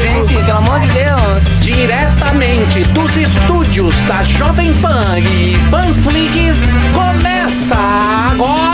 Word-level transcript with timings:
Gente, 0.00 0.34
pelo 0.34 0.58
amor 0.58 0.80
de 0.80 0.88
Deus. 0.88 1.60
Diretamente 1.60 2.82
dos 2.92 3.16
estúdios 3.16 3.94
da 4.02 4.22
Jovem 4.22 4.72
Pan 4.74 5.18
e 5.18 5.56
Panflix, 5.70 6.56
começa 6.94 7.76
agora. 8.32 8.67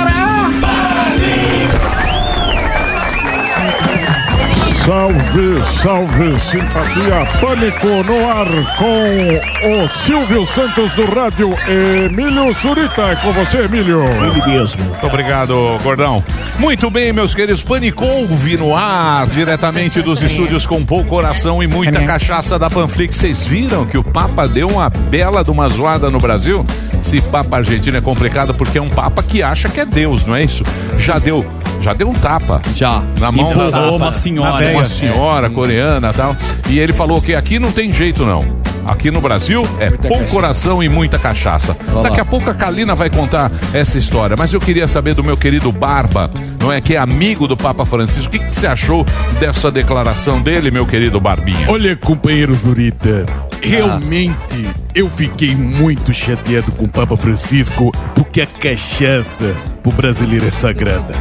Salve, 4.85 5.65
salve, 5.81 6.39
simpatia, 6.41 7.25
pânico 7.41 7.87
no 8.05 8.29
ar 8.29 8.47
com 8.77 9.83
o 9.83 9.89
Silvio 9.89 10.45
Santos 10.45 10.93
do 10.93 11.07
rádio 11.07 11.55
Emílio 11.67 12.53
Surita. 12.53 13.01
É 13.01 13.17
com 13.17 13.33
você, 13.33 13.63
Emílio. 13.63 14.05
Ele 14.05 14.45
mesmo. 14.47 14.85
Muito 14.85 15.07
obrigado, 15.07 15.79
Gordão. 15.83 16.23
Muito 16.59 16.91
bem, 16.91 17.15
meus 17.15 17.35
queridos, 17.35 17.63
Panicouve 17.63 18.59
no 18.59 18.77
ar, 18.77 19.27
diretamente 19.29 20.03
dos 20.03 20.21
estúdios 20.23 20.67
com 20.67 20.85
pouco 20.85 21.09
coração 21.09 21.63
e 21.63 21.67
muita 21.67 22.03
cachaça 22.05 22.59
da 22.59 22.69
Panflix. 22.69 23.17
Vocês 23.17 23.43
viram 23.43 23.87
que 23.87 23.97
o 23.97 24.05
Papa 24.05 24.47
deu 24.47 24.69
uma 24.69 24.91
bela 24.91 25.43
de 25.43 25.51
uma 25.51 25.67
zoada 25.67 26.11
no 26.11 26.19
Brasil? 26.19 26.63
Esse 27.01 27.23
Papa 27.23 27.57
argentino 27.57 27.97
é 27.97 28.03
complicado 28.03 28.53
porque 28.53 28.77
é 28.77 28.83
um 28.83 28.91
Papa 28.91 29.23
que 29.23 29.43
acha 29.43 29.67
que 29.67 29.81
é 29.81 29.87
Deus, 29.87 30.27
não 30.27 30.37
é 30.37 30.45
isso? 30.45 30.63
Já 30.99 31.19
deu 31.19 31.43
já 31.85 31.93
deu 31.93 32.09
um 32.09 32.15
tapa. 32.15 32.61
Já. 32.75 33.03
Na 33.21 33.31
mão 33.31 33.51
Empurrou 33.53 33.71
da 33.71 33.91
uma 33.93 34.13
senhora. 34.13 34.71
Uma 34.71 34.83
É. 34.83 34.85
senhora 34.87 35.51
coreana 35.51 36.09
e 36.09 36.13
tal. 36.15 36.37
E 36.71 36.79
ele 36.79 36.93
falou 36.93 37.21
que 37.21 37.35
aqui 37.35 37.59
não 37.59 37.71
tem 37.71 37.93
jeito, 37.93 38.25
não. 38.25 38.65
Aqui 38.87 39.11
no 39.11 39.19
Brasil 39.21 39.63
é 39.81 39.91
pouco 39.91 40.25
coração 40.31 40.83
e 40.83 40.89
muita 40.91 41.19
cachaça. 41.19 41.75
Daqui 42.03 42.21
a 42.21 42.25
pouco 42.25 42.51
a 42.51 42.55
Kalina 42.55 42.95
vai 42.95 43.09
contar 43.09 43.51
essa 43.73 43.97
história. 43.97 44.37
Mas 44.37 44.53
eu 44.53 44.61
queria 44.61 44.87
saber 44.87 45.15
do 45.15 45.25
meu 45.25 45.39
querido 45.39 45.73
Barba, 45.73 46.31
não 46.61 46.71
é? 46.71 46.83
Que 46.83 46.95
é 46.95 46.99
amigo 46.99 47.49
do 47.49 47.57
Papa 47.57 47.87
Francisco. 47.87 48.27
O 48.27 48.31
que, 48.31 48.39
que 48.39 48.55
você 48.55 48.67
achou 48.67 49.07
dessa 49.41 49.71
declaração 49.71 50.39
dele, 50.43 50.71
meu 50.71 50.85
querido 50.85 51.19
Barbinha? 51.19 51.67
Olha, 51.69 51.97
companheiro 51.97 52.53
Zurita, 52.55 53.25
realmente 53.63 54.69
eu 54.95 55.09
fiquei 55.09 55.55
muito 55.57 56.13
chateado 56.13 56.71
com 56.73 56.85
o 56.85 56.89
Papa 56.89 57.17
Francisco 57.17 57.91
porque 58.15 58.43
a 58.43 58.47
cachaça 58.47 59.55
pro 59.83 59.93
brasileiro 59.93 60.47
é 60.47 60.51
sagrada. 60.51 61.15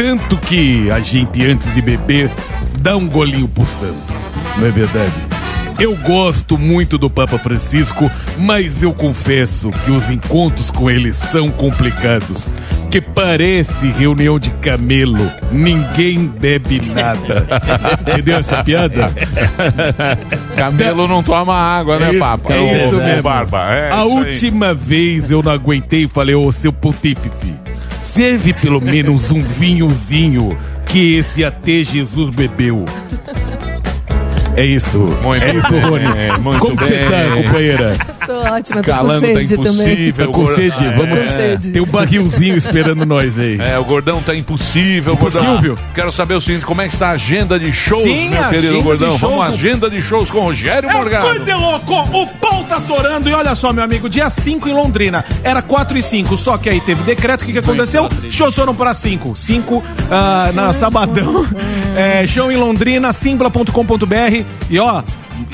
Tanto 0.00 0.38
que 0.38 0.90
a 0.90 0.98
gente, 1.00 1.44
antes 1.44 1.74
de 1.74 1.82
beber, 1.82 2.30
dá 2.80 2.96
um 2.96 3.06
golinho 3.06 3.46
pro 3.46 3.66
santo, 3.66 4.14
não 4.56 4.66
é 4.66 4.70
verdade? 4.70 5.12
Eu 5.78 5.94
gosto 5.94 6.56
muito 6.56 6.96
do 6.96 7.10
Papa 7.10 7.36
Francisco, 7.36 8.10
mas 8.38 8.82
eu 8.82 8.94
confesso 8.94 9.70
que 9.84 9.90
os 9.90 10.08
encontros 10.08 10.70
com 10.70 10.90
ele 10.90 11.12
são 11.12 11.50
complicados. 11.50 12.46
Que 12.90 12.98
parece 13.00 13.86
reunião 13.98 14.38
de 14.38 14.48
camelo, 14.52 15.30
ninguém 15.52 16.26
bebe 16.26 16.80
nada. 16.94 17.46
Entendeu 18.10 18.38
essa 18.38 18.64
piada? 18.64 19.10
Camelo 20.56 21.06
não 21.06 21.22
toma 21.22 21.54
água, 21.54 21.98
né, 21.98 22.06
É 22.06 22.10
isso- 22.12 22.18
Papa? 22.18 22.54
É 22.54 22.86
isso 22.86 22.96
mesmo. 22.96 23.22
Barba. 23.22 23.74
É 23.74 23.90
a 23.92 24.04
última 24.04 24.72
vez 24.74 25.30
eu 25.30 25.42
não 25.42 25.52
aguentei 25.52 26.04
e 26.04 26.08
falei, 26.08 26.34
ô 26.34 26.50
seu 26.50 26.72
pontífice, 26.72 27.54
serve 28.20 28.52
pelo 28.52 28.82
menos 28.82 29.30
um 29.30 29.40
vinhozinho 29.40 30.54
que 30.86 31.16
esse 31.16 31.42
até 31.42 31.82
Jesus 31.82 32.28
bebeu. 32.28 32.84
É 34.54 34.62
isso. 34.62 34.98
Muito 35.22 35.42
é 35.42 35.54
isso, 35.56 35.70
bem, 35.70 35.80
Rony. 35.80 36.04
muito 36.42 36.58
Como 36.58 36.76
que 36.76 36.84
você 36.84 36.96
bem. 36.98 37.08
tá, 37.08 37.34
companheira? 37.34 37.96
Tô 38.30 38.48
ótima, 38.48 38.82
tô 38.82 38.90
Calando 38.92 39.26
com 39.26 39.32
tá 39.32 39.38
sede 39.40 39.56
também. 39.56 39.70
impossível. 39.72 40.26
Tá 40.26 40.32
com 40.32 40.46
sede? 40.54 40.86
Ah, 40.86 40.94
Vamos. 40.96 41.30
Sede. 41.30 41.70
Tem 41.72 41.82
um 41.82 41.86
barrilzinho 41.86 42.56
esperando 42.56 43.04
nós 43.04 43.36
aí. 43.36 43.58
É, 43.60 43.76
o 43.76 43.84
Gordão 43.84 44.22
tá 44.22 44.36
impossível, 44.36 45.16
Gordão. 45.16 45.42
Impossível? 45.42 45.78
Quero 45.94 46.12
saber 46.12 46.34
o 46.34 46.40
seguinte, 46.40 46.64
como 46.64 46.80
é 46.80 46.86
que 46.86 46.94
está 46.94 47.08
a 47.08 47.12
agenda 47.12 47.58
de 47.58 47.72
shows, 47.72 48.04
Sim, 48.04 48.28
meu 48.28 48.48
querido 48.48 48.82
Gordão? 48.82 49.08
shows 49.10 49.20
Vamos 49.20 49.44
à 49.44 49.48
agenda 49.48 49.90
de 49.90 50.00
shows 50.00 50.30
com 50.30 50.38
Rogério 50.40 50.88
É 50.88 50.92
Morgado. 50.92 51.26
coisa 51.26 51.56
louco! 51.56 51.94
O 52.16 52.26
pau 52.26 52.62
tá 52.64 52.80
torando 52.80 53.28
e 53.28 53.32
olha 53.32 53.54
só, 53.56 53.72
meu 53.72 53.82
amigo, 53.82 54.08
dia 54.08 54.30
5 54.30 54.68
em 54.68 54.72
Londrina. 54.72 55.24
Era 55.42 55.60
4 55.60 55.98
e 55.98 56.02
5, 56.02 56.36
só 56.38 56.56
que 56.56 56.68
aí 56.68 56.80
teve 56.80 57.02
decreto. 57.02 57.42
O 57.42 57.46
que, 57.46 57.52
que 57.52 57.58
aconteceu? 57.58 58.08
Shows 58.28 58.54
foram 58.54 58.76
para 58.76 58.94
5. 58.94 59.34
5 59.34 59.82
ah, 60.10 60.50
na 60.54 60.72
Sabadão. 60.72 61.44
É, 61.96 62.24
show 62.24 62.52
em 62.52 62.56
Londrina, 62.56 63.12
simpla.com.br. 63.12 64.44
E 64.70 64.78
ó. 64.78 65.02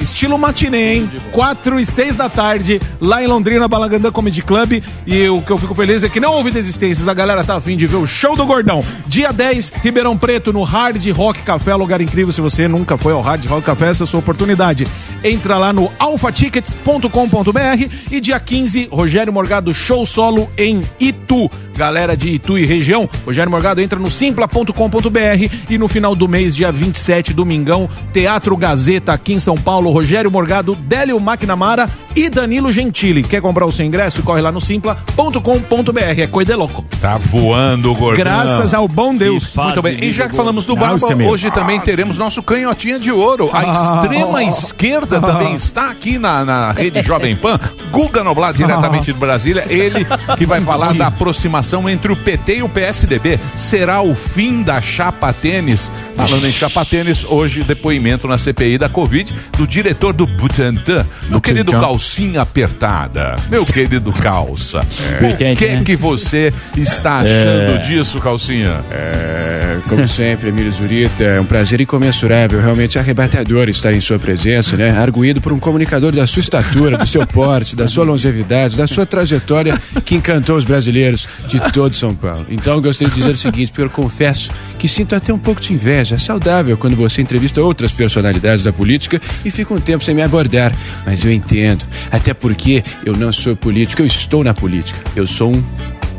Estilo 0.00 0.38
matinê, 0.38 0.94
hein? 0.94 1.10
4 1.32 1.80
e 1.80 1.86
6 1.86 2.16
da 2.16 2.28
tarde, 2.28 2.80
lá 3.00 3.22
em 3.22 3.26
Londrina, 3.26 3.68
Balagandã 3.68 4.10
Comedy 4.10 4.42
Club. 4.42 4.82
E 5.06 5.28
o 5.28 5.42
que 5.42 5.50
eu 5.50 5.58
fico 5.58 5.74
feliz 5.74 6.02
é 6.04 6.08
que 6.08 6.20
não 6.20 6.32
houve 6.32 6.50
desistências. 6.50 7.08
A 7.08 7.14
galera 7.14 7.44
tá 7.44 7.56
afim 7.56 7.76
de 7.76 7.86
ver 7.86 7.96
o 7.96 8.06
show 8.06 8.36
do 8.36 8.46
Gordão. 8.46 8.84
Dia 9.06 9.32
10, 9.32 9.72
Ribeirão 9.82 10.16
Preto, 10.16 10.52
no 10.52 10.62
Hard 10.62 11.04
Rock 11.10 11.42
Café, 11.42 11.74
lugar 11.74 12.00
incrível. 12.00 12.32
Se 12.32 12.40
você 12.40 12.68
nunca 12.68 12.96
foi 12.96 13.12
ao 13.12 13.20
Hard 13.20 13.44
Rock 13.46 13.66
Café, 13.66 13.88
essa 13.88 14.02
é 14.02 14.04
a 14.04 14.06
sua 14.06 14.20
oportunidade. 14.20 14.86
Entra 15.24 15.58
lá 15.58 15.72
no 15.72 15.90
alfatickets.com.br 15.98 17.90
e 18.10 18.20
dia 18.20 18.38
15, 18.38 18.88
Rogério 18.90 19.32
Morgado 19.32 19.72
Show 19.74 20.06
Solo 20.06 20.50
em 20.56 20.82
Itu. 21.00 21.50
Galera 21.76 22.16
de 22.16 22.30
Itu 22.30 22.56
e 22.56 22.64
região, 22.64 23.08
Rogério 23.26 23.50
Morgado 23.50 23.82
entra 23.82 23.98
no 23.98 24.10
simpla.com.br 24.10 25.54
e 25.68 25.76
no 25.76 25.88
final 25.88 26.14
do 26.14 26.26
mês, 26.26 26.56
dia 26.56 26.72
27, 26.72 27.34
domingão, 27.34 27.88
Teatro 28.14 28.56
Gazeta 28.56 29.12
aqui 29.12 29.34
em 29.34 29.40
São 29.40 29.56
Paulo, 29.56 29.85
Rogério 29.90 30.30
Morgado, 30.30 30.74
Délio 30.74 31.16
McNamara 31.18 31.88
e 32.14 32.28
Danilo 32.30 32.72
Gentili. 32.72 33.22
Quer 33.22 33.40
comprar 33.42 33.66
o 33.66 33.72
seu 33.72 33.84
ingresso? 33.84 34.22
Corre 34.22 34.40
lá 34.40 34.50
no 34.50 34.60
simpla.com.br. 34.60 36.20
É 36.20 36.26
coisa 36.26 36.52
de 36.52 36.58
louco. 36.58 36.84
Tá 37.00 37.16
voando, 37.18 37.94
Gordão. 37.94 38.16
Graças 38.16 38.72
ao 38.74 38.88
bom 38.88 39.14
Deus. 39.14 39.54
Muito 39.54 39.82
bem, 39.82 39.98
e 40.02 40.12
já 40.12 40.28
que 40.28 40.34
falamos 40.36 40.64
do 40.66 40.74
Barba, 40.76 41.06
é 41.12 41.28
hoje 41.28 41.50
também 41.50 41.78
teremos 41.80 42.16
nosso 42.18 42.42
canhotinha 42.42 42.98
de 42.98 43.10
ouro. 43.12 43.50
A 43.52 43.60
Ah. 43.60 44.00
extrema 44.02 44.42
esquerda 44.44 45.20
também 45.20 45.54
está 45.54 45.90
aqui 45.90 46.18
na, 46.18 46.44
na 46.44 46.72
rede 46.72 47.02
Jovem 47.02 47.36
Pan. 47.36 47.58
Guga 47.90 48.22
Noblar, 48.24 48.52
diretamente 48.52 49.06
de 49.06 49.12
Brasília. 49.12 49.64
Ele 49.68 50.06
que 50.38 50.46
vai 50.46 50.60
falar 50.60 50.94
da 50.94 51.08
aproximação 51.08 51.88
entre 51.88 52.12
o 52.12 52.16
PT 52.16 52.56
e 52.58 52.62
o 52.62 52.68
PSDB. 52.68 53.38
Será 53.56 54.00
o 54.02 54.14
fim 54.14 54.62
da 54.62 54.80
chapa 54.80 55.32
tênis? 55.32 55.90
Falando 56.16 56.46
em 56.46 56.52
chapa 56.52 56.84
tênis, 56.84 57.24
hoje 57.28 57.62
depoimento 57.62 58.26
na 58.26 58.38
CPI 58.38 58.78
da 58.78 58.88
Covid 58.88 59.34
do 59.58 59.66
diretor 59.76 60.14
do 60.14 60.26
Butantan, 60.26 61.04
meu 61.28 61.38
querido 61.38 61.70
Calcinha 61.70 62.40
Apertada. 62.40 63.36
Meu 63.50 63.62
querido 63.66 64.10
Calça. 64.10 64.80
O 64.80 65.36
Quente, 65.36 65.58
que 65.58 65.68
né? 65.68 65.82
que 65.84 65.94
você 65.94 66.50
está 66.74 67.18
achando 67.18 67.82
disso, 67.82 68.18
Calcinha? 68.18 68.82
É, 68.90 69.76
como 69.86 70.08
sempre, 70.08 70.48
Emílio 70.48 70.72
Zurita, 70.72 71.22
é 71.24 71.38
um 71.38 71.44
prazer 71.44 71.78
incomensurável, 71.78 72.58
realmente 72.58 72.98
arrebatador 72.98 73.68
estar 73.68 73.92
em 73.92 74.00
sua 74.00 74.18
presença, 74.18 74.78
né? 74.78 74.96
Arguído 74.98 75.42
por 75.42 75.52
um 75.52 75.58
comunicador 75.58 76.10
da 76.10 76.26
sua 76.26 76.40
estatura, 76.40 76.96
do 76.96 77.06
seu 77.06 77.26
porte, 77.28 77.76
da 77.76 77.86
sua 77.86 78.06
longevidade, 78.06 78.78
da 78.78 78.86
sua 78.86 79.04
trajetória 79.04 79.78
que 80.06 80.14
encantou 80.14 80.56
os 80.56 80.64
brasileiros 80.64 81.28
de 81.46 81.60
todo 81.70 81.94
São 81.94 82.14
Paulo. 82.14 82.46
Então, 82.48 82.76
eu 82.76 82.80
gostaria 82.80 83.12
de 83.12 83.20
dizer 83.20 83.34
o 83.34 83.36
seguinte, 83.36 83.72
porque 83.72 83.82
eu 83.82 83.90
confesso 83.90 84.50
que 84.78 84.88
sinto 84.88 85.14
até 85.14 85.32
um 85.32 85.38
pouco 85.38 85.60
de 85.60 85.72
inveja. 85.72 86.14
É 86.16 86.18
saudável 86.18 86.76
quando 86.76 86.96
você 86.96 87.20
entrevista 87.20 87.62
outras 87.62 87.92
personalidades 87.92 88.64
da 88.64 88.72
política 88.72 89.20
e 89.44 89.50
fica 89.50 89.72
um 89.74 89.80
tempo 89.80 90.04
sem 90.04 90.14
me 90.14 90.22
abordar. 90.22 90.72
Mas 91.04 91.24
eu 91.24 91.32
entendo. 91.32 91.86
Até 92.10 92.34
porque 92.34 92.82
eu 93.04 93.14
não 93.16 93.32
sou 93.32 93.56
político, 93.56 94.02
eu 94.02 94.06
estou 94.06 94.44
na 94.44 94.54
política. 94.54 94.98
Eu 95.14 95.26
sou 95.26 95.52
um 95.54 95.64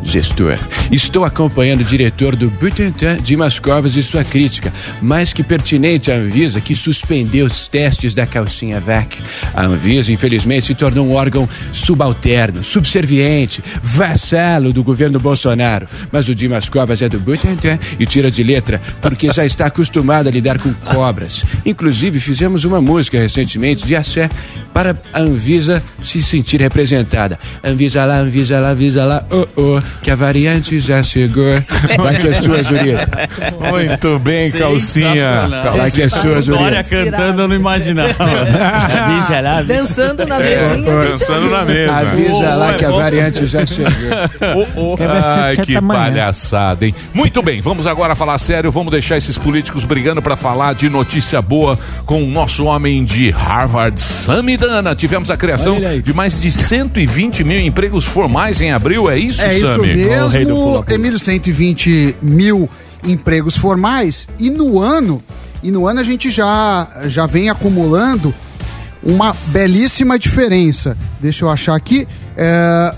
gestor. 0.07 0.57
Estou 0.91 1.25
acompanhando 1.25 1.81
o 1.81 1.83
diretor 1.83 2.35
do 2.35 2.49
Butantan, 2.49 3.17
Dimas 3.17 3.59
Covas, 3.59 3.95
e 3.95 4.03
sua 4.03 4.23
crítica, 4.23 4.73
mais 5.01 5.33
que 5.33 5.43
pertinente 5.43 6.11
à 6.11 6.15
Anvisa, 6.15 6.61
que 6.61 6.75
suspendeu 6.75 7.45
os 7.45 7.67
testes 7.67 8.13
da 8.13 8.25
calcinha 8.25 8.79
VAC. 8.79 9.17
A 9.53 9.65
Anvisa, 9.65 10.11
infelizmente, 10.11 10.67
se 10.67 10.75
tornou 10.75 11.05
um 11.05 11.13
órgão 11.13 11.47
subalterno, 11.71 12.63
subserviente, 12.63 13.63
vassalo 13.83 14.71
do 14.71 14.83
governo 14.83 15.19
Bolsonaro. 15.19 15.87
Mas 16.11 16.29
o 16.29 16.35
Dimas 16.35 16.69
Covas 16.69 17.01
é 17.01 17.09
do 17.09 17.19
Butantan 17.19 17.77
e 17.99 18.05
tira 18.05 18.31
de 18.31 18.43
letra 18.43 18.81
porque 19.01 19.31
já 19.31 19.45
está 19.45 19.67
acostumado 19.67 20.27
a 20.27 20.31
lidar 20.31 20.57
com 20.59 20.73
cobras. 20.73 21.45
Inclusive, 21.65 22.19
fizemos 22.19 22.63
uma 22.63 22.81
música 22.81 23.19
recentemente 23.19 23.85
de 23.85 23.95
Assé 23.95 24.29
para 24.73 24.95
a 25.11 25.19
Anvisa 25.19 25.83
se 26.03 26.21
sentir 26.21 26.61
representada. 26.61 27.39
Anvisa 27.63 28.05
lá, 28.05 28.19
Anvisa 28.19 28.59
lá, 28.59 28.71
Anvisa 28.71 29.05
lá, 29.05 29.25
oh, 29.31 29.47
oh, 29.55 29.81
que 30.01 30.11
a 30.11 30.15
variante 30.15 30.79
já 30.79 31.01
chegou. 31.03 31.43
Vai 31.97 32.17
que 32.17 32.27
é 32.27 32.33
sua, 32.33 32.63
Zurita. 32.63 33.29
Muito 33.59 34.19
bem, 34.19 34.51
Calcinha. 34.51 35.47
Vai 35.75 35.91
que 35.91 36.01
é 36.03 36.09
sua, 36.09 36.41
Dória 36.41 36.83
Zurita. 36.83 37.11
cantando, 37.11 37.41
eu 37.43 37.47
não 37.47 37.55
imaginava. 37.55 38.13
Avisa 38.23 39.41
lá, 39.41 39.61
Dançando 39.61 40.25
na 40.25 40.39
mesinha. 40.39 40.75
gente. 40.75 40.85
Dançando 40.85 41.49
na 41.49 41.65
mesa. 41.65 41.95
avisa 41.95 42.55
lá 42.55 42.73
que 42.73 42.85
a 42.85 42.89
variante 42.91 43.45
já 43.45 43.65
chegou. 43.65 43.87
Ai, 45.09 45.57
que 45.57 45.81
palhaçada, 45.81 46.85
hein? 46.85 46.95
Muito 47.13 47.41
bem, 47.41 47.61
vamos 47.61 47.87
agora 47.87 48.15
falar 48.15 48.37
sério. 48.39 48.71
Vamos 48.71 48.91
deixar 48.91 49.17
esses 49.17 49.37
políticos 49.37 49.83
brigando 49.83 50.21
para 50.21 50.35
falar 50.35 50.73
de 50.75 50.89
notícia 50.89 51.41
boa 51.41 51.77
com 52.05 52.23
o 52.23 52.27
nosso 52.27 52.65
homem 52.65 53.03
de 53.03 53.29
Harvard, 53.29 53.99
Samidana. 54.01 54.95
Tivemos 54.95 55.29
a 55.31 55.37
criação 55.37 55.79
de 56.03 56.13
mais 56.13 56.39
de 56.41 56.51
120 56.51 57.43
mil 57.43 57.59
empregos 57.59 58.05
formais 58.05 58.61
em 58.61 58.71
abril, 58.71 59.09
é 59.09 59.17
isso, 59.17 59.41
É 59.41 59.57
isso 59.57 59.76
Sami? 59.81 59.93
mesmo, 59.93 60.85
Emílio, 60.89 61.19
120 61.19 62.17
mil 62.21 62.69
empregos 63.03 63.55
formais 63.55 64.27
e 64.39 64.49
no 64.49 64.79
ano 64.79 65.23
e 65.61 65.71
no 65.71 65.87
ano 65.87 65.99
a 65.99 66.03
gente 66.03 66.29
já 66.29 66.87
já 67.05 67.25
vem 67.25 67.49
acumulando 67.49 68.33
uma 69.03 69.33
belíssima 69.47 70.17
diferença. 70.19 70.97
Deixa 71.19 71.45
eu 71.45 71.49
achar 71.49 71.75
aqui. 71.75 72.07
É, 72.35 72.93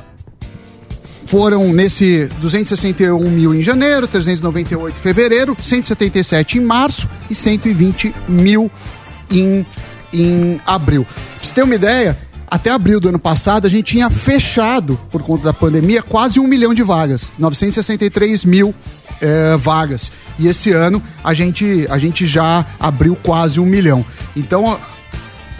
foram 1.26 1.72
nesse 1.72 2.28
261 2.42 3.30
mil 3.30 3.54
em 3.54 3.62
janeiro, 3.62 4.08
398 4.08 4.98
em 4.98 5.02
fevereiro, 5.02 5.56
177 5.62 6.58
em 6.58 6.62
março 6.62 7.08
e 7.30 7.36
120 7.36 8.14
mil 8.28 8.72
em, 9.30 9.64
em 10.12 10.60
abril. 10.66 11.06
Pra 11.06 11.16
você 11.40 11.54
ter 11.54 11.62
uma 11.62 11.76
ideia, 11.76 12.18
até 12.50 12.70
abril 12.72 13.00
do 13.00 13.10
ano 13.10 13.20
passado 13.20 13.68
a 13.68 13.70
gente 13.70 13.86
tinha 13.86 14.10
fechado, 14.10 15.00
por 15.12 15.22
conta 15.22 15.44
da 15.46 15.54
pandemia, 15.54 16.02
quase 16.02 16.40
um 16.40 16.48
milhão 16.48 16.74
de 16.74 16.84
vagas, 16.84 17.32
963 17.40 18.44
mil 18.46 18.74
eh, 19.22 19.58
vagas. 19.58 20.12
E 20.38 20.48
esse 20.48 20.72
ano 20.72 21.02
a 21.24 21.34
gente, 21.34 21.86
a 21.90 21.98
gente 21.98 22.26
já 22.26 22.66
abriu 22.80 23.16
quase 23.16 23.60
um 23.60 23.66
milhão. 23.66 24.06
Então, 24.36 24.80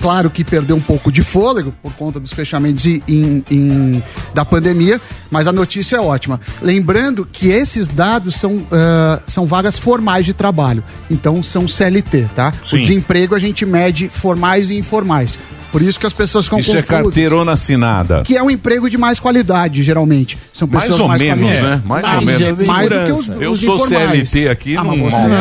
Claro 0.02 0.30
que 0.30 0.46
perdeu 0.46 0.78
um 0.78 0.80
pouco 0.80 1.12
de 1.12 1.22
fôlego 1.22 1.74
por 1.84 1.92
conta 1.92 2.22
dos 2.22 2.32
fechamentos 2.32 2.86
e- 2.86 3.04
em- 3.06 3.44
em- 3.52 4.04
da 4.34 4.46
pandemia, 4.46 4.98
mas 5.30 5.46
a 5.46 5.52
notícia 5.52 5.98
é 5.98 6.00
ótima. 6.00 6.40
Lembrando 6.62 7.28
que 7.30 7.50
esses 7.50 7.90
dados 7.90 8.36
são, 8.36 8.66
ah, 8.72 9.20
são 9.28 9.46
vagas 9.46 9.78
formais 9.78 10.26
de 10.26 10.34
trabalho, 10.34 10.82
então 11.12 11.44
são 11.44 11.68
CLT, 11.68 12.28
tá? 12.34 12.54
Sim. 12.66 12.78
O 12.78 12.82
de 12.82 12.94
emprego 12.94 13.36
a 13.36 13.40
gente 13.40 13.66
mede 13.66 14.08
formais 14.08 14.70
e 14.70 14.78
informais. 14.78 15.38
Por 15.72 15.82
isso 15.82 16.00
que 16.00 16.08
as 16.08 16.14
pessoas 16.14 16.46
ficam 16.46 16.60
Isso 16.60 16.72
é 16.72 16.82
confusas. 16.82 17.04
carteirona 17.04 17.52
assinada. 17.54 18.24
Que 18.24 18.36
é 18.36 18.42
um 18.42 18.50
emprego 18.50 18.90
de 18.90 18.98
mais 18.98 19.20
qualidade, 19.20 19.84
geralmente. 19.84 20.38
São 20.52 20.68
Mais 20.68 20.84
pessoas 20.86 21.02
ou 21.02 21.08
mais 21.08 21.22
menos, 21.22 21.48
né? 21.62 21.82
Mais 21.86 22.04
Ah, 22.06 22.16
ou 22.16 22.26
menos. 22.26 22.68
Mais 22.68 22.90
do 22.90 23.04
que 23.06 23.12
os, 23.12 23.28
Eu 23.42 23.52
os 23.52 23.60
sou 23.62 23.76
informais. 23.76 24.30
CLT 24.30 24.50
aqui, 24.50 24.76
Ah, 24.78 24.84
mas 24.84 25.00
você, 25.00 25.28
não- 25.28 25.38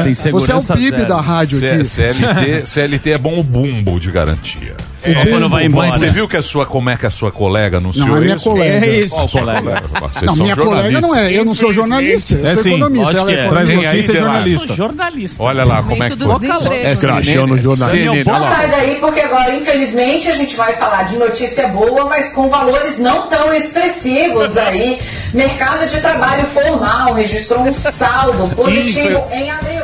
é, 0.00 0.02
Tem 0.04 0.14
você 0.32 0.52
é 0.52 0.54
o 0.56 0.62
PIB 0.62 0.90
zero. 0.90 1.06
da 1.08 1.20
rádio 1.20 1.58
C- 1.58 1.66
aqui. 1.70 1.84
CLT, 1.86 2.66
CLT 2.66 3.10
é 3.10 3.18
bom 3.18 3.38
o 3.38 3.42
bumbo 3.42 3.98
de 3.98 4.10
garantia. 4.10 4.74
Só 5.02 5.30
quando 5.30 5.48
vai 5.48 5.66
embora. 5.66 5.88
Mas 5.90 6.00
você 6.00 6.06
viu 6.10 6.26
que 6.26 6.36
a 6.36 6.42
sua, 6.42 6.66
como 6.66 6.90
é 6.90 6.96
que 6.96 7.06
a 7.06 7.10
sua 7.10 7.30
colega 7.30 7.76
anunciou 7.78 8.06
Não, 8.08 8.16
é 8.16 8.20
minha 8.20 8.34
isso? 8.36 8.44
colega. 8.44 8.86
É 8.86 8.98
isso. 8.98 9.28
Colega. 9.28 9.82
Vocês 10.00 10.22
Não, 10.22 10.34
são 10.36 10.44
minha 10.44 10.56
colega 10.56 11.00
não 11.00 11.14
é. 11.14 11.32
Eu 11.32 11.44
não 11.44 11.54
sou 11.54 11.72
jornalista. 11.72 12.34
Eu 12.34 12.46
É 12.46 12.54
sou 12.54 12.62
sim, 12.64 12.70
economista. 12.70 13.12
Ela 13.18 13.30
é 13.32 13.34
é. 13.44 13.48
Traz 13.48 13.68
aí, 13.70 13.76
notícia 13.76 14.12
é 14.12 14.14
Delari? 14.14 14.50
jornalista. 14.50 14.74
jornalista. 14.74 15.42
Olha 15.42 15.64
lá 15.64 15.82
como 15.82 16.02
é 16.02 16.10
que 16.10 16.16
foi. 16.16 16.76
É, 16.82 16.94
Crachão 16.96 17.46
no 17.46 17.58
jornal. 17.58 17.90
CNN, 17.90 18.08
olha 18.10 18.24
Vamos 18.24 18.44
lá. 18.44 18.56
sair 18.56 18.70
daí 18.70 18.94
porque 19.00 19.20
agora, 19.20 19.54
infelizmente, 19.54 20.28
a 20.30 20.34
gente 20.34 20.56
vai 20.56 20.76
falar 20.76 21.02
de 21.04 21.16
notícia 21.16 21.68
boa, 21.68 22.06
mas 22.06 22.32
com 22.32 22.48
valores 22.48 22.98
não 22.98 23.28
tão 23.28 23.52
expressivos 23.54 24.56
aí. 24.58 24.98
Mercado 25.34 25.88
de 25.88 26.00
trabalho 26.00 26.44
formal 26.46 27.14
registrou 27.14 27.60
um 27.60 27.72
saldo 27.74 28.48
positivo 28.56 29.22
em 29.30 29.50
abril. 29.50 29.82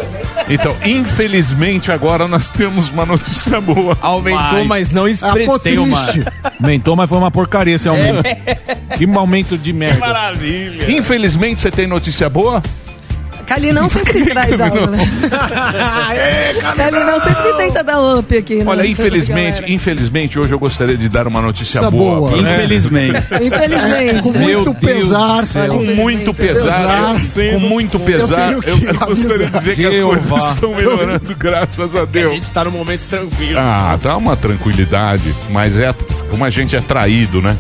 Então, 0.49 0.75
infelizmente, 0.85 1.93
agora 1.93 2.27
nós 2.27 2.51
temos 2.51 2.89
uma 2.89 3.05
notícia 3.05 3.61
boa. 3.61 3.97
Aumentou, 4.01 4.65
mas 4.65 4.91
não 4.91 5.07
Ah, 5.21 5.33
pô, 5.33 5.39
expressei 5.39 5.79
uma. 5.79 6.07
Aumentou, 6.61 6.97
mas 6.97 7.09
foi 7.09 7.19
uma 7.19 7.31
porcaria 7.31 7.75
esse 7.75 7.89
aumento. 7.89 8.23
Que 8.99 9.07
aumento 9.07 9.57
de 9.57 9.73
merda. 9.73 9.99
Maravilha. 9.99 10.93
Infelizmente, 10.93 11.63
você 11.63 11.71
tem 11.71 11.87
notícia 11.87 12.29
boa? 12.29 12.63
Calinão 13.53 13.89
sempre 13.91 14.25
traz 14.25 14.61
algo, 14.61 14.87
né? 14.87 14.99
Calinão 16.77 17.21
sempre 17.21 17.53
tenta 17.59 17.85
dar 17.85 18.01
up 18.01 18.37
aqui. 18.37 18.57
né? 18.57 18.65
Olha, 18.67 18.83
Pra 18.83 18.87
infelizmente, 18.87 19.63
infelizmente, 19.73 20.39
hoje 20.39 20.53
eu 20.53 20.59
gostaria 20.59 20.97
de 20.97 21.09
dar 21.09 21.27
uma 21.27 21.41
notícia 21.43 21.83
Notícia 21.83 21.91
boa. 21.91 22.31
boa. 22.31 22.39
Infelizmente. 22.43 23.21
Infelizmente. 23.43 24.23
Com 24.23 24.33
muito 24.33 24.75
pesar. 24.75 25.45
Com 25.69 25.83
muito 25.95 26.35
pesar, 26.35 27.15
com 27.53 27.59
muito 27.61 27.99
pesar, 28.01 28.49
tenho 28.49 28.65
eu, 28.65 28.79
que 28.79 28.87
eu 28.87 28.95
gostaria 29.07 29.47
de 29.47 29.59
dizer 29.59 29.75
que 29.77 29.87
as 29.87 30.01
coisas 30.01 30.53
estão 30.55 30.75
melhorando, 30.75 31.35
graças 31.37 31.95
a 31.97 32.03
A 32.03 32.05
Deus. 32.05 32.33
gente 32.35 32.51
tá 32.53 32.65
num 32.65 32.71
momento 32.71 33.03
tranquilo. 33.09 33.59
Ah, 33.59 33.99
tá 34.01 34.17
uma 34.17 34.37
tranquilidade, 34.37 35.35
mas 35.51 35.79
é 35.79 35.95
como 36.31 36.45
a 36.45 36.51
gente 36.51 36.75
é 36.75 36.81
traído, 36.81 37.41
né? 37.43 37.57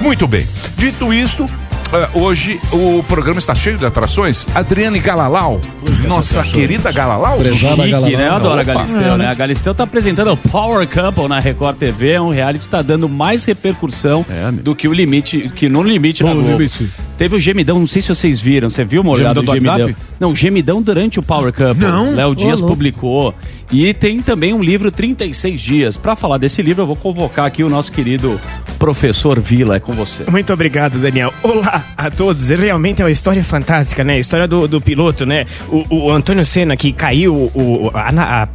Muito 0.00 0.26
bem. 0.26 0.46
Dito 0.76 1.12
isto, 1.12 1.46
eh, 1.92 2.08
hoje 2.14 2.58
o 2.72 3.02
programa 3.04 3.38
está 3.38 3.54
cheio 3.54 3.76
de 3.76 3.86
atrações. 3.86 4.46
Adriane 4.54 4.98
Galalau, 4.98 5.60
nossa 6.06 6.42
querida 6.42 6.90
Galalau. 6.92 7.42
Chique, 7.44 8.16
né? 8.16 8.28
Eu 8.28 8.34
adoro 8.34 8.60
a. 8.60 8.64
Galisteu, 8.64 9.16
né? 9.16 9.28
A 9.28 9.34
Galisteu 9.34 9.74
tá 9.74 9.84
apresentando 9.84 10.32
o 10.32 10.36
Power 10.36 10.86
Couple 10.88 11.28
na 11.28 11.38
Record 11.38 11.76
TV, 11.78 12.12
é 12.12 12.20
um 12.20 12.30
reality 12.30 12.64
que 12.64 12.70
tá 12.70 12.82
dando 12.82 13.08
mais 13.08 13.44
repercussão 13.44 14.24
do 14.62 14.74
que 14.74 14.88
o 14.88 14.92
limite, 14.92 15.50
que 15.54 15.68
no 15.68 15.82
limite 15.82 16.22
na 16.24 16.32
Globo. 16.32 16.50
limite? 16.50 16.90
Teve 17.16 17.34
o 17.34 17.40
gemidão, 17.40 17.78
não 17.78 17.86
sei 17.86 18.02
se 18.02 18.08
vocês 18.08 18.38
viram, 18.38 18.68
você 18.68 18.84
viu, 18.84 19.02
Morgado, 19.02 19.40
Gemidão 19.40 19.54
gemidão? 19.54 19.86
WhatsApp? 19.86 19.96
Não, 20.20 20.36
gemidão 20.36 20.82
durante 20.82 21.18
o 21.18 21.22
Power 21.22 21.50
Couple. 21.52 21.82
Não. 21.86 22.14
Léo 22.14 22.34
Dias 22.34 22.60
publicou. 22.60 23.34
E 23.72 23.92
tem 23.92 24.22
também 24.22 24.52
um 24.54 24.62
livro 24.62 24.90
36 24.92 25.60
dias. 25.60 25.96
Pra 25.96 26.14
falar 26.14 26.38
desse 26.38 26.62
livro, 26.62 26.82
eu 26.82 26.86
vou 26.86 26.96
convocar 26.96 27.46
aqui 27.46 27.64
o 27.64 27.68
nosso 27.68 27.90
querido 27.90 28.40
professor 28.78 29.40
Vila, 29.40 29.76
é 29.76 29.80
com 29.80 29.92
você. 29.92 30.24
Muito 30.30 30.52
obrigado, 30.52 30.98
Daniel. 30.98 31.32
Olá 31.42 31.84
a 31.96 32.10
todos. 32.10 32.48
Realmente 32.48 33.02
é 33.02 33.04
uma 33.04 33.10
história 33.10 33.42
fantástica, 33.42 34.04
né? 34.04 34.14
A 34.14 34.18
história 34.18 34.46
do, 34.46 34.68
do 34.68 34.80
piloto, 34.80 35.26
né? 35.26 35.46
O, 35.68 36.06
o 36.06 36.10
Antônio 36.12 36.44
Senna 36.44 36.76
que 36.76 36.92
caiu 36.92 37.50
o, 37.54 37.90
a, 37.92 38.42
a- 38.42 38.48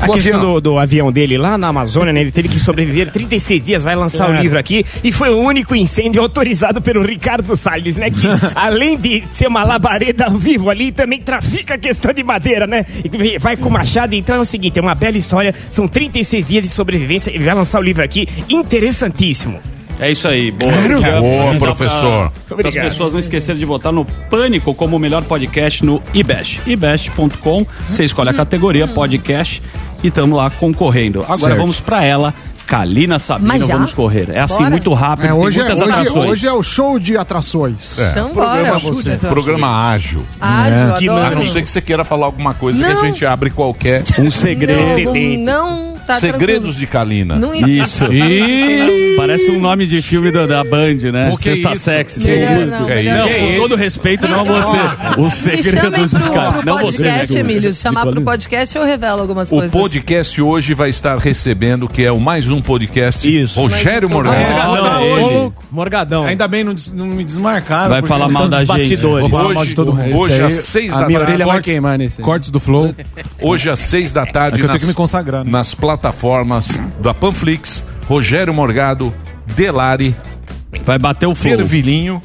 a 0.00 0.08
O 0.08 0.12
questão 0.12 0.36
avião. 0.38 0.54
do, 0.54 0.60
do 0.60 0.78
avião 0.78 1.10
dele 1.10 1.38
lá 1.38 1.56
na 1.56 1.68
Amazônia, 1.68 2.12
né? 2.12 2.20
Ele 2.20 2.30
teve 2.30 2.48
que 2.48 2.58
sobreviver 2.58 3.10
36 3.10 3.62
dias, 3.62 3.82
vai 3.82 3.96
lançar 3.96 4.28
o 4.30 4.34
livro 4.40 4.58
aqui. 4.58 4.84
E 5.02 5.10
foi 5.12 5.30
o 5.30 5.38
único 5.38 5.74
incêndio 5.74 6.20
autorizado 6.22 6.80
pelo 6.82 7.02
Ricardo 7.02 7.56
Salles, 7.56 7.96
né? 7.96 8.10
Que 8.10 8.26
além 8.54 8.96
de 8.96 9.24
ser 9.30 9.46
uma 9.48 9.64
labareda 9.64 10.26
ao 10.26 10.32
vivo 10.38 10.68
ali, 10.70 10.92
também 10.92 11.20
trafica 11.20 11.74
a 11.74 11.78
questão 11.78 12.12
de 12.12 12.22
madeira, 12.22 12.66
né? 12.66 12.84
E 13.04 13.38
vai 13.38 13.56
com 13.56 13.70
machado. 13.70 14.14
Então 14.14 14.36
é 14.36 14.40
o 14.40 14.44
seguinte, 14.44 14.78
é 14.78 14.82
uma 14.82 14.94
bela 14.94 15.16
história. 15.16 15.54
São 15.70 15.88
36 15.88 16.44
dias 16.46 16.64
de 16.64 16.70
sobrevivência. 16.70 17.30
Ele 17.30 17.44
vai 17.44 17.54
lançar 17.54 17.78
o 17.78 17.82
livro 17.82 18.02
aqui. 18.04 18.26
Interessantíssimo. 18.48 19.60
É 19.98 20.10
isso 20.10 20.28
aí, 20.28 20.50
boa. 20.50 20.72
Boa, 21.20 21.58
professor. 21.58 22.32
Para 22.48 22.68
as 22.68 22.74
pessoas 22.74 23.12
não 23.12 23.20
esquecerem 23.20 23.58
de 23.58 23.64
votar 23.64 23.92
no 23.92 24.04
Pânico 24.04 24.74
como 24.74 24.96
o 24.96 24.98
melhor 24.98 25.22
podcast 25.24 25.84
no 25.84 26.02
iBest. 26.12 26.60
ibest.com, 26.66 27.66
você 27.90 28.04
escolhe 28.04 28.28
a 28.30 28.34
categoria 28.34 28.86
podcast 28.86 29.62
e 30.02 30.08
estamos 30.08 30.36
lá 30.36 30.50
concorrendo. 30.50 31.22
Agora 31.22 31.38
Certo. 31.38 31.56
vamos 31.58 31.80
para 31.80 32.04
ela, 32.04 32.34
Kalina 32.66 33.18
Sabina, 33.18 33.58
vamos 33.66 33.94
correr. 33.94 34.28
É 34.32 34.40
assim, 34.40 34.58
Bora? 34.58 34.70
muito 34.70 34.92
rápido, 34.92 35.28
É, 35.28 35.32
hoje, 35.34 35.60
é, 35.60 35.64
hoje, 35.64 35.82
atrações. 35.82 36.16
hoje 36.30 36.46
é 36.48 36.52
o 36.52 36.62
show 36.62 36.98
de 36.98 37.16
atrações. 37.16 37.98
É, 37.98 38.10
Então 38.10 38.32
bora. 38.32 38.78
programa 39.28 39.88
ágil. 39.90 40.22
Ágil, 40.40 41.12
A 41.12 41.26
adoro. 41.26 41.36
não 41.40 41.46
ser 41.46 41.62
que 41.62 41.70
você 41.70 41.80
queira 41.80 42.04
falar 42.04 42.26
alguma 42.26 42.54
coisa 42.54 42.82
que 42.84 42.92
Não. 42.92 43.02
a 43.02 43.06
gente 43.06 43.24
abre 43.24 43.50
qualquer 43.50 44.02
Um 44.18 44.30
segredo. 44.30 45.12
Não, 45.44 45.92
não 45.92 45.96
tá 45.98 46.18
segredos 46.18 46.76
de 46.76 46.86
Kalina. 46.86 47.38
tranquilo. 47.38 47.66
Não 47.66 47.84
Isso. 47.84 48.04
Parece 49.16 49.50
um 49.50 49.58
nome 49.60 49.86
de 49.86 50.02
filme 50.02 50.30
da, 50.30 50.46
da 50.46 50.62
Band, 50.62 50.96
né? 51.12 51.30
Pô, 51.30 51.36
que 51.36 51.44
Sexta 51.44 51.72
isso? 51.72 51.82
Sexy. 51.84 52.28
Melhor 52.28 52.66
não, 52.66 52.88
É. 52.90 53.02
Não, 53.02 53.28
com 53.28 53.60
todo 53.62 53.74
respeito, 53.76 54.28
não 54.28 54.40
a 54.40 54.44
você. 54.44 54.76
Os 55.18 55.32
segredos 55.32 56.10
de 56.10 56.18
pro 56.18 56.64
Não 56.66 56.74
você. 56.78 56.98
podcast, 56.98 57.38
Emílio. 57.38 57.72
Se 57.72 57.80
chamar 57.82 58.06
pro 58.06 58.20
podcast, 58.20 58.76
eu 58.76 58.84
revelo 58.84 59.22
algumas 59.22 59.48
O 59.50 59.56
coisas. 59.56 59.70
podcast 59.72 60.42
hoje 60.42 60.74
vai 60.74 60.90
estar 60.90 61.16
recebendo, 61.18 61.88
que 61.88 62.04
é 62.04 62.12
o 62.12 62.20
mais 62.20 62.50
um 62.50 62.55
podcast, 62.62 63.28
Isso. 63.28 63.60
Rogério 63.60 64.08
um 64.08 64.22
tá 64.22 65.02
ele. 65.02 65.24
hoje. 65.24 65.52
Morgadão. 65.70 66.24
Ainda 66.24 66.46
bem 66.48 66.64
não, 66.64 66.74
des- 66.74 66.92
não 66.92 67.06
me 67.06 67.24
desmarcaram. 67.24 67.90
Vai 67.90 68.00
porque 68.02 68.12
falar 68.14 68.28
mal 68.28 68.48
da 68.48 68.58
gente. 68.58 68.68
bastidores. 68.68 69.20
Vou 69.28 69.30
falar 69.30 69.52
mal 69.54 69.62
Hoje, 69.62 69.70
de 69.70 69.76
todo 69.76 69.92
mundo. 69.94 70.16
hoje 70.18 70.34
aí, 70.34 70.40
às 70.42 70.54
seis 70.54 70.92
a 70.94 71.00
da 71.00 71.06
minha 71.06 71.18
tarde. 71.18 71.32
orelha 71.32 71.46
vai 71.46 71.54
cortes- 71.56 71.72
queimar 71.72 71.98
nesse. 71.98 72.20
aí. 72.20 72.24
Cortes 72.24 72.50
do 72.50 72.60
Flow. 72.60 72.94
Hoje 73.42 73.70
às 73.70 73.80
seis 73.80 74.12
da 74.12 74.24
tarde 74.26 74.56
É 74.56 74.58
que 74.60 74.64
eu 74.64 74.68
tenho 74.68 74.72
nas, 74.74 74.82
que 74.82 74.88
me 74.88 74.94
consagrar, 74.94 75.44
né? 75.44 75.50
nas 75.50 75.74
plataformas 75.74 76.68
da 77.00 77.12
Panflix, 77.14 77.84
Rogério 78.08 78.52
Morgado, 78.54 79.12
Delari, 79.56 80.14
Vai 80.84 80.98
bater 80.98 81.26
o 81.26 81.34
fogo. 81.34 81.56
Fervilinho, 81.56 82.20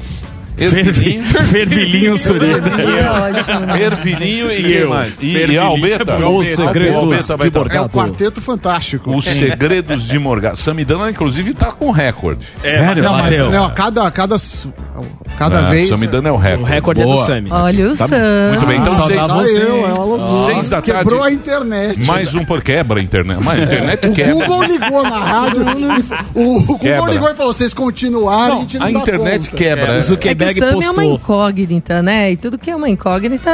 Ervilinho, 0.62 1.24
Fervilhinho 1.24 2.18
Surita. 2.18 2.70
É 2.70 3.10
ótimo. 3.10 3.60
né? 3.62 3.82
Ervilinho 3.84 4.52
e 4.52 4.86
mais? 4.86 5.14
E, 5.20 5.30
e 5.30 5.34
Fervilinho. 5.34 5.62
Albeta. 5.62 6.18
Os 6.28 6.48
segredos 6.48 7.04
O 7.04 7.08
de 7.08 7.16
estar- 7.16 7.76
É 7.76 7.82
o 7.82 7.90
quarteto 7.90 8.42
fantástico. 8.42 9.16
Os 9.16 9.26
segredos 9.26 10.08
de 10.08 10.20
Morgado. 10.20 10.58
Samidana, 10.58 11.10
inclusive, 11.10 11.54
tá 11.54 11.72
com 11.72 11.92
recorde. 11.92 12.48
Sério? 12.62 13.04
Não, 13.04 13.14
mas, 13.18 13.38
não, 13.40 13.70
cada, 13.74 14.10
cada, 14.12 14.36
cada 15.38 15.62
vez. 15.70 15.90
Samidana 15.90 16.30
é 16.30 16.32
o 16.32 16.36
O 16.36 16.38
recorde. 16.38 16.72
recorde 16.74 17.02
é 17.02 17.06
do 17.06 17.26
Sami. 17.26 17.52
Olha 17.52 17.88
o 17.88 17.96
Sam. 17.96 18.08
Muito 18.52 18.66
bem, 18.66 18.80
então 18.80 18.94
Ah, 18.94 19.02
seis, 19.08 19.56
eu, 19.58 19.86
é 19.86 20.46
seis 20.46 20.70
da 20.70 20.82
tarde. 20.82 21.00
Quebrou 21.00 21.24
a 21.24 21.32
internet. 21.32 22.00
Mais 22.02 22.34
um 22.36 22.44
por 22.46 22.62
quebra 22.62 23.00
a 23.00 23.04
internet. 23.04 23.40
Mas 23.44 23.60
a 23.60 23.64
internet 23.64 24.08
O 24.08 24.14
quebra. 24.14 24.34
Google 24.34 24.64
ligou 24.64 25.04
na 25.04 25.20
rádio. 25.20 25.62
o, 26.36 26.40
o 26.58 26.60
Google 26.62 26.80
Quebra. 26.80 27.12
ligou 27.12 27.30
e 27.30 27.36
falou: 27.36 27.54
vocês 27.54 27.74
continuarem, 27.74 28.58
a 28.58 28.60
gente 28.62 28.78
não 28.80 28.86
a 28.88 28.92
internet 28.92 29.50
quebra. 29.52 30.00
o 30.00 30.04
Zuckerberg 30.04 30.51
É 30.52 30.54
que 30.54 30.60
o 30.60 30.64
exame 30.66 30.86
é 30.86 30.92
uma 30.92 31.06
incógnita, 31.06 32.02
né? 32.02 32.32
E 32.32 32.36
tudo 32.38 32.58
que 32.58 32.70
é 32.70 32.76
uma 32.76 32.90
incógnita 32.90 33.52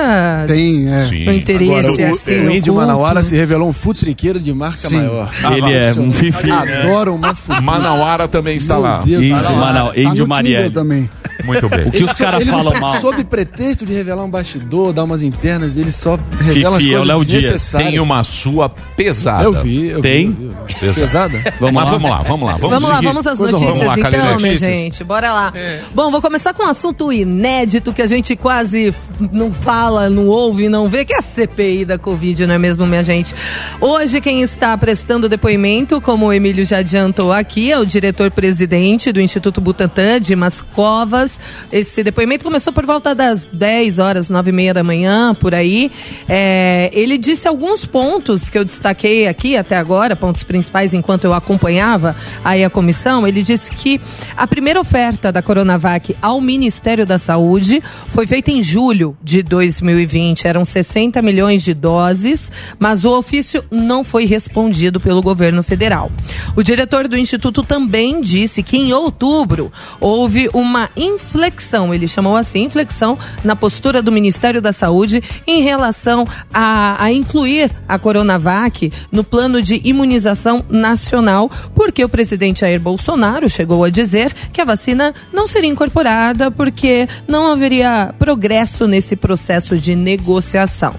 tem 0.48 0.88
é. 0.94 1.06
Sim. 1.06 1.30
um 1.30 1.34
interesse 1.34 1.88
Agora, 1.88 2.10
o, 2.10 2.13
assim. 2.13 2.39
o 2.48 2.51
Índio. 2.51 2.74
Manauara 2.75 3.24
se 3.24 3.36
revelou 3.36 3.68
um 3.70 3.74
futriqueiro 3.74 4.39
de 4.39 4.54
marca 4.54 4.88
Sim. 4.89 4.98
maior. 4.98 5.30
Ele 5.51 5.74
é 5.74 5.94
um 5.98 6.12
fifi. 6.12 6.50
Adoro 6.51 7.16
uma 7.16 7.34
futrica. 7.36 7.62
Manauara 7.62 8.27
também 8.27 8.58
está 8.58 8.75
Meu 8.75 8.84
lá. 8.84 9.01
Deus, 9.06 9.24
Índio, 9.24 9.42
tá. 9.44 9.51
Manau, 9.51 9.94
Tá 9.94 10.00
Índio 10.00 10.27
Marielle. 10.27 10.70
Também. 10.72 11.10
Muito 11.46 11.70
bem. 11.70 11.88
O 11.88 11.92
que 11.92 12.04
os 12.04 12.10
Ele 12.12 12.18
caras 12.20 12.36
só- 12.36 12.42
ele 12.42 12.51
falam 12.51 12.74
não- 12.74 12.82
mal. 12.82 12.96
Sob 13.00 13.24
pretexto 13.25 13.86
de 13.86 13.94
revelar 13.94 14.24
um 14.24 14.30
bastidor, 14.30 14.92
dar 14.92 15.04
umas 15.04 15.22
internas, 15.22 15.77
ele 15.77 15.92
só 15.92 16.18
revela 16.39 16.77
Fifi, 16.77 16.94
é 16.94 16.98
o 17.00 17.01
as 17.04 17.08
coisas 17.10 17.27
Dias. 17.27 17.44
desnecessárias. 17.44 17.92
Tem 17.92 18.00
uma 18.00 18.24
sua 18.24 18.70
pesada. 18.70 19.44
Eu 19.44 19.54
vi, 19.54 19.88
eu 19.88 20.01
Tem? 20.01 20.32
vi. 20.32 20.50
eu 20.82 20.94
vi. 20.94 21.00
Pesada. 21.01 21.54
Vamos 21.60 21.84
lá. 21.84 21.89
vamos 21.92 22.10
lá, 22.10 22.24
vamos 22.24 22.46
lá. 22.50 22.58
Vamos, 22.58 22.70
Vamos 22.82 22.89
lá, 22.89 23.01
vamos 23.01 23.27
às 23.27 23.39
notícias. 23.39 23.70
Vamos 23.70 23.86
lá, 23.86 23.96
então, 24.00 24.38
minha 24.38 24.58
gente. 24.58 25.04
Bora 25.04 25.32
lá. 25.32 25.54
Bom, 25.94 26.10
vou 26.10 26.22
começar 26.22 26.54
com 26.54 26.63
um 26.63 26.68
assunto 26.78 27.12
inédito 27.12 27.92
que 27.92 28.04
a 28.04 28.06
gente 28.06 28.36
quase 28.36 28.94
não 29.32 29.52
fala, 29.52 30.12
não 30.12 30.28
ouve, 30.28 30.70
não 30.70 30.88
vê, 30.88 31.04
que 31.04 31.12
é 31.12 31.18
a 31.18 31.24
CPI 31.24 31.86
da 31.86 31.98
Covid, 31.98 32.46
não 32.46 32.54
é 32.54 32.60
mesmo, 32.60 32.86
minha 32.86 33.04
gente? 33.04 33.34
Hoje, 33.82 34.22
quem 34.22 34.42
está 34.42 34.78
prestando 34.78 35.28
depoimento, 35.28 36.00
como 36.00 36.28
o 36.28 36.34
Emílio 36.34 36.64
já 36.64 36.78
adiantou 36.78 37.34
aqui, 37.34 37.72
é 37.72 37.80
o 37.80 37.86
diretor-presidente 37.86 39.12
do 39.12 39.20
Instituto 39.20 39.60
Butantan, 39.60 40.22
Dimas 40.22 40.62
Covas. 40.62 41.42
Esse 41.72 42.04
depoimento 42.04 42.46
começou 42.46 42.72
por 42.72 42.86
volta 42.86 43.16
das 43.16 43.50
10 43.52 43.98
horas, 43.98 44.30
9 44.30 44.52
e 44.52 44.54
meia 44.54 44.74
da 44.74 44.84
manhã, 44.84 45.34
por 45.34 45.56
aí. 45.56 45.92
É, 46.30 46.92
ele 46.94 47.18
disse 47.18 47.48
alguns 47.48 47.86
pontos 47.88 48.52
que 48.52 48.58
eu 48.58 48.64
destaquei 48.64 49.28
aqui 49.28 49.58
até 49.58 49.78
agora, 49.78 50.16
pontos 50.16 50.44
principais 50.44 50.94
enquanto 50.94 51.24
eu 51.24 51.34
acompanhava 51.34 52.16
aí 52.44 52.64
a 52.64 52.70
comissão. 52.70 53.28
Ele 53.28 53.42
disse 53.42 53.72
que 53.72 54.00
a 54.36 54.46
primeira 54.46 54.80
oferta 54.80 55.32
da 55.32 55.42
Coronavac 55.42 56.16
ao 56.22 56.40
Ministério 56.40 56.67
da 57.06 57.18
Saúde 57.18 57.82
foi 58.14 58.28
feita 58.28 58.52
em 58.52 58.62
julho 58.62 59.18
de 59.24 59.42
2020. 59.42 60.48
Eram 60.48 60.64
60 60.64 61.22
milhões 61.22 61.64
de 61.64 61.74
doses, 61.74 62.52
mas 62.80 63.06
o 63.06 63.18
ofício 63.18 63.64
não 63.72 64.04
foi 64.04 64.26
respondido 64.26 65.00
pelo 65.00 65.22
governo 65.22 65.64
federal. 65.64 66.12
O 66.56 66.64
diretor 66.64 67.08
do 67.08 67.18
Instituto 67.18 67.64
também 67.64 68.22
disse 68.22 68.62
que 68.62 68.78
em 68.78 68.94
outubro 68.94 69.72
houve 70.00 70.50
uma 70.54 70.90
inflexão, 70.96 71.94
ele 71.94 72.08
chamou 72.08 72.36
assim, 72.36 72.64
inflexão 72.64 73.18
na 73.44 73.56
postura 73.56 74.02
do 74.02 74.12
Ministério 74.12 74.62
da 74.62 74.72
Saúde 74.72 75.22
em 75.46 75.62
relação 75.62 76.26
a, 76.54 77.04
a 77.04 77.12
incluir 77.12 77.72
a 77.88 77.98
Coronavac 77.98 78.92
no 79.12 79.24
plano 79.24 79.62
de 79.62 79.82
imunização 79.84 80.64
nacional, 80.70 81.50
porque 81.74 82.04
o 82.04 82.10
presidente 82.10 82.62
Jair 82.62 82.80
Bolsonaro 82.80 83.50
chegou 83.50 83.84
a 83.84 83.90
dizer 83.90 84.34
que 84.52 84.62
a 84.62 84.66
vacina 84.66 85.14
não 85.32 85.48
seria 85.48 85.70
incorporada 85.70 86.50
porque 86.58 87.08
não 87.28 87.48
haveria 87.48 88.14
progresso 88.20 88.88
nesse 88.88 89.16
processo 89.16 89.78
de 89.78 89.96
negociação. 89.96 90.96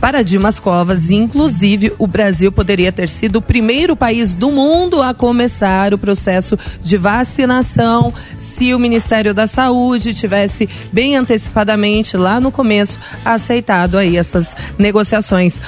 Para 0.00 0.22
Dimas 0.22 0.60
Covas, 0.60 1.10
inclusive, 1.10 1.92
o 1.98 2.06
Brasil 2.06 2.52
poderia 2.52 2.92
ter 2.92 3.08
sido 3.08 3.36
o 3.36 3.42
primeiro 3.42 3.96
país 3.96 4.32
do 4.32 4.52
mundo 4.52 5.02
a 5.02 5.12
começar 5.12 5.92
o 5.92 5.98
processo 5.98 6.56
de 6.80 6.96
vacinação 6.96 8.14
se 8.36 8.72
o 8.72 8.78
Ministério 8.78 9.34
da 9.34 9.48
Saúde 9.48 10.14
tivesse 10.14 10.68
bem 10.92 11.16
antecipadamente, 11.16 12.16
lá 12.16 12.40
no 12.40 12.52
começo, 12.52 12.96
aceitado 13.24 13.98
aí 13.98 14.16
essas 14.16 14.54
negociações. 14.78 15.60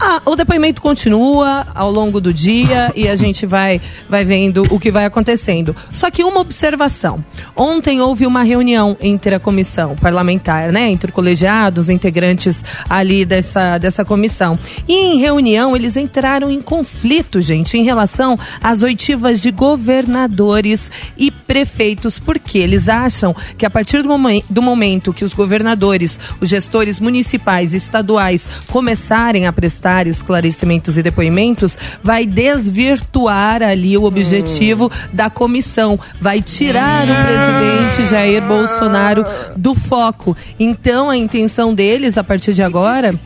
Ah, 0.00 0.20
o 0.26 0.34
depoimento 0.34 0.82
continua 0.82 1.64
ao 1.74 1.90
longo 1.90 2.20
do 2.20 2.32
dia 2.32 2.92
e 2.96 3.08
a 3.08 3.14
gente 3.14 3.46
vai, 3.46 3.80
vai 4.08 4.24
vendo 4.24 4.64
o 4.70 4.78
que 4.80 4.90
vai 4.90 5.04
acontecendo. 5.04 5.76
Só 5.92 6.10
que 6.10 6.24
uma 6.24 6.40
observação. 6.40 7.24
Ontem 7.54 8.00
houve 8.00 8.26
uma 8.26 8.42
reunião 8.42 8.96
entre 9.00 9.34
a 9.34 9.38
comissão 9.40 9.94
parlamentar, 9.94 10.72
né? 10.72 10.90
Entre 10.90 11.12
colegiados, 11.12 11.88
integrantes 11.88 12.64
ali 12.88 13.24
dessa, 13.24 13.78
dessa 13.78 14.04
comissão. 14.04 14.58
E 14.88 14.92
em 14.92 15.18
reunião 15.18 15.76
eles 15.76 15.96
entraram 15.96 16.50
em 16.50 16.60
conflito, 16.60 17.40
gente, 17.40 17.78
em 17.78 17.84
relação 17.84 18.36
às 18.60 18.82
oitivas 18.82 19.40
de 19.40 19.52
governadores 19.52 20.90
e 21.16 21.30
prefeitos, 21.30 22.18
porque 22.18 22.58
eles 22.58 22.88
acham 22.88 23.34
que 23.56 23.64
a 23.64 23.70
partir 23.70 24.02
do, 24.02 24.08
momen- 24.08 24.42
do 24.50 24.60
momento 24.62 25.12
que 25.12 25.24
os 25.24 25.32
governadores, 25.32 26.18
os 26.40 26.48
gestores 26.48 26.98
municipais 26.98 27.72
e 27.72 27.76
estaduais 27.76 28.48
começarem 28.68 29.46
a 29.46 29.52
prestar 29.52 29.81
esclarecimentos 30.06 30.96
e 30.96 31.02
depoimentos, 31.02 31.76
vai 32.02 32.24
desvirtuar 32.24 33.62
ali 33.62 33.96
o 33.98 34.04
objetivo 34.04 34.90
da 35.12 35.28
comissão, 35.28 35.98
vai 36.20 36.40
tirar 36.40 37.06
o 37.08 37.24
presidente 37.24 38.10
Jair 38.10 38.42
Bolsonaro 38.42 39.24
do 39.56 39.74
foco. 39.74 40.36
Então 40.58 41.10
a 41.10 41.16
intenção 41.16 41.74
deles 41.74 42.16
a 42.16 42.24
partir 42.24 42.52
de 42.52 42.62
agora 42.62 43.18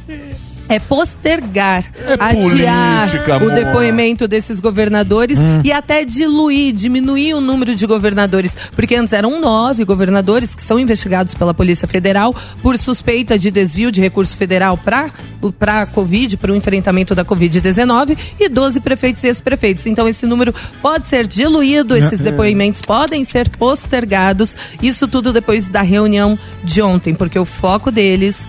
é 0.68 0.78
postergar, 0.78 1.84
adiar 2.18 3.10
política, 3.10 3.44
o 3.44 3.50
depoimento 3.50 4.26
desses 4.26 4.60
governadores 4.60 5.38
e 5.64 5.72
até 5.72 6.04
diluir, 6.04 6.74
diminuir 6.74 7.34
o 7.34 7.40
número 7.40 7.74
de 7.74 7.86
governadores, 7.86 8.56
porque 8.74 8.94
antes 8.96 9.12
eram 9.12 9.40
nove 9.40 9.84
governadores 9.84 10.54
que 10.54 10.62
são 10.62 10.78
investigados 10.78 11.34
pela 11.34 11.54
Polícia 11.54 11.86
Federal 11.86 12.34
por 12.62 12.78
suspeita 12.78 13.38
de 13.38 13.50
desvio 13.50 13.90
de 13.90 14.00
recurso 14.00 14.36
federal 14.36 14.76
para 14.76 15.10
para 15.58 15.82
a 15.82 15.86
Covid, 15.86 16.36
para 16.38 16.50
o 16.50 16.56
enfrentamento 16.56 17.14
da 17.14 17.24
Covid-19 17.24 18.16
e 18.40 18.48
12 18.48 18.80
prefeitos 18.80 19.22
e 19.22 19.28
ex-prefeitos. 19.28 19.86
Então 19.86 20.08
esse 20.08 20.26
número 20.26 20.54
pode 20.82 21.06
ser 21.06 21.26
diluído, 21.26 21.96
esses 21.96 22.20
depoimentos 22.20 22.80
podem 22.82 23.22
ser 23.22 23.48
postergados, 23.50 24.56
isso 24.82 25.06
tudo 25.06 25.32
depois 25.32 25.68
da 25.68 25.82
reunião 25.82 26.38
de 26.64 26.82
ontem, 26.82 27.14
porque 27.14 27.38
o 27.38 27.44
foco 27.44 27.90
deles 27.90 28.48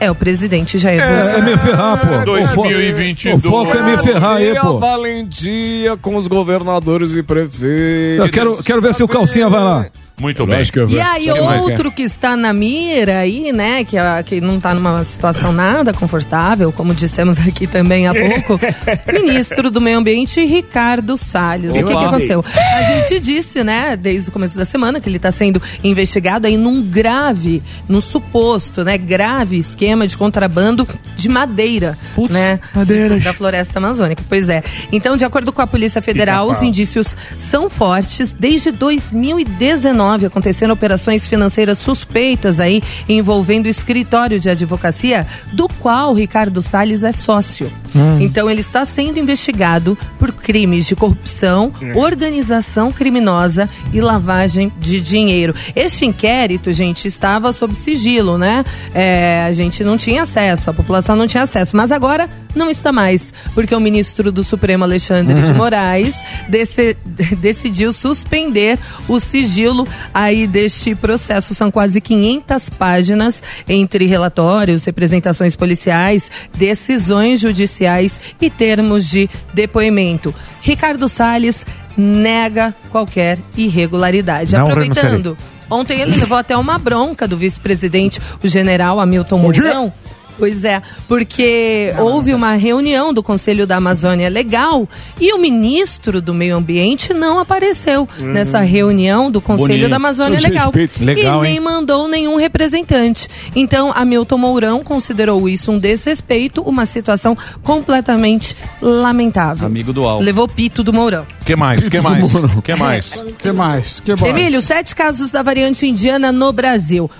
é 0.00 0.10
o 0.10 0.14
presidente 0.14 0.76
Jair 0.78 1.00
É, 1.00 1.08
Bolsonaro. 1.14 1.38
é 1.38 1.42
me 1.52 1.58
ferrar, 1.58 2.00
pô. 2.00 2.24
2022. 2.24 3.44
O 3.44 3.48
foco 3.48 3.76
é 3.76 3.82
me 3.82 3.98
ferrar 4.02 4.36
aí, 4.36 4.54
pô. 4.60 4.78
valentia 4.78 5.96
com 5.96 6.16
os 6.16 6.26
governadores 6.26 7.12
e 7.16 7.22
prefeitos. 7.22 8.26
Eu 8.26 8.28
quero, 8.30 8.62
quero 8.62 8.80
ver 8.82 8.94
se 8.94 9.02
o 9.02 9.08
Calcinha 9.08 9.48
vai 9.48 9.62
lá. 9.62 9.86
Muito 10.20 10.46
bem. 10.46 10.56
E 10.96 11.00
aí, 11.00 11.28
outro 11.72 11.90
que 11.90 12.02
está 12.02 12.36
na 12.36 12.52
mira 12.52 13.18
aí, 13.18 13.52
né, 13.52 13.82
que, 13.82 13.98
a- 13.98 14.22
que 14.22 14.40
não 14.40 14.56
está 14.58 14.72
numa 14.72 15.02
situação 15.02 15.52
nada 15.52 15.92
confortável, 15.92 16.70
como 16.72 16.94
dissemos 16.94 17.38
aqui 17.40 17.66
também 17.66 18.06
há 18.06 18.12
pouco, 18.14 18.60
ministro 19.12 19.70
do 19.72 19.80
Meio 19.80 19.98
Ambiente, 19.98 20.44
Ricardo 20.44 21.18
Salles. 21.18 21.72
O 21.72 21.74
que, 21.74 21.82
que 21.84 21.92
aconteceu? 21.92 22.44
A 22.76 22.82
gente 22.92 23.18
disse, 23.20 23.64
né, 23.64 23.96
desde 23.96 24.28
o 24.28 24.32
começo 24.32 24.56
da 24.56 24.64
semana, 24.64 25.00
que 25.00 25.08
ele 25.08 25.16
está 25.16 25.32
sendo 25.32 25.60
investigado 25.82 26.46
aí 26.46 26.56
num 26.56 26.80
grave, 26.80 27.60
num 27.88 28.00
suposto, 28.00 28.84
né, 28.84 28.96
grave 28.96 29.58
esquema 29.58 30.06
de 30.06 30.16
contrabando 30.16 30.86
de 31.16 31.28
madeira, 31.28 31.98
né, 32.30 32.60
Madeiras. 32.74 33.22
da 33.24 33.32
floresta 33.32 33.78
amazônica. 33.80 34.22
Pois 34.28 34.48
é. 34.48 34.62
Então, 34.92 35.16
de 35.16 35.24
acordo 35.24 35.52
com 35.52 35.60
a 35.60 35.66
Polícia 35.66 36.00
Federal, 36.00 36.48
os 36.48 36.62
indícios 36.62 37.16
são 37.36 37.68
fortes. 37.68 38.32
Desde 38.32 38.70
2019 38.70 40.03
aconteceram 40.12 40.72
operações 40.74 41.26
financeiras 41.26 41.78
suspeitas 41.78 42.60
aí 42.60 42.82
envolvendo 43.08 43.66
o 43.66 43.68
escritório 43.68 44.38
de 44.40 44.48
advocacia 44.50 45.26
do 45.52 45.68
qual 45.68 46.12
Ricardo 46.14 46.60
Salles 46.62 47.02
é 47.04 47.12
sócio. 47.12 47.72
Então, 48.20 48.50
ele 48.50 48.60
está 48.60 48.84
sendo 48.84 49.20
investigado 49.20 49.96
por 50.18 50.32
crimes 50.32 50.84
de 50.86 50.96
corrupção, 50.96 51.72
organização 51.94 52.90
criminosa 52.90 53.68
e 53.92 54.00
lavagem 54.00 54.72
de 54.80 55.00
dinheiro. 55.00 55.54
Este 55.76 56.04
inquérito, 56.04 56.72
gente, 56.72 57.06
estava 57.06 57.52
sob 57.52 57.72
sigilo, 57.74 58.36
né? 58.36 58.64
É, 58.92 59.44
a 59.46 59.52
gente 59.52 59.84
não 59.84 59.96
tinha 59.96 60.22
acesso, 60.22 60.70
a 60.70 60.74
população 60.74 61.14
não 61.14 61.26
tinha 61.28 61.44
acesso. 61.44 61.76
Mas 61.76 61.92
agora 61.92 62.28
não 62.54 62.68
está 62.70 62.92
mais, 62.92 63.32
porque 63.54 63.74
o 63.74 63.80
ministro 63.80 64.30
do 64.32 64.42
Supremo, 64.44 64.84
Alexandre 64.84 65.40
de 65.42 65.52
Moraes, 65.54 66.20
desse- 66.48 66.96
decidiu 67.40 67.92
suspender 67.92 68.78
o 69.08 69.18
sigilo 69.20 69.86
aí 70.12 70.46
deste 70.46 70.94
processo. 70.94 71.54
São 71.54 71.70
quase 71.70 72.00
500 72.00 72.70
páginas 72.70 73.42
entre 73.68 74.06
relatórios, 74.06 74.84
representações 74.84 75.56
policiais, 75.56 76.30
decisões 76.56 77.40
judiciais 77.40 78.20
e 78.40 78.50
termos 78.50 79.08
de 79.08 79.28
depoimento. 79.52 80.34
Ricardo 80.60 81.08
Salles 81.08 81.64
nega 81.96 82.74
qualquer 82.90 83.38
irregularidade. 83.56 84.54
Não 84.54 84.66
Aproveitando, 84.66 85.36
ontem 85.70 86.00
ele 86.00 86.16
levou 86.16 86.38
até 86.38 86.56
uma 86.56 86.78
bronca 86.78 87.26
do 87.26 87.36
vice-presidente, 87.36 88.20
o 88.42 88.48
general 88.48 88.98
Hamilton. 89.00 89.38
Mourão, 89.38 89.92
Pois 90.38 90.64
é, 90.64 90.82
porque 91.06 91.94
houve 91.98 92.34
uma 92.34 92.54
reunião 92.54 93.14
do 93.14 93.22
Conselho 93.22 93.66
da 93.66 93.76
Amazônia 93.76 94.28
Legal 94.28 94.88
e 95.20 95.32
o 95.32 95.38
ministro 95.38 96.20
do 96.20 96.34
Meio 96.34 96.56
Ambiente 96.56 97.14
não 97.14 97.38
apareceu 97.38 98.08
nessa 98.18 98.60
reunião 98.60 99.30
do 99.30 99.40
Conselho 99.40 99.68
Bonito. 99.68 99.90
da 99.90 99.96
Amazônia 99.96 100.40
Legal. 100.40 100.72
Legal, 101.00 101.44
e 101.44 101.48
nem 101.48 101.56
hein? 101.56 101.60
mandou 101.60 102.08
nenhum 102.08 102.36
representante. 102.36 103.28
Então, 103.54 103.92
Hamilton 103.94 104.38
Mourão 104.38 104.82
considerou 104.82 105.48
isso 105.48 105.70
um 105.70 105.78
desrespeito, 105.78 106.62
uma 106.62 106.84
situação 106.84 107.36
completamente 107.62 108.56
lamentável. 108.82 109.66
Amigo 109.66 109.92
do 109.92 110.04
Al. 110.04 110.20
Levou 110.20 110.48
pito 110.48 110.82
do 110.82 110.92
Mourão. 110.92 111.26
que 111.44 111.54
mais? 111.54 111.88
que 111.88 112.00
mais? 112.00 112.32
que 112.64 112.74
mais? 112.74 113.12
que 113.38 113.52
mais? 113.52 114.00
Que 114.00 114.10
mais? 114.16 114.22
Emílio, 114.24 114.60
sete 114.60 114.94
casos 114.94 115.30
da 115.30 115.42
variante 115.42 115.86
indiana 115.86 116.32
no 116.32 116.52
Brasil. 116.52 117.10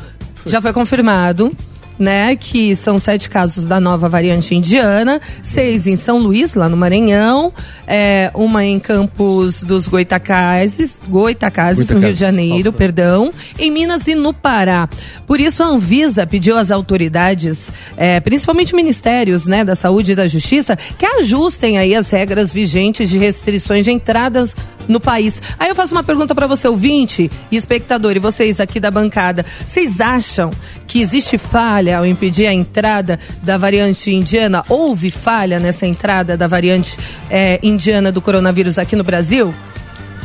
Já 0.47 0.61
foi 0.61 0.73
confirmado. 0.73 1.54
Né, 1.96 2.34
que 2.34 2.74
são 2.74 2.98
sete 2.98 3.30
casos 3.30 3.66
da 3.66 3.78
nova 3.78 4.08
variante 4.08 4.52
indiana, 4.52 5.20
seis 5.40 5.86
em 5.86 5.94
São 5.94 6.18
Luís, 6.18 6.56
lá 6.56 6.68
no 6.68 6.76
Maranhão, 6.76 7.52
é, 7.86 8.32
uma 8.34 8.64
em 8.64 8.80
Campos 8.80 9.62
dos 9.62 9.86
Goitacazes, 9.86 10.98
Goitacazes, 11.08 11.90
no 11.90 12.00
Rio 12.00 12.12
de 12.12 12.18
Janeiro, 12.18 12.72
perdão, 12.72 13.32
em 13.56 13.70
Minas 13.70 14.08
e 14.08 14.16
no 14.16 14.34
Pará. 14.34 14.88
Por 15.24 15.40
isso, 15.40 15.62
a 15.62 15.66
Anvisa 15.66 16.26
pediu 16.26 16.58
às 16.58 16.72
autoridades, 16.72 17.70
é, 17.96 18.18
principalmente 18.18 18.74
ministérios 18.74 19.46
né, 19.46 19.64
da 19.64 19.76
Saúde 19.76 20.12
e 20.12 20.14
da 20.16 20.26
Justiça, 20.26 20.76
que 20.98 21.06
ajustem 21.06 21.78
aí 21.78 21.94
as 21.94 22.10
regras 22.10 22.50
vigentes 22.50 23.08
de 23.08 23.18
restrições 23.18 23.84
de 23.84 23.92
entradas 23.92 24.56
no 24.88 25.00
país. 25.00 25.40
Aí 25.58 25.68
eu 25.68 25.74
faço 25.74 25.94
uma 25.94 26.02
pergunta 26.02 26.34
para 26.34 26.46
você, 26.46 26.68
ouvinte 26.68 27.30
e 27.50 27.56
espectador, 27.56 28.16
e 28.16 28.18
vocês 28.18 28.60
aqui 28.60 28.80
da 28.80 28.90
bancada. 28.90 29.44
Vocês 29.64 30.00
acham 30.00 30.50
que 30.86 31.00
existe 31.00 31.38
falha 31.38 31.83
ao 31.92 32.06
impedir 32.06 32.46
a 32.46 32.52
entrada 32.52 33.18
da 33.42 33.58
variante 33.58 34.10
indiana? 34.12 34.64
Houve 34.68 35.10
falha 35.10 35.58
nessa 35.58 35.86
entrada 35.86 36.36
da 36.36 36.46
variante 36.46 36.96
eh, 37.30 37.58
indiana 37.62 38.10
do 38.10 38.22
coronavírus 38.22 38.78
aqui 38.78 38.96
no 38.96 39.04
Brasil? 39.04 39.54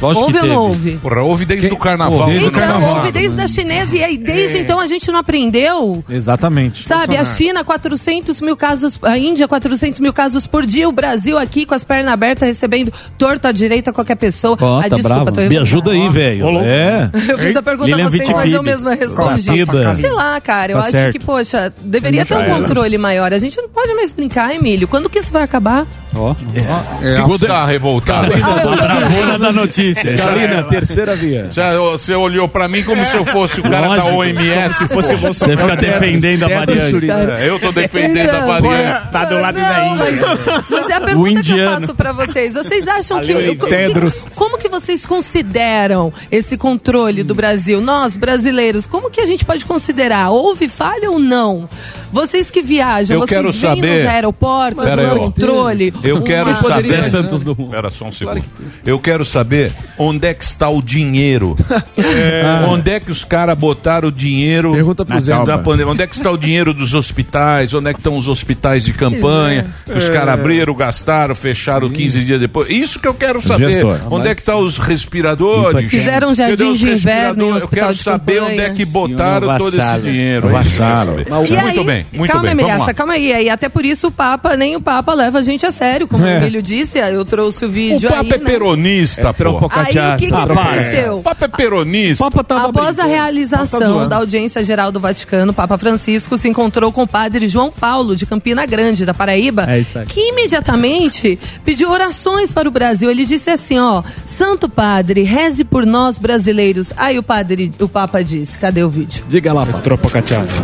Lógico 0.02 0.26
houve 0.26 0.38
que 0.40 0.46
ou 0.46 0.48
não 0.54 0.64
houve? 0.68 0.92
Porra, 0.98 1.22
houve 1.22 1.46
desde 1.46 1.68
o 1.68 1.78
carnaval. 1.78 2.26
Desde 2.28 2.50
né? 2.52 2.60
Então, 2.64 2.96
houve 2.96 3.12
desde 3.12 3.42
a 3.42 3.48
chinesa 3.48 3.98
e 3.98 4.04
aí 4.04 4.18
desde 4.18 4.60
então 4.60 4.80
a 4.80 4.88
gente 4.88 5.12
não 5.12 5.20
aprendeu. 5.20 6.04
Exatamente. 6.10 6.84
Sabe, 6.84 7.18
a 7.18 7.26
China, 7.26 7.64
400 7.64 8.40
mil 8.42 8.56
casos, 8.56 9.00
a 9.04 9.18
Índia, 9.18 9.48
400 9.48 10.00
mil 10.00 10.14
casos 10.14 10.48
por 10.48 10.66
dia, 10.66 10.88
o 10.88 10.92
Brasil 10.92 11.38
aqui 11.38 11.66
com 11.66 11.74
as 11.74 11.84
pernas 11.84 12.14
abertas, 12.14 12.48
recebendo 12.48 12.92
torta 13.18 13.50
à 13.50 13.52
direita 13.52 13.92
qualquer 13.92 14.16
pessoa. 14.16 14.58
Ó, 14.60 14.80
ah, 14.80 14.84
tá 14.90 14.96
desculpa, 14.96 15.42
Me 15.42 15.58
ajuda 15.58 15.92
aí, 15.92 16.10
velho. 16.10 16.60
É. 16.60 17.10
Eu 17.28 17.38
fiz 17.40 17.56
a 17.56 17.62
pergunta 17.62 17.90
Lilian 17.90 18.06
a 18.06 18.10
vocês, 18.10 18.30
mas 18.30 18.54
eu 18.54 18.64
mesma 18.64 18.94
respondi. 18.94 19.66
Batida. 19.66 19.96
Sei 19.96 20.12
lá, 20.12 20.40
cara, 20.42 20.72
eu 20.72 20.78
Tá 20.78 20.84
acho 20.84 20.92
certo. 20.92 21.12
que, 21.12 21.20
poxa, 21.26 21.74
deveria 21.82 22.26
ter 22.26 22.36
um 22.38 22.46
controle 22.46 22.98
maior. 22.98 23.34
A 23.34 23.40
gente 23.40 23.58
não 23.62 23.70
pode 23.70 23.94
mais 23.94 24.14
brincar, 24.14 24.54
Emílio. 24.56 24.88
Quando 24.88 25.10
que 25.10 25.20
isso 25.20 25.32
vai 25.32 25.44
acabar? 25.44 25.86
Ó. 26.16 26.34
Ficou 26.34 27.40
tá 27.40 27.66
revoltado. 27.66 28.34
Ah, 28.34 28.64
eu- 28.64 28.78
Travona 28.78 29.40
da 29.40 29.52
notícia. 29.52 29.89
Karina, 29.96 30.64
terceira 30.64 31.16
via. 31.16 31.48
Já, 31.52 31.78
você 31.78 32.14
olhou 32.16 32.48
pra 32.48 32.68
mim 32.68 32.84
como 32.84 33.06
se 33.06 33.16
eu 33.16 33.26
fosse 33.26 33.60
o 33.60 33.64
cara 33.64 33.88
da 33.90 34.04
Lógico. 34.04 34.18
OMS. 34.18 34.78
Se 34.78 34.88
fosse 34.88 35.16
você 35.16 35.56
fica 35.58 35.76
defendendo 35.76 36.44
a 36.44 36.48
variante. 36.50 37.10
É, 37.40 37.50
eu 37.50 37.60
tô 37.60 37.72
defendendo 37.72 38.30
a 38.30 38.46
variante. 38.46 39.12
Tá 39.12 39.26
do 39.26 39.40
lado 39.40 39.56
da 39.60 39.80
Não, 39.80 39.94
Índia. 39.96 40.22
mas, 40.26 40.66
mas 40.70 40.90
é 40.90 40.94
a 40.94 41.02
pergunta 41.02 41.42
que 41.44 41.52
eu 41.60 41.70
faço 41.72 41.96
pra 41.96 42.12
vocês. 42.12 42.54
Vocês 42.56 42.88
acham 42.88 43.22
que, 43.22 43.32
Ali, 43.34 43.56
que-. 43.56 44.26
Como 44.36 44.58
que 44.58 44.68
vocês 44.70 45.06
consideram 45.06 46.12
esse 46.32 46.58
controle 46.58 47.24
do 47.24 47.34
Brasil? 47.36 47.82
Nós, 47.82 48.18
brasileiros, 48.18 48.86
como 48.86 49.10
que 49.10 49.22
a 49.22 49.26
gente 49.26 49.46
pode 49.46 49.66
considerar? 49.66 50.30
Houve 50.30 50.68
falha 50.70 51.10
ou 51.12 51.20
não? 51.20 51.66
Vocês 52.12 52.50
que 52.50 52.62
viajam, 52.62 53.18
Eu 53.18 53.22
vocês 53.22 53.30
quero 53.30 53.52
veem 53.52 53.76
saber- 53.76 53.96
nos 54.04 54.06
aeroportos, 54.12 54.84
no 54.84 55.16
controle? 55.20 55.94
Eu 56.04 56.24
quero 56.24 56.56
saber. 56.56 57.04
Santos 57.04 57.44
do 57.44 57.56
mundo. 57.56 57.68
Espera 57.70 57.90
só 57.92 58.06
um 58.06 58.12
segundo. 58.12 58.42
Eu 58.86 59.00
quero 59.00 59.24
saber 59.24 59.72
onde 59.98 60.28
é 60.28 60.34
que 60.34 60.44
está 60.44 60.70
o 60.70 60.82
dinheiro. 60.82 61.56
Onde 62.68 62.92
é 62.92 63.00
que 63.00 63.12
os 63.12 63.24
caras 63.24 63.58
botaram 63.58 64.08
o 64.08 64.12
dinheiro 64.12 64.72
Pergunta 64.72 65.06
pro 65.06 65.20
Zé. 65.20 65.44
da 65.44 65.58
pandemia? 65.58 65.92
Onde 65.92 66.04
é 66.04 66.08
que 66.08 66.16
está 66.16 66.32
o 66.32 66.38
dinheiro 66.38 66.74
dos 66.74 66.94
hospitais? 66.94 67.74
Onde 67.74 67.90
é 67.90 67.94
que 67.94 68.00
estão 68.00 68.16
os 68.16 68.28
hospitais 68.28 68.84
de 68.86 68.94
campanha? 68.94 69.74
É. 69.88 69.92
Que 69.92 69.98
os 69.98 70.10
caras 70.10 70.34
abriram, 70.36 70.74
gastaram, 70.74 71.36
fecharam 71.36 71.90
15 71.90 72.24
dias 72.24 72.40
depois. 72.40 72.70
Isso 72.70 73.00
que 73.00 73.08
eu 73.08 73.14
quero 73.14 73.42
saber. 73.42 73.72
Gestor. 73.72 74.00
Onde 74.12 74.28
é 74.30 74.36
que 74.36 74.42
estão 74.42 74.60
os 74.60 74.78
respiradores? 74.78 75.90
Fizeram 75.90 76.30
um 76.32 76.36
jardim 76.36 76.74
de 76.74 76.90
inverno? 76.92 77.50
Eu 77.50 77.56
hospital 77.56 77.86
quero 77.88 77.94
de 77.96 78.04
saber 78.04 78.40
campanha. 78.40 78.54
onde 78.54 78.62
é 78.62 78.76
que 78.76 78.86
botaram 78.86 79.48
Senhor 79.48 79.60
todo 79.60 79.80
esse 79.80 80.00
dinheiro. 80.02 80.50
Vassalo. 80.50 81.16
E 81.22 81.30
Muito 81.62 81.84
bem, 81.84 82.06
muito 82.14 82.32
calma, 82.32 82.56
bem. 82.56 82.94
Calma 82.96 83.14
aí. 83.14 83.34
aí. 83.34 83.50
Até 83.50 83.70
por 83.70 83.86
isso 83.86 84.08
o 84.08 84.12
Papa, 84.12 84.56
nem 84.56 84.76
o 84.76 84.82
Papa 84.82 85.14
leva 85.14 85.40
a 85.40 85.42
gente 85.42 85.66
a 85.66 85.72
sério, 85.72 86.08
como 86.08 86.26
É. 86.26 86.36
o 86.36 86.38
Emílio 86.42 86.62
disse. 86.62 87.00
Eu 87.00 87.26
trouxe 87.26 87.66
o 87.66 87.68
O 87.68 87.72
vídeo 87.72 88.10
Papa 88.10 88.22
aí, 88.22 88.30
é 88.34 88.38
né? 88.38 88.46
peronista, 88.46 89.34
pô. 89.34 89.69
Aí 89.70 89.84
o 89.84 90.18
que, 90.18 90.28
que 90.28 90.34
Ah, 90.34 90.44
aconteceu? 90.44 91.16
O 91.18 91.24
Papa 91.24 91.46
é 91.46 91.48
peronista. 91.48 92.24
Papa 92.24 92.44
tava 92.44 92.70
Após 92.70 93.00
a 93.00 93.04
brincando. 93.04 93.10
realização 93.10 94.08
da 94.08 94.18
audiência 94.18 94.64
geral 94.64 94.92
do 94.92 95.00
Vaticano, 95.00 95.52
o 95.52 95.56
Papa 95.56 95.78
Francisco 95.78 96.38
se 96.38 96.48
encontrou 96.50 96.92
com 96.92 97.04
o 97.04 97.08
padre 97.08 97.48
João 97.48 97.72
Paulo, 97.72 98.16
de 98.16 98.26
Campina 98.26 98.66
Grande, 98.66 99.06
da 99.06 99.14
Paraíba, 99.14 99.66
É 99.70 99.80
isso 99.80 100.00
aí. 100.00 100.06
que 100.06 100.30
imediatamente 100.30 101.40
pediu 101.64 101.90
orações 101.90 102.52
para 102.52 102.68
o 102.68 102.72
Brasil. 102.72 103.10
Ele 103.10 103.26
disse 103.26 103.50
assim, 103.50 103.78
ó, 103.80 104.02
Santo 104.26 104.68
Padre, 104.70 105.24
reze 105.24 105.64
por 105.64 105.86
nós 105.86 106.18
brasileiros. 106.18 106.92
Aí 106.98 107.18
o 107.18 107.24
padre, 107.24 107.72
o 107.80 107.88
Papa 107.88 108.24
disse, 108.24 108.58
cadê 108.58 108.84
o 108.84 108.90
vídeo? 108.90 109.24
Diga 109.30 109.54
lá, 109.54 109.66
Papa. 109.66 109.80
Tropa 109.80 110.10
cachaça. 110.10 110.64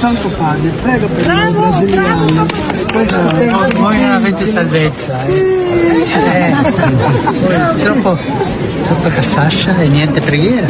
Santo 0.00 0.30
Padre, 0.30 0.70
prega 0.82 1.08
per 1.08 1.26
noi 1.52 2.73
Voi 2.94 4.04
avete 4.04 4.46
salvezza, 4.46 5.24
eh. 5.26 5.72
Eh, 6.14 7.82
troppo, 7.82 8.16
troppa 8.84 9.08
cassascia 9.10 9.76
e 9.80 9.88
niente 9.88 10.20
preghiera. 10.20 10.68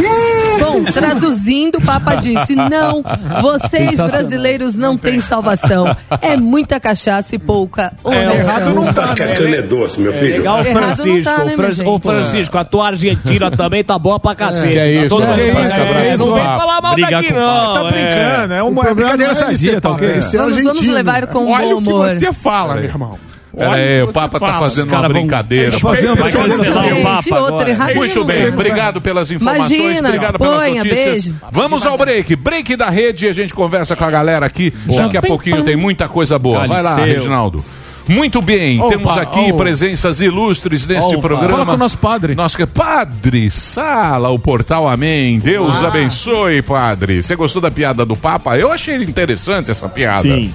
Bom, 0.59 0.85
traduzindo, 0.85 1.77
o 1.79 1.81
Papa 1.83 2.15
disse: 2.17 2.55
não, 2.55 3.03
vocês 3.41 3.97
brasileiros 3.97 4.77
não 4.77 4.97
têm 4.97 5.21
salvação. 5.21 5.95
É 6.21 6.37
muita 6.37 6.79
cachaça 6.81 7.35
e 7.35 7.39
pouca 7.39 7.93
errado 8.05 8.73
conversão. 8.73 8.75
não 8.75 8.93
tá, 8.93 9.07
né? 9.15 9.35
Cana 9.35 9.57
é 9.57 9.63
doce, 9.63 10.01
meu 10.01 10.13
filho. 10.13 10.39
Legal, 10.39 10.65
Errado 10.65 10.75
não 10.79 10.83
Francisco. 10.95 11.25
tá, 11.25 11.45
né, 11.45 11.53
Fran-? 11.57 11.89
Ô, 11.89 11.99
Francisco, 11.99 12.59
a 12.59 12.65
tua 12.65 12.87
Argentina 12.89 13.51
também 13.51 13.83
tá 13.85 13.99
boa 13.99 14.19
pra 14.21 14.35
cacete. 14.35 14.73
que 14.73 14.79
é 14.79 14.83
tá 14.83 15.07
isso, 15.07 15.19
né? 15.19 15.27
mundo- 15.27 15.35
Que 15.35 15.41
É, 15.43 15.67
isso, 15.67 15.77
Brasil. 15.85 16.27
Não 16.27 16.35
vem 16.35 16.45
falar 16.45 16.81
mal 16.81 16.97
daqui, 16.97 17.33
o 17.33 17.35
não. 17.35 17.75
Tá 17.75 17.85
brincando, 17.85 18.55
é 18.55 18.63
uma 18.63 18.71
O 18.71 18.75
problema 18.75 18.95
brincadeira 18.95 19.33
é 19.33 19.35
sadia, 19.35 19.81
tá 19.81 19.91
ok? 19.91 20.09
é 20.09 20.23
ser 20.23 20.39
Vamos, 20.39 20.87
levar 20.89 21.27
com 21.29 21.51
Olha 21.51 21.69
bom 21.69 21.75
o 21.79 21.83
que 21.83 21.91
humor. 21.91 22.11
você 22.11 22.33
fala, 22.33 22.75
meu 22.75 22.85
irmão. 22.85 23.19
Pera 23.57 23.75
aí, 23.75 24.03
o 24.03 24.13
Papa 24.13 24.41
tá 24.41 24.59
fazendo 24.59 24.89
uma 24.93 25.09
brincadeira. 25.09 25.73
Tá 25.73 25.79
fazendo- 25.79 26.17
vai 26.17 26.33
cancelar 26.33 26.87
o 26.87 27.03
Papa 27.03 27.37
agora. 27.37 27.95
Muito 27.95 28.25
bem, 28.25 28.49
obrigado 28.49 29.01
pelas 29.01 29.31
informações, 29.31 29.71
Imagina, 29.71 30.09
obrigado 30.09 30.39
pelas 30.39 30.75
notícias. 30.75 31.27
beijo. 31.27 31.37
Vamos 31.51 31.87
ao 31.87 31.97
break, 31.97 32.37
break 32.37 32.77
da 32.77 32.91
rede 32.91 33.27
e 33.27 33.29
a 33.29 33.33
gente 33.33 33.55
conversa 33.55 33.95
com 33.95 34.05
a 34.05 34.11
galera 34.11 34.47
aqui. 34.47 34.73
Daqui 34.87 35.17
a 35.17 35.23
pouquinho 35.23 35.63
tem 35.63 35.77
muita 35.77 36.09
coisa 36.09 36.39
boa. 36.39 36.67
Vai 36.67 36.83
lá. 36.83 36.97
Reginaldo. 36.97 37.65
Muito 38.07 38.43
bem, 38.43 38.81
Opa, 38.81 38.89
temos 38.89 39.17
aqui 39.17 39.51
oh. 39.51 39.57
presenças 39.57 40.21
ilustres 40.21 40.87
neste 40.87 41.15
Opa. 41.15 41.27
programa. 41.29 41.49
Fala 41.51 41.67
com 41.67 41.73
o 41.73 41.77
nosso 41.77 41.97
padre. 41.97 42.35
Nosso 42.35 42.57
que 42.57 42.67
Padre 42.67 43.51
Sala, 43.51 44.29
o 44.29 44.39
portal 44.39 44.87
Amém. 44.89 45.39
Deus 45.39 45.83
abençoe, 45.83 46.61
Padre. 46.61 47.23
Você 47.23 47.35
gostou 47.35 47.63
da 47.63 47.71
piada 47.71 48.05
do 48.05 48.15
Papa? 48.15 48.59
Eu 48.59 48.71
achei 48.71 48.97
interessante 48.97 49.71
essa 49.71 49.89
piada. 49.89 50.21
Sim. 50.23 50.53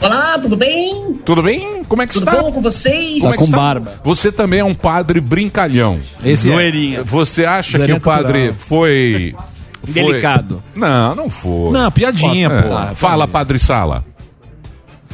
Olá, 0.00 0.38
tudo 0.38 0.56
bem? 0.56 1.14
Tudo 1.24 1.42
bem? 1.42 1.82
Como 1.84 2.02
é 2.02 2.06
que 2.06 2.12
Tudo 2.12 2.28
está? 2.28 2.42
bom 2.42 2.52
com 2.52 2.60
vocês? 2.60 3.20
Como 3.20 3.26
é 3.26 3.30
Tá 3.30 3.32
que 3.32 3.38
com 3.38 3.44
está? 3.44 3.56
barba. 3.56 3.94
Você 4.04 4.30
também 4.30 4.60
é 4.60 4.64
um 4.64 4.74
padre 4.74 5.20
brincalhão. 5.20 5.98
Esse 6.22 6.48
Zoeirinha. 6.48 7.02
Você 7.04 7.44
acha 7.46 7.78
que 7.84 7.92
o 7.92 8.00
padre 8.00 8.48
cultural. 8.48 8.54
foi, 8.58 9.34
foi- 9.86 9.92
Delicado. 9.92 10.62
Não, 10.74 11.14
não 11.14 11.30
foi. 11.30 11.70
Não, 11.70 11.90
piadinha, 11.90 12.48
É. 12.48 12.62
pô. 12.62 12.94
Fala, 12.96 13.26
Padre 13.26 13.58
Sala. 13.58 14.04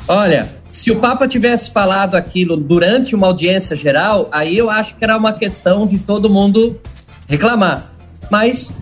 Olha, 0.08 0.56
se 0.66 0.90
o 0.90 0.96
Papa 0.96 1.28
tivesse 1.28 1.70
falado 1.70 2.16
aquilo 2.16 2.56
durante 2.56 3.14
uma 3.14 3.28
audiência 3.28 3.76
geral, 3.76 4.28
aí 4.32 4.56
eu 4.58 4.68
acho 4.68 4.96
que 4.96 5.04
era 5.04 5.16
uma 5.16 5.32
questão 5.32 5.86
de 5.86 5.98
todo 5.98 6.28
mundo 6.28 6.80
reclamar. 7.28 7.92
Mas 8.28 8.72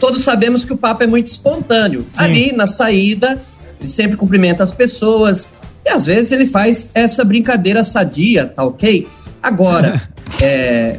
todos 0.00 0.22
sabemos 0.22 0.64
que 0.64 0.72
o 0.72 0.76
Papa 0.76 1.04
é 1.04 1.06
muito 1.06 1.28
espontâneo. 1.28 2.04
Ali 2.16 2.50
na 2.52 2.66
saída, 2.66 3.40
ele 3.80 3.88
sempre 3.88 4.16
cumprimenta 4.16 4.62
as 4.62 4.72
pessoas 4.72 5.48
e 5.84 5.88
às 5.88 6.06
vezes 6.06 6.32
ele 6.32 6.46
faz 6.46 6.90
essa 6.94 7.24
brincadeira 7.24 7.84
sadia, 7.84 8.46
tá 8.46 8.64
ok? 8.64 9.06
Agora, 9.42 10.02
é, 10.42 10.98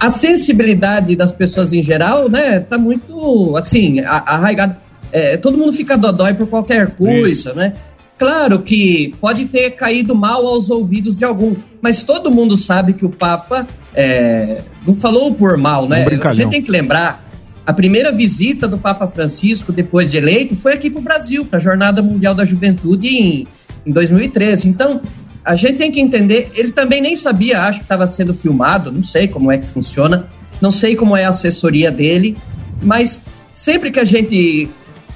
a 0.00 0.10
sensibilidade 0.10 1.14
das 1.14 1.32
pessoas 1.32 1.72
em 1.72 1.82
geral, 1.82 2.28
né, 2.28 2.60
tá 2.60 2.76
muito 2.76 3.56
assim, 3.56 4.00
arraigada. 4.00 4.78
É, 5.12 5.36
todo 5.36 5.56
mundo 5.56 5.72
fica 5.72 5.96
dodói 5.96 6.34
por 6.34 6.48
qualquer 6.48 6.90
coisa, 6.96 7.52
né? 7.54 7.72
Claro 8.18 8.62
que 8.62 9.14
pode 9.20 9.44
ter 9.46 9.70
caído 9.70 10.14
mal 10.14 10.46
aos 10.46 10.70
ouvidos 10.70 11.16
de 11.16 11.24
algum, 11.24 11.54
mas 11.80 12.02
todo 12.02 12.30
mundo 12.30 12.56
sabe 12.56 12.94
que 12.94 13.04
o 13.04 13.10
Papa 13.10 13.66
é, 13.94 14.60
não 14.86 14.94
falou 14.94 15.32
por 15.34 15.56
mal, 15.56 15.88
né? 15.88 16.04
Um 16.04 16.28
a 16.28 16.34
gente 16.34 16.50
tem 16.50 16.62
que 16.62 16.70
lembrar 16.70 17.23
A 17.66 17.72
primeira 17.72 18.12
visita 18.12 18.68
do 18.68 18.76
Papa 18.76 19.06
Francisco, 19.08 19.72
depois 19.72 20.10
de 20.10 20.18
eleito, 20.18 20.54
foi 20.54 20.74
aqui 20.74 20.90
para 20.90 21.00
o 21.00 21.02
Brasil, 21.02 21.44
para 21.46 21.58
a 21.58 21.62
Jornada 21.62 22.02
Mundial 22.02 22.34
da 22.34 22.44
Juventude 22.44 23.08
em, 23.08 23.46
em 23.86 23.92
2013. 23.92 24.68
Então, 24.68 25.00
a 25.44 25.56
gente 25.56 25.78
tem 25.78 25.90
que 25.90 26.00
entender, 26.00 26.50
ele 26.54 26.72
também 26.72 27.00
nem 27.00 27.16
sabia, 27.16 27.62
acho 27.62 27.78
que 27.78 27.84
estava 27.84 28.06
sendo 28.06 28.34
filmado, 28.34 28.92
não 28.92 29.02
sei 29.02 29.28
como 29.28 29.50
é 29.50 29.58
que 29.58 29.66
funciona, 29.66 30.28
não 30.60 30.70
sei 30.70 30.94
como 30.94 31.16
é 31.16 31.24
a 31.24 31.30
assessoria 31.30 31.90
dele, 31.90 32.36
mas 32.82 33.22
sempre 33.54 33.90
que 33.90 34.00
a 34.00 34.04
gente 34.04 34.68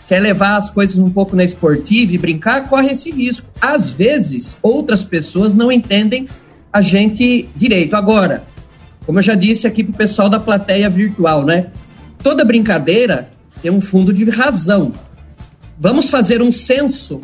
quer 0.09 0.21
levar 0.21 0.57
as 0.57 0.71
coisas 0.71 0.97
um 0.97 1.11
pouco 1.11 1.37
na 1.37 1.45
esportiva 1.45 2.15
e 2.15 2.19
brincar, 2.19 2.67
corre 2.67 2.93
esse 2.93 3.11
risco. 3.11 3.47
Às 3.61 3.91
vezes, 3.91 4.57
outras 4.63 5.05
pessoas 5.05 5.53
não 5.53 5.71
entendem 5.71 6.27
a 6.73 6.81
gente 6.81 7.47
direito. 7.55 7.95
Agora, 7.95 8.45
como 9.05 9.19
eu 9.19 9.23
já 9.23 9.35
disse 9.35 9.67
aqui 9.67 9.85
pro 9.85 9.93
pessoal 9.93 10.31
da 10.31 10.41
plateia 10.41 10.89
virtual, 10.89 11.45
né? 11.45 11.67
Toda 12.23 12.45
brincadeira 12.45 13.31
tem 13.63 13.71
um 13.71 13.81
fundo 13.81 14.13
de 14.13 14.25
razão. 14.29 14.93
Vamos 15.79 16.11
fazer 16.11 16.43
um 16.43 16.51
censo, 16.51 17.21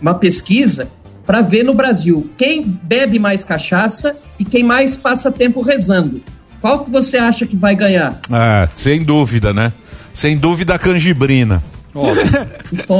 uma 0.00 0.14
pesquisa, 0.14 0.88
para 1.26 1.40
ver 1.40 1.62
no 1.62 1.74
Brasil 1.74 2.30
quem 2.36 2.62
bebe 2.62 3.18
mais 3.18 3.44
cachaça 3.44 4.16
e 4.38 4.44
quem 4.44 4.64
mais 4.64 4.96
passa 4.96 5.30
tempo 5.30 5.60
rezando. 5.60 6.22
Qual 6.60 6.84
que 6.84 6.90
você 6.90 7.16
acha 7.16 7.46
que 7.46 7.56
vai 7.56 7.74
ganhar? 7.74 8.20
É, 8.30 8.68
sem 8.74 9.02
dúvida, 9.02 9.52
né? 9.52 9.72
Sem 10.12 10.36
dúvida 10.36 10.74
a 10.74 10.78
canjibrina. 10.78 11.62
Então, 12.72 12.96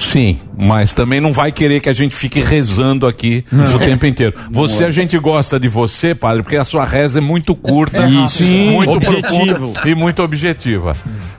Sim, 0.00 0.38
mas 0.58 0.94
também 0.94 1.20
não 1.20 1.32
vai 1.32 1.52
querer 1.52 1.78
que 1.80 1.88
a 1.88 1.92
gente 1.92 2.16
fique 2.16 2.40
rezando 2.40 3.06
aqui 3.06 3.44
o 3.52 3.78
tempo 3.78 4.06
inteiro. 4.06 4.34
Você, 4.50 4.84
a 4.84 4.90
gente 4.90 5.18
gosta 5.18 5.60
de 5.60 5.68
você, 5.68 6.14
padre, 6.14 6.42
porque 6.42 6.56
a 6.56 6.64
sua 6.64 6.84
reza 6.84 7.18
é 7.18 7.20
muito 7.20 7.54
curta, 7.54 8.08
Isso. 8.08 8.42
muito 8.42 8.90
Objetivo. 8.92 9.72
e 9.84 9.94
muito 9.94 10.22
objetiva. 10.22 10.92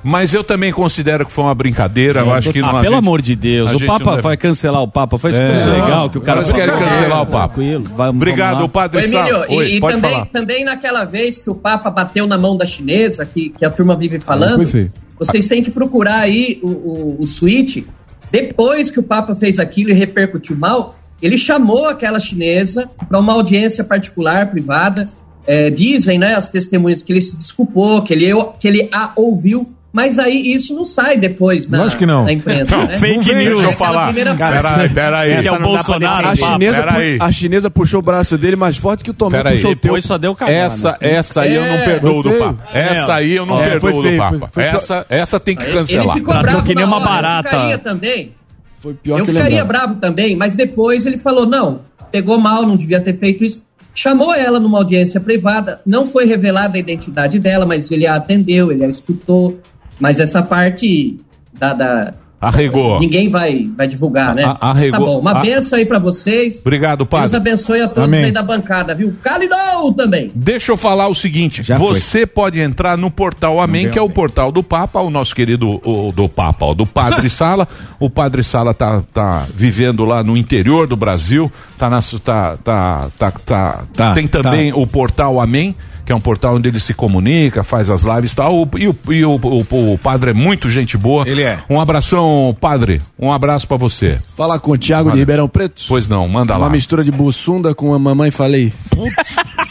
Mas 0.03 0.33
eu 0.33 0.43
também 0.43 0.71
considero 0.71 1.25
que 1.25 1.31
foi 1.31 1.43
uma 1.43 1.55
brincadeira. 1.55 2.19
eu 2.21 2.33
acho 2.33 2.51
que 2.53 2.59
ah, 2.59 2.61
não, 2.61 2.71
pelo 2.81 2.83
gente- 2.83 2.93
amor 2.95 3.21
de 3.21 3.35
Deus, 3.35 3.73
o 3.73 3.85
Papa 3.85 4.05
não 4.05 4.11
deve- 4.11 4.21
vai 4.23 4.37
cancelar 4.37 4.81
o 4.81 4.87
Papa. 4.87 5.17
Foi 5.17 5.31
É. 5.33 5.65
legal 5.65 6.09
que 6.09 6.17
o 6.17 6.21
cara 6.21 6.39
Eles 6.41 6.51
querem 6.51 6.75
cancelar 6.75 7.21
o 7.23 7.25
Papa. 7.27 7.55
Vamos- 7.95 8.15
Obrigado, 8.15 8.69
padre. 8.69 9.03
Emílio, 9.05 9.45
Oi, 9.49 9.65
e, 9.71 9.77
e 9.77 9.79
pode 9.79 9.95
também, 9.95 10.11
falar. 10.11 10.25
também 10.27 10.63
naquela 10.65 11.03
vez 11.05 11.37
que 11.39 11.49
o 11.49 11.55
Papa 11.55 11.89
bateu 11.89 12.25
na 12.27 12.37
mão 12.37 12.55
da 12.55 12.65
chinesa, 12.65 13.25
que, 13.25 13.49
que 13.49 13.65
a 13.65 13.69
turma 13.69 13.95
vive 13.95 14.19
falando, 14.19 14.67
feio. 14.67 14.91
vocês 15.19 15.47
têm 15.47 15.63
que 15.63 15.71
procurar 15.71 16.19
aí 16.19 16.59
o, 16.63 16.69
o, 16.69 17.17
o 17.21 17.25
tweet. 17.39 17.85
Depois 18.31 18.89
que 18.89 18.99
o 18.99 19.03
Papa 19.03 19.35
fez 19.35 19.59
aquilo 19.59 19.89
e 19.89 19.93
repercutiu 19.93 20.55
mal, 20.55 20.95
ele 21.21 21.37
chamou 21.37 21.85
aquela 21.87 22.19
chinesa 22.19 22.89
para 23.07 23.19
uma 23.19 23.33
audiência 23.33 23.83
particular, 23.83 24.49
privada. 24.49 25.09
É, 25.45 25.69
dizem, 25.69 26.17
né, 26.17 26.35
as 26.35 26.49
testemunhas, 26.49 27.03
que 27.03 27.11
ele 27.11 27.21
se 27.21 27.35
desculpou, 27.35 28.01
que 28.03 28.13
ele, 28.13 28.29
que 28.59 28.67
ele 28.67 28.89
a 28.91 29.11
ouviu, 29.15 29.71
mas 29.93 30.17
aí 30.17 30.53
isso 30.53 30.73
não 30.73 30.85
sai 30.85 31.17
depois 31.17 31.67
na, 31.67 31.79
Lógico 31.79 31.99
que 31.99 32.05
não. 32.05 32.23
na 32.23 32.31
imprensa. 32.33 32.75
Não, 32.77 32.85
né? 32.87 32.97
fake 32.97 33.33
news. 33.33 33.39
é 33.39 33.61
Deixa 33.61 33.65
eu 33.67 33.71
falar. 33.71 34.05
primeira 34.05 34.33
parte. 34.35 34.61
Peraí, 34.63 34.89
peraí. 34.89 35.33
Ele 35.33 35.47
é 35.47 35.51
o 35.51 35.59
Bolsonaro, 35.61 36.27
A 36.29 36.35
chinesa, 36.35 36.83
pu- 36.83 37.23
a 37.23 37.31
chinesa 37.31 37.69
puxou 37.69 37.99
o 37.99 38.03
braço 38.03 38.37
dele 38.37 38.55
mais 38.55 38.77
forte 38.77 39.03
que 39.03 39.09
o 39.09 39.13
Tomé 39.13 39.37
Peraí. 39.37 39.55
puxou 39.55 39.71
o 39.71 39.75
teu. 39.75 39.81
Depois 39.89 40.05
só 40.05 40.17
deu 40.17 40.33
cagada. 40.33 40.57
Essa, 40.57 40.97
essa 41.01 41.41
aí 41.41 41.55
eu 41.55 41.61
não 41.65 41.73
É, 41.73 41.85
perdoo 41.85 42.23
do. 42.23 42.31
Papa. 42.31 42.63
Essa 42.73 43.15
aí 43.15 43.31
eu 43.35 43.45
não 43.45 43.61
É, 43.61 43.69
perdoo 43.79 44.01
do 44.01 44.17
Papa. 44.17 44.49
foi- 44.53 44.63
foi- 44.63 44.63
Essa, 44.63 45.05
essa 45.09 45.39
tem 45.39 45.55
que 45.55 45.63
Ele 45.65 45.73
cancelar. 45.73 46.15
ficou 46.15 46.33
Tratou 46.33 46.51
bravo 46.51 46.67
que 46.67 46.75
nem 46.75 46.85
uma 46.85 46.99
barata. 46.99 47.47
Eu 47.49 47.51
ficaria 47.51 47.77
também. 47.77 48.31
Foi 48.79 48.93
pior 48.95 49.19
eu 49.19 49.25
que 49.25 49.31
ficaria 49.31 49.57
lembrava. 49.61 49.87
bravo 49.87 49.99
também, 50.01 50.35
mas 50.35 50.55
depois 50.55 51.05
ele 51.05 51.17
falou: 51.17 51.45
não, 51.45 51.81
pegou 52.11 52.37
mal, 52.39 52.65
não 52.65 52.75
devia 52.77 52.99
ter 53.01 53.13
feito 53.13 53.43
isso. 53.43 53.63
Chamou 53.93 54.33
ela 54.33 54.57
numa 54.57 54.77
audiência 54.77 55.19
privada, 55.19 55.81
não 55.85 56.05
foi 56.05 56.25
revelada 56.25 56.77
a 56.77 56.79
identidade 56.79 57.37
dela, 57.39 57.65
mas 57.65 57.91
ele 57.91 58.07
a 58.07 58.15
atendeu, 58.15 58.71
ele 58.71 58.85
a 58.85 58.87
escutou. 58.87 59.59
Mas 59.99 60.19
essa 60.19 60.41
parte 60.41 61.17
da. 61.53 61.73
da- 61.73 62.11
Arregou. 62.43 62.99
Ninguém 62.99 63.29
vai, 63.29 63.69
vai 63.77 63.87
divulgar, 63.87 64.33
né? 64.33 64.43
A- 64.45 64.47
Mas 64.47 64.57
arregou. 64.61 64.99
Tá 64.99 65.05
bom, 65.05 65.19
uma 65.19 65.29
A- 65.29 65.41
benção 65.41 65.77
aí 65.77 65.85
pra 65.85 65.99
vocês. 65.99 66.57
Obrigado, 66.59 66.97
Deus 67.05 67.09
padre. 67.09 67.37
abençoe 67.37 67.81
a 67.81 67.87
todos 67.87 68.05
Amém. 68.05 68.23
aí 68.25 68.31
da 68.31 68.41
bancada, 68.41 68.95
viu? 68.95 69.15
Calidão 69.21 69.93
também. 69.93 70.31
Deixa 70.33 70.71
eu 70.71 70.75
falar 70.77 71.07
o 71.07 71.13
seguinte: 71.13 71.61
Já 71.61 71.77
foi. 71.77 71.93
você 71.93 72.25
pode 72.25 72.59
entrar 72.59 72.97
no 72.97 73.11
portal 73.11 73.59
Amém, 73.59 73.91
que 73.91 73.99
é 73.99 74.01
o 74.01 74.09
portal 74.09 74.51
do 74.51 74.63
Papa, 74.63 74.99
o 75.01 75.11
nosso 75.11 75.35
querido 75.35 75.79
o, 75.85 76.11
do 76.11 76.27
Papa, 76.27 76.65
ó, 76.65 76.73
do 76.73 76.87
Padre 76.87 77.29
Sala. 77.29 77.67
O 77.99 78.09
Padre 78.09 78.43
Sala 78.43 78.73
tá, 78.73 79.03
tá 79.13 79.45
vivendo 79.53 80.03
lá 80.03 80.23
no 80.23 80.35
interior 80.35 80.87
do 80.87 80.95
Brasil, 80.95 81.51
tá 81.77 81.91
na, 81.91 81.99
tá, 82.01 82.57
tá, 82.63 83.07
tá, 83.19 83.31
tá, 83.45 83.83
Tá, 83.93 84.13
tem 84.15 84.27
também 84.27 84.73
o 84.73 84.87
portal 84.87 85.39
Amém. 85.39 85.75
Que 86.11 86.13
é 86.13 86.17
um 86.17 86.19
portal 86.19 86.55
onde 86.55 86.67
ele 86.67 86.77
se 86.77 86.93
comunica, 86.93 87.63
faz 87.63 87.89
as 87.89 88.01
lives 88.03 88.33
e 88.33 88.35
tal. 88.35 88.53
O- 88.63 88.69
E, 88.77 88.85
o, 88.85 88.95
e 89.11 89.23
o, 89.23 89.39
o- 89.41 89.93
o 89.93 89.97
padre 89.97 90.31
é 90.31 90.33
muito 90.33 90.69
gente 90.69 90.97
boa. 90.97 91.23
Ele 91.25 91.41
é. 91.41 91.57
Um 91.69 91.79
abração, 91.79 92.53
padre. 92.59 93.01
Um 93.17 93.31
abraço 93.31 93.65
pra 93.65 93.77
você. 93.77 94.19
Fala 94.35 94.59
com 94.59 94.71
o 94.71 94.77
Thiago 94.77 95.09
de 95.09 95.17
Ribeirão 95.19 95.47
Preto. 95.47 95.83
Pois 95.87 96.09
não, 96.09 96.27
manda 96.27 96.53
Uma 96.57 96.65
lá. 96.65 96.69
mistura 96.69 97.01
de 97.01 97.11
bussunda 97.11 97.73
com 97.73 97.93
a 97.93 97.99
mamãe 97.99 98.29
falei. 98.29 98.73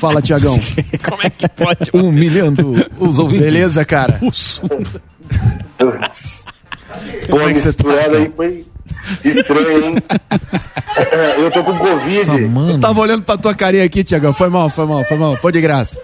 Fala, 0.00 0.22
Tiagão. 0.22 0.58
Como 1.06 1.22
é 1.22 1.28
que 1.28 1.46
pode? 1.46 1.90
Humilhando 1.92 2.88
os 2.98 3.18
ouvintes. 3.18 3.44
Beleza, 3.44 3.84
cara? 3.84 4.18
Pô, 7.28 7.40
é 7.40 7.44
a 7.50 7.52
que 7.52 7.58
você 7.60 7.72
tá, 7.74 7.84
misturada 7.86 8.16
aí 8.16 8.32
foi 8.34 8.64
estranho, 9.24 9.84
hein? 9.84 9.96
É, 10.96 11.40
Eu 11.40 11.50
tô 11.50 11.62
com 11.62 11.72
Covid. 11.78 12.30
Eu 12.72 12.80
tava 12.80 13.00
olhando 13.00 13.22
pra 13.22 13.36
tua 13.36 13.54
carinha 13.54 13.84
aqui, 13.84 14.02
Tiagão. 14.02 14.32
Foi 14.34 14.48
mal, 14.48 14.68
foi 14.68 14.84
mal, 14.86 15.04
foi 15.04 15.16
mal. 15.16 15.36
Foi 15.36 15.52
de 15.52 15.60
graça. 15.60 15.98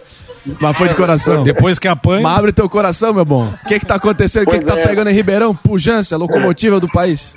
Mas 0.60 0.76
foi 0.76 0.88
de 0.88 0.94
coração. 0.94 1.42
Depois 1.42 1.78
que 1.78 1.88
apanha. 1.88 2.22
Mas 2.22 2.38
abre 2.38 2.52
teu 2.52 2.68
coração, 2.68 3.12
meu 3.12 3.24
bom. 3.24 3.52
O 3.64 3.68
que 3.68 3.80
que 3.80 3.86
tá 3.86 3.96
acontecendo? 3.96 4.46
O 4.46 4.50
que 4.50 4.58
que 4.58 4.64
tá 4.64 4.78
é. 4.78 4.86
pegando 4.86 5.10
em 5.10 5.14
Ribeirão? 5.14 5.54
Pujança, 5.54 6.16
locomotiva 6.16 6.78
do 6.78 6.88
país. 6.88 7.34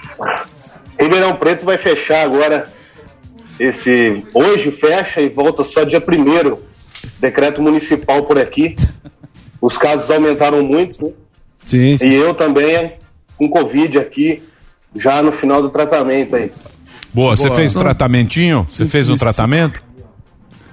Ribeirão 0.99 1.35
Preto 1.35 1.65
vai 1.65 1.77
fechar 1.77 2.23
agora. 2.23 2.67
Esse 3.59 4.23
hoje 4.33 4.71
fecha 4.71 5.21
e 5.21 5.29
volta 5.29 5.63
só 5.63 5.83
dia 5.83 5.99
primeiro. 5.99 6.59
Decreto 7.19 7.61
municipal 7.61 8.23
por 8.23 8.37
aqui. 8.37 8.75
Os 9.61 9.77
casos 9.77 10.09
aumentaram 10.09 10.63
muito, 10.63 11.05
né? 11.05 11.11
Sim, 11.65 11.97
E 12.01 12.15
eu 12.15 12.33
também 12.33 12.93
com 13.37 13.49
Covid 13.49 13.97
aqui, 13.97 14.43
já 14.95 15.21
no 15.21 15.31
final 15.31 15.61
do 15.61 15.69
tratamento 15.69 16.35
aí. 16.35 16.51
Boa, 17.13 17.35
você 17.35 17.49
fez 17.51 17.73
tratamentinho? 17.73 18.65
Você 18.67 18.85
fez 18.85 19.09
um 19.09 19.15
tratamento? 19.15 19.81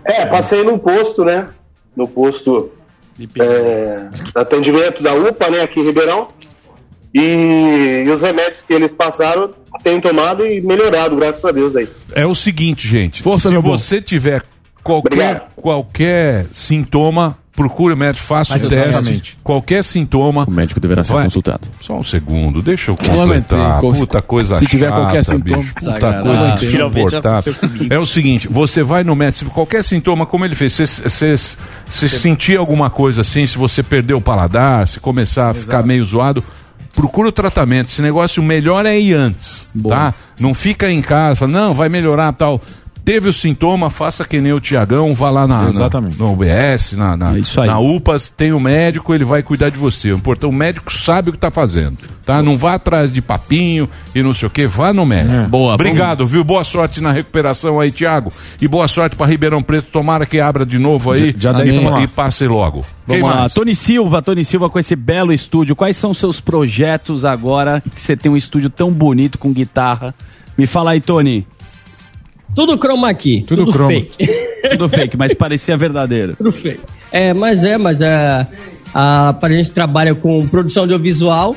É, 0.05 0.27
passei 0.27 0.63
no 0.65 0.79
posto, 0.79 1.25
né? 1.25 1.47
No 1.97 2.07
posto 2.07 2.71
é, 3.41 4.09
atendimento 4.35 5.03
da 5.03 5.15
UPA, 5.15 5.51
né, 5.51 5.63
aqui 5.63 5.81
em 5.81 5.85
Ribeirão. 5.85 6.29
E, 7.15 8.05
e 8.07 8.11
os 8.11 8.21
remédios 8.21 8.63
que 8.63 8.75
eles 8.75 8.93
passaram, 8.93 9.51
tenho 9.83 10.01
tomado 10.03 10.45
e 10.47 10.61
melhorado, 10.61 11.17
graças 11.17 11.43
a 11.45 11.51
Deus 11.51 11.75
aí. 11.75 11.89
É 12.13 12.27
o 12.27 12.35
seguinte, 12.35 12.87
gente. 12.87 13.23
Força, 13.23 13.49
se 13.49 13.55
meu 13.55 13.63
bom. 13.63 13.71
você 13.71 14.03
tiver 14.03 14.43
qualquer, 14.83 15.07
Obrigado. 15.07 15.55
qualquer 15.57 16.47
sintoma, 16.53 17.39
procure 17.57 17.95
o 17.95 17.97
médico, 17.97 18.25
faça 18.27 18.55
o 18.55 18.69
teste. 18.69 19.37
Qualquer 19.43 19.83
sintoma. 19.83 20.45
O 20.47 20.51
médico 20.51 20.79
deverá 20.79 21.03
ser 21.03 21.15
Vai- 21.15 21.25
consultado. 21.25 21.67
Só 21.81 21.97
um 21.99 22.03
segundo, 22.05 22.61
deixa 22.63 22.91
eu 22.91 22.97
completar. 22.97 23.81
Qual- 23.81 23.93
Puta 23.95 24.21
coisa 24.23 24.57
se 24.59 24.67
tiver 24.67 24.89
chata, 24.91 25.01
qualquer 25.01 25.25
sintoma, 25.25 25.63
bicho, 25.63 25.75
puta 25.75 25.91
sacanagem. 25.93 26.23
coisa 26.23 26.65
insuportável. 26.65 27.55
É 27.91 27.99
o 27.99 28.07
seguinte, 28.07 28.47
você 28.47 28.83
vai 28.83 29.03
no 29.03 29.17
médico, 29.17 29.51
qualquer 29.51 29.83
sintoma, 29.83 30.27
como 30.27 30.45
ele 30.45 30.55
fez, 30.55 30.75
se 30.75 30.87
você 30.87 31.37
se 31.89 32.09
sentir 32.09 32.59
alguma 32.59 32.91
coisa 32.91 33.23
assim, 33.23 33.47
se 33.47 33.57
você 33.57 33.83
perder 33.83 34.15
o 34.15 34.21
paladar, 34.21 34.87
se 34.87 35.01
começar 35.01 35.51
a 35.51 35.55
ficar 35.55 35.83
meio 35.83 36.05
zoado, 36.05 36.45
procura 36.95 37.29
o 37.29 37.33
tratamento. 37.33 37.89
Esse 37.89 38.03
negócio, 38.03 38.43
o 38.43 38.45
melhor 38.47 38.85
é 38.85 38.99
ir 38.99 39.15
antes, 39.15 39.67
tá? 39.89 40.13
Não 40.39 40.53
fica 40.53 40.91
em 40.91 41.01
casa, 41.01 41.37
fala, 41.37 41.53
não, 41.53 41.75
vai 41.75 41.89
melhorar 41.89 42.33
tal. 42.35 42.61
Teve 43.07 43.29
o 43.29 43.33
sintoma, 43.33 43.89
faça 43.89 44.25
que 44.25 44.41
nem 44.41 44.53
o 44.53 44.59
Tiagão, 44.59 45.15
vá 45.15 45.31
lá 45.31 45.47
na, 45.47 45.63
na, 45.63 45.69
Exatamente. 45.69 46.19
no 46.19 46.33
UBS, 46.33 46.95
na, 46.95 47.17
na, 47.17 47.37
É 47.37 47.39
isso 47.39 47.61
aí. 47.61 47.69
na 47.69 47.79
UPAS, 47.79 48.31
tem 48.31 48.53
o 48.53 48.59
médico, 48.59 49.15
ele 49.15 49.25
vai 49.25 49.45
cuidar 49.45 49.71
de 49.71 49.79
você. 49.79 50.11
O 50.11 50.17
importante, 50.17 50.51
o 50.51 50.53
médico 50.53 50.93
sabe 50.93 51.31
o 51.31 51.33
que 51.33 51.39
tá 51.39 51.49
fazendo, 51.49 51.99
tá? 52.25 52.43
Não 52.43 52.59
vá 52.59 52.75
atrás 52.75 53.13
de 53.13 53.23
papinho 53.23 53.89
e 54.13 54.25
não 54.25 54.35
sei 54.35 54.49
o 54.49 54.51
que, 54.51 54.67
vá 54.67 54.93
no 54.93 55.07
médico. 55.07 55.49
Boa, 55.49 55.75
Obrigado, 55.75 56.27
viu? 56.27 56.43
Boa 56.43 56.65
sorte 56.65 57.01
na 57.01 57.13
recuperação 57.13 57.79
aí, 57.79 57.93
Tiago. 57.93 58.33
E 58.61 58.67
boa 58.67 58.89
sorte 58.89 59.15
para 59.15 59.29
Ribeirão 59.29 59.63
Preto, 59.63 59.87
tomara 59.93 60.27
que 60.27 60.41
abra 60.41 60.67
de 60.67 60.77
novo 60.77 61.13
aí 61.13 61.33
dia 61.33 61.53
10 61.53 61.73
e, 61.73 62.03
e 62.03 62.07
passe 62.09 62.45
logo. 62.49 62.85
Quem 63.07 63.21
Vamos 63.21 63.37
lá, 63.37 63.41
mais? 63.43 63.55
Tony 63.55 63.77
Silva, 63.77 64.21
Tony 64.21 64.45
Silva 64.45 64.69
com 64.69 64.81
esse 64.81 64.97
belo 64.97 65.33
estúdio. 65.33 65.77
Quais 65.77 65.97
são 65.97 66.11
os 66.11 66.19
seus 66.19 66.41
projetos 66.41 67.25
agora 67.25 67.81
que 67.95 68.03
você 68.03 68.17
tem 68.17 68.33
um 68.33 68.37
estúdio 68.37 68.69
tão 68.69 68.91
bonito 68.91 69.39
com 69.39 69.53
guitarra? 69.53 70.13
Me 70.59 70.67
fala 70.67 70.91
aí, 70.91 71.01
Tony. 71.01 71.47
Tudo 72.57 72.77
chroma 72.79 73.13
key. 73.15 73.43
Tudo 73.43 73.67
Tudo, 73.67 73.73
chroma. 73.73 73.91
fake. 73.91 74.29
Tudo 74.71 74.89
fake, 74.89 75.17
mas 75.17 75.33
parecia 75.35 75.77
verdadeiro. 75.77 76.35
tudo 76.37 76.51
fake. 76.51 76.81
É, 77.13 77.33
mas 77.33 77.63
é, 77.63 77.79
mas 77.79 78.01
é. 78.01 78.45
A, 78.93 79.33
para 79.35 79.53
a 79.53 79.57
gente 79.57 79.71
trabalha 79.71 80.15
com 80.15 80.45
produção 80.49 80.85
audiovisual, 80.85 81.55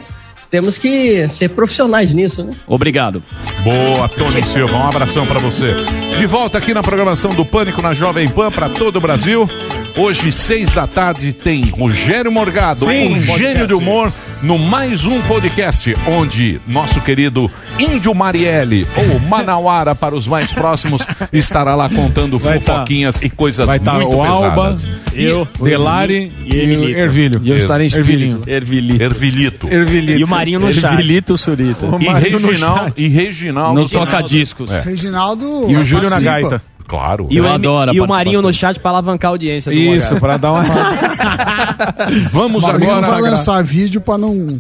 temos 0.52 0.78
que 0.78 1.28
ser 1.30 1.50
profissionais 1.50 2.14
nisso, 2.14 2.44
né? 2.44 2.54
Obrigado. 2.68 3.24
Boa, 3.64 4.08
Tony 4.10 4.44
Silva, 4.46 4.76
um 4.76 4.88
abração 4.88 5.26
para 5.26 5.40
você. 5.40 5.74
De 6.18 6.26
volta 6.28 6.58
aqui 6.58 6.74
na 6.74 6.84
programação 6.84 7.34
do 7.34 7.46
Pânico 7.46 7.82
na 7.82 7.94
Jovem 7.94 8.28
Pan 8.28 8.52
para 8.52 8.70
todo 8.70 8.98
o 8.98 9.02
Brasil. 9.02 9.48
Hoje, 9.98 10.32
seis 10.32 10.70
da 10.72 10.88
tarde, 10.88 11.34
tem 11.34 11.62
Rogério 11.70 12.32
Morgado, 12.32 12.86
Sim. 12.86 13.16
um 13.16 13.38
gênio 13.38 13.68
de 13.68 13.74
humor, 13.74 14.14
no 14.42 14.58
mais 14.58 15.04
um 15.06 15.22
podcast, 15.24 15.94
onde 16.08 16.62
nosso 16.66 17.02
querido 17.02 17.52
Índio 17.78 18.16
Marielle, 18.16 18.88
ou 18.96 19.20
Manauara 19.20 19.94
para 19.94 20.16
os 20.16 20.26
mais 20.26 20.54
próximos, 20.54 21.02
estará 21.34 21.76
lá 21.76 21.90
contando 21.90 22.40
Vai 22.40 22.60
tá- 22.60 22.74
fofoquinhas 22.76 23.22
e 23.22 23.30
coisas 23.30 23.66
vai 23.66 23.78
tá 23.80 23.96
muito 23.96 24.16
o 24.16 24.24
Alba, 24.24 24.50
pesadas. 24.72 24.88
eu, 25.14 25.46
E- 25.60 25.64
Delari 25.66 26.32
e 26.46 26.56
o 26.78 26.90
Ervilho. 26.90 27.42
E 27.44 27.50
eu 27.50 27.58
estarei 27.58 27.88
em 27.88 27.94
Ervilhinho. 27.94 28.42
Ervilito. 28.48 29.04
Ervilito. 29.04 29.68
Ervilito. 29.70 30.20
E 30.20 30.24
o 30.24 30.28
Marinho 30.28 30.60
no 30.62 30.72
chat. 30.74 30.94
Ervilito 30.94 31.38
Surita. 31.38 31.86
E 32.00 32.08
Reginaldo, 32.08 32.94
e 32.96 33.08
Reginaldo. 33.10 33.82
No 33.82 33.90
toca-discos. 33.90 34.72
É. 34.72 34.82
Reginaldo. 34.82 35.66
E 35.70 35.76
o 35.76 35.84
Júlio 35.84 36.10
na 36.10 36.20
gaita. 36.22 36.62
Claro. 36.90 37.28
E 37.30 37.40
o, 37.40 37.44
Eu 37.44 37.46
M- 37.46 37.54
adoro 37.54 37.94
e 37.94 38.02
o 38.02 38.08
Marinho 38.08 38.42
no 38.42 38.52
chat 38.52 38.80
pra 38.80 38.90
alavancar 38.92 39.30
a 39.30 39.34
audiência. 39.34 39.72
do 39.72 39.78
Isso, 39.78 40.20
pra 40.20 40.36
dar 40.38 40.52
uma. 40.54 40.64
Vamos 42.34 42.64
Marinho 42.64 42.92
agora. 42.92 43.08
vai 43.08 43.22
lançar 43.22 43.64
vídeo 43.64 44.02
pra 44.02 44.18
não 44.18 44.60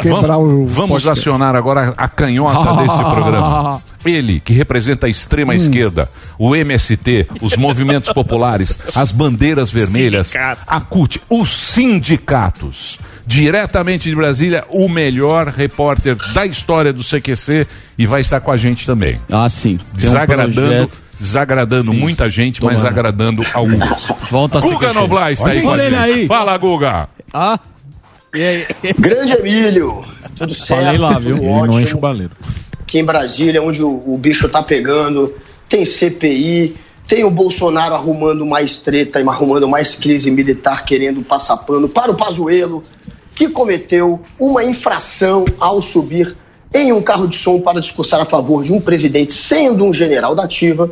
quebrar 0.00 0.36
vamos, 0.38 0.54
o. 0.54 0.66
vamos 0.66 0.90
podcast. 1.04 1.20
acionar 1.20 1.54
agora 1.54 1.92
a 1.96 2.08
canhota 2.08 2.72
desse 2.82 2.96
programa. 2.98 3.82
Ele, 4.04 4.40
que 4.40 4.52
representa 4.54 5.06
a 5.06 5.10
extrema 5.10 5.54
esquerda, 5.54 6.08
o 6.38 6.56
MST, 6.56 7.26
os 7.42 7.56
movimentos 7.56 8.10
populares, 8.12 8.78
as 8.94 9.12
bandeiras 9.12 9.70
vermelhas, 9.70 10.32
a 10.66 10.80
CUT, 10.80 11.20
os 11.28 11.50
sindicatos. 11.50 12.98
Diretamente 13.26 14.08
de 14.08 14.16
Brasília, 14.16 14.64
o 14.70 14.88
melhor 14.88 15.48
repórter 15.48 16.16
da 16.32 16.46
história 16.46 16.94
do 16.94 17.02
CQC 17.04 17.66
e 17.98 18.06
vai 18.06 18.22
estar 18.22 18.40
com 18.40 18.50
a 18.50 18.56
gente 18.56 18.86
também. 18.86 19.20
Ah, 19.30 19.46
sim. 19.50 19.78
Tem 19.98 20.08
um 20.08 20.88
Desagradando, 21.18 21.90
Sim. 21.90 21.98
muita 21.98 22.30
gente, 22.30 22.62
mas 22.62 22.84
agradando 22.84 23.44
alguns. 23.52 24.06
Volta 24.30 24.58
a 24.58 24.60
Guga. 24.60 24.92
Noblar 24.92 25.32
está 25.32 25.50
aí 25.50 25.58
ele 25.58 25.96
aí. 25.96 26.26
Fala, 26.26 26.56
Guga. 26.56 27.08
Ah, 27.32 27.58
Grande 28.98 29.32
Emílio, 29.32 30.04
tudo 30.36 30.54
certo? 30.54 30.84
Falei 30.84 30.98
lá, 30.98 31.18
viu? 31.18 31.36
Ele 31.36 31.66
não 31.66 31.80
enche 31.80 31.94
o 31.94 31.98
baleiro. 31.98 32.32
Aqui 32.80 32.98
em 32.98 33.04
Brasília, 33.04 33.62
onde 33.62 33.82
o, 33.82 34.02
o 34.06 34.18
bicho 34.18 34.48
tá 34.48 34.62
pegando, 34.62 35.34
tem 35.68 35.84
CPI, 35.84 36.76
tem 37.06 37.24
o 37.24 37.30
Bolsonaro 37.30 37.94
arrumando 37.94 38.44
mais 38.44 38.78
treta 38.78 39.20
e 39.20 39.26
arrumando 39.26 39.68
mais 39.68 39.94
crise 39.94 40.30
militar, 40.30 40.84
querendo 40.84 41.22
passar 41.22 41.56
pano 41.58 41.88
para 41.88 42.12
o 42.12 42.14
Pazuello, 42.14 42.82
que 43.34 43.48
cometeu 43.48 44.20
uma 44.38 44.62
infração 44.62 45.44
ao 45.58 45.80
subir 45.80 46.36
em 46.74 46.92
um 46.92 47.00
carro 47.02 47.26
de 47.26 47.36
som 47.36 47.60
para 47.60 47.80
discursar 47.80 48.20
a 48.20 48.24
favor 48.24 48.62
de 48.62 48.72
um 48.72 48.80
presidente, 48.80 49.32
sendo 49.32 49.84
um 49.84 49.92
general 49.94 50.34
da 50.34 50.44
ativa. 50.44 50.90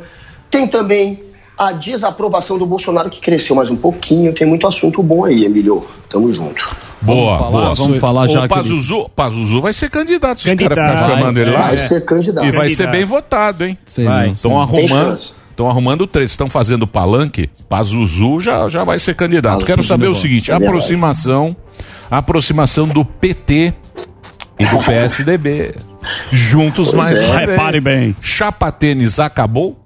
Tem 0.51 0.67
também 0.67 1.21
a 1.59 1.73
desaprovação 1.73 2.59
do 2.59 2.67
Bolsonaro, 2.67 3.09
que 3.11 3.21
cresceu 3.21 3.57
mais 3.57 3.71
um 3.71 3.77
pouquinho. 3.77 4.33
Tem 4.35 4.47
muito 4.47 4.67
assunto 4.67 5.03
bom 5.03 5.25
aí, 5.25 5.45
Emílio. 5.45 5.87
Tamo 6.09 6.33
junto. 6.33 6.77
Boa, 7.01 7.39
falar, 7.39 7.51
boa. 7.51 7.75
vamos 7.75 7.99
falar 7.99 8.27
já 8.27 8.41
O 8.41 8.43
ele- 8.43 8.49
Pazuzu, 8.49 9.09
Pazuzu 9.15 9.61
vai 9.61 9.73
ser 9.73 9.91
candidato, 9.91 10.41
se 10.41 10.47
os 10.47 10.51
Candidato. 10.53 10.77
caras 10.77 11.01
ficarem 11.01 11.19
chamando 11.19 11.39
ele 11.39 11.51
lá. 11.51 11.61
Vai 11.63 11.77
ser 11.77 12.05
candidato. 12.05 12.47
E 12.47 12.51
vai 12.51 12.61
Candidato. 12.69 12.77
ser 12.77 12.91
bem 12.91 13.05
votado, 13.05 13.65
hein? 13.65 13.79
Vai. 14.05 14.31
Estão 14.31 14.61
arrumando. 14.61 15.15
Estão 15.51 15.71
arrumando 15.71 16.07
três, 16.07 16.31
estão 16.33 16.51
fazendo 16.51 16.87
palanque, 16.87 17.49
Pazuzu 17.67 18.41
já, 18.41 18.69
já 18.69 18.85
vai 18.85 18.99
ser 18.99 19.15
candidato. 19.15 19.65
Quero 19.65 19.83
saber 19.83 20.09
o 20.09 20.15
seguinte: 20.15 20.51
É 20.51 20.55
aproximação, 20.55 21.57
aproximação 22.11 22.87
do 22.87 23.05
PT 23.05 23.73
e 24.59 24.65
do 24.65 24.79
PSDB. 24.85 25.75
Juntos 26.33 26.91
Pois 26.91 26.95
mais 26.95 27.19
é. 27.19 27.27
uma. 27.27 27.39
Repare 27.39 27.81
bem. 27.81 28.17
Chapa 28.23 28.71
tênis 28.73 29.19
acabou? 29.19 29.77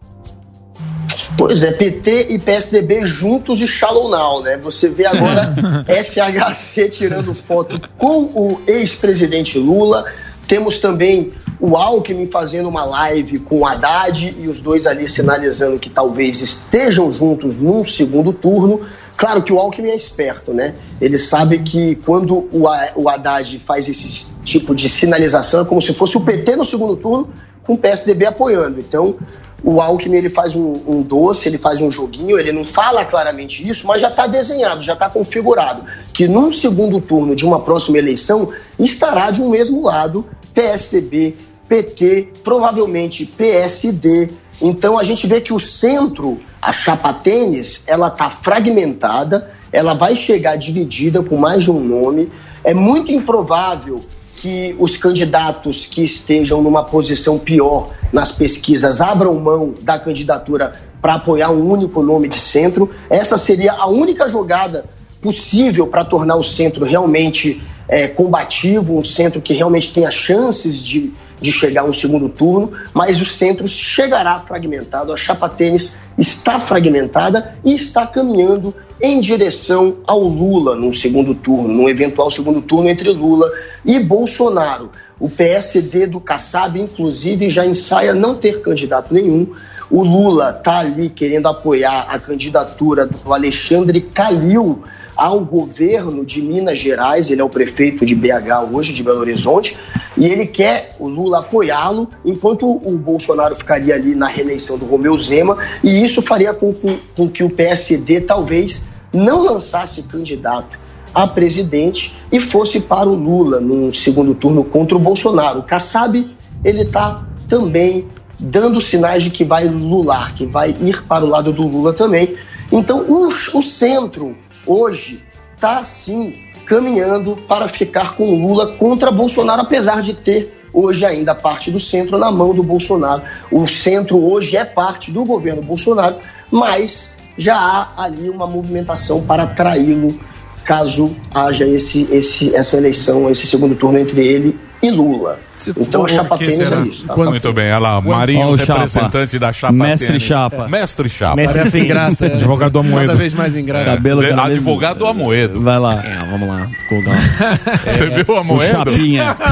Pois 1.36 1.62
é, 1.62 1.70
PT 1.70 2.26
e 2.30 2.38
PSDB 2.38 3.06
juntos 3.06 3.60
e 3.60 3.68
Shallow 3.68 4.10
Now, 4.10 4.42
né? 4.42 4.56
Você 4.58 4.88
vê 4.88 5.06
agora 5.06 5.54
FHC 5.86 6.88
tirando 6.90 7.34
foto 7.34 7.80
com 7.96 8.24
o 8.24 8.60
ex-presidente 8.66 9.58
Lula. 9.58 10.04
Temos 10.50 10.80
também 10.80 11.32
o 11.60 11.76
Alckmin 11.76 12.26
fazendo 12.26 12.68
uma 12.68 12.84
live 12.84 13.38
com 13.38 13.60
o 13.60 13.64
Haddad 13.64 14.34
e 14.36 14.48
os 14.48 14.60
dois 14.60 14.84
ali 14.84 15.06
sinalizando 15.06 15.78
que 15.78 15.88
talvez 15.88 16.42
estejam 16.42 17.12
juntos 17.12 17.60
num 17.60 17.84
segundo 17.84 18.32
turno. 18.32 18.80
Claro 19.16 19.44
que 19.44 19.52
o 19.52 19.60
Alckmin 19.60 19.90
é 19.90 19.94
esperto, 19.94 20.52
né? 20.52 20.74
Ele 21.00 21.16
sabe 21.18 21.60
que 21.60 21.94
quando 22.04 22.48
o, 22.50 23.08
Haddad 23.08 23.60
faz 23.60 23.88
esse 23.88 24.26
tipo 24.42 24.74
de 24.74 24.88
sinalização, 24.88 25.60
é 25.60 25.64
como 25.64 25.80
se 25.80 25.94
fosse 25.94 26.16
o 26.16 26.20
PT 26.20 26.56
no 26.56 26.64
segundo 26.64 26.96
turno 26.96 27.28
com 27.62 27.74
o 27.74 27.78
PSDB 27.78 28.26
apoiando. 28.26 28.80
Então, 28.80 29.18
o 29.62 29.80
Alckmin 29.80 30.16
ele 30.16 30.30
faz 30.30 30.56
um, 30.56 30.72
um 30.84 31.00
doce, 31.00 31.48
ele 31.48 31.58
faz 31.58 31.80
um 31.80 31.92
joguinho, 31.92 32.36
ele 32.36 32.50
não 32.50 32.64
fala 32.64 33.04
claramente 33.04 33.68
isso, 33.68 33.86
mas 33.86 34.00
já 34.00 34.08
está 34.08 34.26
desenhado, 34.26 34.82
já 34.82 34.94
está 34.94 35.08
configurado 35.08 35.84
que 36.12 36.26
num 36.26 36.50
segundo 36.50 37.00
turno 37.00 37.36
de 37.36 37.44
uma 37.44 37.60
próxima 37.60 37.98
eleição 37.98 38.48
estará 38.80 39.30
de 39.30 39.40
um 39.40 39.48
mesmo 39.48 39.84
lado 39.84 40.26
PSDB, 40.54 41.36
PT, 41.68 42.32
provavelmente 42.42 43.24
PSD. 43.24 44.30
Então 44.60 44.98
a 44.98 45.02
gente 45.02 45.26
vê 45.26 45.40
que 45.40 45.52
o 45.52 45.58
centro, 45.58 46.38
a 46.60 46.72
chapa 46.72 47.12
tênis, 47.12 47.82
ela 47.86 48.08
está 48.08 48.28
fragmentada, 48.28 49.48
ela 49.72 49.94
vai 49.94 50.14
chegar 50.14 50.56
dividida 50.56 51.22
com 51.22 51.36
mais 51.36 51.64
de 51.64 51.70
um 51.70 51.80
nome. 51.80 52.30
É 52.62 52.74
muito 52.74 53.10
improvável 53.10 54.00
que 54.36 54.74
os 54.78 54.96
candidatos 54.96 55.86
que 55.86 56.02
estejam 56.02 56.62
numa 56.62 56.82
posição 56.82 57.38
pior 57.38 57.90
nas 58.12 58.32
pesquisas 58.32 59.00
abram 59.00 59.34
mão 59.34 59.74
da 59.82 59.98
candidatura 59.98 60.72
para 61.00 61.14
apoiar 61.14 61.50
um 61.50 61.70
único 61.70 62.02
nome 62.02 62.28
de 62.28 62.40
centro. 62.40 62.90
Essa 63.08 63.38
seria 63.38 63.72
a 63.72 63.86
única 63.86 64.28
jogada 64.28 64.84
possível 65.20 65.86
para 65.86 66.04
tornar 66.04 66.36
o 66.36 66.42
centro 66.42 66.84
realmente 66.84 67.62
é, 67.90 68.06
combativo, 68.06 68.96
um 68.96 69.04
centro 69.04 69.40
que 69.40 69.52
realmente 69.52 69.92
tenha 69.92 70.12
chances 70.12 70.80
de, 70.80 71.12
de 71.40 71.50
chegar 71.50 71.82
um 71.82 71.92
segundo 71.92 72.28
turno, 72.28 72.70
mas 72.94 73.20
o 73.20 73.24
centro 73.24 73.66
chegará 73.66 74.38
fragmentado, 74.38 75.12
a 75.12 75.16
chapa 75.16 75.48
tênis 75.48 75.96
está 76.16 76.60
fragmentada 76.60 77.56
e 77.64 77.74
está 77.74 78.06
caminhando 78.06 78.72
em 79.02 79.18
direção 79.18 79.96
ao 80.06 80.20
Lula 80.20 80.76
num 80.76 80.92
segundo 80.92 81.34
turno, 81.34 81.66
num 81.66 81.88
eventual 81.88 82.30
segundo 82.30 82.62
turno 82.62 82.88
entre 82.88 83.10
Lula 83.10 83.50
e 83.84 83.98
Bolsonaro. 83.98 84.90
O 85.18 85.28
PSD 85.28 86.06
do 86.06 86.20
Kassab, 86.20 86.78
inclusive, 86.78 87.50
já 87.50 87.66
ensaia 87.66 88.14
não 88.14 88.36
ter 88.36 88.60
candidato 88.60 89.12
nenhum. 89.12 89.52
O 89.90 90.04
Lula 90.04 90.54
está 90.56 90.78
ali 90.78 91.08
querendo 91.08 91.48
apoiar 91.48 92.06
a 92.08 92.20
candidatura 92.20 93.04
do 93.04 93.34
Alexandre 93.34 94.00
Calil 94.00 94.84
ao 95.20 95.40
governo 95.40 96.24
de 96.24 96.40
Minas 96.40 96.78
Gerais, 96.78 97.30
ele 97.30 97.42
é 97.42 97.44
o 97.44 97.48
prefeito 97.50 98.06
de 98.06 98.14
BH 98.14 98.72
hoje, 98.72 98.94
de 98.94 99.02
Belo 99.02 99.20
Horizonte, 99.20 99.76
e 100.16 100.24
ele 100.24 100.46
quer 100.46 100.96
o 100.98 101.06
Lula 101.06 101.40
apoiá-lo, 101.40 102.08
enquanto 102.24 102.66
o 102.66 102.96
Bolsonaro 102.96 103.54
ficaria 103.54 103.94
ali 103.96 104.14
na 104.14 104.26
reeleição 104.26 104.78
do 104.78 104.86
Romeu 104.86 105.14
Zema, 105.18 105.58
e 105.84 106.02
isso 106.02 106.22
faria 106.22 106.54
com, 106.54 106.72
com, 106.72 106.96
com 107.14 107.28
que 107.28 107.44
o 107.44 107.50
PSD 107.50 108.22
talvez 108.22 108.82
não 109.12 109.42
lançasse 109.42 110.02
candidato 110.04 110.78
a 111.14 111.26
presidente 111.26 112.16
e 112.32 112.40
fosse 112.40 112.80
para 112.80 113.06
o 113.06 113.14
Lula 113.14 113.60
no 113.60 113.92
segundo 113.92 114.34
turno 114.34 114.64
contra 114.64 114.96
o 114.96 115.00
Bolsonaro. 115.00 115.58
O 115.58 115.64
Kassab, 115.64 116.34
ele 116.64 116.80
está 116.80 117.26
também 117.46 118.06
dando 118.38 118.80
sinais 118.80 119.22
de 119.22 119.28
que 119.28 119.44
vai 119.44 119.68
lular, 119.68 120.34
que 120.34 120.46
vai 120.46 120.74
ir 120.80 121.02
para 121.02 121.26
o 121.26 121.28
lado 121.28 121.52
do 121.52 121.66
Lula 121.66 121.92
também. 121.92 122.36
Então, 122.72 123.00
o, 123.02 123.26
o 123.26 123.62
centro 123.62 124.34
hoje 124.66 125.22
está 125.54 125.84
sim 125.84 126.34
caminhando 126.64 127.36
para 127.48 127.68
ficar 127.68 128.14
com 128.14 128.46
Lula 128.46 128.72
contra 128.74 129.10
Bolsonaro, 129.10 129.62
apesar 129.62 130.00
de 130.00 130.14
ter 130.14 130.56
hoje 130.72 131.04
ainda 131.04 131.34
parte 131.34 131.70
do 131.70 131.80
centro 131.80 132.16
na 132.18 132.30
mão 132.30 132.54
do 132.54 132.62
Bolsonaro. 132.62 133.22
O 133.50 133.66
centro 133.66 134.22
hoje 134.24 134.56
é 134.56 134.64
parte 134.64 135.10
do 135.10 135.24
governo 135.24 135.62
Bolsonaro, 135.62 136.16
mas 136.50 137.14
já 137.36 137.56
há 137.56 138.04
ali 138.04 138.30
uma 138.30 138.46
movimentação 138.46 139.22
para 139.22 139.46
traí-lo 139.46 140.18
caso 140.64 141.16
haja 141.34 141.66
esse, 141.66 142.06
esse, 142.12 142.54
essa 142.54 142.76
eleição, 142.76 143.28
esse 143.28 143.46
segundo 143.46 143.74
turno 143.74 143.98
entre 143.98 144.24
ele 144.24 144.58
e 144.82 144.90
Lula. 144.90 145.38
Então 145.76 146.04
a 146.04 146.08
chapa 146.08 146.38
tênis 146.38 146.60
é 146.60 146.80
isso. 146.86 147.06
Tá? 147.06 147.14
Muito 147.16 147.52
bem, 147.52 147.66
olha 147.66 147.78
lá, 147.78 148.00
Marinho, 148.00 148.48
o 148.48 148.58
Chapa. 148.58 148.72
representante 148.80 149.38
da 149.38 149.52
chapa 149.52 149.72
Mestre 149.72 150.06
tênis. 150.08 150.22
Chapa. 150.22 150.68
Mestre 150.68 151.08
Chapa. 151.08 151.36
Mestre 151.36 151.80
ingrata. 151.80 152.26
é. 152.26 152.34
Advogado 152.34 152.72
do 152.72 152.78
Amoedo. 152.80 153.06
Cada 153.06 153.18
vez 153.18 153.34
mais 153.34 153.56
ingrata. 153.56 153.84
Cabelo 153.84 154.22
É, 154.22 154.32
advogado 154.32 154.98
do 154.98 155.06
Amoedo. 155.06 155.60
Vai 155.60 155.78
lá. 155.78 156.02
É, 156.04 156.18
vamos 156.30 156.48
lá. 156.48 156.66
Você 157.84 158.06
viu 158.10 158.24
o 158.28 158.32
O 158.32 158.36
Amoedo? 158.38 158.70
Chapinha. 158.70 159.36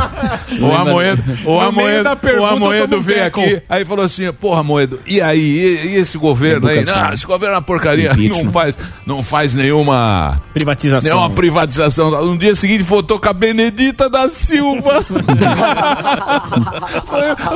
O 0.61 0.73
Amoedo, 0.75 1.23
o 1.45 1.61
Amoedo, 1.61 2.17
pergunta, 2.17 2.43
o 2.43 2.47
Amoedo 2.47 3.01
veio 3.01 3.25
aqui, 3.27 3.63
aí 3.69 3.85
falou 3.85 4.05
assim, 4.05 4.33
porra, 4.33 4.61
Amoedo, 4.61 4.99
e 5.07 5.21
aí, 5.21 5.39
e, 5.39 5.89
e 5.91 5.95
esse 5.97 6.17
governo 6.19 6.67
aí? 6.69 6.79
Educação. 6.79 7.05
Não, 7.05 7.13
esse 7.15 7.27
governo 7.27 7.55
é 7.55 7.57
uma 7.59 7.63
porcaria, 7.63 8.13
não 8.15 8.51
faz, 8.51 8.79
não 9.07 9.23
faz 9.23 9.55
nenhuma, 9.55 10.41
Privatização. 10.55 11.11
nenhuma 11.11 11.31
privatização. 11.35 12.11
No 12.27 12.37
dia 12.39 12.55
seguinte 12.55 12.83
votou 12.83 13.19
com 13.21 13.29
a 13.29 13.33
Benedita 13.33 14.09
da 14.11 14.29
Silva. 14.29 15.05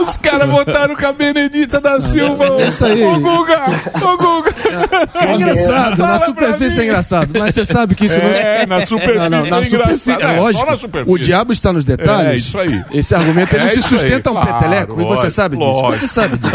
Os 0.02 0.16
caras 0.16 0.48
botaram 0.48 0.94
com 0.96 1.06
a 1.06 1.12
Benedita 1.12 1.80
da 1.80 2.00
Silva. 2.00 2.46
É 2.60 2.68
isso 2.68 2.84
aí. 2.84 3.02
Ô, 3.04 3.18
Guga! 3.20 3.62
Ô, 4.02 4.16
Guga! 4.16 4.54
É 5.14 5.34
engraçado, 5.34 5.98
na 5.98 6.06
Fala 6.08 6.18
superfície 6.26 6.80
é 6.80 6.84
engraçado, 6.84 7.30
mas 7.38 7.54
você 7.54 7.64
sabe 7.64 7.94
que 7.94 8.06
isso 8.06 8.18
É, 8.18 8.66
na 8.66 8.84
superfície 8.86 9.18
não, 9.18 9.30
não, 9.30 9.46
é 9.46 9.50
na 9.50 9.64
superfície, 9.64 10.10
engraçado. 10.10 10.22
é 10.32 10.36
É, 10.36 10.40
lógico. 10.40 10.64
só 10.64 10.70
na 10.70 10.76
superfície. 10.78 11.14
O 11.14 11.24
diabo 11.24 11.52
está 11.52 11.72
nos 11.72 11.84
detalhes. 11.84 12.32
É, 12.32 12.36
isso 12.36 12.58
aí. 12.58 12.84
Esse 12.92 13.14
argumento 13.14 13.54
ele 13.54 13.62
É 13.62 13.64
não 13.66 13.72
se 13.72 13.78
isso 13.78 13.94
aí, 13.94 14.00
sustenta 14.00 14.30
um 14.30 14.34
claro, 14.34 14.52
peteleco 14.54 14.92
e 14.92 14.96
você 15.04 15.08
lógico, 15.08 15.30
sabe 15.30 15.56
disso. 15.56 15.70
lógico. 15.70 15.98
Você 15.98 16.06
sabe 16.06 16.38
disso. 16.38 16.52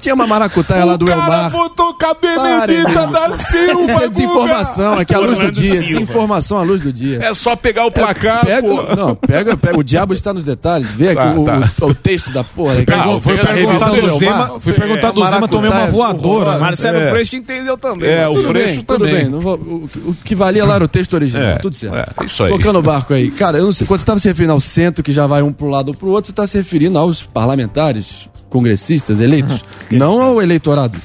Tinha 0.00 0.14
uma 0.14 0.26
maracutaia 0.26 0.84
lá 0.84 0.96
do 0.96 1.04
O 1.04 1.08
cara 1.08 1.22
Elmar. 1.22 1.50
botou 1.50 1.94
com 1.94 2.06
a 2.06 2.14
Benedita 2.14 3.06
da 3.06 3.34
Silva, 3.34 3.82
Isso 3.92 4.00
é 4.04 4.08
desinformação, 4.08 4.98
aqui 4.98 5.14
à 5.14 5.18
luz 5.18 5.38
do 5.38 5.52
dia. 5.52 5.80
Desinformação 5.80 6.58
à 6.58 6.62
luz 6.62 6.82
do 6.82 6.92
dia. 6.92 7.20
É 7.22 7.34
só 7.34 7.56
pegar 7.56 7.84
o 7.86 7.90
placar, 7.90 8.44
Pega, 8.44 8.68
não, 8.96 9.14
pega, 9.14 9.56
pega. 9.56 9.78
O 9.78 9.82
diabo 9.82 10.12
está 10.14 10.32
nos 10.32 10.44
detalhes. 10.44 10.88
Vê 10.90 11.10
aqui 11.10 11.25
Tá, 11.34 11.38
o, 11.40 11.44
tá. 11.44 11.70
o- 11.82 11.86
o 11.90 11.94
texto 11.94 12.30
da 12.32 12.42
porra. 12.44 12.74
Aqui. 12.74 12.86
Pegou, 12.86 13.20
foi 13.20 13.40
A 13.40 13.46
perguntar 13.46 13.90
do. 13.90 14.18
Zema, 14.18 14.60
fui 14.60 14.72
perguntar 14.72 15.10
do 15.12 15.24
Zema, 15.24 15.48
tomei 15.48 15.70
uma 15.70 15.76
Maracutaia, 15.78 15.90
voadora. 16.14 16.28
horrorosa. 16.28 16.58
Marcelo 16.58 16.98
É. 16.98 17.10
Freixo 17.10 17.36
entendeu 17.36 17.76
também. 17.78 18.08
É, 18.10 18.28
o 18.28 18.32
Tudo 18.32 18.48
Freixo 18.48 18.74
bem, 18.76 18.84
tudo 18.84 18.98
também. 18.98 19.14
bem. 19.14 19.28
Não 19.30 19.40
vou- 19.40 19.56
o, 19.56 19.88
o 20.10 20.14
que 20.24 20.34
valia 20.34 20.64
lá 20.64 20.74
era 20.76 20.84
o 20.84 20.88
texto 20.88 21.14
original. 21.14 21.42
É, 21.42 21.58
tudo 21.58 21.74
certo. 21.76 21.96
é, 22.20 22.24
isso 22.24 22.42
aí. 22.44 22.50
Tocando 22.50 22.78
o 22.78 22.82
barco 22.82 23.12
aí. 23.14 23.30
Cara, 23.30 23.58
eu 23.58 23.64
não 23.64 23.72
sei. 23.72 23.86
Quando 23.86 23.98
você 24.00 24.02
estava 24.04 24.18
se 24.18 24.28
referindo 24.28 24.52
ao 24.52 24.60
centro, 24.60 25.02
que 25.02 25.12
já 25.12 25.26
vai 25.26 25.42
um 25.42 25.52
pro 25.52 25.68
lado 25.68 25.88
ou 25.88 25.94
pro 25.94 26.08
outro, 26.10 26.26
você 26.26 26.32
está 26.32 26.46
se 26.46 26.56
referindo 26.56 26.98
aos 26.98 27.22
parlamentares, 27.22 28.28
congressistas, 28.50 29.20
eleitos. 29.20 29.64
não 29.90 30.20
ao 30.20 30.40
eleitorado. 30.42 30.98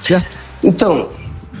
Certo? 0.00 0.26
Então, 0.62 1.08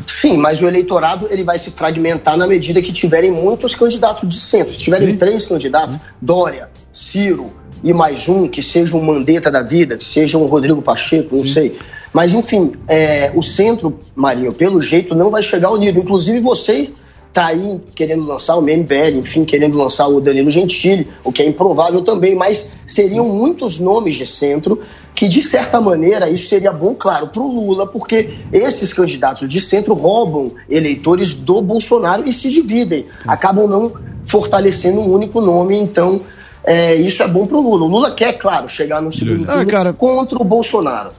sim, 0.06 0.36
mas 0.36 0.60
o 0.60 0.66
eleitorado 0.66 1.26
ele 1.30 1.44
vai 1.44 1.58
se 1.58 1.70
fragmentar 1.70 2.36
na 2.36 2.46
medida 2.46 2.80
que 2.80 2.92
tiverem 2.92 3.30
muitos 3.30 3.74
candidatos 3.74 4.28
de 4.28 4.36
centro. 4.40 4.72
Se 4.72 4.80
tiverem 4.80 5.16
três 5.16 5.46
candidatos, 5.46 5.96
Dória, 6.20 6.68
Ciro 6.98 7.52
e 7.84 7.92
mais 7.92 8.28
um, 8.28 8.48
que 8.48 8.60
seja 8.60 8.96
um 8.96 9.00
Mandetta 9.00 9.52
da 9.52 9.62
vida, 9.62 9.96
que 9.96 10.04
seja 10.04 10.36
um 10.36 10.46
Rodrigo 10.46 10.82
Pacheco, 10.82 11.36
não 11.36 11.46
sei. 11.46 11.78
Mas, 12.12 12.34
enfim, 12.34 12.72
é, 12.88 13.30
o 13.36 13.42
centro, 13.42 14.00
Marinho, 14.16 14.52
pelo 14.52 14.82
jeito, 14.82 15.14
não 15.14 15.30
vai 15.30 15.40
chegar 15.40 15.68
ao 15.68 15.76
nível. 15.76 16.02
Inclusive, 16.02 16.40
você 16.40 16.90
tá 17.32 17.46
aí 17.46 17.80
querendo 17.94 18.24
lançar 18.24 18.56
o 18.56 18.62
MBL, 18.62 19.18
enfim, 19.18 19.44
querendo 19.44 19.78
lançar 19.78 20.08
o 20.08 20.20
Danilo 20.20 20.50
Gentili, 20.50 21.06
o 21.22 21.30
que 21.30 21.40
é 21.40 21.46
improvável 21.46 22.02
também, 22.02 22.34
mas 22.34 22.72
seriam 22.84 23.28
muitos 23.28 23.78
nomes 23.78 24.16
de 24.16 24.26
centro 24.26 24.80
que, 25.14 25.28
de 25.28 25.42
certa 25.42 25.80
maneira, 25.80 26.28
isso 26.28 26.48
seria 26.48 26.72
bom, 26.72 26.96
claro, 26.96 27.28
para 27.28 27.42
o 27.42 27.46
Lula, 27.46 27.86
porque 27.86 28.30
esses 28.52 28.92
candidatos 28.92 29.48
de 29.48 29.60
centro 29.60 29.94
roubam 29.94 30.52
eleitores 30.68 31.34
do 31.34 31.62
Bolsonaro 31.62 32.26
e 32.26 32.32
se 32.32 32.50
dividem, 32.50 33.06
acabam 33.24 33.68
não 33.68 33.92
fortalecendo 34.24 35.00
um 35.00 35.12
único 35.12 35.40
nome, 35.40 35.78
então 35.78 36.22
é, 36.70 36.94
isso 36.96 37.22
é 37.22 37.28
bom 37.28 37.46
para 37.46 37.56
o 37.56 37.60
Lula. 37.62 37.84
O 37.84 37.88
Lula 37.88 38.14
quer, 38.14 38.34
claro, 38.34 38.68
chegar 38.68 39.00
no 39.00 39.10
segundo 39.10 39.44
Ah, 39.48 39.54
turno 39.54 39.66
cara. 39.70 39.92
contra 39.92 40.38
o 40.40 40.44
Bolsonaro. 40.44 41.10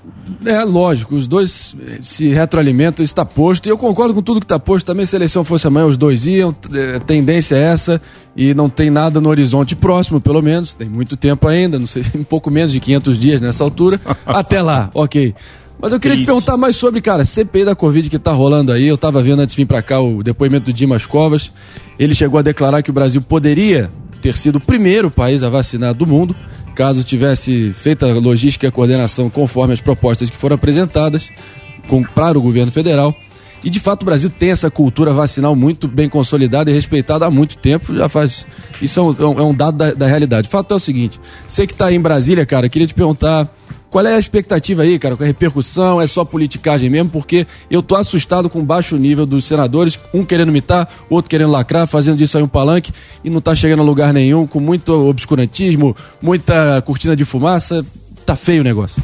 É 0.46 0.64
lógico, 0.64 1.16
os 1.16 1.28
dois 1.28 1.76
se 2.02 2.30
retroalimentam, 2.30 3.04
isso 3.04 3.12
está 3.12 3.26
posto. 3.26 3.66
E 3.68 3.70
eu 3.70 3.78
concordo 3.78 4.14
com 4.14 4.22
tudo 4.22 4.40
que 4.40 4.46
está 4.46 4.60
posto. 4.60 4.86
Também 4.86 5.06
se 5.06 5.16
a 5.16 5.18
eleição 5.18 5.44
fosse 5.44 5.66
amanhã, 5.68 5.88
os 5.88 5.98
dois 5.98 6.26
iam. 6.26 6.56
eh, 6.74 7.00
tendência 7.06 7.56
é 7.56 7.64
essa. 7.64 8.02
E 8.36 8.54
não 8.54 8.70
tem 8.70 8.90
nada 8.90 9.20
no 9.20 9.28
horizonte 9.30 9.76
próximo, 9.76 10.22
pelo 10.22 10.42
menos. 10.42 10.74
Tem 10.74 10.88
muito 10.88 11.18
tempo 11.18 11.48
ainda, 11.48 11.78
não 11.80 11.88
sei, 11.88 12.04
um 12.16 12.24
pouco 12.24 12.50
menos 12.52 12.72
de 12.72 12.80
500 12.80 13.20
dias 13.20 13.42
nessa 13.42 13.64
altura. 13.64 14.00
Até 14.26 14.62
lá, 14.62 14.90
ok. 14.96 15.34
Mas 15.82 15.94
eu 15.94 16.00
queria 16.00 16.18
te 16.18 16.26
perguntar 16.26 16.58
mais 16.58 16.76
sobre, 16.76 17.00
cara, 17.00 17.24
CPI 17.24 17.64
da 17.64 17.74
Covid 17.74 18.10
que 18.10 18.20
tá 18.20 18.32
rolando 18.34 18.72
aí. 18.74 18.86
Eu 18.86 18.98
tava 18.98 19.22
vendo 19.24 19.40
antes 19.40 19.56
de 19.56 19.62
vir 19.62 19.66
pra 19.66 19.82
cá 19.82 20.00
o 20.02 20.22
depoimento 20.22 20.66
do 20.66 20.74
Dimas 20.74 21.06
Covas. 21.06 21.54
Ele 21.98 22.14
chegou 22.14 22.38
a 22.38 22.42
declarar 22.42 22.82
que 22.82 22.90
o 22.90 22.94
Brasil 22.94 23.22
poderia 23.22 23.90
ter 24.22 24.36
sido 24.36 24.58
o 24.58 24.62
primeiro 24.62 25.10
país 25.10 25.42
a 25.44 25.50
vacinar 25.50 25.94
do 25.94 26.06
mundo, 26.06 26.36
caso 26.76 27.04
tivesse 27.04 27.74
feita 27.74 28.06
a 28.10 28.14
logística 28.14 28.66
e 28.66 28.70
a 28.70 28.72
coordenação 28.72 29.30
conforme 29.30 29.74
as 29.74 29.82
propostas 29.82 30.30
que 30.30 30.38
foram 30.38 30.56
apresentadas 30.56 31.30
para 32.16 32.38
o 32.38 32.42
governo 32.42 32.72
federal. 32.72 33.16
E 33.62 33.70
de 33.70 33.80
fato 33.80 34.04
o 34.04 34.06
Brasil 34.06 34.30
tem 34.30 34.52
essa 34.52 34.72
cultura 34.72 35.12
vacinal 35.12 35.54
muito 35.54 35.86
bem 35.88 36.08
consolidada 36.08 36.72
e 36.72 36.74
respeitada 36.74 37.26
há 37.26 37.32
muito 37.32 37.58
tempo. 37.58 37.94
Já 37.94 38.08
faz. 38.08 38.48
Isso 38.82 39.00
é 39.00 39.04
um, 39.04 39.16
é 39.38 39.44
um- 39.44 39.50
é 39.52 39.54
dado 39.54 39.78
da, 39.78 39.94
da 39.94 40.08
realidade. 40.08 40.48
O 40.48 40.52
fato 40.52 40.74
é 40.74 40.78
o 40.78 40.80
seguinte: 40.80 41.20
você 41.46 41.68
que 41.68 41.74
está 41.74 41.92
em 41.92 42.00
Brasília, 42.00 42.46
cara, 42.46 42.70
queria 42.70 42.88
te 42.88 42.94
perguntar 42.94 43.54
qual 43.90 44.06
é 44.06 44.16
a 44.16 44.20
expectativa 44.20 44.84
aí, 44.84 45.00
cara, 45.00 45.18
com 45.18 45.24
a 45.24 45.26
repercussão, 45.26 46.00
é 46.00 46.06
só 46.06 46.24
politicagem 46.24 46.90
mesmo, 46.90 47.10
porque 47.10 47.48
eu 47.72 47.82
tô 47.82 47.96
assustado 47.96 48.50
com 48.50 48.60
o 48.60 48.64
baixo 48.64 48.96
nível 48.98 49.26
dos 49.26 49.46
senadores, 49.46 50.00
um 50.14 50.24
querendo 50.24 50.50
imitar, 50.50 50.88
outro 51.10 51.30
querendo 51.30 51.52
lacrar, 51.52 51.88
fazendo 51.88 52.18
disso 52.18 52.38
aí 52.38 52.44
um 52.44 52.48
palanque 52.48 52.92
e 53.24 53.30
não 53.30 53.42
tá 53.42 53.56
chegando 53.56 53.82
a 53.82 53.86
lugar 53.86 54.14
nenhum, 54.14 54.46
com 54.46 54.60
muito 54.60 54.94
obscurantismo, 54.94 55.96
muita 56.22 56.82
cortina 56.84 57.16
de 57.16 57.26
fumaça. 57.26 57.84
Tá 58.26 58.36
feio 58.36 58.62
o 58.62 58.64
negócio. 58.64 59.04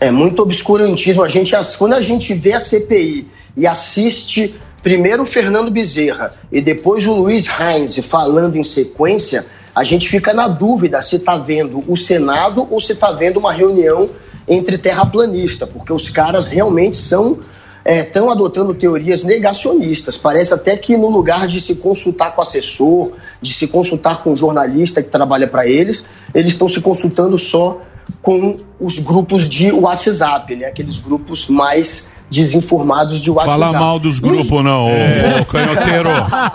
É 0.00 0.10
muito 0.10 0.42
obscurantismo. 0.42 1.22
A 1.22 1.28
gente, 1.28 1.52
quando 1.78 1.92
a 1.92 2.02
gente 2.02 2.34
vê 2.34 2.54
a 2.54 2.60
CPI 2.60 3.28
e 3.56 3.66
assiste 3.66 4.56
primeiro 4.82 5.22
o 5.22 5.26
Fernando 5.26 5.70
Bezerra 5.70 6.34
e 6.50 6.60
depois 6.60 7.06
o 7.06 7.14
Luiz 7.14 7.46
Heinz 7.48 7.96
falando 7.98 8.56
em 8.56 8.64
sequência, 8.64 9.46
a 9.78 9.84
gente 9.84 10.08
fica 10.08 10.34
na 10.34 10.48
dúvida 10.48 11.00
se 11.00 11.16
está 11.16 11.38
vendo 11.38 11.84
o 11.86 11.96
Senado 11.96 12.66
ou 12.68 12.80
se 12.80 12.92
está 12.92 13.12
vendo 13.12 13.38
uma 13.38 13.52
reunião 13.52 14.10
entre 14.48 14.76
terraplanista, 14.76 15.68
porque 15.68 15.92
os 15.92 16.10
caras 16.10 16.48
realmente 16.48 16.96
são 16.96 17.38
estão 17.84 18.28
adotando 18.28 18.74
teorias 18.74 19.22
negacionistas. 19.22 20.16
Parece 20.16 20.52
até 20.52 20.76
que 20.76 20.96
no 20.96 21.08
lugar 21.08 21.46
de 21.46 21.60
se 21.60 21.76
consultar 21.76 22.34
com 22.34 22.42
assessor, 22.42 23.12
de 23.40 23.54
se 23.54 23.68
consultar 23.68 24.22
com 24.22 24.32
o 24.32 24.36
jornalista 24.36 25.00
que 25.00 25.08
trabalha 25.08 25.46
para 25.46 25.66
eles, 25.66 26.06
eles 26.34 26.52
estão 26.52 26.68
se 26.68 26.82
consultando 26.82 27.38
só 27.38 27.80
com 28.20 28.58
os 28.80 28.98
grupos 28.98 29.48
de 29.48 29.70
WhatsApp, 29.70 30.56
né? 30.56 30.66
Aqueles 30.66 30.98
grupos 30.98 31.48
mais 31.48 32.08
desinformados 32.30 33.20
de 33.20 33.30
WhatsApp. 33.30 33.58
Fala 33.58 33.72
mal 33.78 33.98
dos 33.98 34.18
grupos, 34.20 34.50
não, 34.64 34.86
ô, 34.86 35.40
ô, 35.40 35.44
canhoteiro. 35.44 36.08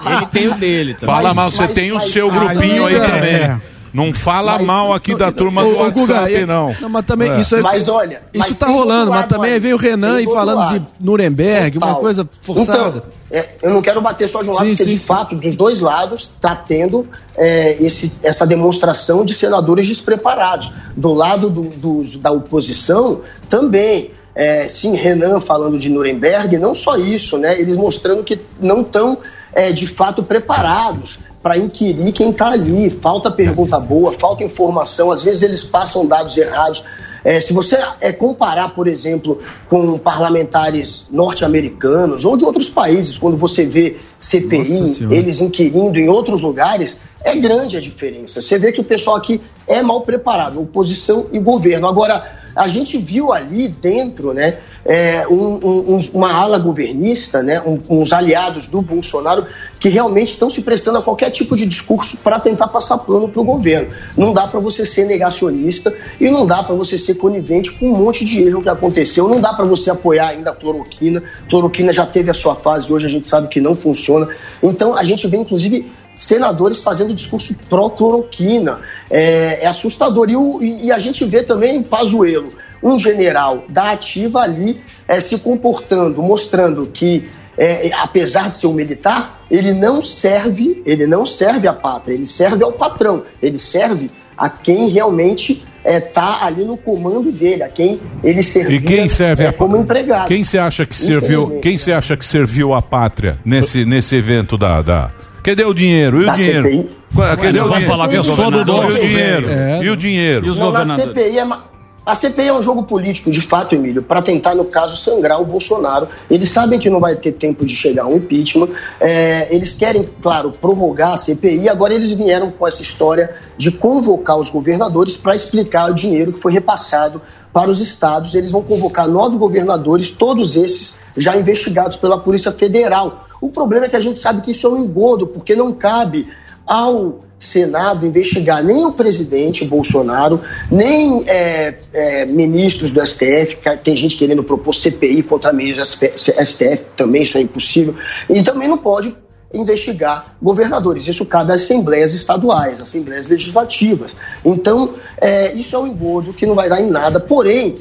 Ele 0.05 0.25
tem 0.27 0.47
o 0.47 0.53
dele 0.55 0.93
também. 0.93 1.15
Fala 1.15 1.27
Mas- 1.29 1.36
mal, 1.36 1.51
você 1.51 1.63
mas- 1.63 1.71
tem 1.73 1.91
o 1.91 1.95
mas- 1.95 2.12
seu 2.12 2.29
aí- 2.31 2.38
grupinho 2.39 2.86
aí 2.86 2.95
é. 2.95 2.99
também. 2.99 3.62
Não 3.93 4.12
fala 4.12 4.53
Mas- 4.57 4.65
mal 4.65 4.91
aqui 4.91 5.15
da 5.15 5.31
turma 5.31 5.62
do 5.62 5.69
ô, 5.69 5.91
Guga, 5.91 6.13
WhatsApp, 6.13 6.33
é- 6.33 6.45
não. 6.47 6.75
Não, 6.81 6.89
mas 6.89 7.05
também 7.05 7.29
É. 7.31 7.41
isso 7.41 7.55
aí. 7.55 7.62
Mas 7.62 7.88
olha, 7.88 8.23
Isso 8.33 8.49
mas 8.49 8.57
tá 8.57 8.65
rolando, 8.65 9.12
mas 9.12 9.27
também 9.27 9.53
aí. 9.53 9.59
veio 9.59 9.75
o 9.75 9.79
Renan 9.79 10.19
e 10.19 10.25
falando 10.25 10.57
lado. 10.57 10.79
de 10.79 10.86
Nuremberg, 10.99 11.77
uma 11.77 11.93
coisa 11.93 12.27
forçada. 12.41 13.03
Então, 13.29 13.39
é, 13.39 13.49
eu 13.62 13.69
não 13.71 13.83
quero 13.83 14.01
bater 14.01 14.27
só 14.27 14.41
de 14.41 14.49
um 14.49 14.53
lado, 14.53 14.63
Sim, 14.65 14.71
porque 14.71 14.83
sim, 14.86 14.95
de 14.95 14.99
sim. 14.99 15.05
fato, 15.05 15.36
dos 15.36 15.55
dois 15.55 15.79
lados, 15.81 16.21
está 16.21 16.55
tendo 16.55 17.07
é, 17.38 17.77
esse, 17.83 18.12
essa 18.23 18.47
demonstração 18.47 19.23
de 19.23 19.36
senadores 19.36 19.88
despreparados. 19.88 20.73
Do 20.97 21.13
lado 21.13 21.51
do- 21.51 21.69
dos, 21.69 22.15
da 22.17 22.31
oposição, 22.31 23.21
também. 23.47 24.09
É, 24.36 24.67
sim, 24.67 24.96
Renan 24.96 25.39
falando 25.39 25.78
de 25.78 25.89
Nuremberg, 25.89 26.58
não 26.58 26.74
só 26.74 26.98
isso, 26.98 27.38
né? 27.38 27.60
Eles 27.60 27.78
mostrando 27.78 28.24
que 28.24 28.39
não 28.60 28.82
estão, 28.82 29.19
é, 29.54 29.72
de 29.72 29.86
fato, 29.86 30.24
preparados 30.24 31.19
para 31.41 31.58
inquirir 31.58 32.12
quem 32.13 32.32
está 32.32 32.52
ali. 32.52 32.89
Falta 32.89 33.30
pergunta 33.30 33.80
boa, 33.80 34.12
falta 34.12 34.43
informação, 34.43 35.12
às 35.12 35.24
vezes 35.24 35.43
eles 35.43 35.63
passam 35.63 36.06
dados 36.08 36.36
errados. 36.38 36.84
É, 37.24 37.39
se 37.39 37.54
você 37.54 37.78
é, 38.02 38.12
comparar, 38.12 38.74
por 38.74 38.86
exemplo, 38.88 39.39
com 39.69 39.98
parlamentares 39.98 41.08
norte-americanos 41.10 42.26
ou 42.26 42.36
de 42.36 42.43
outros 42.43 42.69
países, 42.69 43.17
quando 43.17 43.38
você 43.38 43.65
vê 43.65 43.98
CPI, 44.19 45.08
eles 45.10 45.39
inquirindo 45.39 45.98
em 45.98 46.10
outros 46.10 46.41
lugares, 46.41 47.00
é 47.24 47.36
grande 47.36 47.78
a 47.78 47.82
diferença. 47.82 48.41
Você 48.41 48.58
vê 48.58 48.74
que 48.74 48.82
o 48.82 48.84
pessoal 48.84 49.15
aqui 49.15 49.41
é 49.67 49.82
mal 49.82 50.02
preparado, 50.02 50.62
oposição 50.62 51.28
e 51.32 51.39
governo. 51.39 51.88
Agora, 51.88 52.42
a 52.56 52.68
gente 52.68 52.98
viu 52.98 53.32
ali 53.34 53.68
dentro, 53.68 54.34
né, 54.34 54.58
é, 54.86 55.26
um- 55.28 55.96
um- 55.96 56.00
uma 56.13 56.34
ala 56.34 56.60
governista, 56.60 57.42
né, 57.42 57.62
um- 57.62 57.80
uns 57.89 58.12
aliados 58.12 58.68
do 58.68 58.82
Bolsonaro 58.82 59.46
que 59.80 59.89
realmente 59.89 60.30
estão 60.30 60.50
se 60.50 60.62
prestando 60.62 60.98
a 60.98 61.02
qualquer 61.02 61.30
tipo 61.30 61.56
de 61.56 61.66
discurso 61.66 62.18
para 62.18 62.39
tentar 62.39 62.68
passar 62.68 62.98
pano 63.00 63.28
para 63.28 63.42
o 63.42 63.44
governo. 63.44 63.89
Não 64.16 64.34
dá 64.34 64.48
para 64.48 64.60
você 64.60 64.86
ser 64.86 65.06
negacionista 65.06 65.94
e 66.20 66.30
não 66.30 66.46
dá 66.46 66.63
para 66.63 66.76
você 66.76 66.98
ser 66.98 67.16
conivente 67.16 67.72
com 67.72 67.88
um 67.92 67.98
monte 67.98 68.24
de 68.26 68.42
erro 68.42 68.62
que 68.62 68.70
aconteceu. 68.70 69.28
Não 69.28 69.42
dá 69.42 69.54
para 69.54 69.66
você 69.66 69.89
apoiar 69.89 70.30
ainda 70.30 70.52
a 70.52 70.56
cloroquina. 70.56 71.24
Cloroquina 71.50 71.92
já 71.92 72.06
teve 72.06 72.30
a 72.32 72.34
sua 72.34 72.56
fase, 72.56 72.92
hoje 72.92 73.06
a 73.06 73.10
gente 73.10 73.28
sabe 73.28 73.48
que 73.48 73.60
não 73.60 73.76
funciona. 73.76 74.28
Então 74.62 74.96
a 74.96 75.04
gente 75.04 75.28
vê, 75.28 75.38
inclusive, 75.38 75.92
senadores 76.15 76.82
fazendo 76.82 77.13
discurso 77.13 77.56
pró-cloroquina. 77.69 78.80
É, 79.10 79.63
é 79.63 79.67
assustador. 79.67 80.30
E, 80.30 80.36
o- 80.36 80.62
e- 80.62 80.91
a 80.91 80.99
gente 80.99 81.23
vê 81.26 81.43
também 81.43 81.82
Pazuello, 81.84 82.49
um 82.82 82.99
general 82.99 83.63
da 83.69 83.91
ativa 83.91 84.41
ali, 84.41 84.82
é, 85.08 85.19
se 85.19 85.38
comportando, 85.38 86.21
mostrando 86.21 86.86
que, 86.88 87.28
é, 87.58 87.88
é, 87.88 87.91
apesar 87.95 88.49
de 88.49 88.58
ser 88.58 88.67
um 88.67 88.73
militar, 88.73 89.41
ele 89.49 89.73
não 89.73 90.02
serve, 90.02 90.82
ele 90.86 91.06
não 91.08 91.26
serve 91.26 91.67
à 91.67 91.73
pátria, 91.73 92.13
ele 92.13 92.26
serve 92.26 92.63
ao 92.63 92.71
patrão, 92.71 93.23
ele 93.41 93.60
serve 93.60 94.10
a 94.38 94.49
quem 94.49 94.89
realmente 94.89 95.63
está 95.86 96.43
ali 96.45 96.63
no 96.63 96.78
comando 96.78 97.32
dele, 97.32 97.62
a 97.62 97.69
quem 97.69 97.99
ele 98.23 98.41
servia 98.41 98.78
E 98.78 98.82
quem 98.82 99.08
serve 99.08 99.43
é, 99.43 99.47
a 99.47 99.54
como 99.54 99.76
empregado. 99.78 100.28
Quem 100.28 100.43
você 100.43 100.58
acha 100.58 100.86
que 100.86 100.95
serviu? 100.95 101.60
Quem 101.62 101.78
você 101.78 101.91
acha 101.91 102.15
que 102.17 102.26
serviu 102.26 102.73
a 102.73 102.82
pátria 102.82 103.38
nesse 103.45 103.86
nesse 103.86 104.15
evento 104.15 104.58
da 104.58 104.82
da? 104.82 105.12
Cadê 105.43 105.65
o 105.65 105.74
dinheiro? 105.74 106.22
E 106.22 106.24
o 106.24 106.26
Da 106.28 106.36
dinheiro? 106.36 106.63
CPI? 106.70 106.89
Qual- 107.13 107.28
Cadê 107.38 107.47
o 107.59 107.63
Vamos 107.63 107.68
dinheiro? 107.78 107.82
falar 107.86 108.07
que 108.07 108.15
é 108.15 108.20
o 108.20 108.24
só 108.24 108.49
do 108.49 108.65
nosso 108.65 108.97
E 108.97 109.01
o 109.03 109.07
dinheiro? 109.07 109.49
É. 109.49 109.84
E 109.84 109.89
o 109.89 109.95
dinheiro? 109.97 110.45
E 110.45 110.49
os 110.49 110.57
Não, 110.57 110.72
na 110.72 110.80
governadores? 110.80 111.13
CPI 111.13 111.38
é 111.39 111.45
ma- 111.45 111.63
A 112.06 112.14
CPI 112.14 112.49
é 112.49 112.54
um 112.54 112.62
jogo 112.62 112.84
político, 112.84 113.32
de 113.32 113.39
fato, 113.39 113.76
Emílio, 113.76 114.04
para 114.04 114.22
tentar, 114.22 114.54
no 114.54 114.66
caso, 114.66 114.97
sangrar 114.97 115.41
o 115.41 115.45
Bolsonaro. 115.45 116.10
Eles 116.30 116.49
sabem 116.49 116.78
que 116.78 116.89
não 116.89 116.99
vai 116.99 117.16
ter 117.16 117.32
tempo 117.32 117.66
de 117.66 117.74
chegar 117.74 118.06
um 118.06 118.18
impeachment. 118.18 118.68
É, 118.99 119.47
eles 119.49 119.74
querem, 119.74 120.08
claro, 120.22 120.51
provocar 120.51 121.14
a 121.14 121.18
CPI. 121.18 121.70
Agora, 121.70 121.93
eles 121.93 122.12
vieram 122.12 122.51
com 122.51 122.68
essa 122.68 122.82
história 122.82 123.34
de 123.58 123.72
convocar 123.72 124.38
os 124.38 124.49
governadores 124.49 125.16
para 125.16 125.34
explicar 125.34 125.91
o 125.91 125.93
dinheiro 125.93 126.34
que 126.34 126.39
foi 126.39 126.51
repassado 126.51 127.22
para 127.54 127.72
os 127.72 127.80
estados. 127.80 128.36
Eles 128.36 128.51
vão 128.51 128.64
convocar 128.64 129.08
nove 129.08 129.38
governadores, 129.38 130.12
todos 130.12 130.58
esses 130.58 130.97
já 131.16 131.38
investigados 131.38 131.95
pela 131.95 132.20
Polícia 132.20 132.51
Federal. 132.51 133.26
O 133.39 133.47
problema 133.47 133.86
é 133.86 133.89
que 133.89 133.95
a 133.95 134.01
gente 134.01 134.20
sabe 134.20 134.41
que 134.41 134.51
isso 134.51 134.68
é 134.68 134.70
um 134.70 134.84
engodo, 134.84 135.26
porque 135.26 135.56
não 135.56 135.72
cabe 135.72 136.28
ao 136.66 137.22
Senado 137.44 138.06
investigar 138.06 138.64
nem 138.64 138.86
o 138.86 138.94
presidente 138.94 139.66
Bolsonaro, 139.66 140.39
nem 140.72 141.24
é, 141.28 141.78
é, 141.94 142.26
ministros 142.26 142.91
do 142.91 143.06
STF, 143.06 143.58
tem 143.84 143.96
gente 143.98 144.18
querendo 144.18 144.44
propor 144.44 144.74
CPI 144.74 145.24
contra 145.24 145.52
ministros 145.52 145.98
do 146.00 146.46
STF, 146.46 146.86
também 146.96 147.24
isso 147.24 147.38
é 147.38 147.41
impossível, 147.41 147.96
e 148.30 148.41
também 148.41 148.68
não 148.68 148.78
pode 148.78 149.16
investigar 149.54 150.36
governadores. 150.41 151.08
Isso 151.08 151.26
cabe 151.26 151.54
às 151.54 151.62
assembleias 151.62 152.14
estaduais, 152.14 152.82
assembleias 152.82 153.30
legislativas. 153.30 154.16
Então, 154.44 154.96
é, 155.18 155.54
isso 155.54 155.76
é 155.76 155.80
um 155.80 155.88
engodo 155.88 156.34
que 156.34 156.46
não 156.46 156.56
vai 156.56 156.68
dar 156.68 156.82
em 156.82 156.89
nada, 156.89 157.20
porém, 157.20 157.76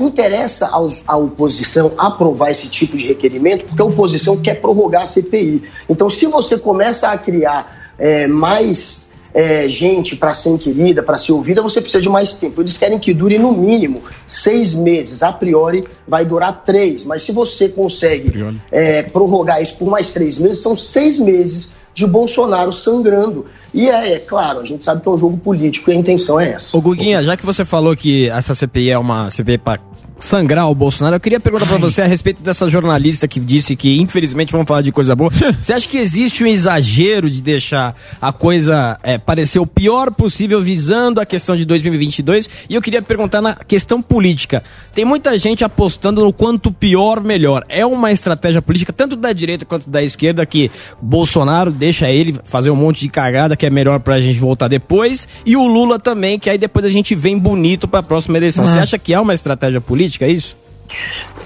interessa 0.00 0.68
aos, 0.68 1.02
à 1.06 1.16
oposição 1.16 1.92
aprovar 1.96 2.50
esse 2.50 2.68
tipo 2.68 2.96
de 2.96 3.06
requerimento, 3.06 3.64
porque 3.66 3.80
a 3.80 3.84
oposição 3.84 4.36
quer 4.36 4.60
prorrogar 4.60 5.02
a 5.02 5.06
CPI. 5.06 5.64
Então, 5.88 6.10
se 6.10 6.26
você 6.26 6.58
começa 6.58 7.08
a 7.08 7.18
criar 7.18 7.81
é, 7.98 8.26
mais 8.26 9.12
é, 9.34 9.68
gente 9.68 10.16
para 10.16 10.34
ser 10.34 10.50
inquirida, 10.50 11.02
para 11.02 11.16
ser 11.16 11.32
ouvida, 11.32 11.62
você 11.62 11.80
precisa 11.80 12.02
de 12.02 12.08
mais 12.08 12.34
tempo. 12.34 12.60
Eles 12.60 12.76
querem 12.76 12.98
que 12.98 13.14
dure 13.14 13.38
no 13.38 13.52
mínimo 13.52 14.02
seis 14.26 14.74
meses. 14.74 15.22
A 15.22 15.32
priori 15.32 15.84
vai 16.06 16.24
durar 16.24 16.64
três, 16.64 17.04
mas 17.04 17.22
se 17.22 17.32
você 17.32 17.68
consegue 17.68 18.32
é, 18.70 19.02
prorrogar 19.02 19.62
isso 19.62 19.76
por 19.78 19.88
mais 19.88 20.12
três 20.12 20.38
meses, 20.38 20.62
são 20.62 20.76
seis 20.76 21.18
meses 21.18 21.72
de 21.94 22.06
Bolsonaro 22.06 22.72
sangrando. 22.72 23.46
E 23.74 23.88
é, 23.88 24.14
é 24.14 24.18
claro, 24.18 24.60
a 24.60 24.64
gente 24.64 24.84
sabe 24.84 25.02
que 25.02 25.08
é 25.08 25.12
um 25.12 25.18
jogo 25.18 25.36
político 25.38 25.90
e 25.90 25.94
a 25.94 25.96
intenção 25.96 26.38
é 26.38 26.50
essa. 26.50 26.76
Ô 26.76 26.80
Guguinha, 26.80 27.22
já 27.22 27.36
que 27.36 27.44
você 27.44 27.64
falou 27.64 27.96
que 27.96 28.28
essa 28.28 28.54
CPI 28.54 28.90
é 28.90 28.98
uma 28.98 29.30
CPI 29.30 29.58
pra 29.58 29.78
sangrar 30.22 30.70
o 30.70 30.74
Bolsonaro, 30.74 31.16
eu 31.16 31.20
queria 31.20 31.40
perguntar 31.40 31.66
pra 31.66 31.76
você 31.76 32.00
a 32.00 32.06
respeito 32.06 32.42
dessa 32.42 32.68
jornalista 32.68 33.26
que 33.26 33.40
disse 33.40 33.74
que, 33.74 34.00
infelizmente, 34.00 34.52
vamos 34.52 34.66
falar 34.66 34.82
de 34.82 34.92
coisa 34.92 35.16
boa. 35.16 35.30
Você 35.60 35.72
acha 35.72 35.88
que 35.88 35.98
existe 35.98 36.44
um 36.44 36.46
exagero 36.46 37.28
de 37.28 37.42
deixar 37.42 37.94
a 38.20 38.32
coisa 38.32 38.96
é, 39.02 39.18
parecer 39.18 39.58
o 39.58 39.66
pior 39.66 40.12
possível 40.12 40.60
visando 40.60 41.20
a 41.20 41.26
questão 41.26 41.56
de 41.56 41.64
2022? 41.64 42.48
E 42.68 42.74
eu 42.74 42.80
queria 42.80 43.02
perguntar 43.02 43.40
na 43.40 43.54
questão 43.54 44.00
política. 44.00 44.62
Tem 44.94 45.04
muita 45.04 45.36
gente 45.38 45.64
apostando 45.64 46.24
no 46.24 46.32
quanto 46.32 46.70
pior, 46.70 47.20
melhor. 47.20 47.64
É 47.68 47.84
uma 47.84 48.12
estratégia 48.12 48.62
política, 48.62 48.92
tanto 48.92 49.16
da 49.16 49.32
direita 49.32 49.64
quanto 49.64 49.90
da 49.90 50.02
esquerda, 50.02 50.46
que 50.46 50.70
Bolsonaro 51.00 51.72
deixa 51.72 52.08
ele 52.08 52.36
fazer 52.44 52.70
um 52.70 52.76
monte 52.76 53.00
de 53.00 53.08
cagada 53.08 53.56
que 53.62 53.66
é 53.66 53.70
melhor 53.70 54.00
pra 54.00 54.20
gente 54.20 54.40
voltar 54.40 54.66
depois, 54.66 55.28
e 55.46 55.56
o 55.56 55.64
Lula 55.64 55.96
também, 55.96 56.36
que 56.36 56.50
aí 56.50 56.58
depois 56.58 56.84
a 56.84 56.88
gente 56.88 57.14
vem 57.14 57.38
bonito 57.38 57.86
pra 57.86 58.02
próxima 58.02 58.36
eleição. 58.36 58.66
Você 58.66 58.74
Uhum. 58.74 58.82
acha 58.82 58.98
que 58.98 59.14
é 59.14 59.20
uma 59.20 59.32
estratégia 59.34 59.80
política, 59.80 60.24
é 60.26 60.30
isso? 60.30 60.56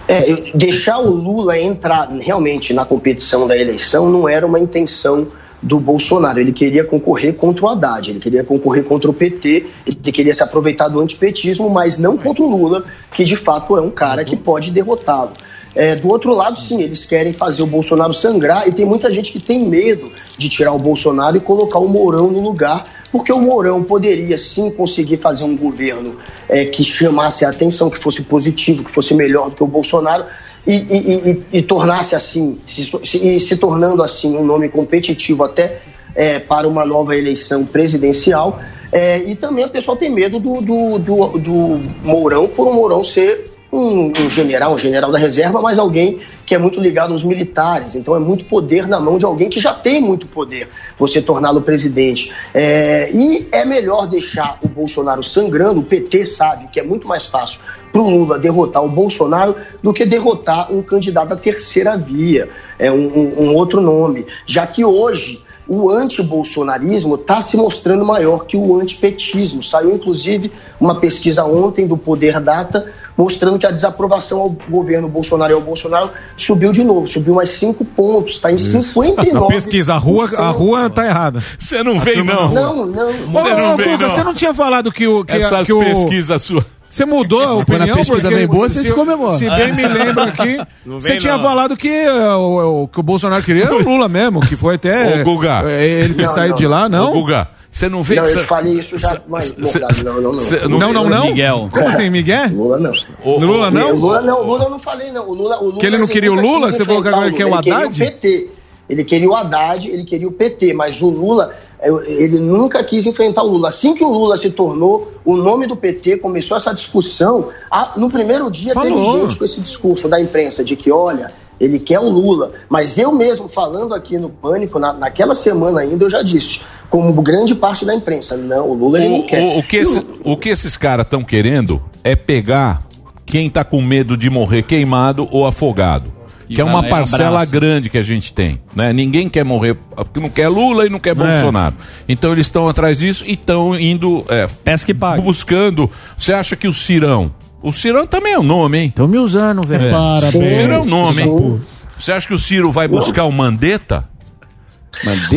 É, 0.09 0.51
deixar 0.55 0.99
o 0.99 1.11
Lula 1.11 1.59
entrar 1.59 2.09
realmente 2.19 2.73
na 2.73 2.87
competição 2.87 3.47
da 3.47 3.55
eleição 3.55 4.09
não 4.09 4.27
era 4.27 4.47
uma 4.47 4.59
intenção 4.59 5.27
do 5.63 5.79
Bolsonaro. 5.79 6.41
Ele 6.41 6.53
queria 6.53 6.85
concorrer 6.85 7.35
contra 7.35 7.67
o 7.67 7.69
Haddad, 7.69 8.09
ele 8.11 8.19
queria 8.21 8.43
concorrer 8.43 8.85
contra 8.85 9.11
o 9.11 9.13
PT, 9.13 9.67
ele 9.87 10.11
queria 10.11 10.33
se 10.33 10.43
aproveitar 10.43 10.89
do 10.89 10.99
antipetismo, 11.01 11.69
mas 11.69 11.99
não 11.99 12.17
contra 12.17 12.43
o 12.43 12.49
Lula, 12.49 12.83
que 13.13 13.25
de 13.25 13.37
fato 13.37 13.77
é 13.77 13.81
um 13.83 13.91
cara 13.91 14.25
que 14.25 14.37
pode 14.37 14.71
derrotá-lo. 14.71 15.33
É, 15.77 15.95
do 15.95 16.09
outro 16.09 16.33
lado, 16.33 16.59
sim, 16.59 16.81
eles 16.83 17.05
querem 17.05 17.33
fazer 17.35 17.63
o 17.63 17.67
Bolsonaro 17.67 18.15
sangrar 18.15 18.67
e 18.67 18.73
tem 18.73 18.87
muita 18.87 19.11
gente 19.11 19.31
que 19.31 19.39
tem 19.39 19.63
medo 19.65 20.11
de 20.39 20.49
tirar 20.49 20.73
o 20.73 20.79
Bolsonaro 20.79 21.37
e 21.37 21.41
colocar 21.41 21.79
o 21.79 21.87
Mourão 21.87 22.31
no 22.31 22.41
lugar, 22.41 22.85
porque 23.13 23.31
o 23.31 23.39
Mourão 23.41 23.83
poderia 23.83 24.39
sim 24.39 24.71
conseguir 24.71 25.19
fazer 25.19 25.45
um 25.45 25.55
governo 25.57 26.17
é, 26.49 26.65
que 26.65 26.83
chamasse 26.83 27.45
a 27.45 27.51
atenção, 27.51 27.91
que 27.91 27.99
fosse 27.99 28.23
positivo, 28.23 28.83
que 28.85 28.91
fosse 28.91 29.13
melhor 29.15 29.51
do 29.51 29.57
que 29.57 29.63
o 29.63 29.67
Bolsonaro 29.67 30.25
e, 30.67 30.75
e- 30.75 31.31
e- 31.31 31.59
e- 31.59 31.63
tornasse 31.63 32.17
assim, 32.17 32.59
se, 32.67 32.91
se- 33.05 33.41
se 33.41 33.57
tornando 33.59 34.03
assim 34.03 34.35
um 34.35 34.45
nome 34.45 34.69
competitivo 34.71 35.45
até 35.45 35.81
é, 36.15 36.39
para 36.39 36.67
uma 36.67 36.87
nova 36.87 37.15
eleição 37.15 37.67
presidencial. 37.67 38.59
É, 38.91 39.19
e 39.19 39.37
também 39.37 39.65
o 39.67 39.69
pessoal 39.69 39.97
tem 39.97 40.11
medo 40.11 40.41
do, 40.41 40.55
do, 40.63 40.99
do, 40.99 41.39
do 41.39 41.81
Mourão, 42.03 42.49
por 42.49 42.67
o 42.67 42.73
Mourão 42.73 43.05
ser 43.05 43.56
um, 43.79 44.13
um 44.19 44.31
general, 44.31 44.75
um 44.75 44.79
general 44.79 45.11
da 45.13 45.19
reserva, 45.19 45.61
mas 45.61 45.79
alguém 45.79 46.19
que 46.45 46.55
é 46.55 46.59
muito 46.59 46.81
ligado 46.81 47.13
aos 47.13 47.25
militares. 47.25 47.95
Então 47.95 48.15
é 48.15 48.19
muito 48.19 48.45
poder 48.45 48.87
na 48.87 48.99
mão 49.01 49.19
de 49.19 49.25
alguém 49.25 49.49
que 49.51 49.61
já 49.61 49.75
tem 49.75 50.01
muito 50.01 50.27
poder, 50.27 50.69
você 50.99 51.21
torná-lo 51.21 51.61
presidente. 51.63 52.33
É, 52.55 53.11
e 53.13 53.49
é 53.53 53.65
melhor 53.65 54.07
deixar 54.07 54.59
o 54.63 54.69
Bolsonaro 54.69 55.23
sangrando, 55.23 55.81
o 55.81 55.85
PT 55.85 56.25
sabe 56.27 56.69
que 56.69 56.79
é 56.81 56.83
muito 56.83 57.07
mais 57.07 57.27
fácil 57.27 57.61
para 57.93 58.03
o 58.03 58.11
Lula 58.11 58.39
derrotar 58.39 58.85
o 58.85 58.89
Bolsonaro 58.89 59.57
do 59.83 59.93
que 59.93 60.05
derrotar 60.05 60.73
um 60.73 60.83
candidato 60.83 61.29
da 61.29 61.37
terceira 61.37 61.97
via, 61.97 62.49
é 62.79 62.91
um, 62.93 63.07
um- 63.07 63.43
um 63.49 63.55
outro 63.55 63.81
nome. 63.81 64.27
Já 64.47 64.67
que 64.67 64.85
hoje 64.85 65.43
o 65.69 65.91
antibolsonarismo 65.91 67.17
está 67.17 67.41
se 67.41 67.57
mostrando 67.57 68.05
maior 68.05 68.47
que 68.47 68.57
o 68.57 68.81
antipetismo. 68.81 69.63
Saiu, 69.63 69.93
inclusive, 69.93 70.53
uma 70.81 71.01
pesquisa 71.01 71.45
ontem 71.45 71.87
do 71.87 71.97
Poder 71.97 72.41
Data 72.41 72.87
mostrando 73.17 73.59
que 73.59 73.67
a 73.67 73.71
desaprovação 73.71 74.41
ao 74.41 74.51
governo 74.69 75.09
Bolsonaro 75.09 75.53
e 75.53 75.55
ao 75.55 75.61
Bolsonaro 75.61 76.11
subiu 76.37 76.71
de 76.71 76.85
novo, 76.85 77.07
subiu 77.07 77.35
mais 77.35 77.49
cinco 77.51 77.85
pontos, 77.85 78.35
está 78.35 78.53
em 78.53 78.57
59%. 78.57 79.37
A 79.47 79.49
pesquisa, 79.49 79.95
a 79.95 79.99
rua, 79.99 80.29
a 80.37 80.51
rua 80.51 80.91
tá 80.91 81.07
errada. 81.07 81.43
Você 81.59 81.83
não 81.83 81.97
A 81.97 82.01
veio, 82.01 82.25
não. 82.25 82.53
Não, 82.53 82.87
não. 82.87 83.13
Você 83.33 83.53
Ô, 83.53 83.57
não 83.57 83.77
Guga, 83.77 83.99
não. 83.99 84.11
você 84.11 84.25
não 84.25 84.35
tinha 84.35 84.53
falado 84.53 84.93
que 84.93 85.07
o. 85.07 85.25
Que, 85.25 85.37
Essas 85.37 85.67
que 85.67 85.73
o... 85.73 85.79
pesquisas 85.79 86.43
suas. 86.43 86.65
Você 86.97 87.05
mudou 87.05 87.41
a 87.43 87.45
Quando 87.47 87.59
a 87.59 87.63
opinião? 87.63 87.97
pesquisa 87.97 88.21
porque 88.23 88.35
vem 88.35 88.47
boa, 88.47 88.69
você 88.71 88.81
se 88.81 88.95
comemora. 88.95 89.37
Se 89.37 89.51
bem 89.51 89.73
me 89.75 89.87
lembro 89.87 90.23
aqui, 90.25 90.57
Não 90.87 90.99
você 90.99 91.09
vem, 91.11 91.19
tinha 91.19 91.37
não. 91.37 91.43
falado 91.43 91.77
que, 91.77 91.89
eh, 91.89 92.35
o, 92.35 92.85
o- 92.85 92.89
que 92.89 92.99
o 92.99 93.03
Bolsonaro 93.03 93.43
queria 93.43 93.65
era 93.65 93.75
o 93.75 93.83
Lula 93.83 94.09
mesmo, 94.09 94.41
que 94.41 94.57
foi 94.57 94.77
até 94.77 95.21
Ô, 95.21 95.25
Guga. 95.25 95.63
eh, 95.67 96.01
ele 96.05 96.15
ter 96.15 96.25
Não, 96.27 96.33
saído 96.33 96.51
não. 96.53 96.57
de 96.57 96.67
lá, 96.67 96.89
não? 96.89 97.11
Ô, 97.11 97.13
Guga, 97.13 97.49
você 97.71 97.89
não 97.91 98.03
vê 98.03 98.15
Não, 98.17 98.25
eu 98.25 98.39
falei 98.39 98.79
isso 98.79 98.97
já, 98.99 99.21
mas 99.29 99.55
não, 100.03 100.21
não, 100.23 100.33
não. 100.33 100.69
Não, 100.79 100.93
não, 100.95 101.09
não? 101.11 101.27
Miguel. 101.27 101.69
Como 101.71 101.87
assim, 101.87 102.09
Miguel? 102.09 102.49
Lula 102.49 102.79
não. 102.79 102.93
Lula 103.25 103.71
não? 103.71 103.93
Lula 103.95 104.23
não, 104.23 104.43
Lula 104.43 104.65
eu 104.65 104.71
não 104.71 104.79
falei 104.79 105.13
não. 105.13 105.29
O 105.29 105.35
Lula, 105.35 105.59
o 105.61 105.67
Lula 105.67 105.79
Que 105.81 105.87
ele 105.87 105.99
não 105.99 106.07
queria 106.07 106.33
o 106.33 106.35
Lula? 106.35 106.73
você 106.73 106.83
falou 106.83 107.03
que 107.03 107.09
agora 107.09 107.27
ele 107.27 107.37
quer 107.37 107.45
o 107.45 107.55
Haddad? 107.55 107.85
Ele 107.85 107.91
queria 107.91 108.09
o 108.09 108.13
PT. 108.13 108.51
Ele 108.89 109.03
queria 109.05 109.29
o 109.29 109.35
Haddad, 109.35 109.89
ele 109.91 110.05
queria 110.05 110.29
o 110.29 110.33
PT, 110.33 110.73
mas 110.73 111.03
o 111.03 111.09
Lula, 111.11 111.53
eu- 111.83 112.03
ele 112.05 112.39
nunca 112.39 112.83
quis 112.85 113.05
enfrentar 113.07 113.43
o 113.43 113.49
Lula. 113.49 113.69
Assim 113.69 113.95
que 113.95 114.05
o 114.05 114.13
Lula 114.13 114.37
se 114.37 114.51
tornou 114.51 115.13
o 115.25 115.37
nome 115.37 115.67
do 115.67 115.75
PT, 115.77 116.19
começou 116.19 116.57
essa 116.57 116.73
discussão. 116.73 117.49
no 117.97 118.09
primeiro 118.11 118.51
dia 118.51 118.73
Falou. 118.73 118.89
teve 118.91 119.21
gente 119.27 119.37
com 119.39 119.45
esse 119.45 119.61
discurso 119.61 120.09
da 120.09 120.21
imprensa 120.21 120.63
de 120.65 120.77
que, 120.77 120.91
olha, 120.93 121.33
ele 121.59 121.79
quer 121.79 121.99
o 121.99 122.09
Lula. 122.09 122.53
Mas 122.69 122.97
eu 122.97 123.11
mesmo, 123.13 123.49
falando 123.49 123.95
aqui 123.95 124.19
no 124.19 124.29
Pânico, 124.29 124.79
na- 124.79 124.93
naquela 124.93 125.35
semana 125.35 125.81
ainda, 125.81 126.05
eu 126.05 126.11
já 126.11 126.23
disse, 126.23 126.61
como 126.89 127.13
grande 127.23 127.55
parte 127.55 127.85
da 127.85 127.95
imprensa, 127.95 128.37
não, 128.37 128.71
o 128.71 128.75
Lula 128.75 128.99
ele 128.99 129.09
não 129.09 129.23
quer. 129.23 129.43
O, 129.43 129.59
o 129.59 129.63
que, 129.63 129.77
esse- 129.79 130.07
o 130.25 130.37
que 130.37 130.49
esses 130.49 130.77
caras 130.77 131.05
estão 131.05 131.25
querendo 131.25 131.83
é 132.05 132.15
pegar 132.15 132.87
quem 133.25 133.51
tá 133.51 133.65
com 133.65 133.83
medo 133.83 134.17
de 134.17 134.31
morrer 134.31 134.63
queimado 134.63 135.27
ou 135.33 135.45
afogado. 135.47 136.13
Que 136.49 136.61
é 136.61 136.65
vai 136.65 136.73
uma 136.73 136.83
parcela 136.85 137.29
abraça. 137.29 137.51
grande 137.51 137.91
que 137.91 137.99
a 137.99 138.03
gente 138.03 138.33
tem. 138.33 138.61
Né? 138.75 138.93
Ninguém 138.93 139.29
quer 139.29 139.45
morrer, 139.45 139.75
porque 139.75 140.21
não 140.21 140.31
quer 140.31 140.49
Lula 140.49 140.87
e 140.87 140.91
não 140.91 141.01
quer 141.01 141.15
Bolsonaro. 141.15 141.75
Então 142.09 142.33
eles 142.33 142.47
estão 142.47 142.69
atrás 142.69 142.99
disso 142.99 143.25
e 143.27 143.33
estão 143.33 143.79
indo. 143.79 144.25
É, 144.29 144.47
Pesca 144.47 144.91
e 144.91 144.95
paga. 144.95 145.21
Buscando. 145.21 145.91
Você 146.17 146.33
acha 146.33 146.55
que 146.55 146.69
o 146.69 146.73
Cirão. 146.75 147.35
O 147.63 147.73
Cirão 147.73 148.07
também 148.07 148.35
é 148.35 148.39
um 148.39 148.45
nome, 148.45 148.79
hein? 148.79 148.89
Estão 148.89 149.09
me 149.09 149.19
usando, 149.19 149.67
velho. 149.67 149.87
É. 149.87 149.91
Parabéns. 149.91 150.53
O 150.53 150.55
Ciro 150.55 150.73
é 150.73 150.79
um 150.79 150.85
nome, 150.85 151.23
hein? 151.23 151.61
Você 151.99 152.13
acha 152.13 152.29
que 152.29 152.35
o 152.35 152.39
Ciro 152.39 152.71
vai 152.71 152.87
buscar 152.87 153.25
o 153.25 153.33
Mandetta? 153.33 154.09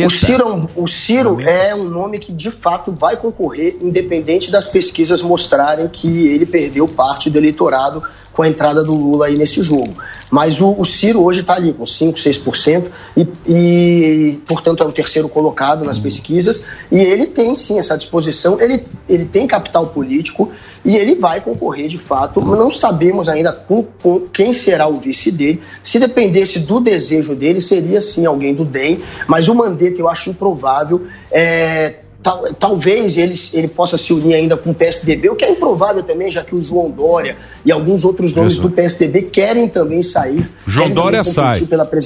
O 0.06 0.10
Ciro, 0.10 0.70
o 0.74 0.88
Ciro 0.88 1.40
é 1.40 1.74
um 1.74 1.84
nome 1.84 2.18
que 2.18 2.32
de 2.32 2.50
fato 2.50 2.92
vai 2.92 3.16
concorrer, 3.16 3.76
independente 3.82 4.50
das 4.50 4.66
pesquisas 4.66 5.20
mostrarem 5.20 5.86
que 5.88 6.28
ele 6.28 6.46
perdeu 6.46 6.88
parte 6.88 7.28
do 7.28 7.36
eleitorado 7.36 8.02
com 8.32 8.42
a 8.42 8.48
entrada 8.48 8.82
do 8.82 8.94
Lula 8.94 9.26
aí 9.26 9.36
nesse 9.36 9.62
jogo. 9.62 9.94
Mas 10.30 10.60
o, 10.60 10.72
o 10.78 10.84
Ciro 10.84 11.22
hoje 11.22 11.40
está 11.40 11.54
ali 11.54 11.72
com 11.72 11.84
5, 11.84 12.18
6% 12.18 12.86
e, 13.16 13.28
e, 13.46 14.38
portanto, 14.46 14.82
é 14.82 14.86
o 14.86 14.92
terceiro 14.92 15.28
colocado 15.28 15.84
nas 15.84 15.98
pesquisas. 15.98 16.62
E 16.90 16.98
ele 16.98 17.26
tem 17.26 17.54
sim 17.54 17.78
essa 17.78 17.98
disposição, 17.98 18.60
ele, 18.60 18.86
ele 19.08 19.24
tem 19.24 19.46
capital 19.46 19.88
político 19.88 20.50
e 20.84 20.96
ele 20.96 21.16
vai 21.16 21.40
concorrer 21.40 21.88
de 21.88 21.98
fato. 21.98 22.40
Não 22.40 22.70
sabemos 22.70 23.28
ainda 23.28 23.52
com, 23.52 23.84
com 24.00 24.20
quem 24.20 24.52
será 24.52 24.86
o 24.86 24.96
vice 24.96 25.32
dele. 25.32 25.60
Se 25.82 25.98
dependesse 25.98 26.60
do 26.60 26.80
desejo 26.80 27.34
dele, 27.34 27.60
seria 27.60 28.00
sim 28.00 28.24
alguém 28.24 28.54
do 28.54 28.64
DEM, 28.64 29.02
mas 29.26 29.48
o 29.48 29.54
Mandetta 29.54 30.00
eu 30.00 30.08
acho 30.08 30.30
improvável. 30.30 31.06
É, 31.32 31.96
Tal, 32.22 32.42
talvez 32.52 33.16
ele, 33.16 33.34
ele 33.54 33.66
possa 33.66 33.96
se 33.96 34.12
unir 34.12 34.34
ainda 34.34 34.54
com 34.54 34.72
o 34.72 34.74
PSDB, 34.74 35.30
o 35.30 35.36
que 35.36 35.42
é 35.42 35.50
improvável 35.50 36.02
também, 36.02 36.30
já 36.30 36.44
que 36.44 36.54
o 36.54 36.60
João 36.60 36.90
Dória 36.90 37.38
e 37.64 37.70
alguns 37.72 38.04
outros 38.04 38.34
nomes 38.34 38.54
Isso. 38.54 38.62
do 38.62 38.70
PSDB 38.70 39.22
querem 39.22 39.68
também 39.68 40.02
sair. 40.02 40.48
João 40.66 40.86
querem 40.88 40.94
Dória 41.02 41.24
sai. 41.24 41.62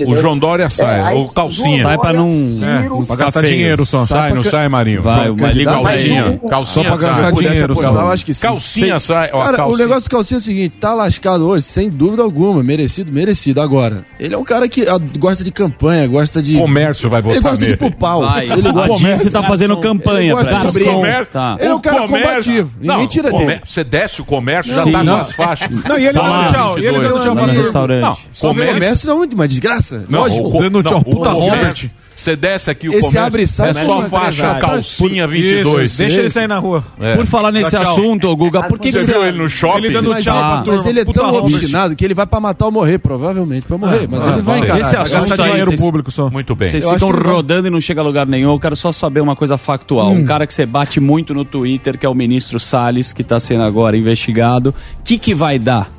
O 0.06 0.16
João 0.20 0.38
Dória 0.38 0.70
sai. 0.70 1.00
aí, 1.00 1.16
o 1.18 1.28
calcinha. 1.28 1.82
João 1.82 1.96
Dória, 1.96 2.20
Ciro, 2.20 2.64
É, 2.64 3.06
pra 3.06 3.16
gastar 3.16 3.40
feio. 3.42 3.54
dinheiro 3.54 3.86
só. 3.86 4.04
Sai, 4.06 4.32
não 4.32 4.42
sai, 4.42 4.68
Marinho? 4.68 5.02
Vai, 5.02 5.30
o 5.30 5.36
candidato- 5.36 5.82
calcinha. 5.82 6.40
Mas 6.42 6.50
Calcinha 6.50 6.84
Só 6.88 6.96
pra 6.96 7.06
gastar 7.08 7.22
sai. 7.22 7.32
dinheiro. 7.32 7.74
só. 7.74 7.82
Eu 7.82 8.08
acho 8.10 8.24
que 8.26 8.34
sim. 8.34 8.40
Calcinha 8.42 8.98
Sem- 9.00 9.14
sai. 9.14 9.30
Ó, 9.32 9.42
Cara, 9.42 9.54
o 9.54 9.56
calcinha. 9.58 9.78
negócio 9.86 10.02
do 10.08 10.10
calcinha 10.10 10.38
é 10.38 10.40
o 10.40 10.42
seguinte, 10.42 10.74
tá 10.80 10.94
lascado 10.94 11.46
hoje, 11.46 11.64
sem 11.66 11.88
dúvida 11.90 12.22
alguma, 12.22 12.62
merecido, 12.62 13.12
merecido. 13.12 13.60
Agora, 13.60 14.04
ele 14.18 14.34
é 14.34 14.38
um 14.38 14.44
cara 14.44 14.68
que 14.68 14.82
ah, 14.88 14.98
gosta 15.18 15.44
de 15.44 15.50
campanha, 15.50 16.06
gosta 16.06 16.42
de... 16.42 16.56
Comércio 16.58 17.08
vai 17.10 17.20
votar 17.22 17.36
Ele 17.36 17.42
gosta 17.42 17.56
nele. 17.64 17.66
de 17.66 17.72
ir 17.84 17.88
pro 17.90 17.98
pau. 17.98 18.20
Vai. 18.22 18.50
Ele 18.50 18.68
O 18.68 18.72
gosta 18.72 18.88
comércio 18.88 19.30
tá 19.30 19.42
fazendo 19.42 19.76
campanha 19.78 20.32
Ele 20.32 20.32
gosta 20.32 20.78
de. 20.78 20.84
Comércio- 20.84 21.24
Tá. 21.32 21.56
Ele 21.58 21.68
é 21.68 21.74
um 21.74 21.76
O 21.78 21.80
cara 21.80 22.00
combativo. 22.08 22.70
Ninguém 22.80 22.98
Não, 22.98 23.06
tira 23.06 23.34
o 23.34 23.38
dele. 23.38 23.60
Você 23.64 23.82
desce 23.84 24.20
o 24.20 24.24
comércio, 24.24 24.74
já 24.74 24.84
tá 24.84 25.02
não. 25.04 25.14
com 25.16 25.20
as 25.22 25.32
faixas. 25.44 25.84
Não, 25.84 25.98
e 25.98 26.06
ele 26.06 26.18
Tá 26.18 26.22
dando 26.22 26.50
tchau, 26.52 26.78
e 26.78 26.86
ele 26.86 26.98
22. 26.98 27.08
dando 27.12 27.22
tchau 27.22 27.34
pra 27.36 27.46
restaurante. 27.46 28.02
Não, 28.02 28.18
Só 28.32 28.50
o 28.50 28.54
comércio 28.54 29.10
é 29.10 29.14
muito 29.14 29.32
uma 29.34 29.48
desgraça. 29.48 30.04
Não, 30.08 30.20
Lógico. 30.20 30.58
Dando 30.58 30.82
não, 30.82 30.82
tchau, 30.82 30.98
o 31.00 31.04
puta 31.04 31.30
roda. 31.30 31.74
Você 32.16 32.36
desce 32.36 32.70
aqui 32.70 32.88
o 32.88 32.92
Esse 32.92 33.00
comércio, 33.00 33.22
abre 33.22 33.42
e 33.42 33.46
sai, 33.46 33.70
é 33.70 33.74
só 33.74 34.02
faixa 34.02 34.28
empresário. 34.42 34.60
calcinha 34.60 35.24
Isso, 35.24 35.28
22. 35.32 35.96
deixa 35.96 36.20
ele 36.20 36.30
sair 36.30 36.46
na 36.46 36.58
rua. 36.58 36.84
É. 37.00 37.16
Por 37.16 37.26
falar 37.26 37.50
nesse 37.50 37.76
assunto, 37.76 38.34
Guga, 38.36 38.62
por 38.62 38.78
que, 38.78 38.92
Você 38.92 39.00
que 39.00 39.04
viu 39.06 39.24
ele 39.26 39.36
no 39.38 39.48
shopping? 39.48 39.78
Ele 39.86 39.90
dando 39.94 40.10
Mas, 40.10 40.22
tchau 40.24 40.36
ah, 40.38 40.52
pra 40.52 40.62
turma. 40.62 40.76
mas 40.78 40.86
ele 40.86 41.00
é 41.00 41.04
Puta 41.04 41.20
tão 41.20 41.34
obstinado 41.34 41.96
que 41.96 42.04
ele 42.04 42.14
vai 42.14 42.26
pra 42.26 42.38
matar 42.38 42.66
ou 42.66 42.70
morrer, 42.72 42.98
provavelmente 42.98 43.66
pra 43.66 43.76
morrer. 43.76 44.06
Mas 44.08 44.26
Ah, 44.26 44.32
ele 44.34 44.42
vai 44.42 44.58
encarar. 44.60 44.80
Esse 44.80 44.96
assunto 44.96 45.28
gastar 45.28 45.36
dinheiro 45.44 45.66
vocês- 45.66 45.80
público 45.80 46.10
só. 46.12 46.30
Muito 46.30 46.54
bem. 46.54 46.68
Vocês 46.70 46.88
ficam 46.88 47.10
rodando 47.10 47.66
e 47.66 47.70
não 47.70 47.80
chega 47.80 48.00
a 48.00 48.04
lugar 48.04 48.26
nenhum. 48.26 48.52
Eu 48.52 48.60
quero 48.60 48.76
só 48.76 48.92
saber 48.92 49.20
uma 49.20 49.34
coisa 49.34 49.58
factual. 49.58 50.10
Um 50.10 50.24
cara 50.24 50.46
que 50.46 50.54
você 50.54 50.64
bate 50.64 51.00
muito 51.00 51.34
no 51.34 51.44
Twitter, 51.44 51.98
que 51.98 52.06
é 52.06 52.08
o 52.08 52.14
ministro 52.14 52.60
Salles, 52.60 53.12
que 53.12 53.22
está 53.22 53.40
sendo 53.40 53.64
agora 53.64 53.96
investigado. 53.96 54.70
O 54.70 55.02
que, 55.02 55.18
que 55.18 55.34
vai 55.34 55.58
dar? 55.58 55.90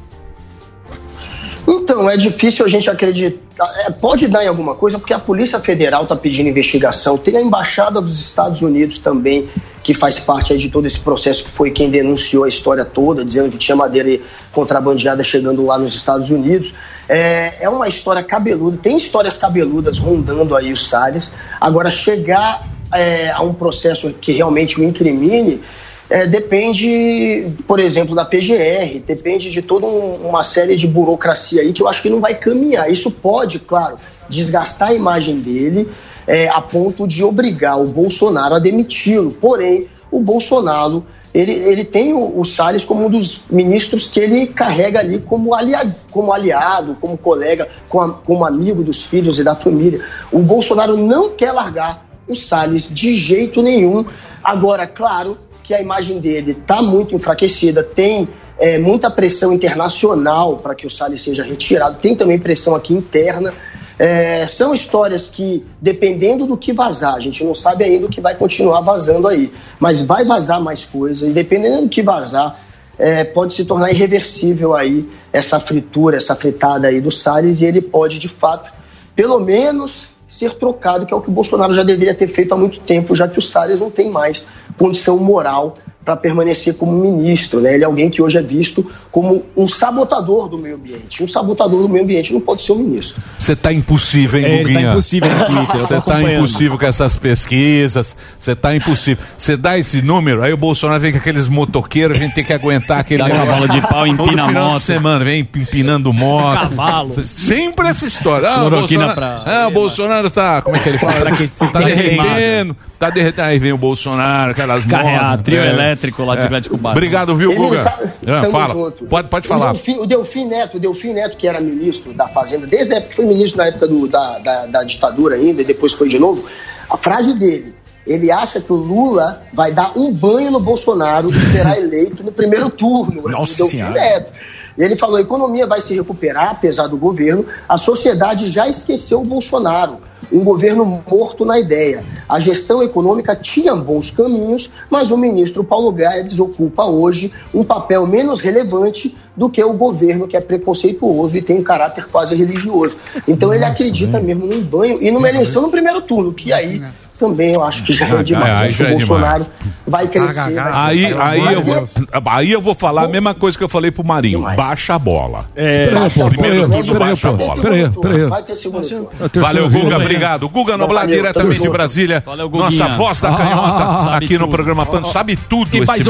Então, 1.68 2.10
é 2.10 2.16
difícil 2.16 2.66
a 2.66 2.70
gente 2.70 2.90
acreditar. 2.90 3.72
É, 3.78 3.92
pode 3.92 4.28
dar 4.28 4.44
em 4.44 4.48
alguma 4.48 4.76
coisa, 4.76 5.00
porque 5.00 5.14
a 5.14 5.20
Polícia 5.20 5.60
Federal 5.60 6.04
está 6.04 6.16
pedindo 6.16 6.50
investigação. 6.50 7.18
Tem 7.18 7.38
a 7.38 7.42
Embaixada 7.42 8.00
dos 8.00 8.20
Estados 8.20 8.62
Unidos 8.62 9.00
também, 9.00 9.48
que 9.84 9.94
faz 9.94 10.20
parte 10.20 10.56
de 10.58 10.70
todo 10.70 10.86
esse 10.86 11.00
processo, 11.00 11.44
que 11.44 11.50
foi 11.50 11.72
quem 11.72 11.90
denunciou 11.90 12.44
a 12.44 12.50
história 12.50 12.86
toda, 12.86 13.26
dizendo 13.26 13.50
que 13.50 13.58
tinha 13.58 13.76
madeira 13.76 14.20
contrabandeada 14.52 15.24
chegando 15.24 15.66
lá 15.66 15.78
nos 15.78 15.96
Estados 15.96 16.30
Unidos. 16.30 16.76
É, 17.10 17.56
é 17.62 17.70
uma 17.70 17.88
história 17.88 18.24
cabeluda, 18.24 18.78
tem 18.78 18.98
histórias 18.98 19.38
cabeludas 19.38 19.98
rondando 19.98 20.56
aí 20.56 20.72
os 20.72 20.88
Salles. 20.88 21.34
Agora, 21.60 21.90
chegar 21.90 22.68
é, 22.94 23.32
a 23.32 23.42
um 23.42 23.54
processo 23.54 24.14
que 24.14 24.32
realmente 24.32 24.80
o 24.80 24.84
incrimine. 24.84 25.62
É, 26.10 26.28
depende, 26.28 27.48
por 27.68 27.80
exemplo, 27.80 28.14
da 28.14 28.24
PGR, 28.24 29.00
depende 29.06 29.50
de 29.50 29.62
toda 29.62 29.88
um- 29.88 30.28
uma 30.28 30.44
série 30.44 30.76
de 30.76 30.86
burocracia 30.88 31.62
aí 31.62 31.74
que 31.74 31.82
eu 31.82 31.88
acho 31.88 32.02
que 32.02 32.10
não 32.10 32.20
vai 32.20 32.36
caminhar. 32.36 32.92
Isso 32.92 33.10
pode, 33.10 33.60
claro, 33.60 33.98
desgastar 34.30 34.90
a 34.90 34.94
imagem 34.94 35.40
dele 35.40 35.90
é, 36.28 36.48
a 36.50 36.62
ponto 36.62 37.08
de 37.08 37.24
obrigar 37.24 37.80
o 37.80 37.86
Bolsonaro 37.86 38.56
a 38.56 38.60
demiti-lo. 38.60 39.32
Porém, 39.32 39.88
o 40.12 40.20
Bolsonaro 40.20 41.06
ele, 41.34 41.52
ele 41.52 41.84
tem 41.84 42.14
o, 42.14 42.40
o 42.40 42.46
Salles 42.46 42.86
como 42.86 43.08
um 43.08 43.10
dos 43.10 43.42
ministros 43.50 44.08
que 44.08 44.20
ele 44.20 44.48
carrega 44.48 45.00
ali 45.00 45.20
como, 45.20 45.54
alia, 45.54 45.96
como 46.10 46.32
aliado, 46.32 46.96
como 47.02 47.18
colega, 47.18 47.68
como, 47.90 48.14
como 48.26 48.46
amigo 48.46 48.82
dos 48.84 49.04
filhos 49.04 49.38
e 49.38 49.44
da 49.44 49.54
família. 49.54 50.00
O 50.32 50.40
Bolsonaro 50.40 50.96
não 50.96 51.32
quer 51.32 51.52
largar 51.52 52.06
o 52.28 52.34
Salles 52.34 52.90
de 52.94 53.16
jeito 53.18 53.62
nenhum. 53.62 54.06
Agora, 54.44 54.88
claro 54.88 55.38
que 55.66 55.74
a 55.74 55.82
imagem 55.82 56.20
dele 56.20 56.52
está 56.52 56.82
muito 56.82 57.16
enfraquecida, 57.16 57.84
tem 57.84 58.28
é, 58.58 58.78
muita 58.78 59.10
pressão 59.10 59.52
internacional 59.52 60.58
para 60.58 60.76
que 60.76 60.86
o 60.86 60.90
Salles 60.90 61.22
seja 61.22 61.44
retirado, 61.44 61.98
tem 62.00 62.16
também 62.16 62.40
pressão 62.40 62.76
aqui 62.76 62.94
interna. 62.94 63.54
É, 63.98 64.46
são 64.46 64.74
histórias 64.76 65.30
que, 65.30 65.66
dependendo 65.82 66.46
do 66.46 66.58
que 66.58 66.74
vazar, 66.74 67.16
a 67.16 67.20
gente 67.20 67.44
não 67.44 67.56
sabe 67.56 67.84
ainda 67.84 68.06
o 68.06 68.10
que 68.10 68.22
vai 68.22 68.36
continuar 68.36 68.82
vazando 68.82 69.28
aí, 69.28 69.52
mas 69.80 70.02
vai 70.02 70.24
vazar 70.26 70.62
mais 70.62 70.86
coisa, 70.86 71.28
e 71.28 71.32
dependendo 71.32 71.82
do 71.82 71.90
que 71.90 72.02
vazar, 72.02 72.60
é, 73.00 73.24
pode 73.24 73.54
se 73.54 73.66
tornar 73.66 73.92
irreversível 73.92 74.74
aí 74.74 75.10
essa 75.32 75.60
fritura, 75.60 76.18
essa 76.18 76.36
fritada 76.36 76.90
aí 76.90 77.02
do 77.02 77.10
Salles, 77.10 77.62
e 77.62 77.66
ele 77.66 77.82
pode, 77.82 78.20
de 78.20 78.28
fato, 78.28 78.72
pelo 79.16 79.40
menos 79.40 80.10
ser 80.28 80.56
trocado, 80.56 81.06
que 81.06 81.14
é 81.14 81.18
o 81.18 81.22
que 81.22 81.30
o 81.30 81.34
Bolsonaro 81.34 81.74
já 81.74 81.84
deveria 81.84 82.14
ter 82.14 82.28
feito 82.28 82.54
há 82.54 82.58
muito 82.58 82.80
tempo, 82.82 83.16
já 83.16 83.28
que 83.28 83.40
o 83.40 83.42
Salles 83.42 83.80
não 83.80 83.90
tem 83.90 84.10
mais 84.10 84.46
condição 84.78 85.18
moral 85.18 85.76
para 86.04 86.16
permanecer 86.16 86.76
como 86.76 86.92
ministro. 86.92 87.60
Né? 87.62 87.74
Ele 87.74 87.84
é 87.84 87.88
alguém 87.88 88.12
que 88.12 88.22
hoje 88.22 88.38
é 88.38 88.42
visto 88.42 88.86
como 89.12 89.44
um 89.58 89.68
sabotador 89.68 90.48
do 90.48 90.56
meio 90.60 90.76
ambiente. 90.76 91.24
Um 91.24 91.28
sabotador 91.28 91.82
do 91.82 91.90
meio 91.90 92.04
ambiente 92.04 92.32
não 92.32 92.40
pode 92.40 92.62
ser 92.62 92.74
um 92.74 92.76
ministro. 92.76 93.20
Você 93.40 93.56
tá 93.56 93.74
impossível, 93.74 94.40
hein, 94.40 94.46
É, 94.46 94.58
tá 94.58 94.64
Guguinha? 94.70 94.90
impossível 94.92 95.30
no 95.32 95.46
Twitter, 95.46 95.80
Você 95.82 95.88
tá 95.88 95.98
acompanhando. 95.98 96.32
impossível 96.38 96.78
com 96.78 96.86
essas 96.86 97.18
pesquisas. 97.18 98.16
Você 98.40 98.56
tá 98.56 98.76
impossível. 98.76 99.24
Você 99.36 99.58
dá 99.58 99.80
esse 99.80 100.00
número, 100.02 100.44
aí 100.44 100.54
o 100.54 100.58
Bolsonaro 100.58 101.00
vem 101.02 101.12
com 101.12 101.18
aqueles 101.18 101.48
motoqueiros, 101.50 102.20
a 102.20 102.22
gente 102.22 102.36
tem 102.36 102.44
que 102.44 102.54
aguentar 102.54 103.00
aquele. 103.00 103.24
Dá 103.24 103.30
cavalo 103.32 103.68
de 103.68 103.82
pau, 103.82 104.06
empina 104.06 104.28
Todo 104.44 104.48
final 104.48 104.66
moto. 104.68 104.78
de 104.78 104.82
semana, 104.86 105.26
vem 105.26 105.40
empinando 105.40 106.14
moto. 106.14 106.54
Cavalo. 106.70 107.26
Sempre 107.26 107.88
essa 107.88 108.06
história. 108.06 108.48
Ah, 108.48 108.64
o 108.64 108.70
Bolsonaro, 108.70 109.16
pra- 109.16 109.44
ah, 109.44 109.68
o 109.70 109.72
Bolsonaro 109.72 110.30
tá. 110.30 110.62
Como 110.62 110.76
é 110.76 110.80
que 110.80 110.90
ele 110.90 110.98
fala? 111.00 111.16
Enfraquecido. 111.16 111.72
tá 111.72 111.80
derretendo. 111.80 112.76
Tá 113.00 113.10
derretendo. 113.10 113.48
Aí 113.48 113.60
vem 113.60 113.74
o 113.74 113.78
Bolsonaro, 113.78 114.52
aquelas 114.52 114.86
Carrear 114.86 115.42
trio 115.42 115.60
é. 115.60 115.70
elétrico 115.70 116.24
lá 116.24 116.36
de 116.36 116.42
É. 116.42 116.46
Atlético 116.46 116.78
Básico. 116.78 116.98
Obrigado, 116.98 117.36
viu, 117.36 117.54
Guga? 117.56 117.78
sabe- 117.80 118.10
tamo 118.26 118.52
fala. 118.52 118.74
junto. 118.74 119.06
Pode, 119.06 119.28
pode 119.28 119.46
O 119.46 119.50
falar. 119.50 119.74
Delfim, 119.74 119.98
o 120.00 120.06
Delfim 120.06 120.46
Neto, 120.48 120.78
o 120.78 120.80
Delfim 120.80 121.14
Neto, 121.14 121.36
que 121.38 121.48
era 121.48 121.60
ministro 121.60 122.14
da 122.14 122.28
Fazenda, 122.28 122.66
desde 122.66 122.94
a 122.94 122.98
época 122.98 123.10
que 123.10 123.16
foi 123.16 123.26
ministro 123.26 123.58
na 123.58 123.68
época 123.68 123.88
do- 123.88 124.08
da, 124.08 124.40
da, 124.40 124.66
da 124.68 124.84
ditadura 124.84 125.36
ainda, 125.36 125.62
e 125.62 125.66
depois 125.66 125.94
foi 125.94 126.08
de 126.10 126.18
novo, 126.20 126.46
a 126.90 126.96
frase 126.98 127.34
dele, 127.38 127.76
ele 128.08 128.32
acha 128.32 128.62
que 128.62 128.72
o 128.72 128.76
Lula 128.76 129.42
vai 129.54 129.72
dar 129.72 129.92
um 129.98 130.12
banho 130.14 130.52
no 130.52 130.60
Bolsonaro 130.60 131.30
e 131.32 131.34
será 131.52 131.78
eleito 131.78 132.24
no 132.24 132.32
primeiro 132.32 132.70
turno. 132.70 133.24
Nossa 133.28 133.54
o 133.54 133.58
Delfim 133.58 133.78
Senhora. 133.78 133.94
Neto. 133.94 134.32
E 134.78 134.84
ele 134.84 134.96
falou: 134.96 135.18
a 135.18 135.22
economia 135.22 135.66
vai 135.66 135.82
se 135.82 135.94
recuperar, 135.94 136.52
apesar 136.52 136.88
do 136.88 136.98
governo. 136.98 137.46
A 137.68 137.78
sociedade 137.78 138.50
já 138.52 138.68
esqueceu 138.68 139.22
o 139.22 139.26
Bolsonaro, 139.26 139.98
um 140.32 140.44
governo 140.44 140.86
morto 141.10 141.46
na 141.46 141.60
ideia. 141.60 142.04
A 142.28 142.40
gestão 142.40 142.82
econômica 142.84 143.36
tinha 143.36 143.76
bons 143.76 144.10
caminhos, 144.10 144.72
mas 144.90 145.12
o 145.12 145.18
ministro 145.18 145.64
Paulo 145.64 145.92
Guedes 145.92 146.40
ocupa 146.40 146.86
hoje 146.86 147.32
um 147.54 147.64
papel 147.64 148.06
menos 148.06 148.42
relevante 148.42 149.16
do 149.36 149.50
que 149.50 149.64
o 149.64 149.74
governo, 149.74 150.28
que 150.28 150.38
é 150.38 150.42
preconceituoso 150.42 151.38
e 151.38 151.42
tem 151.42 151.60
um 151.60 151.64
caráter 151.64 152.08
quase 152.08 152.36
religioso. 152.36 152.98
Então 153.28 153.54
ele 153.54 153.66
acredita 153.66 154.20
mesmo 154.20 154.46
num 154.46 154.62
banho 154.62 155.02
e 155.02 155.12
numa 155.12 155.30
eleição 155.30 155.64
no 155.64 155.70
primeiro 155.70 156.02
turno, 156.02 156.34
que 156.34 156.54
aí 156.54 156.82
também 157.18 157.54
eu 157.54 157.64
acho 157.64 157.84
que 157.84 157.94
já 157.94 158.08
é 158.08 158.24
demais. 158.24 158.46
aí 158.50 158.68
Acho 158.68 158.78
já 158.78 158.86
que 158.86 158.92
é 158.92 158.96
o 158.96 158.98
Bolsonaro 158.98 159.46
vai 159.88 160.08
crescer. 160.08 160.54
vai 160.54 160.74
se 160.74 160.78
Aí, 160.80 161.06
preparar. 161.08 161.30
aí, 161.34 161.54
eu 161.54 161.62
vou, 161.64 161.88
aí 162.26 162.52
eu 162.52 162.62
vou 162.62 162.76
falar 162.76 163.04
a 163.04 163.08
mesma 163.08 163.34
coisa 163.34 163.58
que 163.58 163.64
eu 163.64 163.70
falei 163.70 163.92
pro 163.92 164.04
Marinho. 164.04 164.42
Baixa 164.56 164.96
a 164.96 165.00
bola. 165.00 165.46
É, 165.56 165.88
primeiro 166.30 166.70
turno, 166.70 167.00
baixa 167.00 167.30
a 167.30 167.32
bola. 167.34 167.56
turno, 167.62 168.02
peraí. 168.02 168.26
Vai 168.26 168.44
ter 168.44 168.56
segundo 168.56 168.88
turno. 168.88 169.10
Valeu, 169.42 169.70
Guga, 169.70 169.98
obrigado. 169.98 170.50
Guga 170.50 170.78
Noblar, 170.78 171.08
diretamente 171.08 171.62
de. 171.62 171.70
Brasília. 171.70 172.24
Valeu. 172.26 172.50
Nossa 172.50 172.88
voz 172.90 173.20
da 173.22 173.30
Ah, 173.34 173.38
canhota 173.38 174.04
sabe 174.04 174.26
aqui 174.26 174.38
no 174.38 174.48
programa 174.48 174.86
Pan. 174.86 175.04
Sabe 175.06 175.36
tudo 175.36 175.70
E 175.76 175.80
esse 175.80 175.86
Sabe 175.86 176.04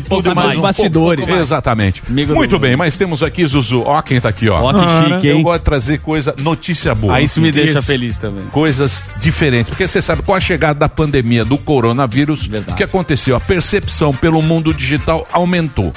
do- 0.00 0.02
tudo 0.02 0.22
sabe 0.22 0.34
mais 0.34 0.58
bastidores. 0.58 1.28
Exatamente. 1.28 2.02
Muito 2.08 2.58
bem, 2.58 2.76
mas 2.76 2.96
temos 2.96 3.22
aqui, 3.22 3.46
Zuzu. 3.46 3.82
Ó 3.86 4.00
quem 4.02 4.20
tá 4.20 4.28
aqui, 4.28 4.48
ó. 4.48 4.60
Ó, 4.62 4.72
que 4.72 4.80
chique, 4.88 5.26
Eu 5.28 5.42
gosto 5.42 5.58
de 5.58 5.64
trazer 5.64 5.98
coisa, 5.98 6.34
notícia 6.40 6.94
boa. 6.94 7.14
Aí 7.16 7.24
isso 7.24 7.40
me 7.40 7.50
deixa 7.52 7.80
feliz 7.82 8.18
também. 8.18 8.46
coisas 8.46 9.14
diferentes. 9.20 9.70
Porque 9.70 9.86
você 9.86 10.00
sabe, 10.02 10.22
com 10.22 10.35
a 10.36 10.40
chegada 10.40 10.78
da 10.78 10.88
pandemia 10.88 11.44
do 11.44 11.58
coronavírus, 11.58 12.46
Verdade. 12.46 12.72
o 12.72 12.76
que 12.76 12.84
aconteceu? 12.84 13.36
A 13.36 13.40
percepção 13.40 14.12
pelo 14.12 14.40
mundo 14.42 14.72
digital 14.72 15.26
aumentou. 15.32 15.92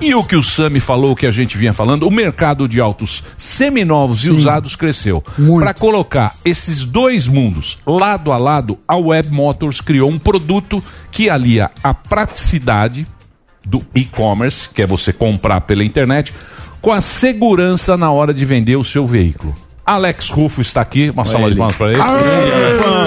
E 0.00 0.14
o 0.14 0.22
que 0.22 0.36
o 0.36 0.42
Sami 0.42 0.78
falou, 0.78 1.12
o 1.12 1.16
que 1.16 1.26
a 1.26 1.30
gente 1.30 1.58
vinha 1.58 1.72
falando, 1.72 2.06
o 2.06 2.10
mercado 2.10 2.68
de 2.68 2.80
autos 2.80 3.24
seminovos 3.36 4.24
e 4.24 4.30
usados 4.30 4.76
cresceu. 4.76 5.24
Para 5.58 5.74
colocar 5.74 6.36
esses 6.44 6.84
dois 6.84 7.26
mundos 7.26 7.78
lado 7.84 8.30
a 8.30 8.36
lado, 8.36 8.78
a 8.86 8.96
Web 8.96 9.30
Motors 9.30 9.80
criou 9.80 10.08
um 10.08 10.18
produto 10.18 10.82
que 11.10 11.28
alia 11.28 11.70
a 11.82 11.92
praticidade 11.92 13.06
do 13.66 13.84
e-commerce, 13.94 14.68
que 14.68 14.82
é 14.82 14.86
você 14.86 15.12
comprar 15.12 15.62
pela 15.62 15.82
internet, 15.82 16.32
com 16.80 16.92
a 16.92 17.00
segurança 17.00 17.96
na 17.96 18.10
hora 18.12 18.32
de 18.32 18.44
vender 18.44 18.76
o 18.76 18.84
seu 18.84 19.04
veículo. 19.04 19.54
Alex 19.88 20.28
Rufo 20.28 20.60
está 20.60 20.80
aqui, 20.80 21.10
uma 21.10 21.24
salva 21.24 21.50
de 21.50 21.56
palmas 21.56 21.76
para 21.76 21.92
ele. 21.92 22.00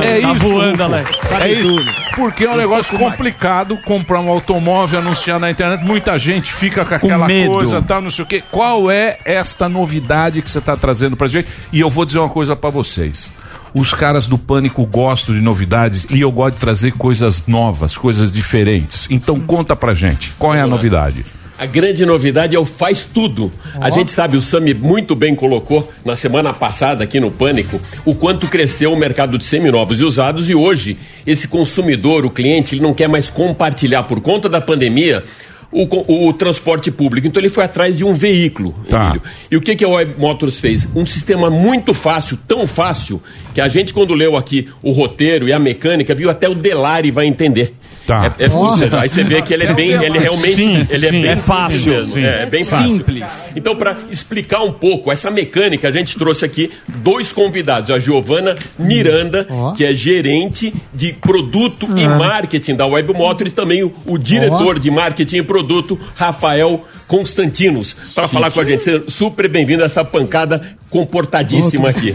É 0.03 0.21
Tá 0.21 0.31
isso, 0.31 0.39
voando, 0.39 0.71
Rufo. 0.71 0.83
Alex. 0.83 1.17
Sabe 1.27 1.43
É 1.43 1.51
isso. 1.53 1.61
tudo. 1.75 1.91
Porque 2.15 2.43
é 2.45 2.49
um 2.49 2.55
negócio 2.57 2.97
complicado 2.97 3.77
comprar 3.85 4.19
um 4.19 4.29
automóvel, 4.29 4.99
anunciar 4.99 5.39
na 5.39 5.49
internet. 5.51 5.83
Muita 5.83 6.17
gente 6.17 6.51
fica 6.51 6.83
com 6.83 6.95
aquela 6.95 7.27
medo. 7.27 7.53
coisa, 7.53 7.81
tal, 7.81 8.01
não 8.01 8.11
sei 8.11 8.23
o 8.23 8.27
quê. 8.27 8.43
Qual 8.51 8.89
é 8.89 9.17
esta 9.25 9.69
novidade 9.69 10.41
que 10.41 10.49
você 10.49 10.57
está 10.59 10.75
trazendo 10.75 11.15
pra 11.15 11.27
gente? 11.27 11.47
E 11.71 11.79
eu 11.79 11.89
vou 11.89 12.05
dizer 12.05 12.19
uma 12.19 12.29
coisa 12.29 12.55
pra 12.55 12.69
vocês. 12.69 13.31
Os 13.73 13.93
caras 13.93 14.27
do 14.27 14.37
Pânico 14.37 14.85
gostam 14.85 15.33
de 15.33 15.39
novidades 15.39 16.05
e 16.09 16.19
eu 16.19 16.31
gosto 16.31 16.55
de 16.55 16.61
trazer 16.61 16.91
coisas 16.93 17.45
novas, 17.47 17.97
coisas 17.97 18.31
diferentes. 18.31 19.07
Então 19.09 19.39
conta 19.39 19.75
pra 19.75 19.93
gente, 19.93 20.33
qual 20.37 20.53
é 20.53 20.59
a 20.61 20.67
novidade? 20.67 21.23
A 21.61 21.67
grande 21.67 22.07
novidade 22.07 22.55
é 22.55 22.59
o 22.59 22.65
faz 22.65 23.05
tudo. 23.05 23.51
A 23.79 23.91
gente 23.91 24.09
sabe, 24.09 24.35
o 24.35 24.41
Sami 24.41 24.73
muito 24.73 25.13
bem 25.13 25.35
colocou 25.35 25.87
na 26.03 26.15
semana 26.15 26.51
passada 26.51 27.03
aqui 27.03 27.19
no 27.19 27.29
Pânico 27.29 27.79
o 28.03 28.15
quanto 28.15 28.47
cresceu 28.47 28.91
o 28.91 28.97
mercado 28.97 29.37
de 29.37 29.45
seminovos 29.45 30.01
e 30.01 30.03
usados 30.03 30.49
e 30.49 30.55
hoje 30.55 30.97
esse 31.23 31.47
consumidor, 31.47 32.25
o 32.25 32.31
cliente, 32.31 32.73
ele 32.73 32.81
não 32.81 32.95
quer 32.95 33.07
mais 33.07 33.29
compartilhar 33.29 34.01
por 34.01 34.19
conta 34.21 34.49
da 34.49 34.59
pandemia 34.59 35.23
o, 35.71 36.29
o 36.29 36.33
transporte 36.33 36.89
público. 36.89 37.27
Então 37.27 37.39
ele 37.39 37.47
foi 37.47 37.63
atrás 37.63 37.95
de 37.95 38.03
um 38.03 38.11
veículo. 38.11 38.73
Tá. 38.89 39.15
E 39.51 39.55
o 39.55 39.61
que, 39.61 39.75
que 39.75 39.85
a 39.85 39.87
Web 39.87 40.15
Motors 40.17 40.59
fez? 40.59 40.87
Um 40.95 41.05
sistema 41.05 41.51
muito 41.51 41.93
fácil, 41.93 42.39
tão 42.47 42.65
fácil, 42.65 43.21
que 43.53 43.61
a 43.61 43.67
gente, 43.67 43.93
quando 43.93 44.15
leu 44.15 44.35
aqui 44.35 44.67
o 44.81 44.89
roteiro 44.89 45.47
e 45.47 45.53
a 45.53 45.59
mecânica, 45.59 46.15
viu 46.15 46.31
até 46.31 46.49
o 46.49 46.55
Delari 46.55 47.11
vai 47.11 47.27
entender. 47.27 47.75
Tá. 48.05 48.33
É, 48.37 48.45
é 48.45 48.47
sério. 48.47 48.99
Aí 48.99 49.09
você 49.09 49.23
vê 49.23 49.41
que 49.41 49.53
ele 49.53 49.63
é 49.65 49.73
bem, 49.73 49.91
ele 49.91 50.17
realmente, 50.19 50.55
Sim, 50.55 50.87
ele 50.89 51.05
é 51.05 51.09
sim. 51.09 51.21
bem 51.21 51.31
É 51.31 51.37
fácil, 51.37 51.79
simples 51.79 51.97
mesmo. 51.99 52.13
sim. 52.13 52.23
É, 52.23 52.45
bem 52.45 52.63
fácil. 52.65 52.95
Simples. 52.95 53.23
Então, 53.55 53.75
para 53.75 53.97
explicar 54.09 54.63
um 54.63 54.71
pouco 54.71 55.11
essa 55.11 55.29
mecânica, 55.29 55.87
a 55.87 55.91
gente 55.91 56.17
trouxe 56.17 56.43
aqui 56.45 56.71
dois 56.87 57.31
convidados. 57.31 57.89
A 57.91 57.99
Giovana 57.99 58.55
Miranda, 58.77 59.47
que 59.75 59.85
é 59.85 59.93
gerente 59.93 60.73
de 60.93 61.13
produto 61.13 61.87
e 61.95 62.07
marketing 62.07 62.75
da 62.75 62.85
Web 62.85 63.13
Motors, 63.13 63.51
e 63.51 63.55
também 63.55 63.83
o, 63.83 63.93
o 64.05 64.17
diretor 64.17 64.79
de 64.79 64.89
marketing 64.89 65.37
e 65.37 65.43
produto, 65.43 65.99
Rafael 66.15 66.85
Constantinos, 67.11 67.93
para 68.15 68.25
falar 68.29 68.51
com 68.51 68.61
a 68.61 68.63
gente. 68.63 68.85
Seja 68.85 69.03
super 69.09 69.49
bem-vindo 69.49 69.83
a 69.83 69.85
essa 69.85 70.01
pancada 70.01 70.61
comportadíssima 70.89 71.89
aqui. 71.89 72.13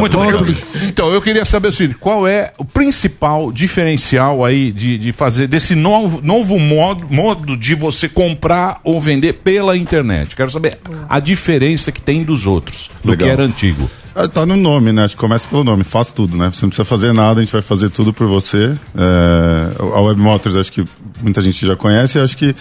Muito 0.00 0.18
obrigado. 0.18 0.56
Então, 0.82 1.12
eu 1.14 1.22
queria 1.22 1.44
saber 1.44 1.68
o 1.68 1.72
seguinte: 1.72 1.96
qual 2.00 2.26
é 2.26 2.52
o 2.58 2.64
principal 2.64 3.52
diferencial 3.52 4.44
aí 4.44 4.72
de, 4.72 4.98
de 4.98 5.12
fazer 5.12 5.46
desse 5.46 5.76
novo, 5.76 6.20
novo 6.24 6.58
modo, 6.58 7.06
modo 7.08 7.56
de 7.56 7.76
você 7.76 8.08
comprar 8.08 8.80
ou 8.82 9.00
vender 9.00 9.34
pela 9.34 9.76
internet? 9.76 10.34
Quero 10.34 10.50
saber 10.50 10.76
a 11.08 11.20
diferença 11.20 11.92
que 11.92 12.00
tem 12.00 12.24
dos 12.24 12.48
outros, 12.48 12.90
do 13.04 13.12
Legal. 13.12 13.28
que 13.28 13.32
era 13.32 13.44
antigo. 13.44 13.88
Ah, 14.12 14.26
Tá 14.26 14.44
no 14.44 14.56
nome, 14.56 14.90
né? 14.90 15.04
Acho 15.04 15.14
que 15.14 15.20
começa 15.20 15.46
pelo 15.46 15.62
nome, 15.62 15.84
faz 15.84 16.10
tudo, 16.10 16.36
né? 16.36 16.50
Você 16.52 16.62
não 16.62 16.70
precisa 16.70 16.84
fazer 16.84 17.12
nada, 17.12 17.38
a 17.38 17.44
gente 17.44 17.52
vai 17.52 17.62
fazer 17.62 17.90
tudo 17.90 18.12
por 18.12 18.26
você. 18.26 18.74
É, 18.96 19.70
a 19.94 20.00
Web 20.00 20.20
Motors, 20.20 20.56
acho 20.56 20.72
que 20.72 20.82
muita 21.22 21.40
gente 21.42 21.64
já 21.64 21.76
conhece, 21.76 22.18
acho 22.18 22.36
que 22.36 22.56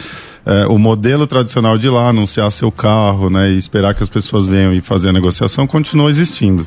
é, 0.45 0.67
o 0.67 0.77
modelo 0.77 1.25
tradicional 1.25 1.77
de 1.77 1.87
ir 1.87 1.89
lá, 1.89 2.09
anunciar 2.09 2.51
seu 2.51 2.71
carro, 2.71 3.29
né? 3.29 3.51
E 3.51 3.57
esperar 3.57 3.95
que 3.95 4.03
as 4.03 4.09
pessoas 4.09 4.45
venham 4.45 4.73
e 4.73 4.81
fazer 4.81 5.09
a 5.09 5.13
negociação 5.13 5.65
continua 5.65 6.09
existindo. 6.09 6.65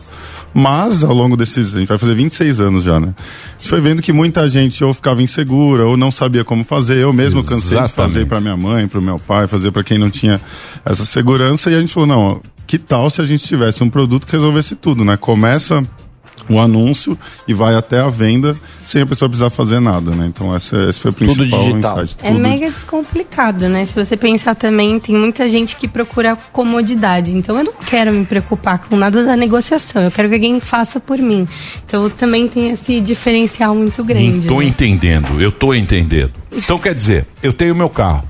Mas, 0.53 1.05
ao 1.05 1.15
longo 1.15 1.37
desses. 1.37 1.75
A 1.75 1.79
gente 1.79 1.89
vai 1.89 1.99
fazer 1.99 2.15
26 2.15 2.61
anos 2.61 2.85
já, 2.85 2.99
né? 2.99 3.15
A 3.19 3.59
gente 3.59 3.69
foi 3.69 3.81
vendo 3.81 4.03
que 4.03 4.13
muita 4.13 4.49
gente 4.49 4.83
ou 4.83 4.93
ficava 4.93 5.23
insegura 5.23 5.87
ou 5.87 5.97
não 5.97 6.11
sabia 6.11 6.45
como 6.45 6.65
fazer. 6.65 6.99
Eu 6.99 7.13
mesmo 7.13 7.43
cansei 7.45 7.77
de 7.79 7.85
Exatamente. 7.85 7.95
fazer 7.95 8.27
para 8.27 8.41
minha 8.41 8.57
mãe, 8.57 8.89
para 8.89 8.99
o 8.99 9.03
meu 9.03 9.19
pai, 9.19 9.47
fazer 9.47 9.71
para 9.71 9.85
quem 9.85 9.99
não 9.99 10.11
tinha 10.11 10.41
essa 10.85 11.05
segurança. 11.05 11.71
E 11.71 11.75
a 11.75 11.81
gente 11.81 11.93
falou: 11.93 12.09
não, 12.09 12.41
que 12.67 12.79
tal 12.79 13.09
se 13.11 13.21
a 13.21 13.25
gente 13.25 13.47
tivesse 13.47 13.85
um 13.85 13.91
produto 13.91 14.27
que 14.27 14.33
resolvesse 14.33 14.75
tudo, 14.75 15.05
né? 15.05 15.17
Começa 15.17 15.83
o 16.49 16.61
anúncio 16.61 17.19
e 17.47 17.55
vai 17.55 17.75
até 17.75 18.01
a 18.01 18.09
venda 18.09 18.57
sem 18.85 19.03
a 19.03 19.07
pessoa 19.07 19.29
precisar 19.29 19.51
fazer 19.51 19.81
nada, 19.81 20.13
né? 20.13 20.27
Então 20.27 20.57
esse, 20.57 20.75
esse 20.89 20.99
foi 20.99 21.11
o 21.11 21.15
principal 21.15 21.69
insight. 21.69 22.17
É 22.23 22.31
mega 22.33 22.71
descomplicado, 22.71 23.69
né? 23.69 23.85
Se 23.85 23.95
você 23.95 24.17
pensar 24.17 24.55
também, 24.55 24.99
tem 24.99 25.15
muita 25.15 25.49
gente 25.49 25.77
que 25.77 25.87
procura 25.87 26.37
comodidade. 26.53 27.37
Então 27.37 27.59
eu 27.59 27.65
não 27.65 27.75
quero 27.75 28.13
me 28.13 28.25
preocupar 28.25 28.79
com 28.79 28.97
nada 28.97 29.25
da 29.25 29.37
negociação. 29.37 30.03
Eu 30.03 30.11
quero 30.11 30.29
que 30.29 30.35
alguém 30.35 30.59
faça 30.59 30.99
por 30.99 31.19
mim. 31.19 31.47
Então 31.85 32.09
também 32.09 32.49
tem 32.49 32.71
esse 32.71 33.01
diferencial 33.01 33.75
muito 33.75 34.03
grande. 34.03 34.39
Estou 34.39 34.61
né? 34.61 34.67
entendendo, 34.67 35.41
eu 35.41 35.51
estou 35.51 35.75
entendendo. 35.75 36.33
Então 36.51 36.79
quer 36.79 36.95
dizer, 36.95 37.27
eu 37.43 37.53
tenho 37.53 37.75
meu 37.75 37.91
carro. 37.91 38.27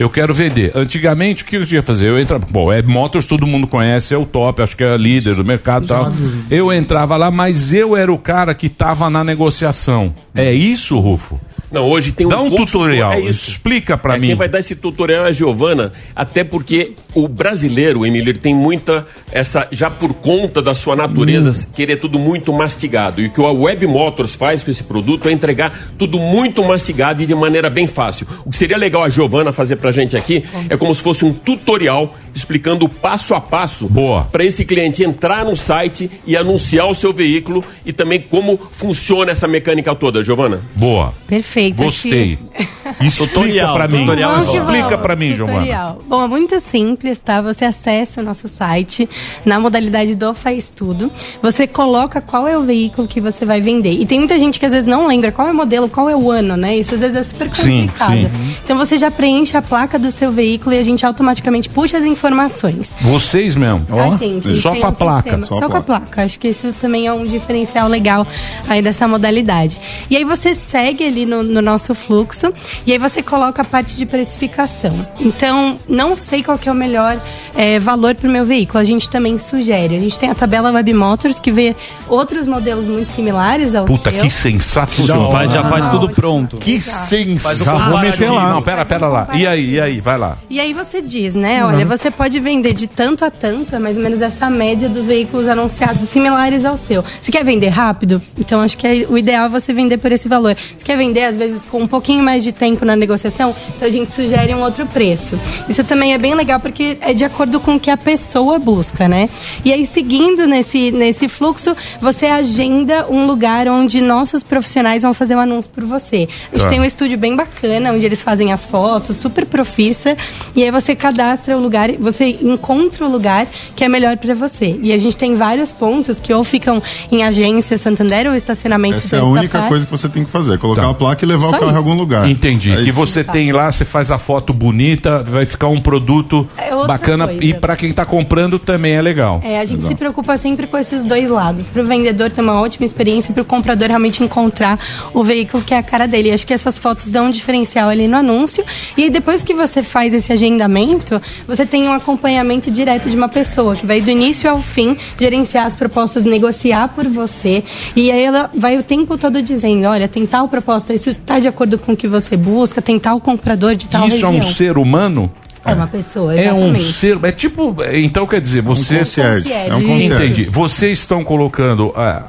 Eu 0.00 0.08
quero 0.08 0.32
vender. 0.32 0.72
Antigamente, 0.74 1.42
o 1.42 1.46
que 1.46 1.56
eu 1.56 1.66
tinha 1.66 1.82
que 1.82 1.86
fazer? 1.86 2.08
Eu 2.08 2.18
entrava. 2.18 2.46
Bom, 2.50 2.68
Web 2.68 2.88
Motors 2.88 3.26
todo 3.26 3.46
mundo 3.46 3.66
conhece, 3.66 4.14
é 4.14 4.16
o 4.16 4.24
top, 4.24 4.62
acho 4.62 4.74
que 4.74 4.82
é 4.82 4.96
líder 4.96 5.34
do 5.34 5.44
mercado 5.44 5.84
e 5.84 5.88
tal. 5.88 6.10
Eu 6.50 6.72
entrava 6.72 7.18
lá, 7.18 7.30
mas 7.30 7.74
eu 7.74 7.94
era 7.94 8.10
o 8.10 8.16
cara 8.18 8.54
que 8.54 8.66
estava 8.66 9.10
na 9.10 9.22
negociação. 9.22 10.14
É 10.34 10.50
isso, 10.50 10.98
Rufo? 10.98 11.38
Não, 11.70 11.88
hoje 11.88 12.12
tem 12.12 12.26
um 12.26 12.30
Dá 12.30 12.38
um 12.38 12.50
consultor- 12.50 12.66
tutorial. 12.66 13.12
É 13.12 13.20
isso. 13.20 13.50
Explica 13.50 13.96
pra 13.96 14.16
É, 14.16 14.18
mim. 14.18 14.26
Quem 14.28 14.34
vai 14.36 14.48
dar 14.48 14.58
esse 14.58 14.74
tutorial 14.74 15.24
é 15.24 15.28
a 15.28 15.32
Giovana, 15.32 15.92
até 16.16 16.42
porque 16.42 16.94
o 17.14 17.28
brasileiro, 17.28 18.04
Emílio, 18.04 18.30
ele 18.30 18.38
tem 18.38 18.54
muita 18.54 19.06
essa 19.32 19.68
já 19.70 19.88
por 19.90 20.12
conta 20.14 20.60
da 20.60 20.74
sua 20.74 20.96
natureza 20.96 21.50
Hum. 21.50 21.70
querer 21.74 21.96
tudo 21.96 22.18
muito 22.18 22.52
mastigado. 22.52 23.20
E 23.20 23.26
o 23.26 23.30
que 23.30 23.40
a 23.40 23.50
Web 23.50 23.86
Motors 23.86 24.34
faz 24.34 24.62
com 24.64 24.70
esse 24.70 24.82
produto 24.82 25.28
é 25.28 25.32
entregar 25.32 25.72
tudo 25.96 26.18
muito 26.18 26.62
mastigado 26.64 27.22
e 27.22 27.26
de 27.26 27.34
maneira 27.34 27.70
bem 27.70 27.86
fácil. 27.86 28.26
O 28.44 28.50
que 28.50 28.56
seria 28.56 28.76
legal 28.76 29.04
a 29.04 29.08
Giovana 29.08 29.52
fazer 29.52 29.76
pra 29.76 29.90
gente 29.92 30.16
aqui 30.16 30.42
é 30.68 30.76
como 30.76 30.94
se 30.94 31.00
fosse 31.00 31.24
um 31.24 31.32
tutorial 31.32 32.16
explicando 32.34 32.84
o 32.84 32.88
passo 32.88 33.34
a 33.34 33.40
passo 33.40 33.90
para 34.30 34.44
esse 34.44 34.64
cliente 34.64 35.02
entrar 35.02 35.44
no 35.44 35.56
site 35.56 36.08
e 36.26 36.36
anunciar 36.36 36.86
o 36.88 36.94
seu 36.94 37.12
veículo 37.12 37.64
e 37.84 37.92
também 37.92 38.20
como 38.20 38.58
funciona 38.72 39.32
essa 39.32 39.48
mecânica 39.48 39.94
toda, 39.94 40.22
Giovana. 40.22 40.60
Boa. 40.76 41.12
Perfeito. 41.26 41.59
Gostei. 41.70 42.38
Explica 43.00 43.72
pra 43.72 43.88
mim. 43.88 44.00
tutorial 44.00 44.40
Explica 44.40 44.98
pra 44.98 45.16
mim, 45.16 45.34
Giovana. 45.34 45.96
Bom, 46.06 46.24
é 46.24 46.28
muito 46.28 46.58
simples, 46.60 47.18
tá? 47.18 47.40
Você 47.40 47.64
acessa 47.64 48.20
o 48.20 48.24
nosso 48.24 48.48
site 48.48 49.08
na 49.44 49.60
modalidade 49.60 50.14
do 50.14 50.34
Faz 50.34 50.70
Tudo. 50.74 51.10
Você 51.42 51.66
coloca 51.66 52.20
qual 52.20 52.48
é 52.48 52.56
o 52.58 52.62
veículo 52.62 53.06
que 53.06 53.20
você 53.20 53.44
vai 53.44 53.60
vender. 53.60 53.92
E 53.92 54.06
tem 54.06 54.18
muita 54.18 54.38
gente 54.38 54.58
que 54.58 54.66
às 54.66 54.72
vezes 54.72 54.86
não 54.86 55.06
lembra 55.06 55.30
qual 55.32 55.48
é 55.48 55.52
o 55.52 55.54
modelo, 55.54 55.88
qual 55.88 56.08
é 56.08 56.16
o 56.16 56.30
ano, 56.30 56.56
né? 56.56 56.76
Isso 56.76 56.94
às 56.94 57.00
vezes 57.00 57.16
é 57.16 57.22
super 57.22 57.54
Sim, 57.54 57.88
complicado. 57.88 58.12
sim. 58.12 58.54
Então 58.64 58.76
você 58.76 58.96
já 58.96 59.10
preenche 59.10 59.56
a 59.56 59.62
placa 59.62 59.98
do 59.98 60.10
seu 60.10 60.32
veículo 60.32 60.74
e 60.74 60.78
a 60.78 60.82
gente 60.82 61.04
automaticamente 61.04 61.68
puxa 61.68 61.98
as 61.98 62.04
informações. 62.04 62.90
Vocês 63.00 63.56
mesmo. 63.56 63.84
A 63.90 64.16
gente, 64.16 64.54
Só 64.56 64.74
com 64.74 64.86
a 64.86 64.90
um 64.90 64.94
placa. 64.94 65.36
sistema. 65.38 65.60
Só, 65.60 65.68
com 65.68 65.76
a 65.76 65.80
placa. 65.82 66.22
Acho 66.22 66.38
que 66.38 66.48
isso 66.48 66.72
também 66.80 67.06
é 67.06 67.12
um 67.12 67.24
diferencial 67.24 67.88
legal 67.88 68.26
aí 68.68 68.82
dessa 68.82 69.06
modalidade. 69.06 69.80
E 70.10 70.16
aí 70.16 70.24
você 70.24 70.54
segue 70.54 71.04
ali 71.04 71.26
no, 71.26 71.42
no 71.50 71.60
nosso 71.60 71.94
fluxo 71.94 72.52
e 72.86 72.92
aí 72.92 72.98
você 72.98 73.22
coloca 73.22 73.62
a 73.62 73.64
parte 73.64 73.96
de 73.96 74.06
precificação. 74.06 75.06
Então, 75.18 75.78
não 75.88 76.16
sei 76.16 76.42
qual 76.42 76.56
que 76.58 76.68
é 76.68 76.72
o 76.72 76.74
melhor 76.74 77.18
é, 77.56 77.78
valor 77.78 78.14
para 78.14 78.28
o 78.28 78.30
meu 78.30 78.44
veículo. 78.46 78.78
A 78.78 78.84
gente 78.84 79.10
também 79.10 79.38
sugere. 79.38 79.96
A 79.96 80.00
gente 80.00 80.18
tem 80.18 80.30
a 80.30 80.34
tabela 80.34 80.70
Web 80.70 80.94
Motors 80.94 81.38
que 81.40 81.50
vê 81.50 81.74
outros 82.08 82.46
modelos 82.46 82.86
muito 82.86 83.10
similares 83.10 83.74
ao 83.74 83.84
Puta, 83.86 84.10
seu. 84.12 84.20
que 84.22 84.30
sensato. 84.30 85.04
Já 85.06 85.28
faz- 85.30 85.50
já 85.50 85.64
faz 85.64 85.88
tudo 85.88 86.08
pronto. 86.10 86.56
Que 86.58 86.80
Faz 86.80 87.04
o 87.04 87.08
sensato. 87.08 87.58
comparativo. 87.84 88.34
Não, 88.40 88.62
pera, 88.62 88.84
pera 88.84 89.08
lá. 89.08 89.28
E 89.34 89.46
aí, 89.46 89.70
e 89.72 89.80
aí, 89.80 90.00
vai 90.00 90.16
lá. 90.16 90.38
E 90.48 90.60
aí 90.60 90.72
você 90.72 91.02
diz, 91.02 91.34
né? 91.34 91.64
Olha, 91.64 91.84
você 91.84 92.10
pode 92.10 92.38
vender 92.38 92.72
de 92.72 92.86
tanto 92.86 93.24
a 93.24 93.30
tanto, 93.30 93.74
é 93.74 93.78
mais 93.78 93.96
ou 93.96 94.02
menos 94.02 94.20
essa 94.22 94.48
média 94.48 94.88
dos 94.88 95.06
veículos 95.06 95.48
anunciados 95.48 96.08
similares 96.08 96.64
ao 96.64 96.76
seu. 96.76 97.04
Você 97.20 97.32
quer 97.32 97.44
vender 97.44 97.68
rápido? 97.68 98.22
Então 98.38 98.60
acho 98.60 98.76
que 98.78 98.86
é- 98.86 99.06
o 99.08 99.18
ideal 99.18 99.46
é 99.46 99.48
você 99.48 99.72
vender 99.72 99.98
por 99.98 100.12
esse 100.12 100.28
valor. 100.28 100.54
Você 100.76 100.84
quer 100.84 100.96
vender, 100.96 101.24
às 101.24 101.36
vezes, 101.40 101.62
com 101.62 101.80
um 101.80 101.86
pouquinho 101.86 102.22
mais 102.22 102.44
de 102.44 102.52
tempo 102.52 102.84
na 102.84 102.94
negociação? 102.94 103.54
Então 103.74 103.88
a 103.88 103.90
gente 103.90 104.12
sugere 104.12 104.54
um 104.54 104.62
outro 104.62 104.86
preço. 104.86 105.38
Isso 105.68 105.82
também 105.82 106.14
é 106.14 106.18
bem 106.18 106.34
legal 106.34 106.60
porque 106.60 106.96
é 107.00 107.12
de 107.12 107.24
acordo 107.24 107.58
com 107.58 107.74
o 107.74 107.80
que 107.80 107.90
a 107.90 107.96
pessoa 107.96 108.58
busca, 108.58 109.08
né? 109.08 109.28
E 109.64 109.72
aí, 109.72 109.84
seguindo 109.84 110.46
nesse, 110.46 110.92
nesse 110.92 111.26
fluxo, 111.28 111.76
você 112.00 112.26
agenda 112.26 113.06
um 113.10 113.26
lugar 113.26 113.66
onde 113.66 114.00
nossos 114.00 114.42
profissionais 114.42 115.02
vão 115.02 115.12
fazer 115.14 115.34
o 115.34 115.40
anúncio 115.40 115.70
por 115.70 115.84
você. 115.84 116.28
A 116.52 116.56
gente 116.56 116.64
Tá. 116.64 116.68
tem 116.68 116.80
um 116.80 116.84
estúdio 116.84 117.16
bem 117.18 117.34
bacana, 117.34 117.92
onde 117.92 118.04
eles 118.04 118.22
fazem 118.22 118.52
as 118.52 118.66
fotos, 118.66 119.16
super 119.16 119.46
profissa. 119.46 120.16
E 120.54 120.62
aí 120.62 120.70
você 120.70 120.94
cadastra 120.94 121.56
o 121.56 121.60
lugar, 121.60 121.90
você 121.98 122.38
encontra 122.42 123.06
o 123.06 123.10
lugar 123.10 123.46
que 123.74 123.82
é 123.82 123.88
melhor 123.88 124.16
para 124.18 124.34
você. 124.34 124.78
E 124.82 124.92
a 124.92 124.98
gente 124.98 125.16
tem 125.16 125.34
vários 125.34 125.72
pontos 125.72 126.18
que 126.18 126.32
ou 126.32 126.44
ficam 126.44 126.82
em 127.10 127.24
agência 127.24 127.78
Santander 127.78 128.26
ou 128.28 128.34
estacionamento 128.34 128.96
Essa 128.96 129.16
é 129.16 129.20
a 129.20 129.24
única 129.24 129.62
coisa 129.62 129.84
que 129.86 129.90
você 129.90 130.08
tem 130.08 130.24
que 130.24 130.30
fazer, 130.30 130.58
colocar 130.58 130.88
a 130.88 130.94
placa 130.94 131.24
e 131.24 131.28
levar 131.30 131.48
Só 131.48 131.48
o 131.48 131.52
carro 131.52 131.64
isso. 131.66 131.74
em 131.74 131.76
algum 131.78 131.94
lugar. 131.94 132.28
Entendi. 132.28 132.72
É 132.72 132.84
que 132.84 132.92
você 132.92 133.22
tem 133.24 133.52
lá, 133.52 133.70
você 133.70 133.84
faz 133.84 134.10
a 134.10 134.18
foto 134.18 134.52
bonita, 134.52 135.22
vai 135.22 135.46
ficar 135.46 135.68
um 135.68 135.80
produto 135.80 136.48
É, 136.56 136.70
bacana 136.86 137.26
coisa. 137.26 137.44
e 137.44 137.54
pra 137.54 137.76
quem 137.76 137.92
tá 137.92 138.04
comprando 138.04 138.58
também 138.58 138.92
é 138.94 139.02
legal. 139.02 139.40
É, 139.44 139.58
a 139.60 139.64
gente 139.64 139.86
se 139.86 139.94
preocupa 139.94 140.36
sempre 140.38 140.66
com 140.66 140.76
esses 140.78 141.04
dois 141.04 141.28
lados. 141.30 141.66
Para 141.68 141.82
o 141.82 141.86
vendedor 141.86 142.30
ter 142.30 142.40
uma 142.40 142.60
ótima 142.60 142.84
experiência 142.86 143.30
e 143.30 143.34
para 143.34 143.42
o 143.42 143.44
comprador 143.44 143.88
realmente 143.88 144.22
encontrar 144.22 144.78
o 145.14 145.22
veículo 145.24 145.62
que 145.62 145.74
é 145.74 145.78
a 145.78 145.82
cara 145.82 146.06
dele. 146.06 146.30
Acho 146.32 146.46
que 146.46 146.54
essas 146.54 146.78
fotos 146.78 147.06
dão 147.08 147.26
um 147.26 147.30
diferencial 147.30 147.88
ali 147.88 148.06
no 148.08 148.16
anúncio. 148.16 148.64
E 148.96 149.04
aí, 149.04 149.10
depois 149.10 149.42
que 149.42 149.54
você 149.54 149.82
faz 149.82 150.12
esse 150.14 150.32
agendamento, 150.32 151.20
você 151.46 151.64
tem 151.66 151.84
um 151.88 151.92
acompanhamento 151.92 152.70
direto 152.70 153.08
de 153.08 153.16
uma 153.16 153.28
pessoa 153.28 153.74
que 153.76 153.86
vai 153.86 154.00
do 154.00 154.10
início 154.10 154.50
ao 154.50 154.60
fim 154.62 154.96
gerenciar 155.18 155.66
as 155.66 155.74
propostas, 155.74 156.24
negociar 156.24 156.88
por 156.88 157.06
você. 157.08 157.62
E 157.96 158.10
aí 158.10 158.22
ela 158.22 158.50
vai 158.54 158.78
o 158.78 158.82
tempo 158.82 159.16
todo 159.18 159.42
dizendo, 159.42 159.86
olha, 159.86 160.08
tem 160.08 160.26
tal 160.26 160.48
proposta, 160.48 160.92
isso 160.94 161.14
está 161.20 161.38
de 161.38 161.48
acordo 161.48 161.78
com 161.78 161.92
o 161.92 161.96
que 161.96 162.08
você 162.08 162.36
busca, 162.36 162.80
tem 162.82 162.98
tal 162.98 163.20
comprador 163.20 163.74
de 163.74 163.88
tal 163.88 164.06
Isso 164.06 164.16
região. 164.16 164.34
é 164.34 164.38
um 164.38 164.42
ser 164.42 164.78
humano? 164.78 165.30
É 165.64 165.74
uma 165.74 165.86
pessoa, 165.86 166.34
É 166.34 166.50
um 166.52 166.56
exatamente. 166.68 166.92
ser. 166.92 167.18
É 167.22 167.32
tipo. 167.32 167.76
Então 167.92 168.26
quer 168.26 168.40
dizer, 168.40 168.62
você. 168.62 168.98
concierge. 169.00 169.52
É 169.52 169.74
um 169.74 169.82
concierge. 169.86 170.14
Entendi. 170.24 170.44
Vocês 170.50 170.98
estão 171.00 171.22
colocando. 171.22 171.92
ah, 171.94 172.24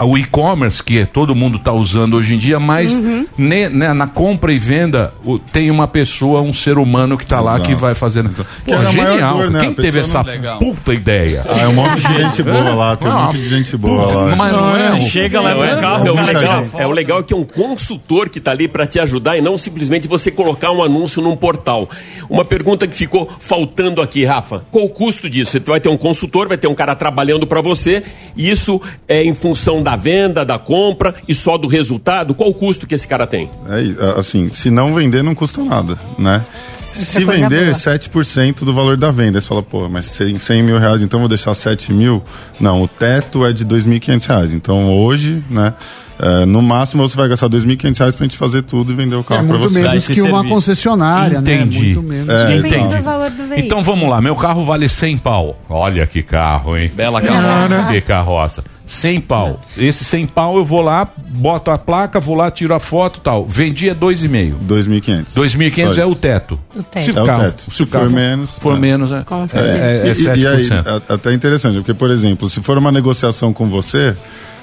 o 0.00 0.18
e-commerce 0.18 0.82
que 0.82 1.04
todo 1.06 1.34
mundo 1.34 1.56
está 1.58 1.72
usando 1.72 2.14
hoje 2.14 2.34
em 2.34 2.38
dia, 2.38 2.58
mas 2.58 2.92
Uhum. 2.94 3.26
ne- 3.38 3.68
né, 3.68 3.92
na 3.92 4.06
compra 4.06 4.52
e 4.52 4.58
venda 4.58 5.12
o- 5.24 5.38
tem 5.38 5.70
uma 5.70 5.86
pessoa, 5.86 6.40
um 6.40 6.52
ser 6.52 6.78
humano 6.78 7.16
que 7.16 7.24
está 7.24 7.40
lá 7.40 7.58
que 7.60 7.74
vai 7.74 7.94
fazendo. 7.94 8.30
Pô, 8.64 8.72
maior 8.72 8.90
genial. 8.92 9.36
dor, 9.38 9.50
né? 9.50 9.60
Quem 9.60 9.72
teve 9.74 10.00
essa 10.00 10.22
Legal. 10.22 10.58
puta 10.58 10.92
ideia? 10.94 11.44
Ah, 11.48 11.60
é 11.60 11.68
um 11.68 11.74
monte 11.74 11.96
de 12.00 12.14
gente 12.16 12.42
boa 12.42 12.74
lá, 12.74 12.96
tem 12.96 13.08
um 13.08 13.12
monte 13.22 13.36
de 13.38 13.48
gente 13.48 13.76
boa 13.76 14.12
lá. 14.12 14.36
Mas 14.36 14.52
não 14.52 14.76
é. 14.76 15.00
Chega, 15.00 15.40
leva 15.40 15.60
leva 15.60 15.74
o 15.76 15.78
o 15.78 15.80
carro. 15.82 16.06
É 16.06 16.10
o 16.12 16.24
legal, 16.24 16.66
é 16.78 16.86
o 16.86 16.90
legal 16.90 17.22
que 17.22 17.32
é 17.34 17.36
um 17.36 17.44
consultor 17.44 18.28
que 18.28 18.38
está 18.38 18.50
ali 18.50 18.66
para 18.68 18.86
te 18.86 18.98
ajudar 19.00 19.36
e 19.36 19.40
não 19.40 19.56
simplesmente 19.58 20.08
você 20.08 20.30
colocar 20.30 20.70
um 20.72 20.82
anúncio 20.82 21.22
num 21.22 21.36
portal. 21.36 21.88
Uma 22.28 22.44
pergunta 22.44 22.86
que 22.86 22.94
ficou 22.96 23.30
faltando 23.38 24.00
aqui, 24.00 24.24
Rafa. 24.24 24.62
Qual 24.70 24.84
o 24.84 24.88
custo 24.88 25.28
disso? 25.28 25.52
Você 25.52 25.60
vai 25.60 25.80
ter 25.80 25.88
um 25.88 25.96
consultor, 25.96 26.48
vai 26.48 26.56
ter 26.58 26.66
um 26.68 26.74
cara 26.74 26.94
trabalhando 26.94 27.46
para 27.46 27.60
você 27.60 28.02
e 28.36 28.50
isso 28.50 28.80
é 29.08 29.22
em 29.22 29.34
função 29.34 29.73
da 29.82 29.96
venda, 29.96 30.44
da 30.44 30.58
compra 30.58 31.14
e 31.26 31.34
só 31.34 31.56
do 31.58 31.66
resultado? 31.68 32.34
Qual 32.34 32.48
o 32.50 32.54
custo 32.54 32.86
que 32.86 32.94
esse 32.94 33.06
cara 33.06 33.26
tem? 33.26 33.48
É, 33.68 34.18
assim, 34.18 34.48
se 34.48 34.70
não 34.70 34.94
vender, 34.94 35.22
não 35.22 35.34
custa 35.34 35.62
nada, 35.62 35.98
né? 36.18 36.44
Essa 36.92 37.04
Se 37.18 37.24
vender, 37.24 37.64
boa. 37.72 37.76
7% 37.76 38.60
do 38.64 38.72
valor 38.72 38.96
da 38.96 39.10
venda. 39.10 39.40
Você 39.40 39.46
fala, 39.48 39.62
pô, 39.64 39.88
mas 39.88 40.06
100, 40.06 40.38
100 40.38 40.62
mil 40.62 40.78
reais, 40.78 41.02
então 41.02 41.18
eu 41.18 41.22
vou 41.22 41.28
deixar 41.28 41.52
7 41.52 41.92
mil? 41.92 42.22
Não, 42.60 42.82
o 42.82 42.86
teto 42.88 43.44
é 43.44 43.52
de 43.52 43.64
2.500 43.66 44.26
reais. 44.28 44.52
Então 44.52 44.94
hoje, 44.96 45.42
né, 45.50 45.74
é, 46.20 46.44
no 46.46 46.62
máximo 46.62 47.02
você 47.08 47.16
vai 47.16 47.26
gastar 47.28 47.48
2.500 47.48 47.98
reais 47.98 48.14
pra 48.14 48.24
gente 48.24 48.36
fazer 48.38 48.62
tudo 48.62 48.92
e 48.92 48.94
vender 48.94 49.16
o 49.16 49.24
carro 49.24 49.40
É 49.44 49.48
pra 49.48 49.58
muito 49.58 49.72
você. 49.72 49.82
menos 49.82 50.06
que 50.06 50.22
uma 50.22 50.44
concessionária, 50.44 51.38
Entendi. 51.38 51.78
né? 51.80 51.84
Muito 51.86 52.02
menos. 52.04 52.28
É, 52.30 52.46
Depende 52.60 52.74
exato. 52.76 52.96
do 52.96 53.02
valor 53.02 53.30
do 53.30 53.36
veículo. 53.38 53.58
Então 53.58 53.82
vamos 53.82 54.08
lá, 54.08 54.20
meu 54.20 54.36
carro 54.36 54.64
vale 54.64 54.88
100 54.88 55.18
pau. 55.18 55.58
Olha 55.68 56.06
que 56.06 56.22
carro, 56.22 56.76
hein? 56.78 56.92
Bela 56.94 57.20
carroça. 57.20 57.88
Que 57.90 58.00
carroça. 58.00 58.64
100 58.86 59.20
pau. 59.22 59.60
Esse 59.78 60.04
100 60.04 60.26
pau 60.26 60.56
eu 60.58 60.64
vou 60.64 60.82
lá, 60.82 61.08
boto 61.16 61.70
a 61.70 61.78
placa, 61.78 62.20
vou 62.20 62.34
lá, 62.36 62.50
tiro 62.50 62.74
a 62.74 62.78
foto 62.80 63.18
e 63.18 63.22
tal. 63.22 63.46
Vendi 63.46 63.88
é 63.88 63.94
2,5. 63.94 64.54
2.500. 64.68 65.24
2.500 65.34 65.94
Só 65.94 66.02
é 66.02 66.04
o 66.06 66.14
teto. 66.14 66.60
O 66.76 66.82
teto. 66.82 67.04
Se 67.12 67.18
É 67.18 67.22
o 67.22 67.26
carro, 67.26 67.42
teto. 67.44 67.62
Se 67.62 67.68
o 67.82 67.86
Se 67.86 67.86
carro 67.86 68.04
for 68.10 68.14
menos, 68.14 68.50
For 68.58 68.76
é. 68.76 68.78
menos, 68.78 69.10
é. 69.12 69.24
É, 69.54 69.58
é, 69.58 70.08
é 70.08 70.12
E- 70.12 70.38
e, 70.38 70.40
e 70.42 70.46
aí, 70.46 70.68
7%. 70.68 71.02
até 71.08 71.32
interessante, 71.32 71.76
porque, 71.76 71.94
por 71.94 72.10
exemplo, 72.10 72.48
se 72.50 72.60
for 72.62 72.76
uma 72.76 72.92
negociação 72.92 73.52
com 73.52 73.68
você, 73.70 74.14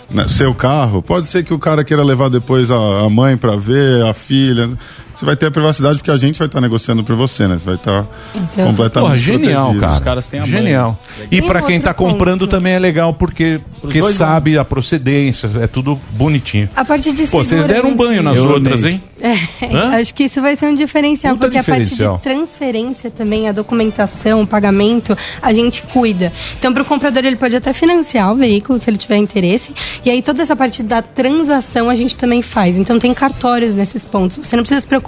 né, 0.10 0.28
seu 0.28 0.54
carro, 0.54 1.02
pode 1.02 1.26
ser 1.28 1.44
que 1.44 1.54
o 1.54 1.60
cara 1.60 1.84
queira 1.84 2.04
levar 2.04 2.30
depois 2.30 2.70
a, 2.70 2.76
a 3.06 3.10
mãe 3.10 3.36
pra 3.38 3.56
ver, 3.56 4.06
a 4.06 4.14
filha. 4.14 4.70
Você 5.16 5.26
vai 5.26 5.36
ter 5.36 5.48
a 5.48 5.52
privacidade 5.52 5.98
porque 6.00 6.12
a 6.12 6.18
gente 6.18 6.38
vai 6.40 6.48
estar 6.48 6.60
negociando 6.62 7.04
por 7.04 7.16
você, 7.16 7.48
né? 7.48 7.58
Você 7.60 7.66
vai 7.66 7.76
estar 7.76 8.06
Esse 8.44 8.60
é 8.62 8.64
o- 8.64 8.68
completamente 8.68 9.08
Porra, 9.10 9.18
genial, 9.20 9.64
protegido. 9.66 9.80
cara. 9.82 9.94
Os 9.94 10.00
caras 10.00 10.28
têm 10.28 10.40
a 10.40 10.44
mãe. 10.44 10.52
Genial. 10.52 11.00
E 11.32 11.42
um 11.42 11.48
quem 11.48 11.58
outro 11.58 11.80
tá 11.82 11.94
comprando 11.94 12.48
também 12.48 12.74
é 12.74 12.80
legal 12.80 13.14
porque, 13.14 13.60
porque 13.82 14.02
sabe 14.14 14.58
a 14.58 14.66
procedência, 14.66 15.50
é 15.62 15.68
tudo 15.68 16.00
bonitinho. 16.12 16.70
A 16.76 16.84
parte 16.86 17.12
de 17.12 17.28
Pô, 17.28 17.44
vocês 17.44 17.66
deram 17.66 17.90
um 17.90 17.96
banho 17.96 18.24
nas 18.24 18.38
Eu 18.38 18.50
outras, 18.50 18.82
amei. 18.84 18.94
hein? 18.96 19.04
É, 19.24 20.00
acho 20.02 20.16
que 20.16 20.24
isso 20.24 20.42
vai 20.42 20.56
ser 20.56 20.66
um 20.66 20.74
diferencial, 20.76 21.36
Puta 21.36 21.46
porque 21.46 21.58
a 21.60 21.62
diferencial. 21.62 22.14
parte 22.18 22.24
de 22.30 22.36
transferência 22.36 23.12
também, 23.12 23.48
a 23.48 23.52
documentação, 23.52 24.42
o 24.42 24.48
pagamento, 24.48 25.16
a 25.42 25.54
gente 25.54 25.84
cuida. 25.84 26.34
Então, 26.58 26.74
para 26.74 26.82
o 26.82 26.86
comprador, 26.86 27.24
ele 27.24 27.36
pode 27.36 27.56
até 27.56 27.72
financiar 27.72 28.32
o 28.32 28.36
veículo, 28.36 28.80
se 28.80 28.90
ele 28.90 28.98
tiver 28.98 29.18
interesse. 29.18 29.74
E 30.04 30.10
aí, 30.10 30.22
toda 30.24 30.42
essa 30.42 30.56
parte 30.56 30.82
da 30.82 31.04
transação 31.04 31.88
a 31.90 31.94
gente 31.96 32.18
também 32.18 32.42
faz. 32.42 32.78
Então, 32.78 32.98
tem 32.98 33.14
cartórios 33.14 33.76
nesses 33.76 34.04
pontos. 34.06 34.38
Você 34.38 34.56
não 34.56 34.64
precisa 34.64 34.82
se 34.82 34.88
preocupar. 34.88 35.01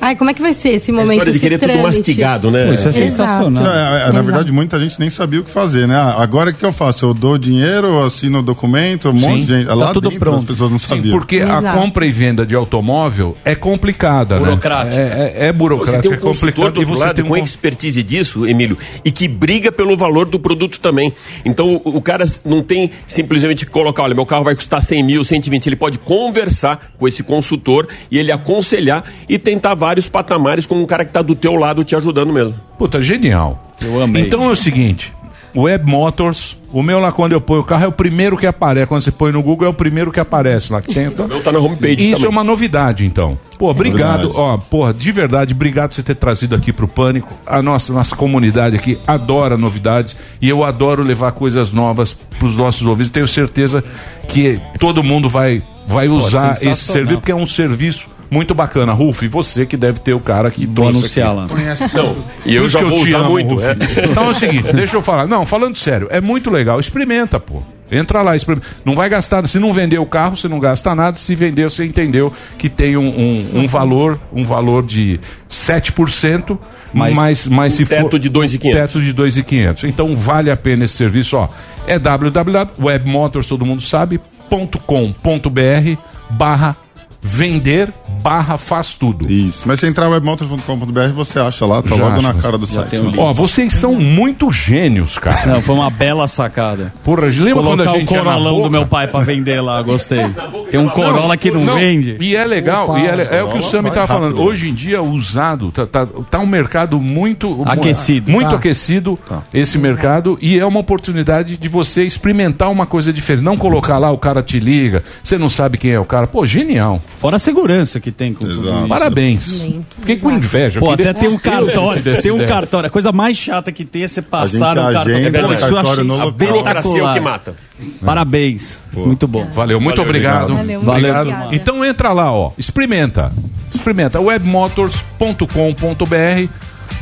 Ai, 0.00 0.16
como 0.16 0.30
é 0.30 0.34
que 0.34 0.42
vai 0.42 0.52
ser 0.52 0.70
esse 0.70 0.90
A 0.90 0.94
momento? 0.94 1.12
história 1.12 1.32
de 1.32 1.38
querer 1.38 1.58
tudo 1.58 1.72
trâmite? 1.72 1.98
mastigado, 1.98 2.50
né? 2.50 2.66
Pô, 2.66 2.72
isso 2.74 2.88
é 2.88 2.90
Exato. 2.90 3.02
sensacional. 3.10 3.64
É, 3.64 3.68
é, 3.68 3.72
na 3.72 3.96
Exato. 4.08 4.22
verdade, 4.24 4.52
muita 4.52 4.78
gente 4.80 4.98
nem 5.00 5.10
sabia 5.10 5.40
o 5.40 5.44
que 5.44 5.50
fazer, 5.50 5.86
né? 5.86 5.96
Ah, 5.96 6.16
agora 6.18 6.50
o 6.50 6.54
que 6.54 6.64
eu 6.64 6.72
faço? 6.72 7.04
Eu 7.04 7.14
dou 7.14 7.38
dinheiro, 7.38 8.02
assino 8.02 8.38
o 8.40 8.42
documento, 8.42 9.08
um 9.08 9.12
monte 9.12 9.40
de 9.42 9.46
gente. 9.46 9.66
Tá 9.66 9.74
Lá 9.74 9.92
tudo 9.92 10.08
dentro 10.08 10.20
pronto. 10.20 10.38
as 10.38 10.44
pessoas 10.44 10.70
não 10.70 10.78
Sim, 10.78 10.88
sabiam. 10.88 11.18
porque 11.18 11.40
a 11.40 11.72
compra 11.72 12.04
e 12.06 12.10
venda 12.12 12.44
de 12.44 12.54
automóvel 12.54 13.36
é 13.44 13.54
complicada, 13.54 14.38
Burocrática. 14.38 14.96
né? 14.96 15.02
É, 15.36 15.44
é, 15.44 15.48
é 15.48 15.52
Você 15.52 15.52
burocrática, 15.52 16.02
tem 16.02 16.10
um 16.10 16.14
é 16.14 16.16
consultor 16.18 16.64
complicado 16.66 16.74
do 16.74 16.82
e 16.82 16.84
você 16.84 17.04
lado 17.04 17.16
tem 17.16 17.24
um 17.24 17.28
com 17.28 17.36
expertise 17.36 18.02
disso, 18.02 18.46
Emílio, 18.46 18.76
e 19.04 19.10
que 19.12 19.28
briga 19.28 19.70
pelo 19.72 19.96
valor 19.96 20.26
do 20.26 20.38
produto 20.38 20.80
também. 20.80 21.12
Então 21.44 21.80
o, 21.84 21.96
o 21.96 22.02
cara 22.02 22.24
não 22.44 22.62
tem 22.62 22.90
simplesmente 23.06 23.64
que 23.64 23.70
colocar, 23.72 24.02
olha, 24.04 24.14
meu 24.14 24.26
carro 24.26 24.44
vai 24.44 24.54
custar 24.54 24.82
100 24.82 25.02
mil, 25.04 25.24
120. 25.24 25.66
Ele 25.66 25.76
pode 25.76 25.98
conversar 25.98 26.92
com 26.98 27.06
esse 27.08 27.22
consultor 27.22 27.88
e 28.10 28.18
ele 28.18 28.32
aconselhar 28.32 29.04
e 29.30 29.38
tentar 29.38 29.74
vários 29.74 30.08
patamares 30.08 30.66
com 30.66 30.74
um 30.74 30.84
cara 30.84 31.04
que 31.04 31.10
está 31.10 31.22
do 31.22 31.36
teu 31.36 31.54
lado 31.54 31.84
te 31.84 31.94
ajudando 31.94 32.32
mesmo. 32.32 32.52
Puta, 32.76 33.00
genial. 33.00 33.62
Eu 33.80 34.02
amei. 34.02 34.24
Então 34.24 34.42
é 34.44 34.48
o 34.48 34.56
seguinte, 34.56 35.14
Web 35.54 35.86
Motors, 35.86 36.56
o 36.72 36.82
meu 36.82 36.98
lá 36.98 37.12
quando 37.12 37.30
eu 37.30 37.40
ponho 37.40 37.60
o 37.60 37.64
carro 37.64 37.84
é 37.84 37.86
o 37.86 37.92
primeiro 37.92 38.36
que 38.36 38.46
aparece, 38.46 38.88
quando 38.88 39.02
você 39.02 39.12
põe 39.12 39.30
no 39.30 39.40
Google 39.40 39.66
é 39.68 39.70
o 39.70 39.74
primeiro 39.74 40.10
que 40.10 40.18
aparece 40.18 40.72
lá 40.72 40.82
que 40.82 40.92
tem. 40.92 41.06
O 41.16 41.28
meu 41.28 41.40
tá 41.42 41.52
na 41.52 41.60
homepage 41.60 41.94
Isso 41.94 42.22
também. 42.22 42.26
é 42.26 42.28
uma 42.28 42.42
novidade, 42.42 43.06
então. 43.06 43.38
Pô, 43.56 43.70
obrigado, 43.70 44.24
Novidade. 44.24 44.40
ó, 44.40 44.56
porra, 44.56 44.92
de 44.92 45.12
verdade, 45.12 45.54
obrigado 45.54 45.90
por 45.90 45.94
você 45.94 46.02
ter 46.02 46.16
trazido 46.16 46.56
aqui 46.56 46.72
pro 46.72 46.88
Pânico. 46.88 47.32
A 47.46 47.62
nossa, 47.62 47.92
nossa 47.92 48.16
comunidade 48.16 48.74
aqui 48.74 48.98
adora 49.06 49.56
novidades 49.56 50.16
e 50.42 50.48
eu 50.48 50.64
adoro 50.64 51.04
levar 51.04 51.30
coisas 51.32 51.70
novas 51.72 52.12
pros 52.12 52.56
nossos 52.56 52.84
ouvintes. 52.84 53.12
Tenho 53.12 53.28
certeza 53.28 53.84
que 54.28 54.60
todo 54.80 55.04
mundo 55.04 55.28
vai, 55.28 55.62
vai 55.86 56.08
usar 56.08 56.52
esse 56.52 56.64
sensacional. 56.64 56.94
serviço, 56.94 57.20
porque 57.20 57.32
é 57.32 57.36
um 57.36 57.46
serviço 57.46 58.08
muito 58.30 58.54
bacana. 58.54 58.92
Ruf, 58.92 59.24
e 59.24 59.28
você 59.28 59.66
que 59.66 59.76
deve 59.76 60.00
ter 60.00 60.14
o 60.14 60.20
cara 60.20 60.50
que 60.50 60.66
Vou 60.66 60.90
trouxe 60.90 61.20
lá. 61.20 61.48
Não, 61.92 62.16
e 62.46 62.54
eu 62.54 62.68
já 62.68 62.82
vou 62.82 63.00
usar 63.00 63.18
amo, 63.18 63.30
muito. 63.30 63.54
Ruf. 63.56 63.64
é. 63.64 64.04
Então 64.04 64.26
é 64.26 64.30
o 64.30 64.34
seguinte, 64.34 64.70
deixa 64.72 64.96
eu 64.96 65.02
falar. 65.02 65.26
Não, 65.26 65.44
falando 65.44 65.76
sério, 65.76 66.08
é 66.10 66.20
muito 66.20 66.50
legal. 66.50 66.78
Experimenta, 66.78 67.40
pô. 67.40 67.62
Entra 67.90 68.22
lá, 68.22 68.36
experimenta. 68.36 68.68
Não 68.84 68.94
vai 68.94 69.08
gastar. 69.08 69.46
Se 69.48 69.58
não 69.58 69.72
vender 69.72 69.98
o 69.98 70.06
carro, 70.06 70.36
você 70.36 70.46
não 70.46 70.60
gasta 70.60 70.94
nada. 70.94 71.18
Se 71.18 71.34
vender, 71.34 71.64
você 71.68 71.84
entendeu 71.84 72.32
que 72.56 72.68
tem 72.68 72.96
um, 72.96 73.08
um, 73.08 73.60
um 73.62 73.66
valor, 73.66 74.20
um 74.32 74.44
valor 74.44 74.84
de 74.86 75.18
7%. 75.50 76.56
Mas 76.92 77.14
Mas, 77.14 77.46
mas, 77.46 77.74
um 77.74 77.76
se 77.78 77.86
teto 77.86 78.10
for 78.10 78.18
de 78.18 78.30
2.500. 78.30 78.72
teto 78.72 79.02
de 79.02 79.14
2.500. 79.14 79.84
Então 79.88 80.14
vale 80.14 80.50
a 80.50 80.56
pena 80.56 80.84
esse 80.84 80.94
serviço, 80.94 81.36
ó. 81.36 81.48
É 81.86 81.98
www.webmotors, 81.98 83.46
todo 83.46 83.64
mundo 83.66 83.82
sabe, 83.82 84.20
.com.br 84.48 86.00
barra 86.30 86.76
vender 87.22 87.92
barra 88.22 88.58
faz 88.58 88.94
tudo. 88.94 89.30
Isso. 89.30 89.62
Mas 89.66 89.80
se 89.80 89.86
entrar 89.86 90.06
em 90.06 90.10
webmotors.com.br, 90.10 91.00
você 91.14 91.38
acha 91.38 91.64
lá, 91.66 91.82
tá 91.82 91.94
Já 91.94 92.04
logo 92.08 92.22
na 92.22 92.30
acha. 92.30 92.38
cara 92.38 92.58
do 92.58 92.66
site. 92.66 92.96
link. 92.96 93.18
Ó, 93.18 93.32
vocês 93.32 93.72
são 93.72 93.94
muito 93.94 94.50
gênios, 94.52 95.18
cara. 95.18 95.46
Não, 95.54 95.62
foi 95.62 95.74
uma 95.74 95.90
bela 95.90 96.26
sacada. 96.28 96.92
Porra, 97.02 97.26
lembra 97.28 97.62
quando 97.62 97.64
Colocar 97.84 97.90
a 97.90 97.98
gente 97.98 98.12
o 98.12 98.16
na 98.16 98.22
Corolão 98.22 98.62
do 98.62 98.70
meu 98.70 98.86
pai 98.86 99.06
pra 99.06 99.20
vender 99.20 99.60
lá, 99.60 99.80
gostei. 99.82 100.24
Tem 100.70 100.78
um 100.80 100.88
Corolla 100.88 101.36
que 101.36 101.50
não, 101.50 101.74
vende. 101.74 102.16
E 102.20 102.36
é 102.36 102.44
legal, 102.44 102.90
Opa, 102.90 103.00
e 103.00 103.06
é, 103.06 103.38
é 103.38 103.42
o 103.42 103.50
que 103.50 103.58
o 103.58 103.62
Sami 103.62 103.90
tava 103.90 104.06
falando. 104.06 104.32
rápido. 104.36 104.42
Hoje 104.42 104.68
em 104.68 104.74
dia, 104.74 105.02
usado, 105.02 105.70
tá, 105.70 105.86
tá, 105.86 106.06
tá 106.30 106.38
um 106.38 106.46
mercado 106.46 107.00
muito 107.00 107.62
Aquecido. 107.66 108.30
Muito 108.30 108.50
Tá. 108.50 108.56
aquecido, 108.56 109.18
esse 109.54 109.78
mercado, 109.78 110.38
e 110.40 110.58
é 110.58 110.66
uma 110.66 110.80
oportunidade 110.80 111.56
de 111.56 111.68
você 111.68 112.02
experimentar 112.02 112.70
uma 112.70 112.86
coisa 112.86 113.12
diferente. 113.12 113.44
Não 113.44 113.56
colocar 113.56 113.98
lá, 113.98 114.10
o 114.10 114.18
cara 114.18 114.42
te 114.42 114.58
liga, 114.58 115.02
você 115.22 115.38
não 115.38 115.48
sabe 115.48 115.78
quem 115.78 115.92
é 115.92 116.00
o 116.00 116.04
cara. 116.04 116.26
Pô, 116.26 116.44
genial. 116.44 117.00
Fora 117.20 117.36
a 117.36 117.38
segurança 117.38 118.00
que 118.00 118.10
tem 118.10 118.32
com 118.32 118.40
tudo 118.40 118.62
isso. 118.62 118.88
Parabéns. 118.88 119.62
Fiquei 120.00 120.16
com 120.16 120.30
inveja. 120.30 120.80
Pô, 120.80 120.90
até 120.90 121.12
tem 121.12 121.28
um 121.28 121.36
cartório. 121.36 122.12
essa 122.12 122.22
Tem 122.22 122.30
um 122.30 122.46
cartório. 122.46 122.86
A 122.86 122.90
coisa 122.90 123.12
mais 123.12 123.36
chata 123.36 123.70
que 123.70 123.84
tem 123.84 124.04
é 124.04 124.08
você 124.08 124.22
passar 124.22 124.48
gente 124.48 124.58
no 124.58 124.64
cartório. 124.94 125.16
agenda 125.16 125.40
Pô, 125.40 125.48
o 125.48 125.52
isso 125.52 125.74
cartório 125.74 126.04
no 126.04 126.14
espetacular. 126.14 126.32
Burocracia 126.32 127.00
é 127.00 127.04
o 127.04 127.12
que 127.12 127.20
mata. 127.20 127.54
Parabéns. 128.02 128.80
Muito 128.90 129.28
bom. 129.28 129.44
Valeu, 129.54 129.78
muito 129.78 129.96
Valeu, 129.96 130.08
obrigado. 130.08 130.52
obrigado. 130.54 130.82
Valeu, 130.82 131.10
Obrigado. 131.10 131.54
Então 131.54 131.84
entra 131.84 132.14
lá, 132.14 132.32
ó. 132.32 132.52
Experimenta. 132.56 133.30
Experimenta. 133.74 134.18
webmotors.com.br 134.18 136.48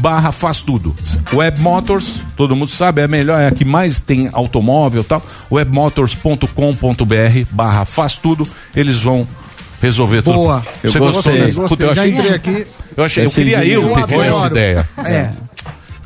barra 0.00 0.32
faz 0.32 0.62
tudo. 0.62 0.96
Webmotors, 1.32 2.20
todo 2.36 2.56
mundo 2.56 2.70
sabe, 2.70 3.02
é 3.02 3.04
a 3.04 3.08
melhor, 3.08 3.40
é 3.40 3.46
a 3.46 3.52
que 3.52 3.64
mais 3.64 4.00
tem 4.00 4.28
automóvel 4.32 5.02
e 5.02 5.04
tal. 5.04 5.22
webmotors.com.br 5.50 7.46
barra 7.52 7.84
faz 7.84 8.16
tudo. 8.16 8.44
Eles 8.74 9.00
vão 9.00 9.24
resolver 9.80 10.22
tudo. 10.22 10.34
Boa. 10.34 10.62
Você 10.82 10.98
Eu 10.98 11.00
gostei, 11.00 11.32
né? 11.34 11.40
gostei. 11.46 11.64
Puta, 11.68 11.84
eu 11.84 11.94
Já 11.94 12.02
achei 12.02 12.14
entrei 12.14 12.34
aqui. 12.34 12.66
Eu, 12.96 13.04
achei, 13.04 13.24
eu 13.26 13.30
queria 13.30 13.64
eu 13.64 13.88
ter 13.92 14.06
tido 14.06 14.22
essa 14.22 14.46
ideia. 14.46 14.88
É. 15.04 15.30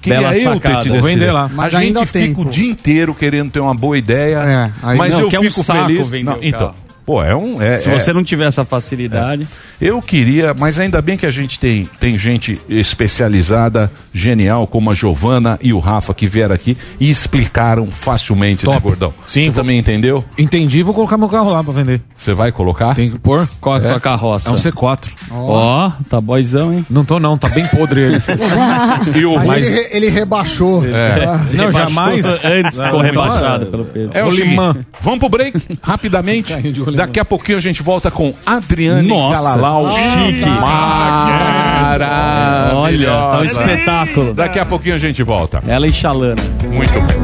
Queria 0.01 0.18
Bela 0.20 0.37
eu 0.37 0.55
sacada. 0.55 0.77
ter 0.77 0.83
tido 0.83 1.03
vender 1.03 1.31
lá. 1.31 1.45
A 1.45 1.49
Mas 1.49 1.73
gente 1.73 1.83
ainda 1.83 2.03
há 2.03 2.07
fica 2.07 2.18
tempo. 2.18 2.43
o 2.43 2.45
dia 2.47 2.70
inteiro 2.70 3.14
querendo 3.14 3.53
ter 3.53 3.61
uma 3.61 3.75
boa 3.75 3.97
ideia, 3.97 4.39
É, 4.39 4.70
aí- 4.83 4.99
mas 4.99 5.14
Não, 5.14 5.20
eu 5.20 5.29
que 5.29 5.37
é 5.37 5.41
um 5.41 5.43
fico 5.45 5.62
saco 5.62 5.87
feliz. 5.87 6.09
vender 6.09 6.25
Não, 6.31 6.39
o 6.39 6.45
então. 6.45 6.75
Pô, 7.05 7.22
é 7.22 7.34
um. 7.34 7.61
é- 7.61 7.78
Se 7.78 7.88
é- 7.88 7.98
você 7.98 8.12
não 8.12 8.22
tiver 8.24 8.46
essa 8.46 8.64
facilidade. 8.64 9.46
Eu 9.80 10.00
queria, 10.00 10.55
mas 10.59 10.78
ainda 10.78 11.00
bem 11.03 11.16
que 11.16 11.26
a 11.26 11.30
gente 11.30 11.59
tem, 11.59 11.88
tem 11.98 12.16
gente 12.16 12.61
especializada, 12.68 13.90
genial, 14.14 14.66
como 14.66 14.90
a 14.90 14.94
Giovana 14.94 15.59
e 15.61 15.72
o 15.72 15.78
Rafa, 15.78 16.14
que 16.14 16.26
vieram 16.26 16.55
aqui 16.55 16.76
e 17.00 17.11
explicaram 17.11 17.90
facilmente, 17.90 18.66
né, 18.68 18.78
Gordão? 18.80 19.12
Sim. 19.26 19.46
Você 19.46 19.53
também 19.53 19.78
entendeu? 19.78 20.24
Entendi, 20.38 20.82
vou 20.82 20.94
colocar 20.94 21.18
meu 21.18 21.28
carro 21.28 21.50
lá 21.50 21.62
pra 21.64 21.72
vender. 21.72 22.00
Você 22.16 22.32
vai 22.32 22.53
colocar? 22.53 22.94
Tem 22.94 23.11
que 23.11 23.18
pôr. 23.18 23.48
Qual 23.61 23.76
é 23.76 23.80
a 23.80 23.84
É. 23.84 23.88
tua 23.90 24.00
carroça? 24.00 24.48
É 24.48 24.53
um 24.53 24.57
C4. 24.57 25.11
Ó, 25.32 25.90
tá 26.09 26.20
boizão, 26.20 26.72
hein? 26.72 26.86
Não 26.88 27.05
tô 27.05 27.18
não, 27.18 27.36
tá 27.36 27.48
bem 27.48 27.66
podre 27.66 28.00
ele. 28.00 28.22
e 29.18 29.24
o 29.24 29.34
Mas 29.44 29.66
ele, 29.66 29.74
re- 29.74 29.88
ele 29.92 30.09
rebaixou. 30.11 30.84
É. 30.84 31.26
Não, 31.26 31.66
Rebaixou 31.66 31.72
jamais. 31.72 32.26
antes 32.44 32.78
ficou 32.78 33.00
rebaixado 33.00 33.66
pelo 33.66 33.84
Pedro. 33.84 34.11
É 34.14 34.24
o 34.24 34.30
seguinte, 34.30 34.57
vamos 35.00 35.18
pro 35.18 35.28
break, 35.28 35.59
rapidamente. 35.82 36.53
Daqui 36.97 37.20
a 37.20 37.24
pouquinho 37.24 37.59
a 37.59 37.61
gente 37.61 37.82
volta 37.82 38.11
com 38.11 38.34
Adriane 38.45 39.09
Nossa. 39.09 39.43
Galalau. 39.43 39.95
Chique. 39.95 40.45
Maravilhosa. 40.47 42.76
Olha, 42.76 43.07
tá 43.09 43.38
um 43.38 43.45
espetáculo. 43.45 44.34
Daqui 44.34 44.59
a 44.59 44.66
pouquinho 44.66 44.95
a 44.95 44.99
gente 44.99 45.22
volta. 45.22 45.62
Ela 45.66 45.86
e 45.86 45.93
Xalana. 45.93 46.43
Muito 46.64 47.01
bem. 47.01 47.16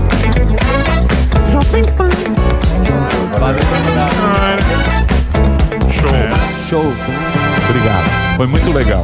Show. 5.91 6.11
Show. 6.69 6.93
Obrigado. 7.69 8.37
Foi 8.37 8.47
muito 8.47 8.71
legal. 8.73 9.03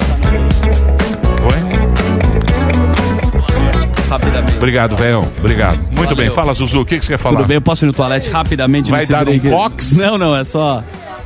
Rapidamente. 4.08 4.56
Obrigado, 4.56 4.96
velhão. 4.96 5.22
Obrigado. 5.38 5.76
Muito 5.78 5.96
Valeu. 6.00 6.16
bem. 6.16 6.30
Fala, 6.30 6.52
Zuzu, 6.54 6.80
o 6.82 6.84
que, 6.86 6.98
que 6.98 7.04
você 7.04 7.12
quer 7.12 7.18
falar? 7.18 7.36
Tudo 7.38 7.48
bem, 7.48 7.56
eu 7.56 7.60
posso 7.62 7.84
ir 7.84 7.86
no 7.86 7.92
toalete 7.92 8.28
rapidamente? 8.30 8.90
Vai 8.90 9.06
dar 9.06 9.28
um 9.28 9.38
cox? 9.38 9.92
Não, 9.92 10.18
não, 10.18 10.36
é 10.36 10.44
só. 10.44 10.82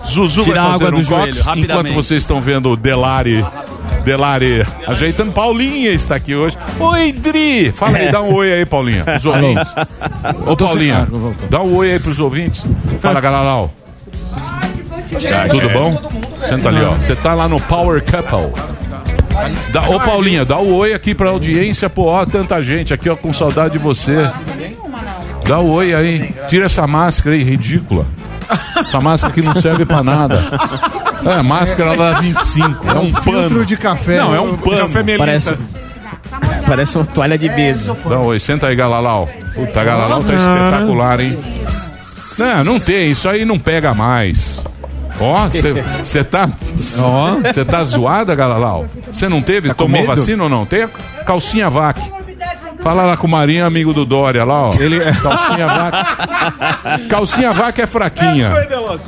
Zuzu 0.07 0.45
Tirar 0.45 0.63
vai 0.63 0.73
fazer 0.73 0.85
água 0.87 0.97
um 0.99 1.01
do 1.03 1.07
joelho, 1.07 1.27
cox, 1.27 1.39
enquanto 1.41 1.57
rapidamente. 1.57 1.95
vocês 1.95 2.23
estão 2.23 2.41
vendo 2.41 2.71
o 2.71 2.77
Delari. 2.77 3.45
Delari 4.05 4.65
ajeitando. 4.87 5.33
Paulinha 5.33 5.91
está 5.91 6.15
aqui 6.15 6.35
hoje. 6.35 6.57
Oi, 6.79 7.13
Dri! 7.13 7.73
Fala 7.73 7.99
aí, 7.99 8.05
É. 8.07 8.11
dá 8.11 8.23
um 8.23 8.33
oi 8.33 8.53
aí, 8.53 8.65
Paulinha, 8.65 9.03
pros 9.05 9.25
ouvintes. 9.27 9.75
Ô, 10.47 10.57
Paulinha, 10.57 11.09
dá 11.51 11.61
um 11.63 11.75
oi 11.77 11.93
aí 11.93 11.99
pros 12.01 12.19
ouvintes. 12.21 12.65
Fala, 13.01 13.21
Galalau. 13.21 13.71
Tudo 15.51 15.69
bom? 15.71 15.93
Senta 16.41 16.69
ali, 16.69 16.83
ó. 16.85 16.93
Você 16.93 17.17
tá 17.17 17.35
lá 17.35 17.49
no 17.49 17.61
Power 17.61 18.03
Couple. 18.03 18.53
Dá, 19.73 19.89
ô, 19.89 20.01
Paulinha, 20.01 20.45
dá 20.45 20.59
o 20.59 20.75
oi 20.75 20.93
aqui 20.93 21.15
pra 21.15 21.31
audiência, 21.31 21.89
pô, 21.89 22.07
ó, 22.07 22.25
tanta 22.25 22.63
gente 22.63 22.93
aqui, 22.93 23.09
ó, 23.09 23.17
com 23.17 23.33
saudade 23.33 23.73
de 23.73 23.79
você. 23.79 24.31
Dá 25.47 25.59
o 25.59 25.71
oi 25.71 25.95
aí. 25.95 26.35
Tira 26.49 26.67
essa 26.67 26.87
máscara 26.87 27.35
aí, 27.35 27.43
ridícula. 27.43 28.07
Essa 28.77 29.01
máscara 29.01 29.33
aqui 29.33 29.47
não 29.47 29.55
serve 29.61 29.85
pra 29.85 30.03
nada. 30.03 30.43
É, 31.25 31.43
máscara 31.43 31.95
lá 31.95 32.21
25. 32.21 32.89
É 32.89 32.95
um 32.95 33.13
pano. 33.13 33.23
Filtro 33.23 33.67
de 33.67 33.77
café. 33.77 34.19
Não, 34.19 34.35
é 34.35 34.41
um 34.41 34.57
pano. 34.57 34.89
Parece, 35.19 35.57
parece 36.67 36.97
uma 36.97 37.05
toalha 37.05 37.37
de 37.37 37.49
mesa. 37.49 37.97
Dá 38.09 38.19
um 38.19 38.27
oi, 38.27 38.41
senta 38.41 38.69
aí, 38.69 38.77
Galalau. 38.77 39.29
Puta, 39.55 39.85
Galalau 39.85 40.23
tá 40.23 40.35
espetacular, 40.35 41.21
hein? 41.21 41.39
Não, 42.39 42.65
não 42.65 42.81
tem, 42.81 43.11
isso 43.11 43.29
aí 43.29 43.45
não 43.45 43.59
pega 43.59 43.93
mais. 43.93 44.63
Ó, 45.21 45.47
você 45.49 46.23
tá. 46.23 46.49
Ó, 47.01 47.35
você 47.41 47.65
tá 47.65 47.85
zoada, 47.85 48.35
Galalau? 48.35 48.87
Você 49.13 49.29
não 49.29 49.43
teve? 49.43 49.73
tomou 49.75 49.91
medo? 50.01 50.07
vacina 50.07 50.43
ou 50.45 50.49
não? 50.49 50.65
Tem 50.67 50.83
a 50.85 50.89
calcinha 51.25 51.69
vac. 51.71 51.99
Fala 52.81 53.03
lá 53.05 53.17
com 53.17 53.27
o 53.27 53.31
Marinho, 53.31 53.67
amigo 53.67 53.93
do 53.93 54.05
Dória 54.05 54.45
lá, 54.45 54.69
ó. 54.69 54.71
Ele 54.79 55.03
é- 55.03 55.13
Calcinha 55.13 55.67
vac. 55.67 57.09
Calcinha 57.09 57.53
vac 57.53 57.79
é 57.81 57.87
fraquinha. 57.87 58.53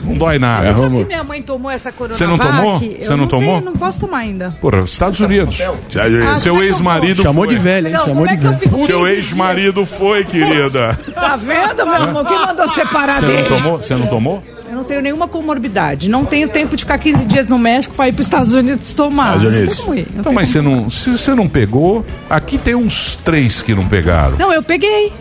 Não 0.03 0.15
dói 0.19 0.39
nada. 0.41 0.73
Sabe 0.73 0.97
que 0.99 1.05
minha 1.05 1.23
mãe 1.25 1.41
tomou 1.41 1.71
essa 1.71 1.93
Coronavac? 1.93 2.19
Você 2.19 2.27
não 2.27 2.37
tomou? 2.37 2.75
Eu 2.83 3.03
Você 3.05 3.17
não 3.17 3.27
tomou? 3.29 3.59
tenho, 3.61 3.65
não 3.73 3.79
posso 3.79 4.01
tomar 4.01 4.19
ainda. 4.19 4.57
Porra, 4.61 4.81
Estados 4.81 5.21
Unidos. 5.21 5.59
Ah, 5.61 6.39
Seu 6.39 6.61
é 6.61 6.65
ex-marido? 6.67 7.23
Chamou 7.23 7.47
de 7.47 7.57
velha, 7.57 7.89
hein? 7.89 7.95
Não, 7.95 8.01
Chamou 8.01 8.15
como 8.17 8.29
de 8.29 8.35
é 8.35 8.37
que 8.39 8.45
eu 8.47 8.51
velha. 8.51 8.61
fico 8.61 8.87
Teu 8.87 8.99
15 9.05 9.11
ex-marido 9.13 9.87
foi, 9.87 10.25
querida. 10.25 10.99
Tá 11.15 11.37
vendo, 11.37 11.85
meu 11.87 11.95
amor? 11.95 12.27
Quem 12.27 12.39
mandou 12.39 12.69
separar 12.71 13.21
Você 13.21 13.27
dele? 13.27 13.49
não 13.51 13.57
tomou? 13.57 13.77
Você 13.83 13.95
não 13.95 14.07
tomou? 14.09 14.43
Eu 14.81 14.83
não 14.83 14.85
tenho 14.85 15.03
nenhuma 15.03 15.29
comorbidade. 15.29 16.09
Não 16.09 16.25
tenho 16.25 16.49
tempo 16.49 16.75
de 16.75 16.85
ficar 16.85 16.97
15 16.97 17.27
dias 17.27 17.47
no 17.47 17.59
México 17.59 17.95
pra 17.95 18.09
ir 18.09 18.13
pros 18.13 18.27
Estados 18.27 18.55
Unidos 18.55 18.95
tomar. 18.95 19.37
Estados 19.37 19.43
Não 19.43 19.51
Unidos. 19.51 19.81
como 19.81 19.95
ir. 19.95 20.07
Não 20.13 20.21
Então, 20.21 20.33
mas 20.33 20.49
você 20.49 20.63
não, 20.63 20.89
se 20.89 21.11
você 21.11 21.35
não 21.35 21.47
pegou, 21.47 22.05
aqui 22.31 22.57
tem 22.57 22.75
uns 22.75 23.17
três 23.17 23.61
que 23.61 23.75
não 23.75 23.87
pegaram. 23.87 24.39
Não, 24.39 24.51
eu 24.51 24.63
peguei. 24.63 25.13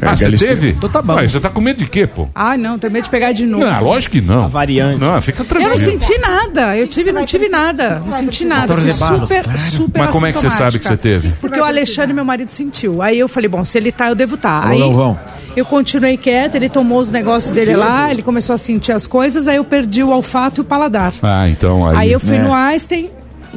ah, 0.00 0.16
você 0.16 0.30
teve? 0.30 0.70
Então 0.70 0.88
tá 0.88 1.02
bom. 1.02 1.14
Ué, 1.14 1.26
você 1.26 1.40
tá 1.40 1.50
com 1.50 1.60
medo 1.60 1.78
de 1.78 1.86
quê, 1.86 2.06
pô? 2.06 2.28
Ah, 2.32 2.56
não, 2.56 2.78
tenho 2.78 2.92
medo 2.92 3.04
de 3.04 3.10
pegar 3.10 3.32
de 3.32 3.44
novo. 3.44 3.64
Não, 3.64 3.82
lógico 3.82 4.12
que 4.12 4.20
não. 4.20 4.44
A 4.44 4.46
variante. 4.46 5.00
Não, 5.00 5.20
fica 5.20 5.42
Eu 5.42 5.46
tranquilo. 5.46 5.70
não 5.70 5.78
senti 5.78 6.16
nada. 6.18 6.76
Eu 6.76 6.86
tive, 6.86 7.10
não 7.10 7.26
tive 7.26 7.48
nada. 7.48 8.00
Não 8.04 8.12
senti 8.12 8.44
nada. 8.44 8.76
Fui 8.76 8.90
super, 8.92 9.58
super 9.58 9.98
Mas 10.00 10.10
como 10.10 10.26
é 10.26 10.32
que 10.32 10.38
você 10.38 10.50
sabe 10.50 10.78
que 10.78 10.84
você 10.84 10.96
teve? 10.96 11.32
Porque 11.40 11.58
o 11.58 11.64
Alexandre, 11.64 12.14
meu 12.14 12.24
marido, 12.24 12.50
sentiu. 12.50 13.02
Aí 13.02 13.18
eu 13.18 13.26
falei, 13.26 13.48
bom, 13.48 13.64
se 13.64 13.76
ele 13.76 13.90
tá, 13.90 14.08
eu 14.08 14.14
devo 14.14 14.36
estar. 14.36 14.62
Alô, 14.62 14.70
Aí 14.70 14.78
Galvão. 14.78 15.18
Eu 15.58 15.64
continuei 15.64 16.16
quieta, 16.16 16.56
ele 16.56 16.68
tomou 16.68 16.98
os 16.98 17.10
negócios 17.10 17.52
dele 17.52 17.76
lá, 17.76 18.10
ele 18.10 18.22
começou 18.22 18.54
a 18.54 18.56
sentir 18.56 18.92
as 18.92 19.06
coisas, 19.06 19.46
aí 19.48 19.56
eu 19.56 19.64
perdi 19.64 20.02
o 20.02 20.10
olfato 20.10 20.60
e 20.60 20.62
o 20.62 20.64
paladar. 20.64 21.12
Ah, 21.22 21.48
então 21.48 21.86
aí. 21.88 21.96
Aí, 21.96 22.12
eu 22.12 22.20
fui 22.20 22.36
É. 22.36 22.42
no 22.42 22.52
Einstein. 22.54 23.10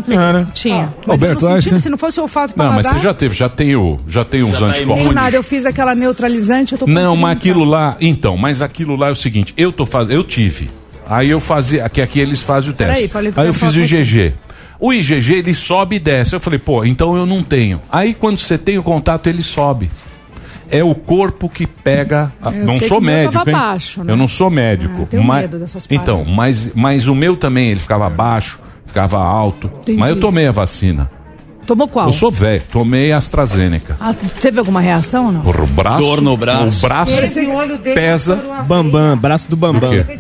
Cara. 0.08 0.48
Tinha. 0.54 0.94
Mas 1.06 1.20
Roberto 1.22 1.46
eu 1.46 1.50
não 1.72 1.80
se 1.80 1.90
não 1.90 1.98
fosse 1.98 2.18
o 2.20 2.24
olfato 2.24 2.54
e 2.54 2.56
o 2.56 2.58
Não, 2.58 2.70
paladar. 2.70 2.94
mas 2.94 3.02
você 3.02 3.08
já 3.08 3.14
teve, 3.14 3.36
já 3.36 3.50
tem, 3.50 3.76
o, 3.76 4.00
já 4.08 4.24
tem 4.24 4.42
os 4.42 4.58
Não 4.60 4.68
anticorpos. 4.70 5.04
tenho 5.04 5.14
nada, 5.14 5.36
eu 5.36 5.44
fiz 5.44 5.66
aquela 5.66 5.94
neutralizante, 5.94 6.74
eu 6.74 6.80
tô 6.80 6.86
com 6.86 6.92
Não, 6.92 7.16
mas 7.16 7.32
30. 7.36 7.38
aquilo 7.38 7.64
lá. 7.66 7.98
Então, 8.00 8.38
mas 8.38 8.62
aquilo 8.62 8.96
lá 8.96 9.10
é 9.10 9.12
o 9.12 9.16
seguinte: 9.16 9.54
eu 9.58 9.72
tô 9.72 9.86
fazendo. 9.86 10.14
Eu 10.14 10.24
tive. 10.24 10.70
Aí 11.08 11.30
eu 11.30 11.42
fazia. 11.42 11.84
Aqui, 11.86 12.02
aqui 12.02 12.20
eles 12.22 12.42
fazem 12.42 12.72
o 12.72 12.74
teste. 12.74 13.08
Peraí, 13.10 13.28
aí 13.36 13.44
eu 13.44 13.48
eu 13.48 13.54
fiz 13.54 13.76
o 13.76 13.80
IgG. 13.82 14.34
O 14.80 14.94
IgG 14.94 15.34
ele 15.36 15.54
sobe 15.54 15.98
e 15.98 16.00
desce. 16.00 16.34
Eu 16.34 16.40
falei, 16.40 16.58
pô, 16.58 16.86
então 16.86 17.16
eu 17.18 17.26
não 17.26 17.44
tenho. 17.44 17.82
Aí 17.92 18.14
quando 18.14 18.38
você 18.40 18.58
tem 18.58 18.78
o 18.78 18.84
contato, 18.84 19.28
ele 19.28 19.44
sobe. 19.44 19.92
É 20.72 20.84
o 20.84 20.96
corpo 20.96 21.50
que 21.50 21.68
pega. 21.68 22.32
a- 22.42 22.50
Eu 22.52 22.66
não 22.66 22.80
sou 22.80 22.98
o 23.00 23.02
médico, 23.02 23.44
hein? 23.50 23.54
baixo, 23.54 24.04
né? 24.04 24.12
Eu 24.14 24.18
não 24.18 24.28
sou 24.28 24.50
médico. 24.50 25.02
Ah, 25.04 25.08
tenho 25.10 25.24
mas, 25.24 25.42
medo 25.42 25.60
dessas 25.60 25.86
paradas. 25.86 26.02
Então, 26.10 26.26
mas, 26.26 26.72
mas 26.74 27.08
o 27.08 27.14
meu 27.16 27.36
também, 27.36 27.70
ele 27.70 27.80
ficava 27.80 28.10
baixo, 28.10 28.60
ficava 28.86 29.18
alto. 29.22 29.70
Entendi. 29.82 30.00
Mas 30.00 30.10
eu 30.12 30.20
tomei 30.20 30.48
a 30.48 30.52
vacina. 30.52 31.10
Tomou 31.68 31.88
qual? 31.88 32.08
Eu 32.08 32.14
sou 32.14 32.32
velho, 32.32 32.64
tomei 32.72 33.12
a 33.12 33.18
AstraZeneca. 33.18 33.96
Ah, 34.00 34.12
teve 34.14 34.58
alguma 34.60 34.82
reação 34.82 35.28
ou 35.28 35.32
não? 35.32 35.42
Porra, 35.42 35.64
o 35.64 35.68
braço. 35.68 36.02
Dor 36.02 36.20
no 36.22 36.36
braço. 36.36 36.80
O 36.80 36.82
braço 36.90 37.12
pesa. 37.94 38.36
Bambam, 38.68 39.16
braço 39.18 39.50
do 39.50 39.56
Bambam. 39.56 39.90
Por 40.04 40.06
quê? 40.06 40.18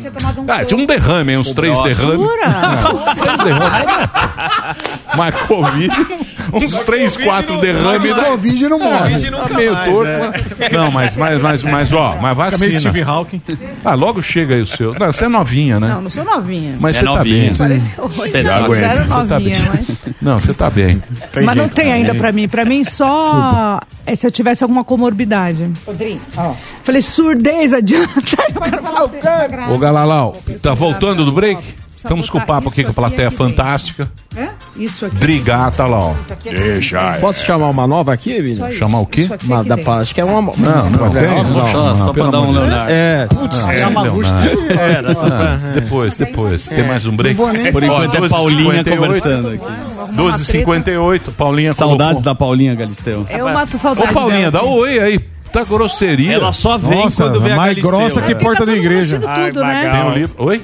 Ah, 0.47 0.63
tinha 0.63 0.79
um 0.79 0.85
derrame, 0.85 1.31
hein, 1.33 1.39
uns 1.39 1.51
três 1.51 1.75
broche. 1.77 1.95
derrames. 1.95 2.19
Jura? 2.19 3.15
Três 3.21 3.37
derrames. 3.43 4.09
Mas 5.17 5.35
Covid, 5.47 6.07
uns 6.53 6.73
três, 6.79 7.17
quatro 7.17 7.59
derrames. 7.61 8.11
Mas 8.15 8.27
Covid 8.27 8.69
não 8.69 8.79
morre. 8.79 9.13
Covid 9.13 9.29
nunca 9.31 9.53
meio 9.55 9.73
mais, 9.73 9.91
torto. 9.91 10.07
é. 10.09 10.19
mas- 10.19 10.71
Não, 10.71 10.91
mas, 10.91 11.15
mas, 11.15 11.41
mas, 11.41 11.63
mas, 11.63 11.93
ó, 11.93 12.17
mas 12.21 12.37
vacina. 12.37 12.79
Steve 12.79 13.01
Hawking. 13.01 13.41
Ah, 13.83 13.93
logo 13.93 14.21
chega 14.21 14.55
aí 14.55 14.61
o 14.61 14.65
seu. 14.65 14.93
Não, 14.93 15.11
você 15.11 15.25
é 15.25 15.27
novinha, 15.27 15.79
né? 15.79 15.87
Não, 15.89 16.01
não 16.03 16.09
sou 16.09 16.23
novinha. 16.23 16.77
Mas 16.79 16.95
É 16.97 16.99
você 16.99 17.05
tá 17.05 17.23
bem. 17.23 17.53
48, 17.53 17.91
Eu 17.97 18.03
não, 18.03 18.09
Você 18.11 18.43
tá 18.43 18.59
novinha, 19.39 19.55
bem. 19.55 19.69
mas... 19.87 20.13
Não, 20.21 20.39
você 20.39 20.53
tá 20.53 20.69
bem. 20.69 21.03
Mas 21.43 21.57
não 21.57 21.67
tem 21.69 21.91
ainda 21.91 22.13
pra 22.15 22.31
mim. 22.31 22.47
Pra 22.47 22.65
mim, 22.65 22.83
só 22.83 23.79
é 24.05 24.15
se 24.15 24.25
eu 24.27 24.31
tivesse 24.31 24.63
alguma 24.63 24.83
comorbidade. 24.83 25.69
Falei, 26.83 27.01
surdez 27.01 27.73
adianta. 27.73 28.11
Eu 28.55 28.61
quero 28.61 28.83
falar 28.83 29.03
o 29.05 29.09
quê? 29.09 29.17
Ô, 29.73 29.77
Galalau, 29.77 30.35
tá 30.61 30.73
voltando 30.73 31.23
do 31.25 31.31
break? 31.31 31.61
Estamos 32.03 32.29
com 32.31 32.39
o 32.39 32.41
papo 32.45 32.69
aqui 32.69 32.83
com 32.83 32.89
a 32.89 32.93
plateia 32.93 33.29
fantástica. 33.29 34.11
É? 34.35 34.47
Isso 34.75 35.05
aqui. 35.05 35.15
Drigata 35.17 35.85
lá, 35.85 35.99
ó. 35.99 36.13
Deixa. 36.43 37.17
Posso 37.21 37.45
chamar 37.45 37.69
uma 37.69 37.85
nova 37.85 38.11
aqui, 38.11 38.41
Vini? 38.41 38.55
Só. 38.55 38.71
Chamar 38.71 39.01
o 39.01 39.05
quê? 39.05 39.27
Aqui 39.31 39.45
Uma 39.45 39.63
da 39.63 39.77
pa- 39.77 39.99
Acho 39.99 40.15
que 40.15 40.19
é 40.21 40.25
uma. 40.25 40.51
Não, 40.57 40.89
não, 40.89 41.09
tem. 41.11 41.43
Não, 41.43 41.65
Só, 41.65 41.83
não, 41.89 41.97
só 41.97 42.03
pra 42.05 42.13
pelo 42.13 42.31
dar 42.31 42.41
um. 42.41 42.51
Leonardo. 42.51 42.91
É. 42.91 43.27
Não, 43.31 43.71
É 43.71 43.85
Leonardo. 45.01 45.67
É, 45.67 45.71
depois, 45.79 46.15
depois. 46.15 46.65
Tem 46.65 46.87
mais 46.87 47.05
um 47.05 47.15
break? 47.15 47.39
Não 47.39 47.71
Por 47.71 47.83
enquanto 47.83 48.15
é 48.15 48.19
12, 48.19 48.29
Paulinha 48.33 48.83
58. 48.83 48.97
conversando 48.99 49.47
aqui. 49.49 49.63
12h58, 50.15 51.31
Paulinha 51.37 51.73
Saudades 51.73 52.23
da 52.23 52.33
Paulinha 52.33 52.73
Galisteu. 52.75 53.25
Eu 53.29 53.49
mato 53.53 53.75
Ô, 53.75 53.79
saudade 53.79 54.13
Paulinha, 54.13 54.49
dá 54.49 54.63
um 54.63 54.69
oi 54.71 54.99
aí. 54.99 55.19
Tá 55.51 55.63
grosseria. 55.63 56.33
Ela 56.35 56.53
só 56.53 56.77
vem 56.77 57.03
Nossa, 57.03 57.23
quando 57.25 57.41
vê 57.41 57.51
a 57.51 57.55
mais 57.57 57.69
Galisteu. 57.75 57.91
grossa 57.99 58.21
que 58.21 58.27
Porque 58.33 58.43
porta 58.43 58.65
tá 58.65 58.71
da 58.71 58.77
igreja. 58.77 59.19
tudo, 59.19 59.63
né? 59.63 59.91
Tem 59.91 60.03
um 60.03 60.13
livro. 60.13 60.33
Oi? 60.37 60.61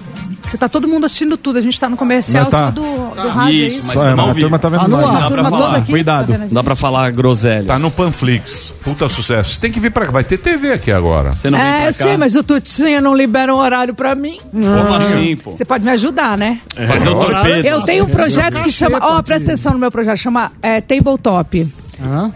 Porque 0.47 0.57
tá 0.57 0.69
todo 0.69 0.87
mundo 0.87 1.05
assistindo 1.05 1.35
tudo. 1.35 1.59
A 1.59 1.61
gente 1.61 1.77
tá 1.77 1.89
no 1.89 1.97
comercial 1.97 2.45
Mas 2.45 2.51
tá. 2.51 2.65
só 2.67 2.71
do, 2.71 2.81
do 2.81 3.27
rádio, 3.27 3.49
é 3.63 3.67
Isso, 3.67 3.77
isso? 3.79 3.87
mas 3.87 3.95
Só 3.97 4.07
é, 4.07 4.15
não 4.15 4.29
a 4.29 4.33
viu. 4.33 4.41
turma 4.43 4.57
tá 4.59 4.69
vendo 4.69 4.81
Ah, 4.81 4.87
não 4.87 5.01
nós. 5.01 5.11
Dá 5.11 5.17
pra 5.19 5.27
turma 5.27 5.49
falar. 5.49 5.65
toda 5.65 5.77
aqui. 5.79 5.91
Cuidado. 5.91 6.33
tá? 6.33 6.39
Dá 6.49 6.63
pra 6.63 6.75
falar 6.75 7.11
groselhas. 7.11 7.67
Tá 7.67 7.77
no 7.77 7.91
Panflix. 7.91 8.73
Puta 8.81 9.09
sucesso. 9.09 9.55
Você 9.55 9.59
tem 9.59 9.71
que 9.71 9.79
vir 9.79 9.91
pra 9.91 10.05
cá. 10.05 10.11
Vai 10.13 10.23
ter 10.23 10.37
TV 10.37 10.71
aqui 10.71 10.89
agora. 10.91 11.33
Você 11.33 11.49
não 11.49 11.59
vem 11.59 11.67
É, 11.67 11.71
pra 11.71 11.81
eu 11.81 11.85
cá? 11.87 11.91
sei, 11.91 12.17
mas 12.17 12.35
o 12.35 12.43
Tutinha 12.43 13.01
não 13.01 13.13
libera 13.13 13.53
um 13.53 13.57
horário 13.57 13.93
pra 13.93 14.15
mim. 14.15 14.39
Como 14.51 14.93
assim, 14.95 15.35
pô? 15.35 15.51
Você 15.51 15.65
pode 15.65 15.83
me 15.83 15.91
ajudar, 15.91 16.37
né? 16.37 16.59
Fazer 16.87 17.09
o 17.09 17.15
torpedo. 17.19 17.67
Eu 17.67 17.81
tenho 17.81 18.05
um 18.05 18.09
projeto 18.09 18.61
que 18.61 18.71
chama. 18.71 18.99
Ó, 19.01 19.21
presta 19.21 19.51
atenção 19.51 19.73
no 19.73 19.79
meu 19.79 19.91
projeto, 19.91 20.17
chama 20.17 20.51
é, 20.63 20.79
Tabletop. 20.79 21.67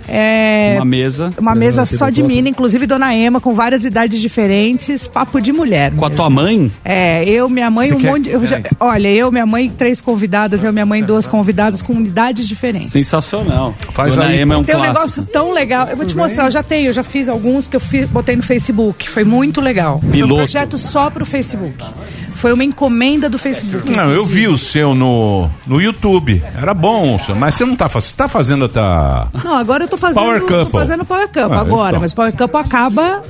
É, 0.07 0.73
Uma 0.77 0.85
mesa. 0.85 1.31
Uma 1.37 1.55
mesa 1.55 1.85
só 1.85 2.09
de 2.09 2.23
mina, 2.23 2.49
inclusive 2.49 2.85
Dona 2.87 3.13
Ema, 3.15 3.39
com 3.39 3.53
várias 3.53 3.85
idades 3.85 4.19
diferentes, 4.21 5.07
papo 5.07 5.39
de 5.41 5.51
mulher. 5.51 5.91
Com 5.91 6.05
a 6.05 6.09
mesmo. 6.09 6.17
tua 6.23 6.29
mãe? 6.29 6.71
É, 6.83 7.23
eu, 7.25 7.49
minha 7.49 7.69
mãe, 7.69 7.89
Você 7.89 7.95
um 7.95 7.99
quer- 7.99 8.07
monte. 8.11 8.23
de- 8.23 8.29
eu 8.31 8.45
já- 8.47 8.61
olha, 8.79 9.07
eu, 9.09 9.31
minha 9.31 9.45
mãe, 9.45 9.69
três 9.69 10.01
convidadas, 10.01 10.63
eu, 10.63 10.71
minha 10.73 10.85
mãe, 10.85 11.03
duas 11.03 11.27
convidadas 11.27 11.81
com 11.81 11.93
idades 12.01 12.47
diferentes. 12.47 12.91
Sensacional. 12.91 13.75
Faz 13.93 14.15
Dona 14.15 14.27
aí, 14.29 14.39
Ema 14.39 14.55
é 14.55 14.57
um 14.57 14.63
Tem 14.63 14.75
um 14.75 14.79
clássico. 14.79 14.95
negócio 14.99 15.23
tão 15.25 15.51
legal. 15.53 15.87
Eu 15.87 15.97
vou 15.97 16.05
te 16.05 16.15
mostrar, 16.15 16.45
eu 16.45 16.51
já 16.51 16.63
tenho, 16.63 16.89
eu 16.89 16.93
já 16.93 17.03
fiz 17.03 17.29
alguns 17.29 17.67
que 17.67 17.75
eu 17.75 17.79
fiz, 17.79 18.07
botei 18.09 18.35
no 18.35 18.43
Facebook. 18.43 19.09
Foi 19.09 19.23
muito 19.23 19.61
legal. 19.61 19.99
Foi 19.99 20.09
um 20.09 20.11
Piloto. 20.11 20.35
projeto 20.35 20.77
só 20.77 21.09
pro 21.09 21.25
Facebook. 21.25 21.75
Foi 22.41 22.51
uma 22.51 22.63
encomenda 22.63 23.29
do 23.29 23.37
Facebook. 23.37 23.87
Não, 23.95 24.09
eu 24.11 24.25
vi 24.25 24.47
o 24.47 24.57
seu 24.57 24.95
no, 24.95 25.47
no 25.67 25.79
YouTube. 25.79 26.41
Era 26.59 26.73
bom, 26.73 27.19
mas 27.37 27.53
você 27.53 27.63
não 27.63 27.75
tá 27.75 27.87
fazendo. 27.87 28.09
Você 28.09 28.15
tá 28.17 28.27
fazendo 28.27 28.71
a. 28.75 29.27
Não, 29.43 29.53
agora 29.53 29.83
eu 29.83 29.87
tô 29.87 29.95
fazendo 29.95 30.23
Power 30.23 30.41
Couple. 30.41 30.71
fazendo 30.71 31.05
Power 31.05 31.27
Couple 31.27 31.53
Ah, 31.55 31.59
agora, 31.61 31.89
então. 31.89 32.01
mas 32.01 32.15
Power 32.15 32.35
Couple 32.35 32.59
acaba 32.59 33.21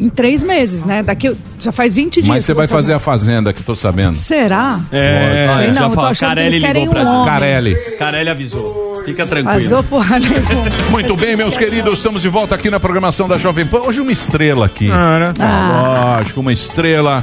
em 0.00 0.08
três 0.08 0.42
meses, 0.42 0.82
né? 0.82 1.02
Daqui 1.02 1.36
já 1.60 1.72
faz 1.72 1.94
20 1.94 2.14
dias. 2.14 2.26
Mas 2.26 2.44
você 2.46 2.46
que 2.46 2.52
eu 2.52 2.56
vai 2.56 2.66
fazer 2.66 2.94
a 2.94 2.98
Fazenda, 2.98 3.52
que 3.52 3.62
tô 3.62 3.74
sabendo. 3.76 4.16
Será? 4.16 4.80
É, 4.90 5.46
Sei 5.56 5.70
já 5.70 5.80
não, 5.82 5.90
eu 5.90 5.94
tô 5.94 6.00
achando 6.00 6.30
que 6.30 6.34
Carelli 6.36 6.56
eles 6.56 6.64
querem 6.66 6.82
ligou 6.84 6.94
pra 6.94 7.02
um 7.02 7.06
gente. 7.06 7.14
homem. 7.16 7.26
Carelli. 7.28 7.74
Carelli 7.98 8.30
avisou. 8.30 9.02
Fica 9.04 9.26
tranquilo. 9.26 9.60
Vazou 9.60 9.82
porra 9.82 10.18
nenhuma. 10.18 10.40
Muito 10.90 11.14
bem, 11.16 11.36
meus 11.36 11.54
queridos, 11.58 11.98
estamos 11.98 12.22
de 12.22 12.30
volta 12.30 12.54
aqui 12.54 12.70
na 12.70 12.80
programação 12.80 13.28
da 13.28 13.36
Jovem 13.36 13.66
Pan. 13.66 13.80
Hoje 13.80 14.00
uma 14.00 14.10
estrela 14.12 14.64
aqui. 14.64 14.88
Ah. 14.90 16.16
Lógico, 16.16 16.40
uma 16.40 16.52
estrela. 16.54 17.22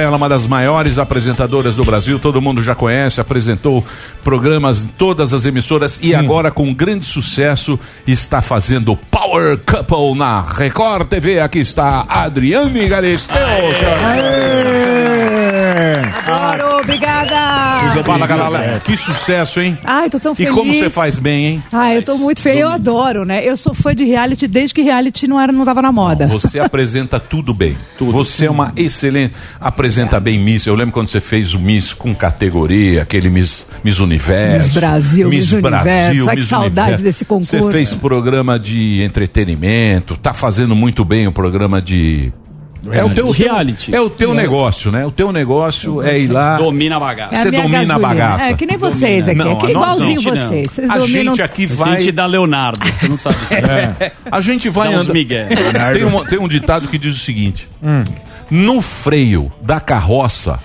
Ela 0.00 0.14
é 0.14 0.16
uma 0.16 0.28
das 0.28 0.46
maiores 0.46 0.98
apresentadoras 0.98 1.76
do 1.76 1.84
Brasil, 1.84 2.18
todo 2.18 2.40
mundo 2.40 2.62
já 2.62 2.74
conhece, 2.74 3.20
apresentou 3.20 3.84
programas 4.22 4.84
em 4.84 4.88
todas 4.88 5.34
as 5.34 5.44
emissoras 5.44 5.98
e 6.02 6.14
agora 6.14 6.50
com 6.50 6.72
grande 6.72 7.04
sucesso 7.04 7.78
está 8.06 8.40
fazendo 8.40 8.96
Power 8.96 9.58
Couple 9.58 10.16
na 10.16 10.40
Record 10.40 11.08
TV. 11.08 11.40
Aqui 11.40 11.58
está 11.60 12.04
Adriane 12.08 12.86
Galisteu. 12.86 13.36
Adoro, 16.28 16.80
obrigada. 16.80 18.02
Fala, 18.04 18.26
galera. 18.26 18.80
Que 18.80 18.96
sucesso, 18.96 19.60
hein? 19.60 19.78
Ai, 19.84 20.08
tô 20.10 20.18
tão 20.20 20.32
E 20.32 20.36
feliz. 20.36 20.54
como 20.54 20.72
você 20.74 20.90
faz 20.90 21.18
bem, 21.18 21.46
hein? 21.46 21.62
Ai, 21.72 21.98
eu 21.98 22.02
tô 22.02 22.16
muito 22.18 22.40
feia, 22.40 22.60
eu 22.60 22.68
adoro, 22.68 23.24
né? 23.24 23.44
Eu 23.44 23.56
sou 23.56 23.74
fã 23.74 23.94
de 23.94 24.04
reality 24.04 24.46
desde 24.46 24.74
que 24.74 24.82
reality 24.82 25.26
não 25.26 25.40
era, 25.40 25.52
não 25.52 25.64
tava 25.64 25.82
na 25.82 25.90
moda. 25.92 26.26
Você 26.26 26.58
apresenta 26.60 27.18
tudo 27.18 27.52
bem. 27.54 27.76
Você 27.98 28.46
é 28.46 28.50
uma 28.50 28.72
excelente. 28.76 29.34
Apresenta 29.60 30.18
bem 30.20 30.38
Miss. 30.38 30.66
Eu 30.66 30.74
lembro 30.74 30.92
quando 30.92 31.08
você 31.08 31.20
fez 31.20 31.54
o 31.54 31.58
Miss 31.58 31.92
com 31.92 32.14
categoria, 32.14 33.02
aquele 33.02 33.28
Miss, 33.28 33.64
Miss 33.82 33.98
Universo. 34.00 34.66
Miss 34.66 34.74
Brasil, 34.74 35.28
Miss 35.28 35.52
Universo. 35.52 36.28
Ai, 36.28 36.36
que 36.36 36.42
saudade 36.42 37.02
desse 37.02 37.24
concurso. 37.24 37.58
Você 37.58 37.72
fez 37.72 37.94
programa 37.94 38.58
de 38.58 39.02
entretenimento, 39.02 40.16
tá 40.16 40.32
fazendo 40.34 40.74
muito 40.74 41.04
bem 41.04 41.26
o 41.26 41.32
programa 41.32 41.80
de. 41.82 42.32
É 42.92 43.04
o 43.04 43.10
teu 43.10 43.30
Reality. 43.30 43.94
É 43.94 44.00
o 44.00 44.08
teu 44.08 44.32
negócio, 44.32 44.90
né? 44.92 45.04
O 45.04 45.10
teu 45.10 45.32
negócio 45.32 46.00
é 46.02 46.18
ir 46.18 46.28
lá. 46.28 46.56
Domina 46.56 46.96
a 46.96 47.00
bagaça. 47.00 47.34
É 47.34 47.38
a 47.38 47.42
Você 47.42 47.50
minha 47.50 47.62
domina 47.62 47.78
a 47.82 47.86
gasolina. 47.98 48.08
bagaça. 48.08 48.44
É, 48.44 48.54
que 48.54 48.66
nem 48.66 48.76
vocês 48.76 49.28
aqui, 49.28 49.38
Não, 49.38 49.52
é 49.52 49.56
que 49.56 49.66
a 49.66 49.68
nós 49.70 49.96
igualzinho 49.96 50.22
não. 50.34 50.46
vocês. 50.48 50.70
Vocês 50.72 50.90
a 50.90 50.98
dominam... 50.98 51.34
gente 51.34 51.42
aqui 51.42 51.64
A 51.64 51.74
vai. 51.74 52.00
gente 52.00 52.12
dá 52.12 52.26
Leonardo, 52.26 52.78
você 52.86 53.08
não 53.08 53.16
sabe. 53.16 53.36
É. 54.00 54.12
A 54.30 54.40
gente 54.40 54.68
vai 54.68 54.88
Dá 54.88 54.94
uns 54.96 55.00
andando. 55.02 55.14
migué. 55.14 55.48
Tem, 55.92 56.04
um, 56.04 56.24
tem 56.24 56.38
um 56.38 56.48
ditado 56.48 56.88
que 56.88 56.96
diz 56.98 57.16
o 57.16 57.18
seguinte: 57.18 57.68
no 58.50 58.80
freio 58.80 59.50
da 59.60 59.80
carroça, 59.80 60.58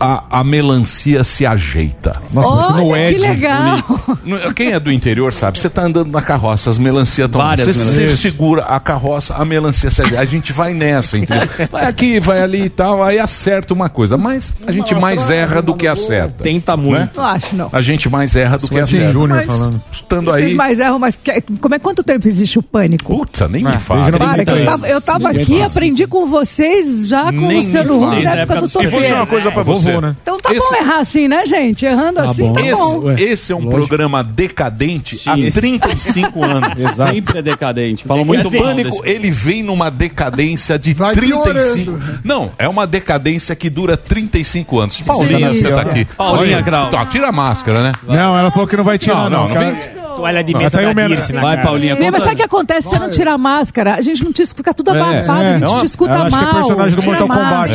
a, 0.00 0.40
a 0.40 0.44
melancia 0.44 1.22
se 1.22 1.44
ajeita. 1.44 2.20
Nossa, 2.32 2.72
mas 2.72 2.80
no 2.82 2.88
Olha, 2.88 3.12
que 3.12 3.18
legal. 3.18 3.78
No- 4.24 4.54
Quem 4.54 4.72
é 4.72 4.80
do 4.80 4.90
interior 4.90 5.32
sabe, 5.32 5.58
você 5.58 5.68
tá 5.68 5.82
andando 5.82 6.10
na 6.10 6.22
carroça, 6.22 6.70
as 6.70 6.78
melancias 6.78 7.26
estão 7.26 7.40
Várias 7.40 7.66
Você, 7.68 7.74
você 7.74 7.90
melancias. 8.00 8.20
segura 8.20 8.62
a 8.62 8.80
carroça, 8.80 9.34
a 9.34 9.44
melancia 9.44 9.90
se 9.90 10.00
ajeita. 10.00 10.20
A 10.20 10.24
gente 10.24 10.52
vai 10.52 10.72
nessa, 10.74 11.18
entendeu? 11.18 11.48
Vai 11.70 11.84
aqui, 11.86 12.18
vai 12.18 12.42
ali 12.42 12.64
e 12.64 12.68
tal, 12.70 13.02
aí 13.02 13.18
acerta 13.18 13.74
uma 13.74 13.88
coisa. 13.88 14.16
Mas 14.16 14.52
a 14.66 14.72
gente 14.72 14.94
mais 14.94 15.28
erra 15.30 15.60
do 15.60 15.74
que 15.74 15.86
acerta. 15.86 16.42
Tenta 16.42 16.76
muito. 16.76 17.16
Não 17.16 17.24
acho, 17.24 17.54
não. 17.54 17.68
A 17.72 17.80
gente 17.82 18.08
mais 18.08 18.34
erra 18.34 18.56
do 18.58 18.68
que 18.68 18.78
acerta. 18.78 19.12
Júnior 19.12 19.42
falando. 19.44 19.82
Estando 19.92 20.24
Vocês 20.30 20.46
aí. 20.50 20.54
mais 20.54 20.80
erram, 20.80 20.98
mas 20.98 21.16
que- 21.16 21.42
como 21.60 21.74
é 21.74 21.78
quanto 21.78 22.02
tempo 22.02 22.26
existe 22.26 22.58
o 22.58 22.62
pânico? 22.62 23.16
Puta, 23.18 23.46
nem 23.48 23.64
Ah, 23.66 23.72
me 23.72 23.78
fala. 23.78 24.10
Para, 24.10 24.44
que 24.44 24.50
eu 24.50 24.64
tava, 24.64 24.88
eu 24.88 25.00
tava 25.00 25.28
aqui, 25.30 25.62
aprendi 25.62 26.06
com 26.06 26.26
vocês 26.26 27.06
já 27.06 27.24
com 27.32 27.38
o 27.38 27.48
Nem 27.48 27.56
Luciano 27.58 27.98
me 27.98 28.04
Huck 28.06 28.10
fala. 28.10 28.22
na 28.22 28.40
época 28.42 28.60
do 28.60 28.66
E 28.66 28.70
vou 28.70 28.80
dizer 28.82 28.90
Topeiro. 28.90 29.16
uma 29.16 29.26
coisa 29.26 29.50
pra 29.52 29.62
você. 29.62 29.89
Então 30.22 30.36
tá 30.38 30.52
Esse- 30.54 30.70
bom 30.70 30.76
errar 30.76 30.98
assim, 31.00 31.28
né, 31.28 31.46
gente? 31.46 31.84
Errando 31.84 32.20
assim, 32.20 32.52
tá 32.52 32.60
esse, 32.60 32.80
bom. 32.80 33.10
esse 33.12 33.52
é 33.52 33.56
um 33.56 33.66
programa 33.66 34.22
decadente 34.22 35.20
há 35.28 35.34
35 35.34 36.42
anos. 36.44 36.70
Sempre 36.96 37.38
é 37.38 37.42
decadente. 37.42 38.04
Fala 38.04 38.24
muito 38.24 38.48
o 38.48 38.50
pânico, 38.52 38.90
desse- 38.90 39.02
ele 39.16 39.30
vem 39.30 39.62
numa 39.62 39.90
decadência 39.90 40.78
de 40.78 40.94
35. 40.94 41.98
Não, 42.24 42.50
é 42.58 42.68
uma 42.68 42.86
decadência 42.86 43.54
que 43.54 43.68
dura 43.70 43.96
35 43.96 44.78
anos. 44.80 45.00
Paulinha, 45.02 45.54
Sim. 45.54 45.60
você 45.62 45.68
tá 45.74 45.80
aqui. 45.82 46.04
Paulinha 46.16 46.60
Grau. 46.60 46.90
Tá, 46.90 47.04
tira 47.06 47.28
a 47.28 47.32
máscara, 47.32 47.82
né? 47.82 47.92
Não, 48.06 48.38
ela 48.38 48.50
falou 48.50 48.66
que 48.66 48.76
não 48.76 48.84
vai 48.84 48.98
tirar, 48.98 49.28
Não, 49.30 49.48
não. 49.48 49.54
não, 49.54 49.54
não 49.94 49.99
Toalha 50.16 50.44
de 50.44 50.54
mesa 50.54 50.80
da 50.82 50.90
o 50.90 50.94
menor- 50.94 51.16
Dirce 51.16 51.32
na 51.32 51.40
Vai, 51.40 51.56
cara. 51.56 51.68
Paulinha, 51.68 51.96
Meu, 51.96 52.12
mas 52.12 52.22
sabe 52.22 52.34
o 52.34 52.36
que 52.38 52.42
acontece? 52.42 52.82
Se 52.82 52.88
você 52.88 52.98
não 52.98 53.10
tira 53.10 53.32
a 53.32 53.38
máscara, 53.38 53.94
a 53.94 54.00
gente 54.00 54.24
não 54.24 54.32
te 54.32 54.42
escuta 54.42 54.72
tudo 54.74 54.90
É, 54.94 55.00
abafado, 55.00 55.42
é. 55.42 55.48
a 55.48 55.52
gente 55.58 55.70
Não, 55.70 55.78
te 55.78 55.86
escuta 55.86 56.12
ela 56.12 56.26
acha 56.26 56.36
que 56.38 56.42
é 56.42 56.46
mal. 56.46 56.54
personagem 56.54 56.96
do 56.96 57.02
Mortal 57.04 57.28
Kombat. 57.28 57.72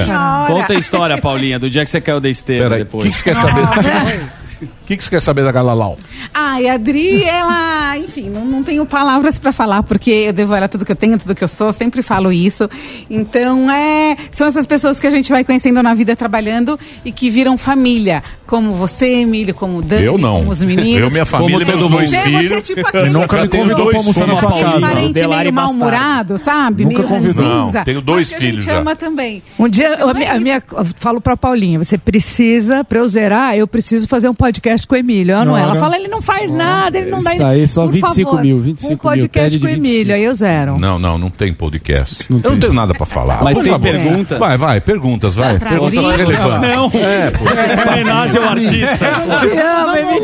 Conta 0.47 0.73
a 0.73 0.75
história, 0.75 1.17
Paulinha, 1.17 1.59
do 1.59 1.69
dia 1.69 1.83
que 1.83 1.89
você 1.89 2.01
caiu 2.01 2.19
da 2.19 2.29
esteira 2.29 2.69
depois. 2.77 3.09
O 3.09 3.23
que, 3.23 3.29
que 3.29 3.33
você 3.35 3.41
quer 3.41 3.63
saber? 3.63 4.25
O 4.85 4.87
que, 4.87 4.95
que 4.97 5.03
você 5.03 5.09
quer 5.09 5.19
saber 5.21 5.43
da 5.43 5.51
Galalau? 5.51 5.97
Ai, 6.31 6.67
a 6.67 6.73
Adri, 6.75 7.23
ela, 7.25 7.97
enfim, 7.97 8.29
não, 8.29 8.45
não 8.45 8.63
tenho 8.63 8.85
palavras 8.85 9.39
para 9.39 9.51
falar, 9.51 9.81
porque 9.81 10.11
eu 10.11 10.31
devo 10.33 10.53
a 10.53 10.57
ela 10.57 10.67
tudo 10.67 10.85
que 10.85 10.91
eu 10.91 10.95
tenho, 10.95 11.17
tudo 11.17 11.33
que 11.33 11.43
eu 11.43 11.47
sou, 11.47 11.73
sempre 11.73 12.03
falo 12.03 12.31
isso. 12.31 12.69
Então, 13.09 13.69
é, 13.71 14.15
são 14.31 14.45
essas 14.47 14.67
pessoas 14.67 14.99
que 14.99 15.07
a 15.07 15.11
gente 15.11 15.31
vai 15.31 15.43
conhecendo 15.43 15.81
na 15.81 15.93
vida 15.95 16.15
trabalhando 16.15 16.79
e 17.03 17.11
que 17.11 17.31
viram 17.31 17.57
família, 17.57 18.23
como 18.45 18.73
você, 18.73 19.07
Emílio, 19.21 19.55
como 19.55 19.79
o 19.79 19.81
Dani, 19.81 20.03
Eu 20.05 20.17
não. 20.19 20.37
como 20.39 20.51
os 20.51 20.61
meninos. 20.61 21.01
Eu, 21.01 21.09
minha 21.11 21.25
família, 21.25 21.65
Como 21.65 21.77
meus 21.79 21.89
dois 21.91 22.09
Você, 22.11 22.21
filhos. 22.21 22.63
Tipo, 22.63 22.79
Eu 22.81 22.87
aquele, 22.87 23.09
nunca 23.09 23.41
me 23.41 23.47
convidou 23.47 23.87
pra 23.89 23.97
almoçar 23.97 24.27
na 24.27 24.35
sua 24.35 24.51
casa. 24.59 24.79
parente 24.81 25.27
meio 25.27 25.53
mal-humorado, 25.53 26.37
sabe? 26.37 26.83
Nunca 26.85 26.97
meio 26.97 27.09
convidou. 27.09 27.43
ranzinza, 27.43 27.77
Não, 27.79 27.83
tenho 27.85 28.01
dois 28.01 28.19
mas 28.19 28.29
que 28.29 28.35
a 28.35 28.39
filhos 28.39 28.63
gente 28.63 28.71
já. 28.73 28.79
ama 28.79 28.95
também. 28.95 29.41
Um 29.57 29.67
dia, 29.67 29.95
eu- 29.99 30.09
a 30.09 30.13
minha, 30.13 30.33
a 30.33 30.39
minha- 30.39 30.63
eu 30.77 30.85
falo 30.99 31.19
pra 31.19 31.35
Paulinha, 31.35 31.79
você 31.79 31.97
precisa, 31.97 32.83
pra 32.83 32.99
eu 32.99 33.07
zerar, 33.07 33.55
eu 33.57 33.67
preciso 33.67 34.07
fazer 34.07 34.29
um 34.29 34.33
podcast 34.35 34.74
com 34.83 34.95
o 34.95 34.97
Emílio. 34.97 35.33
Ela, 35.33 35.45
não, 35.45 35.57
é? 35.57 35.61
ela 35.61 35.73
Não, 35.73 35.79
fala, 35.79 35.95
ele 35.95 36.07
não 36.07 36.21
faz 36.21 36.51
nada, 36.51 36.97
ele 36.97 37.09
não 37.09 37.21
dá... 37.21 37.33
Isso 37.33 37.43
aí, 37.43 37.67
só 37.67 37.83
Por 37.83 37.91
25 37.93 38.29
favor, 38.29 38.41
mil, 38.43 38.59
25 38.59 38.87
Um 38.87 38.89
mil, 38.89 38.97
podcast 38.97 39.51
de 39.51 39.59
com 39.59 39.67
o 39.67 39.69
Emílio, 39.69 40.15
aí 40.15 40.23
eu 40.23 40.33
zero. 40.33 40.77
Não, 40.79 40.97
não, 40.97 41.17
não 41.17 41.29
tem 41.29 41.53
podcast. 41.53 42.25
eu 42.29 42.51
não 42.51 42.59
tenho 42.59 42.73
nada 42.73 42.93
pra 42.93 43.05
falar. 43.05 43.43
Mas 43.43 43.57
Por 43.57 43.63
tem 43.63 43.73
favor. 43.73 43.91
pergunta? 43.91 44.37
Vai, 44.37 44.57
vai, 44.57 44.81
perguntas, 44.81 45.35
vai. 45.35 45.59
Pra 45.59 45.69
perguntas 45.69 46.03
mim? 46.03 46.11
relevantes. 46.17 46.69
Não. 46.69 46.91
É, 46.93 47.31
pô. 47.31 47.45
É 47.49 47.91
homenagem 47.91 48.41
ao 48.41 48.49
artista. 48.49 49.05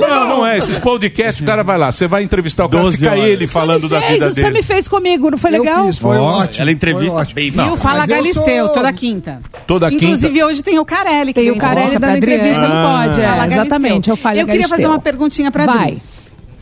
Não, 0.09 0.27
não 0.27 0.47
é. 0.47 0.57
Esses 0.57 0.77
podcasts, 0.79 1.41
o 1.41 1.45
cara 1.45 1.63
vai 1.63 1.77
lá, 1.77 1.91
você 1.91 2.07
vai 2.07 2.23
entrevistar 2.23 2.65
o 2.65 2.69
cara, 2.69 2.83
12 2.83 2.97
fica 2.97 3.17
ele 3.17 3.47
falando 3.47 3.87
da 3.87 3.99
vida 3.99 4.31
você 4.31 4.41
dele. 4.41 4.53
me 4.55 4.63
fez 4.63 4.87
comigo, 4.87 5.29
não 5.29 5.37
foi 5.37 5.51
legal? 5.51 5.87
Ela 6.57 6.71
entrevista 6.71 7.25
bem 7.33 7.51
Viu? 7.51 7.77
Fala 7.77 8.05
Galisteu, 8.05 8.69
toda 8.69 8.91
quinta. 8.93 9.41
Toda 9.67 9.89
quinta. 9.89 10.03
Inclusive, 10.03 10.43
hoje 10.43 10.63
tem 10.63 10.79
o 10.79 10.85
Carelli. 10.85 11.33
que 11.33 11.41
Tem 11.41 11.51
o 11.51 11.57
Carelli 11.57 11.97
dando 11.99 12.17
entrevista 12.17 12.61
no 12.61 12.87
Pod, 12.87 13.19
é, 13.19 13.23
Galisteu. 13.23 13.61
exatamente, 13.61 14.09
eu 14.09 14.40
Eu 14.41 14.47
queria 14.47 14.67
fazer 14.67 14.85
uma 14.87 14.99
perguntinha 14.99 15.51
pra 15.51 15.65
Vai. 15.65 15.77
Adri. 15.83 16.01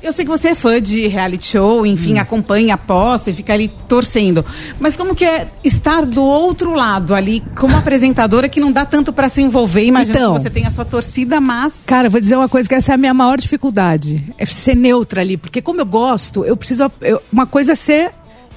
Eu 0.01 0.13
sei 0.13 0.23
que 0.23 0.31
você 0.31 0.47
é 0.47 0.55
fã 0.55 0.81
de 0.81 1.07
reality 1.09 1.45
show, 1.45 1.85
enfim, 1.85 2.13
Hum. 2.13 2.19
acompanha, 2.21 2.75
aposta 2.75 3.31
e 3.31 3.33
fica 3.33 3.51
ali 3.51 3.67
torcendo. 3.85 4.45
Mas 4.79 4.95
como 4.95 5.13
que 5.13 5.25
é 5.25 5.49
estar 5.61 6.05
do 6.05 6.23
outro 6.23 6.73
lado 6.73 7.13
ali, 7.13 7.43
como 7.57 7.75
apresentadora, 7.75 8.47
que 8.47 8.61
não 8.61 8.71
dá 8.71 8.85
tanto 8.85 9.11
pra 9.11 9.27
se 9.27 9.41
envolver? 9.41 9.83
Imagina 9.83 10.17
Então. 10.17 10.33
que 10.35 10.41
você 10.41 10.49
tem 10.49 10.65
a 10.65 10.71
sua 10.71 10.85
torcida, 10.85 11.41
mas... 11.41 11.81
Cara, 11.85 12.07
eu 12.07 12.11
vou 12.11 12.21
dizer 12.21 12.37
uma 12.37 12.47
coisa 12.47 12.69
que 12.69 12.75
essa 12.75 12.93
é 12.93 12.95
a 12.95 12.97
minha 12.97 13.13
maior 13.13 13.37
dificuldade. 13.37 14.23
É 14.37 14.45
ser 14.45 14.73
neutra 14.73 15.19
ali. 15.19 15.35
Porque 15.35 15.61
como 15.61 15.81
eu 15.81 15.85
gosto, 15.85 16.45
eu 16.45 16.55
preciso. 16.55 16.89
eu- 17.01 17.21
uma 17.29 17.45
coisa 17.45 17.73
é 17.73 17.75
ser 17.75 18.11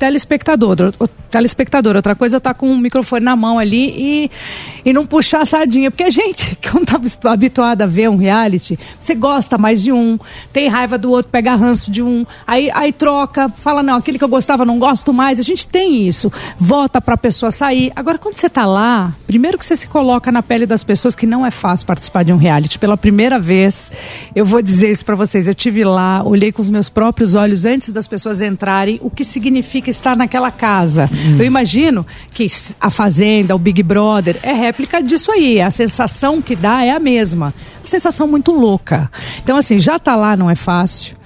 telespectador, 0.06 0.92
o- 0.98 1.06
telespectador. 1.30 1.94
Outra 1.94 2.16
coisa 2.16 2.34
é 2.34 2.36
eu 2.36 2.38
estar 2.38 2.54
com 2.54 2.72
o 2.72 2.76
microfone 2.76 3.24
na 3.24 3.36
mão 3.36 3.56
ali 3.58 3.88
e, 3.96 4.30
e 4.84 4.92
não 4.92 5.06
puxar 5.06 5.42
a 5.42 5.44
sardinha. 5.44 5.92
Porque 5.92 6.02
a 6.02 6.10
gente, 6.10 6.58
quando 6.70 6.86
tá 6.86 6.96
habitu- 6.96 7.28
habituado 7.28 7.82
a 7.82 7.86
ver 7.86 8.10
um 8.10 8.16
reality, 8.16 8.76
você 9.00 9.14
gosta 9.14 9.56
mais 9.56 9.80
de 9.80 9.92
um, 9.92 10.18
tem 10.52 10.68
raiva 10.68 10.98
do 10.98 11.10
outro, 11.12 11.30
pega 11.30 11.54
ranço 11.54 11.88
de 11.90 12.02
um, 12.02 12.26
aí, 12.44 12.68
aí 12.74 12.92
troca, 12.92 13.48
fala, 13.48 13.80
não, 13.80 13.94
aquele 13.96 14.18
que 14.18 14.24
eu 14.24 14.28
gostava 14.28 14.64
não 14.64 14.76
gosto 14.78 15.12
mais. 15.12 15.38
A 15.38 15.42
gente 15.42 15.68
tem 15.68 16.06
isso. 16.08 16.32
Vota 16.58 17.00
pra 17.00 17.16
pessoa 17.16 17.52
sair. 17.52 17.92
Agora, 17.94 18.18
quando 18.18 18.36
você 18.36 18.50
tá 18.50 18.66
lá, 18.66 19.14
primeiro 19.26 19.56
que 19.56 19.64
você 19.64 19.76
se 19.76 19.86
coloca 19.86 20.32
na 20.32 20.42
pele 20.42 20.66
das 20.66 20.82
pessoas, 20.82 21.14
que 21.14 21.26
não 21.26 21.46
é 21.46 21.50
fácil 21.52 21.86
participar 21.86 22.24
de 22.24 22.32
um 22.32 22.36
reality. 22.36 22.76
Pela 22.76 22.96
primeira 22.96 23.38
vez, 23.38 23.92
eu 24.34 24.44
vou 24.44 24.60
dizer 24.60 24.90
isso 24.90 25.04
pra 25.04 25.14
vocês. 25.14 25.46
Eu 25.46 25.54
tive 25.54 25.84
lá, 25.84 26.22
olhei 26.24 26.50
com 26.50 26.60
os 26.60 26.68
meus 26.68 26.88
próprios 26.88 27.34
olhos 27.36 27.64
antes 27.64 27.90
das 27.90 28.08
pessoas 28.08 28.42
entrarem, 28.42 28.98
o 29.00 29.08
que 29.08 29.24
significa 29.24 29.91
estar 29.92 30.16
naquela 30.16 30.50
casa. 30.50 31.08
Eu 31.38 31.44
imagino 31.44 32.06
que 32.32 32.46
a 32.80 32.90
Fazenda, 32.90 33.54
o 33.54 33.58
Big 33.58 33.82
Brother, 33.82 34.38
é 34.42 34.52
réplica 34.52 35.02
disso 35.02 35.30
aí. 35.30 35.60
A 35.60 35.70
sensação 35.70 36.42
que 36.42 36.56
dá 36.56 36.84
é 36.84 36.90
a 36.90 36.98
mesma. 36.98 37.54
Sensação 37.84 38.26
muito 38.26 38.52
louca. 38.52 39.10
Então, 39.42 39.56
assim, 39.56 39.80
já 39.80 39.98
tá 39.98 40.16
lá 40.16 40.36
não 40.36 40.50
é 40.50 40.54
fácil 40.54 41.22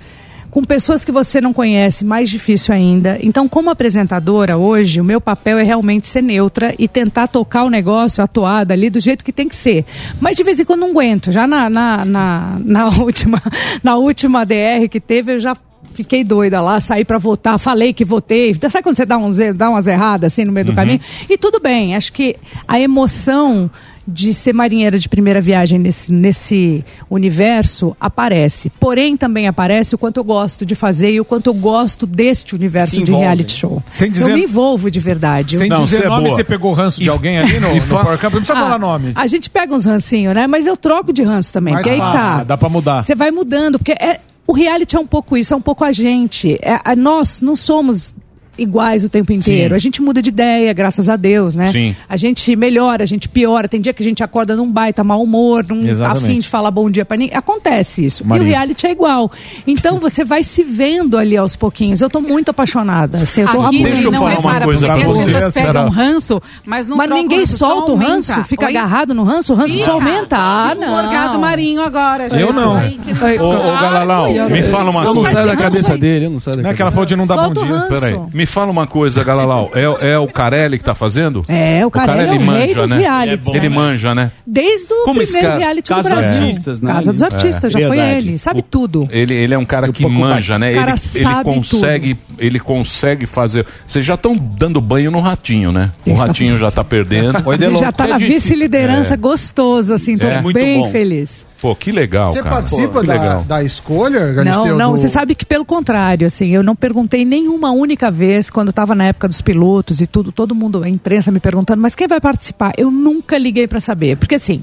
com 0.57 0.65
pessoas 0.65 1.05
que 1.05 1.13
você 1.13 1.39
não 1.39 1.53
conhece, 1.53 2.03
mais 2.03 2.31
difícil 2.31 2.73
ainda. 2.73 3.19
Então, 3.21 3.47
como 3.47 3.69
apresentadora 3.69 4.57
hoje, 4.57 5.03
o 5.03 5.05
meu 5.05 5.21
papel 5.21 5.59
é 5.59 5.63
realmente 5.63 6.07
ser 6.07 6.23
neutra 6.23 6.75
e 6.79 6.89
tentar 6.89 7.27
tocar 7.27 7.65
o 7.65 7.69
negócio, 7.69 8.25
a 8.25 8.27
toada 8.27 8.73
ali 8.73 8.89
do 8.89 8.99
jeito 8.99 9.23
que 9.23 9.35
tem 9.35 9.47
que 9.47 9.55
ser. 9.55 9.85
Mas 10.19 10.35
de 10.35 10.43
vez 10.43 10.59
em 10.59 10.65
quando 10.65 10.81
não 10.81 10.93
aguento. 10.93 11.31
Já 11.31 11.47
na, 11.47 11.69
na, 11.69 12.07
na, 12.07 12.57
na 12.65 12.89
última, 12.89 13.43
na 13.83 13.97
última 13.97 14.47
DR 14.47 14.89
que 14.91 14.99
teve, 14.99 15.35
eu 15.35 15.39
já 15.39 15.55
fiquei 15.97 16.23
doida 16.23 16.61
lá, 16.61 16.79
saí 16.81 17.05
pra 17.05 17.19
votar, 17.19 17.59
falei 17.59 17.93
que 17.93 18.05
votei. 18.05 18.55
Sabe 18.55 18.83
quando 18.83 18.97
você 18.97 19.07
dá, 19.07 19.17
uns, 19.19 19.41
er- 19.41 19.55
dá 19.55 19.71
umas 19.71 19.87
erradas 19.89 20.33
assim 20.33 20.45
no 20.45 20.53
meio 20.53 20.67
do 20.67 20.71
Uhum. 20.71 20.77
caminho? 20.77 21.01
E 21.29 21.37
tudo 21.39 21.59
bem, 21.59 21.97
acho 21.97 22.13
que 22.13 22.37
a 22.69 22.79
emoção 22.79 23.71
de 24.09 24.33
ser 24.33 24.53
marinheira 24.53 25.01
de 25.01 25.09
primeira 25.09 25.41
viagem 25.41 25.81
nesse, 25.81 26.13
nesse 26.13 26.85
universo 27.11 27.97
aparece. 28.01 28.71
Porém, 28.79 29.17
também 29.17 29.49
aparece 29.49 29.97
o 29.97 29.99
quanto 29.99 30.19
eu 30.19 30.25
gosto 30.25 30.65
de 30.65 30.77
fazer 30.77 31.11
e 31.11 31.21
o 31.21 31.25
quanto 31.25 31.49
eu 31.49 31.55
gosto 31.55 32.07
deste 32.07 32.55
universo 32.55 33.03
de 33.03 33.11
reality 33.11 33.57
show. 33.57 33.83
Sem 33.91 34.09
dizer- 34.11 34.31
Eu 34.31 34.37
me 34.37 34.45
envolvo 34.45 34.91
de 34.93 35.01
verdade. 35.01 35.57
Sem 35.57 35.69
Eu- 35.69 35.83
dizer 35.83 36.07
nome, 36.09 36.31
você 36.31 36.45
pegou 36.45 36.73
ranço 36.73 37.03
de 37.03 37.09
alguém 37.11 37.39
ali 37.41 37.59
no, 37.59 37.75
no 37.75 37.83
Power 37.83 38.17
Cup? 38.17 38.25
Não 38.35 38.41
precisa 38.41 38.53
Ah, 38.55 38.63
falar 38.63 38.79
nome. 38.79 39.11
A 39.17 39.27
gente 39.27 39.51
pega 39.51 39.75
uns 39.75 39.85
rancinhos, 39.85 40.35
né? 40.35 40.47
Mas 40.47 40.67
eu 40.67 40.77
troco 40.77 41.13
de 41.13 41.25
ranço 41.25 41.53
também. 41.53 41.75
Mais 41.75 41.85
porque 41.85 42.01
aí 42.01 42.13
tá. 42.13 42.45
dá 42.45 42.57
pra 42.57 42.69
mudar. 42.69 43.03
Você 43.03 43.15
vai 43.17 43.33
mudando, 43.33 43.77
porque 43.79 43.93
é, 43.93 44.21
o 44.47 44.53
reality 44.53 44.97
é 44.97 45.01
um 45.01 45.07
pouco 45.07 45.37
isso, 45.37 45.53
é 45.53 45.57
um 45.57 45.61
pouco 45.61 45.85
a 45.85 45.93
gente. 45.93 46.59
É, 46.63 46.81
a- 46.85 46.95
nós 46.97 47.41
não 47.41 47.57
somos 47.57 48.15
iguais 48.59 49.05
o 49.05 49.09
tempo 49.09 49.33
inteiro. 49.33 49.71
Sim. 49.71 49.75
A 49.75 49.79
gente 49.79 50.01
muda 50.03 50.23
de 50.23 50.29
ideia, 50.29 50.73
graças 50.73 51.09
a 51.09 51.17
Deus, 51.17 51.55
né? 51.55 51.71
Sim. 51.73 51.97
A 52.09 52.17
gente 52.17 52.55
melhora, 52.57 53.03
a 53.03 53.07
gente 53.07 53.29
piora. 53.29 53.69
Tem 53.69 53.81
dia 53.81 53.93
que 53.93 54.03
a 54.03 54.07
gente 54.07 54.23
acorda 54.23 54.57
num 54.57 54.71
baita 54.71 55.03
mau 55.05 55.23
humor, 55.23 55.65
não 55.69 55.83
tá 55.97 56.13
afim 56.13 56.39
de 56.39 56.49
falar 56.49 56.71
bom 56.71 56.91
dia 56.91 57.05
pra 57.05 57.17
ninguém. 57.17 57.37
Acontece 57.37 58.05
isso. 58.05 58.27
Marinho. 58.27 58.47
E 58.47 58.49
o 58.49 58.53
reality 58.53 58.87
é 58.87 58.91
igual. 58.93 59.31
Então 59.67 59.99
você 60.01 60.25
vai 60.25 60.43
se 60.43 60.63
vendo 60.63 61.17
ali 61.19 61.37
aos 61.37 61.57
pouquinhos. 61.57 62.01
Eu 62.01 62.09
tô 62.11 62.21
muito 62.21 62.51
apaixonada. 62.51 63.19
Assim, 63.19 63.43
eu 63.43 63.49
tô 63.49 63.63
Aqui 63.63 63.85
amando. 63.85 64.11
não 64.13 64.29
é 64.29 64.37
Sara, 64.37 64.65
porque 64.65 64.85
As 64.87 65.03
pessoas 65.03 65.55
pegam 65.55 65.89
ranço, 65.89 66.43
mas 66.65 66.87
não 66.87 66.97
Mas 66.97 67.11
ninguém 67.11 67.47
solta 67.47 67.93
o 67.93 67.97
ranço? 67.97 68.45
Fica 68.45 68.67
Oi? 68.67 68.77
agarrado 68.77 69.15
no 69.15 69.25
ranço? 69.25 69.53
O 69.53 69.57
ranço 69.57 69.75
Fica. 69.75 69.85
só 69.87 69.93
aumenta? 69.93 70.37
Ah, 70.37 70.75
o 70.77 70.81
não. 70.81 70.89
Morgado 70.89 71.39
Marinho 71.39 71.83
agora. 71.83 72.29
Eu 72.29 72.53
não. 72.53 72.77
Ô, 72.77 73.49
ô 73.49 73.73
Galalau, 73.73 74.33
me 74.51 74.63
fala 74.63 74.91
uma 74.91 75.01
Eu 75.03 75.15
não 75.15 75.23
coisa. 75.23 75.33
sai 75.33 75.47
da 75.47 75.57
cabeça 75.57 75.97
dele, 75.99 76.27
eu 76.27 76.31
não 76.31 76.41
sai 76.41 76.57
da 76.57 76.63
Não 76.63 76.71
é 76.71 76.75
que 76.75 76.83
ela 76.83 76.91
falou 76.91 77.07
de 77.07 77.17
não 77.17 77.27
dar 77.27 77.37
bom 77.37 77.53
dia. 77.53 77.87
Peraí, 77.89 78.19
me 78.33 78.46
fala 78.47 78.71
uma 78.71 78.87
coisa, 78.87 79.23
Galalau. 79.25 79.71
É, 79.75 80.13
é 80.13 80.19
o 80.19 80.27
Carelli 80.27 80.79
que 80.79 80.85
tá 80.85 80.95
fazendo? 80.95 81.43
É, 81.49 81.85
o 81.85 81.91
Carelli 81.91 82.37
é 82.37 82.41
o 82.41 82.51
rei 82.51 82.75
dos 82.75 82.91
né? 82.91 82.99
realities, 82.99 83.49
Ele 83.55 83.69
né? 83.69 83.75
manja, 83.75 84.15
né? 84.15 84.31
Desde 84.47 84.93
o 84.93 85.05
Como 85.05 85.21
esse 85.23 85.33
primeiro 85.33 85.53
cara- 85.55 85.65
reality 85.65 85.89
Casa 85.89 86.09
do 86.09 86.15
Brasil. 86.15 86.43
Artistas, 86.47 86.81
né? 86.81 86.93
Casa 86.93 87.13
dos 87.13 87.23
É. 87.23 87.25
Artistas, 87.27 87.73
já 87.73 87.87
foi 87.89 87.99
ele. 87.99 88.39
Sabe 88.39 88.63
tudo. 88.63 89.09
Ele, 89.11 89.35
ele 89.35 89.55
é 89.55 89.59
um 89.59 89.65
cara 89.65 89.91
que 89.93 90.07
manja, 90.07 90.59
né? 90.59 90.73
O 90.73 90.75
cara 90.75 90.95
ele, 91.15 91.25
ele 91.27 91.45
consegue, 91.45 92.19
ele 92.39 92.59
consegue 92.59 93.27
fazer. 93.27 93.67
Vocês 93.87 94.05
já 94.05 94.15
estão 94.15 94.35
dando 94.35 94.81
banho 94.81 95.11
no 95.11 95.21
ratinho, 95.21 95.73
né? 95.73 95.91
O 96.07 96.15
ratinho 96.15 96.59
já 96.59 96.71
tá 96.71 96.85
perdendo. 96.85 97.39
Ele 97.53 97.77
já 97.77 97.93
tá 97.93 98.07
na 98.07 98.19
vice-liderança, 98.19 99.15
É. 99.15 99.17
gostoso, 99.17 99.95
assim, 99.95 100.17
tô 100.17 100.27
É. 100.27 100.41
Muito 100.43 100.55
bem 100.55 100.81
bom. 100.81 100.91
feliz. 100.91 101.46
Pô, 101.61 101.75
que 101.75 101.91
legal, 101.91 102.27
Você 102.33 102.43
cara. 102.43 102.55
participa 102.57 103.01
Pô, 103.01 103.03
da, 103.03 103.13
legal. 103.15 103.43
da 103.45 103.65
escolha, 103.65 104.33
Galisteu? 104.35 104.67
Não, 104.67 104.77
não, 104.79 104.91
do- 104.93 104.99
você 104.99 105.09
sabe 105.09 105.35
que 105.35 105.45
pelo 105.47 105.65
contrário, 105.65 106.27
assim, 106.27 106.49
eu 106.51 106.63
não 106.63 106.77
perguntei 106.77 107.25
nenhuma 107.25 107.71
única 107.71 108.11
vez, 108.11 108.51
quando 108.51 108.69
estava 108.69 108.95
na 108.95 109.05
época 109.05 109.27
dos 109.27 109.41
pilotos 109.41 110.01
e 110.01 110.07
tudo, 110.07 110.31
todo 110.31 110.55
mundo, 110.55 110.83
a 110.83 110.89
imprensa 110.89 111.33
me 111.33 111.41
perguntando, 111.41 111.81
mas 111.81 111.95
quem 111.95 112.07
vai 112.07 112.21
participar? 112.21 112.73
Eu 112.77 112.91
nunca 112.91 113.39
liguei 113.39 113.67
para 113.67 113.81
saber, 113.81 114.17
porque 114.19 114.35
assim, 114.35 114.63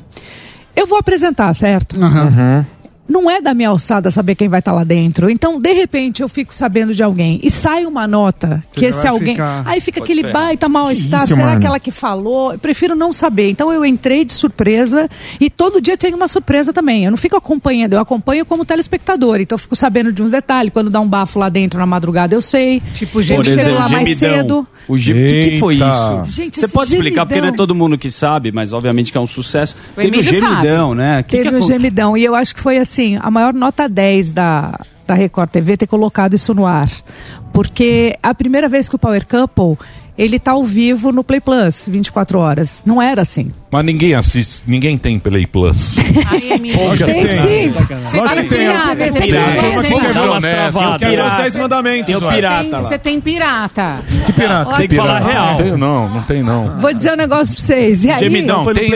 eu 0.76 0.86
vou 0.86 0.98
apresentar, 1.00 1.54
certo? 1.56 1.96
Não 3.08 3.30
é 3.30 3.42
da 3.42 3.54
minha 3.54 3.68
alçada 3.70 4.10
saber 4.10 4.34
quem 4.34 4.48
vai 4.48 4.60
estar 4.60 4.72
lá 4.72 4.84
dentro. 4.84 5.30
Então, 5.30 5.60
de 5.60 5.74
repente, 5.74 6.22
eu 6.22 6.30
fico 6.30 6.56
sabendo 6.56 6.94
de 6.94 7.04
alguém 7.04 7.40
e 7.44 7.52
sai 7.52 7.86
uma 7.86 8.08
nota 8.08 8.64
que 8.72 8.82
já 8.82 8.88
esse 8.88 9.08
alguém. 9.08 9.36
ficar- 9.36 9.62
Aí 9.66 9.82
fica 9.82 10.00
Pode 10.00 10.12
aquele 10.12 10.28
ferrar. 10.28 10.44
baita 10.46 10.70
mal-estar. 10.70 11.22
Que 11.28 11.36
Será 11.36 11.48
mano? 11.48 11.60
que 11.62 11.68
ela 11.68 11.80
que 11.80 11.92
falou? 11.92 12.54
Eu 12.54 12.60
prefiro 12.60 12.96
não 12.96 13.12
saber. 13.12 13.50
Então, 13.50 13.72
eu 13.74 13.86
entrei 13.86 14.24
de 14.24 14.32
surpresa 14.32 15.10
e 15.40 15.50
todo 15.50 15.82
dia 15.82 15.98
tem 15.98 16.14
uma 16.14 16.28
surpresa 16.30 16.72
também. 16.72 17.04
Eu 17.04 17.12
não 17.12 17.18
fico 17.18 17.36
acompanhando, 17.36 17.94
eu 17.94 18.00
acompanho 18.00 18.46
como 18.46 18.64
telespectador. 18.64 19.42
Então, 19.42 19.56
eu 19.56 19.60
fico 19.60 19.76
sabendo 19.76 20.12
de 20.14 20.22
uns 20.24 20.32
detalhes. 20.32 20.72
Quando 20.72 20.90
dá 20.90 21.02
um 21.02 21.08
bafo 21.08 21.38
lá 21.40 21.50
dentro 21.50 21.80
na 21.80 21.86
madrugada, 21.86 22.34
eu 22.34 22.42
sei. 22.42 22.82
Tipo, 22.94 23.22
gente 23.22 23.44
chega 23.50 23.74
lá 23.74 23.90
mais 23.90 24.08
gemidão. 24.08 24.36
cedo. 24.42 24.68
O 24.88 24.98
ge... 24.98 25.12
O 25.14 25.16
que, 25.16 25.50
que 25.52 25.60
foi 25.60 25.76
isso? 25.76 26.24
Gente, 26.26 26.60
Você 26.60 26.68
pode 26.70 26.94
explicar, 26.94 27.26
porque 27.26 27.36
não 27.40 27.48
é 27.48 27.52
gemidão. 27.52 27.66
todo 27.68 27.76
mundo 27.76 27.98
que 27.98 28.10
sabe, 28.12 28.52
mas 28.52 28.72
obviamente 28.74 29.12
que 29.12 29.18
é 29.18 29.22
um 29.22 29.28
sucesso. 29.28 29.76
O 29.96 30.02
Teve 30.02 30.20
o 30.20 30.24
gemidão, 30.24 30.90
sabe. 30.90 30.96
né? 31.02 31.24
Que 31.24 31.30
Teve 31.38 31.50
que 31.50 31.56
o 31.56 31.58
acon- 31.58 31.68
gemidão. 31.68 32.18
E 32.18 32.24
eu 32.24 32.36
acho 32.36 32.54
que 32.54 32.60
foi 32.62 32.78
assim, 32.78 32.93
a 33.22 33.30
maior 33.32 33.54
nota 33.54 33.88
10 33.88 34.32
da, 34.32 34.80
da 35.08 35.14
Record 35.14 35.50
TV 35.50 35.78
ter 35.78 35.88
colocado 35.88 36.34
isso 36.36 36.54
no 36.54 36.66
ar. 36.66 36.90
Porque 37.52 38.16
a 38.22 38.34
primeira 38.34 38.68
vez 38.68 38.90
que 38.90 38.96
o 38.96 39.00
Power 39.00 39.26
Couple, 39.28 39.78
ele 40.18 40.40
tá 40.40 40.52
ao 40.52 40.64
vivo 40.64 41.12
no 41.12 41.24
Play 41.24 41.40
Plus, 41.40 41.88
24 41.88 42.38
horas. 42.40 42.82
Não 42.86 43.02
era 43.02 43.22
assim. 43.22 43.52
Mas 43.72 43.86
ninguém 43.86 44.14
assiste, 44.16 44.62
ninguém 44.68 44.98
tem 44.98 45.18
Play 45.20 45.46
Plus. 45.48 45.96
Lógico 46.76 47.12
que 47.12 47.26
tem. 47.28 47.70
Lógico 47.70 48.42
que 48.42 48.48
tem. 48.48 48.60
pirata, 48.60 48.96
Tem. 48.96 49.12
você 49.12 49.20
Tem. 49.20 49.28
pirata. 49.30 49.60
Turma 49.60 49.82
que 49.84 49.88
Tem. 49.90 50.00
quer 50.00 50.08
ver 50.08 50.14
Dá 50.14 50.20
os 50.22 50.26
umas 50.28 50.44
honestos, 50.44 50.72
travadas. 50.80 51.00
quer 51.00 51.16
ver 51.16 51.26
os 51.28 51.34
10 51.36 51.56
mandamentos. 51.56 52.20
Tem 52.20 52.30
pirata 52.30 52.64
Tem-. 52.70 52.82
Você 52.82 52.98
tem 53.00 53.22
pirata. 53.22 54.00
Que 54.26 54.34
pirata? 54.34 54.78
Tem 54.78 54.88
que 54.88 54.96
falar 54.96 55.20
real. 55.20 55.48
Não 55.52 55.58
tem, 55.58 55.78
não, 55.78 56.10
não 56.10 56.22
tem 56.24 56.44
não. 56.44 56.80
Vou 56.80 56.94
dizer 56.94 57.14
um 57.14 57.18
negócio 57.18 57.56
pra 57.56 57.64
vocês. 57.64 58.04
E 58.06 58.10
aí? 58.12 58.20
Gemidão, 58.20 58.66
tem 58.74 58.92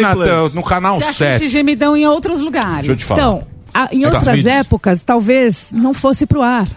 no 0.54 0.64
canal 0.64 1.00
Você 1.00 1.26
assiste 1.26 1.40
7. 1.46 1.50
gemidão 1.50 1.96
em 1.98 2.08
outros 2.08 2.42
lugares. 2.42 2.88
Deixa 2.88 2.92
eu 2.94 2.98
te 2.98 3.06
falar. 3.06 3.20
Então, 3.22 3.57
em 3.92 4.02
Tá. 4.02 4.10
outras 4.14 4.46
épocas, 4.46 5.02
talvez 5.06 5.72
não 5.74 5.94
fosse 5.94 6.26
pro 6.26 6.42
ar. 6.42 6.68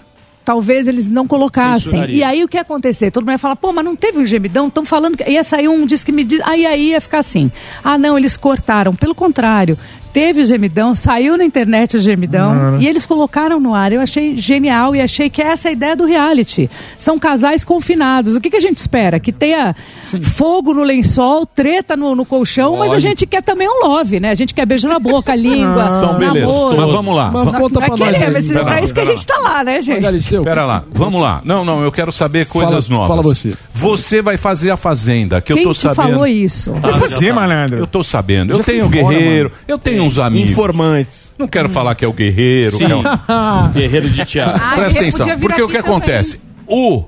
Talvez 0.42 0.88
eles 0.88 1.07
não 1.07 1.28
colocassem. 1.28 1.80
Censuraria. 1.80 2.16
E 2.16 2.24
aí 2.24 2.42
o 2.42 2.48
que 2.48 2.57
ia 2.57 2.62
acontecer? 2.62 3.11
Todo 3.11 3.22
mundo 3.24 3.32
ia 3.32 3.38
falar, 3.38 3.57
pô, 3.57 3.72
mas 3.72 3.84
não 3.84 3.94
teve 3.94 4.18
um 4.18 4.26
gemidão? 4.26 4.66
Estão 4.68 4.84
falando 4.84 5.16
que 5.16 5.30
ia 5.30 5.44
sair 5.44 5.68
um 5.68 5.84
diz 5.84 6.03
que 6.03 6.11
me 6.11 6.24
diz. 6.24 6.40
Aí 6.42 6.66
aí 6.66 6.88
ia 6.90 7.01
ficar 7.01 7.18
assim. 7.18 7.53
Ah, 7.84 7.96
não, 7.98 8.18
eles 8.18 8.36
cortaram. 8.36 8.94
Pelo 8.94 9.14
contrário, 9.14 9.78
teve 10.12 10.42
o 10.42 10.46
gemidão, 10.46 10.94
saiu 10.94 11.36
na 11.38 11.44
internet 11.44 11.96
o 11.96 12.00
gemidão 12.00 12.54
Mano. 12.54 12.82
e 12.82 12.86
eles 12.88 13.06
colocaram 13.06 13.58
no 13.61 13.74
ar. 13.74 13.92
Eu 13.92 14.00
achei 14.00 14.36
genial 14.36 14.94
e 14.94 15.00
achei 15.00 15.30
que 15.30 15.40
essa 15.42 15.68
é 15.68 15.70
a 15.70 15.72
ideia 15.72 15.96
do 15.96 16.04
reality. 16.04 16.68
São 16.98 17.18
casais 17.18 17.64
confinados. 17.64 18.36
O 18.36 18.40
que, 18.40 18.50
que 18.50 18.56
a 18.56 18.61
gente 18.61 18.78
espera? 18.78 19.18
Que 19.20 19.32
tenha 19.32 19.74
fogo 20.22 20.72
no 20.74 20.82
lençol, 20.82 21.46
treta 21.46 21.96
no, 21.96 22.14
no 22.14 22.24
colchão, 22.24 22.72
mas 22.76 22.90
a 22.90 22.94
Lógico. 22.94 23.00
gente 23.08 23.26
quer 23.26 23.42
também 23.42 23.68
um 23.68 23.86
love, 23.86 24.20
né? 24.20 24.30
A 24.30 24.34
gente 24.34 24.52
quer 24.54 24.66
beijo 24.66 24.88
na 24.88 24.98
boca, 24.98 25.34
língua, 25.36 26.02
Então, 26.04 26.18
beleza. 26.18 26.46
namoro. 26.46 26.76
Mas 26.80 26.90
vamos 26.90 27.16
lá. 27.16 27.30
Mas 27.30 27.44
conta 27.56 27.84
é 27.84 27.86
pra 27.86 27.96
nós 27.96 28.22
aí. 28.22 28.30
mas 28.32 28.50
pra 28.52 28.80
isso 28.80 28.94
que 28.94 29.00
a 29.00 29.04
gente 29.04 29.26
tá 29.26 29.38
lá, 29.38 29.64
né, 29.64 29.80
gente? 29.82 30.00
Pera 30.44 30.64
lá, 30.64 30.84
vamos 30.92 31.20
lá. 31.20 31.40
Não, 31.44 31.64
não, 31.64 31.82
eu 31.82 31.92
quero 31.92 32.11
saber 32.12 32.46
coisas 32.46 32.86
Fala- 32.88 33.00
novas. 33.00 33.08
fala 33.08 33.22
você. 33.22 33.54
Você 33.74 34.20
vai 34.20 34.36
fazer 34.36 34.70
a 34.70 34.76
Fazenda, 34.76 35.40
que 35.40 35.52
Quem 35.54 35.62
eu 35.62 35.68
tô 35.68 35.74
te 35.74 35.80
sabendo. 35.80 35.96
falou 36.11 36.26
isso? 36.26 36.72
Vai 36.72 36.92
fazer, 36.94 37.32
malandro. 37.32 37.78
Eu 37.78 37.86
tô 37.86 38.02
sabendo. 38.04 38.52
Eu 38.52 38.56
Já 38.58 38.64
tenho 38.64 38.88
guerreiro, 38.88 39.50
mano. 39.50 39.62
eu 39.68 39.78
tenho 39.78 39.99
uns 40.01 40.18
amigos. 40.18 40.51
Informantes. 40.51 41.28
Não 41.38 41.46
quero 41.48 41.68
falar 41.68 41.94
que 41.94 42.05
é 42.05 42.09
o 42.09 42.12
guerreiro. 42.12 42.76
Sim. 42.76 42.84
não. 42.88 43.03
Guerreiro 43.72 44.09
de 44.11 44.24
teatro. 44.24 44.61
Ah, 44.62 44.74
Presta 44.76 45.01
atenção, 45.01 45.26
porque 45.38 45.62
o 45.62 45.66
que 45.68 45.74
também. 45.74 45.90
acontece? 45.90 46.40
O 46.66 47.05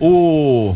o 0.00 0.74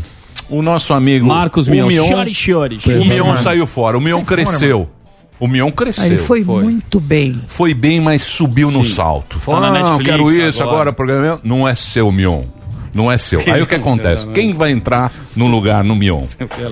o 0.49 0.61
nosso 0.61 0.93
amigo 0.93 1.25
Marcos 1.25 1.67
o 1.67 1.71
Mion. 1.71 1.89
Chore, 1.89 2.33
chore. 2.33 2.77
O 2.85 3.05
Mion 3.05 3.35
saiu 3.35 3.65
fora, 3.65 3.97
o 3.97 4.01
Mion 4.01 4.23
fora, 4.23 4.25
cresceu. 4.25 4.89
O 5.39 5.47
Mion 5.47 5.71
cresceu. 5.71 6.03
Ah, 6.03 6.07
Ele 6.07 6.17
foi, 6.17 6.43
muito 6.43 6.99
bem. 6.99 7.33
Foi 7.47 7.73
bem, 7.73 7.99
mas 7.99 8.23
subiu 8.23 8.69
no 8.71 8.85
salto. 8.85 9.39
Falou, 9.39 9.61
Tá 9.61 9.71
Netflix 9.71 10.05
quero 10.05 10.31
isso 10.31 10.61
agora." 10.61 10.75
agora, 10.75 10.93
programa 10.93 11.21
meu." 11.21 11.39
Não 11.43 11.67
é 11.67 11.75
seu, 11.75 12.11
Mion. 12.11 12.43
Não 12.93 13.11
é 13.11 13.17
seu. 13.17 13.41
Aí 13.51 13.61
o 13.61 13.67
que 13.67 13.75
acontece? 13.75 14.27
Quem 14.27 14.53
vai 14.53 14.71
entrar 14.71 15.11
no 15.35 15.47
lugar 15.47 15.83
no 15.83 15.95
Mion? 15.95 16.23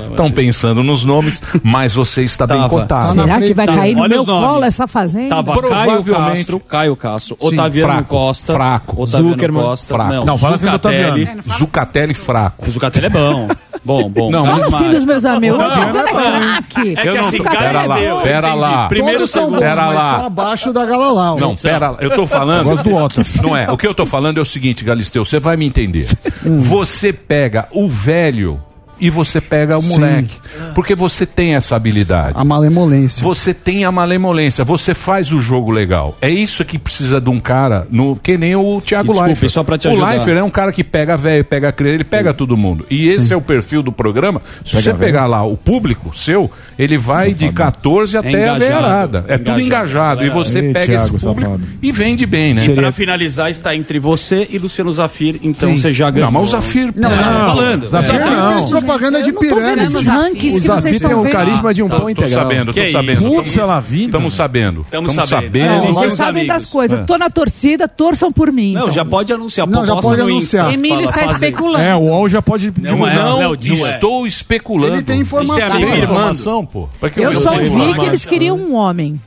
Estão 0.09 0.29
pensando 0.29 0.83
nos 0.83 1.03
nomes, 1.03 1.41
mas 1.63 1.93
você 1.95 2.21
está 2.23 2.45
bem 2.45 2.67
cotado. 2.69 3.13
Será 3.13 3.39
que 3.39 3.53
vai 3.53 3.65
cair 3.67 3.95
no 3.95 4.01
Olha 4.01 4.15
meu 4.15 4.25
colo 4.25 4.63
essa 4.63 4.85
fazenda? 4.87 5.29
Tava 5.29 5.61
Caio 5.61 6.03
Castro, 6.03 6.59
Caio 6.59 6.95
Castro, 6.95 7.37
Sim, 7.39 7.47
Otaviano 7.47 7.91
fraco, 7.93 8.07
Costa, 8.09 8.53
fraco. 8.53 9.01
Otaviano 9.01 9.29
Zuckerman, 9.31 9.63
Costa, 9.63 9.93
fraco. 9.95 10.13
não, 10.13 10.25
Não, 10.25 10.37
fala 10.37 10.55
assim 10.55 10.65
do 10.65 10.71
Zucatelli. 10.73 11.23
Otaviano. 11.23 11.43
Zucatelli 11.53 12.13
fraco. 12.13 12.69
O 12.69 12.71
Zucatelli 12.71 13.05
é 13.07 13.09
bom. 13.09 13.47
Bom, 13.83 14.09
bom. 14.09 14.29
Não, 14.29 14.45
Fala 14.45 14.67
assim 14.67 14.89
dos 14.91 15.05
meus 15.05 15.25
amigos. 15.25 15.57
Não, 15.57 15.67
você 15.69 15.97
é 15.97 16.03
não, 16.03 16.13
craque. 16.13 16.91
É 16.91 17.01
que 17.01 17.07
Eu 17.07 17.13
não 17.15 17.21
assim, 17.21 17.43
pera 17.43 17.85
lá, 17.85 17.95
pera 18.21 18.47
entendi. 18.49 18.61
lá. 18.61 18.87
Primeiro, 18.87 19.27
são 19.27 19.51
Pera 19.53 19.85
mas 19.87 19.95
lá. 19.95 20.19
só 20.19 20.25
abaixo 20.27 20.73
da 20.73 20.85
Galalau. 20.85 21.39
Não, 21.39 21.55
pera 21.55 21.89
lá. 21.91 21.97
Eu 21.99 22.11
tô 22.11 22.25
falando. 22.27 22.63
Gosto 22.65 22.83
do 22.83 22.95
Otto. 22.95 23.21
Não 23.41 23.57
é. 23.57 23.71
O 23.71 23.77
que 23.77 23.87
eu 23.87 23.95
tô 23.95 24.05
falando 24.05 24.37
é 24.37 24.41
o 24.41 24.45
seguinte, 24.45 24.83
Galisteu, 24.83 25.25
você 25.25 25.39
vai 25.39 25.57
me 25.57 25.65
entender. 25.65 26.07
Você 26.43 27.11
pega 27.11 27.67
o 27.71 27.87
velho 27.87 28.59
e 29.01 29.09
você 29.09 29.41
pega 29.41 29.75
o 29.77 29.81
Sim. 29.81 29.89
moleque. 29.89 30.35
Porque 30.75 30.93
você 30.95 31.25
tem 31.25 31.55
essa 31.55 31.75
habilidade. 31.75 32.33
A 32.35 32.43
malemolência. 32.45 33.21
Você 33.23 33.53
tem 33.53 33.83
a 33.83 33.91
malemolência, 33.91 34.63
você 34.63 34.93
faz 34.93 35.31
o 35.31 35.41
jogo 35.41 35.71
legal. 35.71 36.15
É 36.21 36.29
isso 36.29 36.63
que 36.63 36.77
precisa 36.77 37.19
de 37.19 37.29
um 37.29 37.39
cara, 37.39 37.87
no, 37.89 38.15
que 38.15 38.37
nem 38.37 38.55
o 38.55 38.79
Thiago 38.79 39.19
Leifert. 39.21 39.51
só 39.51 39.63
pra 39.63 39.77
te 39.77 39.87
o 39.87 39.91
ajudar. 39.91 40.09
Leifert 40.11 40.37
é 40.37 40.43
um 40.43 40.49
cara 40.49 40.71
que 40.71 40.83
pega 40.83 41.17
velho, 41.17 41.43
pega 41.43 41.71
criança, 41.71 41.95
ele 41.95 42.03
pega 42.03 42.33
todo 42.33 42.55
mundo. 42.55 42.85
E 42.89 43.07
esse 43.07 43.33
é 43.33 43.35
o 43.37 43.41
perfil 43.41 43.81
do 43.81 43.91
programa. 43.91 44.41
Se 44.63 44.71
Pega 44.71 44.81
você 44.83 44.89
velho. 44.93 44.99
pegar 44.99 45.25
lá 45.25 45.43
o 45.43 45.57
público 45.57 46.15
seu, 46.15 46.49
ele 46.77 46.97
vai 46.97 47.33
de 47.33 47.51
14 47.51 48.17
até 48.17 48.27
a 48.49 48.55
engajado, 48.55 48.59
beirada. 48.59 49.25
É 49.27 49.37
tudo 49.37 49.59
engajado. 49.59 50.23
E 50.23 50.29
você 50.29 50.59
Ei, 50.59 50.73
pega 50.73 50.85
Thiago, 50.85 51.01
esse 51.17 51.25
público 51.25 51.41
safado. 51.51 51.63
e 51.81 51.91
vende 51.91 52.25
bem, 52.25 52.53
né? 52.53 52.69
Pra 52.75 52.91
finalizar, 52.91 53.49
está 53.49 53.75
entre 53.75 53.99
você 53.99 54.47
e 54.49 54.57
Luciano 54.59 54.91
Zafir, 54.91 55.39
então 55.41 55.69
Sim. 55.69 55.77
você 55.79 55.91
já 55.91 56.09
ganhou. 56.11 56.31
Não, 56.31 56.39
mas 56.41 56.49
o 56.49 56.51
Zafir- 56.51 56.91
Não, 56.95 57.09
Não, 57.09 57.15
já 57.15 57.23
tô 57.23 57.45
falando. 57.45 57.87
Zafir 57.87 58.15
É. 58.15 58.51
fez 58.53 58.65
propaganda 58.65 58.90
de 58.97 59.29
Eu 59.29 59.33
tô 59.33 59.39
vendo 59.39 59.39
pirâmide. 59.39 59.83
esses 59.83 60.07
rankings 60.07 60.61
que 60.61 60.67
vocês 60.67 60.95
estão 60.95 61.21
vendo. 61.23 61.31
carisma 61.31 61.73
de 61.73 61.83
um 61.83 61.89
pão 61.89 61.99
tô 62.01 62.09
integral. 62.09 62.43
sabendo, 62.43 62.73
Que 62.73 62.85
tô 62.85 62.91
sabendo. 62.91 63.21
Putz, 63.21 63.51
Estamos 63.51 64.33
sabendo. 64.33 64.85
Tamo 64.89 65.07
Estamos 65.07 65.29
sabendo. 65.29 65.51
sabendo. 65.51 65.83
É, 65.83 65.87
Vocês 65.93 66.13
sabem 66.13 66.47
das 66.47 66.65
coisas. 66.65 66.99
É. 66.99 67.03
Tô 67.03 67.17
na 67.17 67.29
torcida, 67.29 67.87
torçam 67.87 68.31
por 68.31 68.51
mim. 68.51 68.73
Não, 68.73 68.81
então. 68.83 68.93
já 68.93 69.05
pode 69.05 69.31
anunciar. 69.33 69.67
Não, 69.67 69.85
já 69.85 69.95
pode 69.97 70.21
anunciar. 70.21 70.73
Emílio 70.73 71.05
está 71.09 71.25
especulando. 71.25 71.83
É, 71.83 71.95
o 71.95 71.99
UOL 72.01 72.29
já 72.29 72.41
pode 72.41 72.67
Não 72.77 72.91
divulgar. 72.91 73.15
é, 73.15 73.19
Não, 73.23 73.37
Léo 73.39 73.57
Dias. 73.57 73.91
estou 73.93 74.25
especulando. 74.27 74.93
Ele 74.95 75.03
tem 75.03 75.19
informação. 75.21 75.55
Tem 75.57 75.65
afirmando. 75.83 76.03
informação, 76.03 76.65
pô. 76.65 76.89
Eu 77.15 77.35
só 77.35 77.51
vi 77.51 77.93
que 77.99 78.05
eles 78.05 78.25
queriam 78.25 78.57
um 78.57 78.75
homem. 78.75 79.19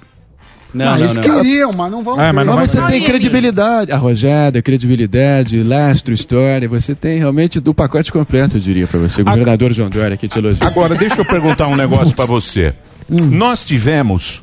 Não, 0.75 0.87
Ah, 0.87 0.91
não, 0.91 0.99
eles 0.99 1.15
não. 1.15 1.23
queriam, 1.23 1.73
mas 1.73 1.91
não 1.93 2.03
vão 2.03 2.21
É, 2.21 2.33
mas 2.33 2.45
não 2.47 2.57
Mas 2.57 2.71
você 2.71 2.83
tem 2.83 3.03
credibilidade, 3.05 3.93
arrojada, 3.93 4.61
credibilidade, 4.61 5.63
lastro, 5.63 6.13
história. 6.13 6.69
Você 6.69 6.95
tem 6.95 7.19
realmente 7.19 7.61
do 7.61 7.73
pacote 7.73 8.13
completo, 8.13 8.57
eu 8.57 8.61
diria 8.61 8.87
pra 8.87 8.99
você. 8.99 9.23
Governador 9.23 9.73
João 9.73 9.89
Dória, 9.89 10.15
aqui 10.15 10.27
te 10.27 10.39
elogio. 10.39 10.67
Agora, 10.67 10.95
deixa 10.97 11.21
eu 11.21 11.25
perguntar 11.25 11.69
um 11.69 11.77
negócio 11.77 12.15
pra 12.15 12.25
você. 12.27 12.75
Nós 13.09 13.65
tivemos 13.65 14.43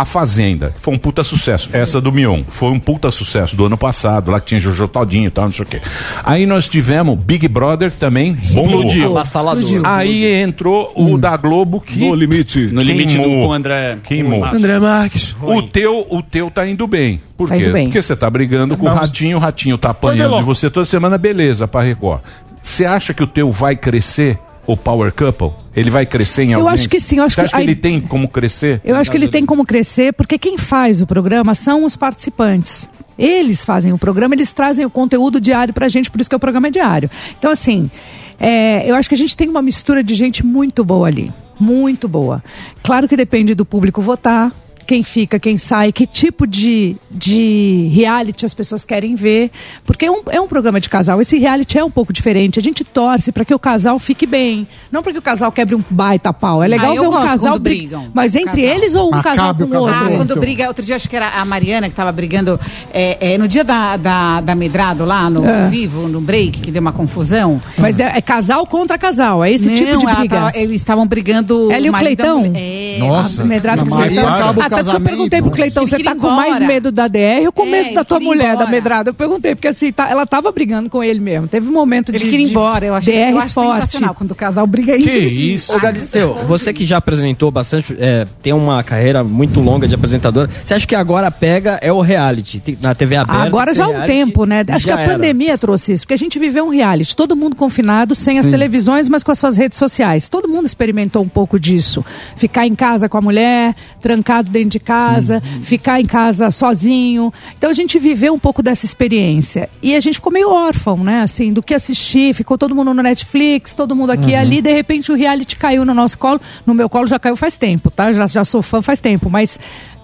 a 0.00 0.04
Fazenda, 0.06 0.70
que 0.74 0.80
foi 0.80 0.94
um 0.94 0.98
puta 0.98 1.22
sucesso. 1.22 1.68
Essa 1.72 2.00
do 2.00 2.10
Mion, 2.10 2.42
foi 2.48 2.70
um 2.70 2.78
puta 2.78 3.10
sucesso 3.10 3.54
do 3.54 3.66
ano 3.66 3.76
passado, 3.76 4.30
lá 4.30 4.40
que 4.40 4.46
tinha 4.46 4.60
Jojo 4.60 4.88
Todinho 4.88 5.26
e 5.26 5.30
tal, 5.30 5.44
não 5.44 5.52
sei 5.52 5.64
o 5.64 5.68
quê. 5.68 5.80
Aí 6.24 6.46
nós 6.46 6.66
tivemos 6.68 7.22
Big 7.22 7.46
Brother, 7.48 7.90
que 7.90 7.98
também. 7.98 8.32
Explodiu. 8.40 9.10
Avassalador. 9.10 9.62
Aí 9.84 10.24
entrou 10.40 10.90
o 10.96 11.18
da 11.18 11.36
Globo, 11.36 11.80
que 11.80 11.98
No 11.98 12.14
limite. 12.14 12.60
No 12.72 12.80
limite 12.80 13.16
do 13.16 13.22
Queimou. 13.24 13.42
com 13.42 13.48
o 13.48 13.52
André. 13.52 13.98
Queimou. 14.04 14.44
André 14.44 14.78
Marques. 14.78 15.36
O 15.42 15.62
teu, 15.62 16.06
o 16.08 16.22
teu 16.22 16.50
tá 16.50 16.66
indo 16.66 16.86
bem. 16.86 17.20
Por 17.36 17.48
Tá 17.48 17.56
quê? 17.56 17.62
indo 17.62 17.72
bem. 17.72 17.84
Porque 17.86 18.00
você 18.00 18.16
tá 18.16 18.30
brigando 18.30 18.76
com 18.76 18.86
o 18.86 18.88
Ratinho, 18.88 19.36
o 19.36 19.40
Ratinho 19.40 19.76
tá 19.76 19.90
apanhando 19.90 20.36
de 20.38 20.42
você 20.42 20.70
toda 20.70 20.86
semana, 20.86 21.18
beleza, 21.18 21.68
pra 21.68 21.82
Record. 21.82 22.20
Você 22.62 22.86
acha 22.86 23.12
que 23.12 23.22
o 23.22 23.26
teu 23.26 23.50
vai 23.52 23.76
crescer, 23.76 24.38
o 24.72 24.76
Power 24.76 25.12
Couple? 25.12 25.50
Ele 25.74 25.90
vai 25.90 26.04
crescer 26.06 26.42
em 26.44 26.52
Eu 26.52 26.58
algum? 26.60 26.70
acho 26.70 26.88
que 26.88 27.00
sim, 27.00 27.18
eu 27.18 27.24
acho 27.24 27.34
Você 27.34 27.40
que 27.42 27.44
acha 27.46 27.56
que 27.56 27.60
aí- 27.62 27.66
ele 27.66 27.76
tem 27.76 28.00
como 28.00 28.28
crescer? 28.28 28.80
Eu 28.84 28.96
acho 28.96 29.10
que 29.10 29.16
ele 29.16 29.28
tem 29.28 29.46
como 29.46 29.64
crescer, 29.64 30.12
porque 30.12 30.38
quem 30.38 30.58
faz 30.58 31.00
o 31.00 31.06
programa 31.06 31.54
são 31.54 31.84
os 31.84 31.96
participantes. 31.96 32.88
Eles 33.18 33.64
fazem 33.64 33.92
o 33.92 33.98
programa, 33.98 34.34
eles 34.34 34.52
trazem 34.52 34.84
o 34.86 34.90
conteúdo 34.90 35.40
diário 35.40 35.72
pra 35.74 35.88
gente, 35.88 36.10
por 36.10 36.20
isso 36.20 36.30
que 36.30 36.36
o 36.36 36.40
programa 36.40 36.68
é 36.68 36.70
diário. 36.70 37.10
Então, 37.38 37.50
assim, 37.50 37.90
é, 38.38 38.88
eu 38.90 38.94
acho 38.94 39.08
que 39.08 39.14
a 39.14 39.18
gente 39.18 39.36
tem 39.36 39.48
uma 39.48 39.62
mistura 39.62 40.02
de 40.02 40.14
gente 40.14 40.44
muito 40.44 40.84
boa 40.84 41.06
ali. 41.06 41.32
Muito 41.58 42.08
boa. 42.08 42.42
Claro 42.82 43.06
que 43.06 43.16
depende 43.16 43.54
do 43.54 43.64
público 43.66 44.00
votar. 44.00 44.50
Quem 44.90 45.04
fica, 45.04 45.38
quem 45.38 45.56
sai, 45.56 45.92
que 45.92 46.04
tipo 46.04 46.48
de, 46.48 46.96
de 47.08 47.88
reality 47.92 48.44
as 48.44 48.52
pessoas 48.52 48.84
querem 48.84 49.14
ver. 49.14 49.52
Porque 49.84 50.04
é 50.06 50.10
um, 50.10 50.20
é 50.28 50.40
um 50.40 50.48
programa 50.48 50.80
de 50.80 50.88
casal. 50.88 51.20
Esse 51.20 51.38
reality 51.38 51.78
é 51.78 51.84
um 51.84 51.90
pouco 51.92 52.12
diferente. 52.12 52.58
A 52.58 52.62
gente 52.62 52.82
torce 52.82 53.30
para 53.30 53.44
que 53.44 53.54
o 53.54 53.58
casal 53.58 54.00
fique 54.00 54.26
bem. 54.26 54.66
Não 54.90 55.00
para 55.00 55.12
que 55.12 55.18
o 55.18 55.22
casal 55.22 55.52
quebre 55.52 55.76
um 55.76 55.84
baita 55.88 56.32
pau. 56.32 56.60
É 56.60 56.66
legal 56.66 56.90
Ah, 56.90 57.00
ver 57.00 57.06
um 57.06 57.12
casal 57.12 57.56
brigam. 57.60 58.08
Mas 58.12 58.34
entre 58.34 58.62
Casal. 58.62 58.76
eles 58.76 58.94
ou 58.96 59.06
um 59.06 59.10
Mas 59.12 59.22
casal 59.22 59.54
com 59.54 59.62
o 59.62 59.76
outro? 59.78 59.94
Ah, 59.94 60.10
quando 60.16 60.34
briga, 60.40 60.66
outro 60.66 60.84
dia 60.84 60.96
acho 60.96 61.08
que 61.08 61.14
era 61.14 61.28
a 61.40 61.44
Mariana 61.44 61.86
que 61.86 61.92
estava 61.92 62.10
brigando 62.10 62.58
é, 62.92 63.34
é, 63.34 63.38
no 63.38 63.46
dia 63.46 63.62
da, 63.62 63.96
da, 63.96 64.40
da 64.40 64.56
Medrado 64.56 65.04
lá, 65.04 65.30
no 65.30 65.46
É. 65.46 65.68
vivo, 65.68 66.08
no 66.08 66.20
break, 66.20 66.58
que 66.58 66.72
deu 66.72 66.80
uma 66.80 66.90
confusão. 66.92 67.62
Mas 67.78 67.96
é, 68.00 68.18
é 68.18 68.20
casal 68.20 68.66
contra 68.66 68.98
casal, 68.98 69.44
é 69.44 69.52
esse 69.52 69.68
Não, 69.68 69.76
tipo 69.76 69.98
de 69.98 70.06
briga. 70.16 70.34
tava- 70.36 70.52
eles 70.56 70.74
estavam 70.80 71.06
brigando. 71.06 71.70
Ela 71.70 71.86
e 71.86 71.90
o 71.90 71.92
Cleitão? 71.92 72.50
É, 72.56 72.96
Nossa. 72.98 73.42
A 73.42 73.44
Medrado 73.44 73.84
com 73.86 73.94
Maria 73.94 74.22
Cleitão. 74.22 74.34
acaba 74.34 74.66
o 74.66 74.70
Ah, 74.88 74.90
que 74.92 74.96
eu 74.96 75.00
perguntei 75.00 75.42
pro 75.42 75.50
Cleitão, 75.50 75.86
você 75.86 75.98
tá 76.02 76.14
com 76.14 76.30
mais 76.30 76.58
medo 76.60 76.90
da 76.92 77.08
DR 77.08 77.46
ou 77.46 77.52
com 77.52 77.66
É, 77.66 77.70
medo 77.70 77.94
da 77.94 78.04
tua 78.04 78.20
mulher, 78.20 78.56
da. 78.56 78.66
Medrado? 78.66 79.10
Eu 79.10 79.14
perguntei, 79.14 79.54
porque 79.54 79.68
assim, 79.68 79.92
tá- 79.92 80.08
ela 80.10 80.24
tava 80.26 80.50
brigando 80.52 80.88
com 80.88 81.02
ele 81.02 81.20
mesmo. 81.20 81.48
Teve 81.48 81.68
um 81.68 81.72
momento 81.72 82.12
de. 82.12 82.18
Ele 82.18 82.30
queria 82.30 82.46
ir 82.46 82.50
embora, 82.50 82.84
eu 82.86 82.94
achei 82.94 83.14
DR 83.14 83.32
eu 83.32 83.38
acho 83.38 83.54
forte. 83.54 83.80
sensacional 83.80 84.14
quando 84.14 84.30
o 84.30 84.34
casal 84.34 84.66
briga 84.66 84.96
entre 84.96 85.58
si. 85.58 85.72
Ô, 85.72 85.78
Galisteu, 85.80 86.34
você 86.46 86.72
que 86.72 86.84
já 86.86 86.98
apresentou 86.98 87.50
bastante, 87.50 87.94
é, 87.98 88.26
tem 88.42 88.52
uma 88.52 88.82
carreira 88.82 89.22
muito 89.24 89.60
longa 89.60 89.88
de 89.88 89.94
apresentador, 89.94 90.48
você 90.64 90.74
acha 90.74 90.86
que 90.86 90.94
agora 90.94 91.30
pega 91.30 91.78
é 91.82 91.92
o 91.92 92.00
reality? 92.00 92.62
Na 92.80 92.94
TV 92.94 93.16
aberta? 93.16 93.42
Agora 93.42 93.66
tem 93.66 93.74
já 93.74 93.84
há 93.84 93.88
um 93.88 93.90
reality, 93.92 94.12
tempo, 94.12 94.44
né? 94.44 94.64
Acho 94.68 94.84
que 94.86 94.92
a 94.92 95.00
era. 95.00 95.12
pandemia 95.12 95.58
trouxe 95.58 95.92
isso, 95.92 96.04
porque 96.04 96.14
a 96.14 96.18
gente 96.18 96.38
viveu 96.38 96.64
um 96.66 96.70
reality, 96.70 97.16
todo 97.16 97.34
mundo 97.34 97.56
confinado, 97.56 98.14
sem 98.14 98.38
as 98.38 98.46
televisões, 98.46 99.08
mas 99.08 99.22
com 99.24 99.32
as 99.32 99.38
suas 99.38 99.56
redes 99.56 99.78
sociais. 99.78 100.28
Todo 100.28 100.48
mundo 100.48 100.66
experimentou 100.66 101.22
um 101.22 101.28
pouco 101.28 101.58
disso. 101.58 102.04
Ficar 102.36 102.66
em 102.66 102.74
casa 102.74 103.08
com 103.08 103.18
a 103.18 103.20
mulher, 103.20 103.74
trancado 104.00 104.50
dentro 104.50 104.59
de 104.68 104.80
casa, 104.80 105.42
ficar 105.62 106.00
em 106.00 106.06
casa 106.06 106.50
sozinho. 106.50 107.32
Então 107.56 107.70
a 107.70 107.74
gente 107.74 107.98
viveu 107.98 108.34
um 108.34 108.38
pouco 108.38 108.62
dessa 108.62 108.84
experiência. 108.84 109.68
E 109.82 109.94
a 109.94 110.00
gente 110.00 110.14
ficou 110.14 110.32
meio 110.32 110.50
órfão, 110.50 110.96
né? 110.98 111.22
Assim, 111.22 111.52
do 111.52 111.62
que 111.62 111.74
assistir, 111.74 112.34
ficou 112.34 112.56
todo 112.56 112.74
mundo 112.74 112.94
no 112.94 113.02
Netflix, 113.02 113.74
todo 113.74 113.94
mundo 113.94 114.10
aqui 114.10 114.30
e 114.30 114.34
ali, 114.34 114.62
de 114.62 114.72
repente 114.72 115.10
o 115.10 115.14
reality 115.16 115.56
caiu 115.56 115.84
no 115.84 115.92
nosso 115.92 116.18
colo. 116.18 116.40
No 116.64 116.74
meu 116.74 116.88
colo 116.88 117.06
já 117.06 117.18
caiu 117.18 117.36
faz 117.36 117.56
tempo, 117.56 117.90
tá? 117.90 118.12
Já, 118.12 118.26
já 118.26 118.44
sou 118.44 118.62
fã 118.62 118.80
faz 118.80 119.00
tempo, 119.00 119.28
mas 119.28 119.58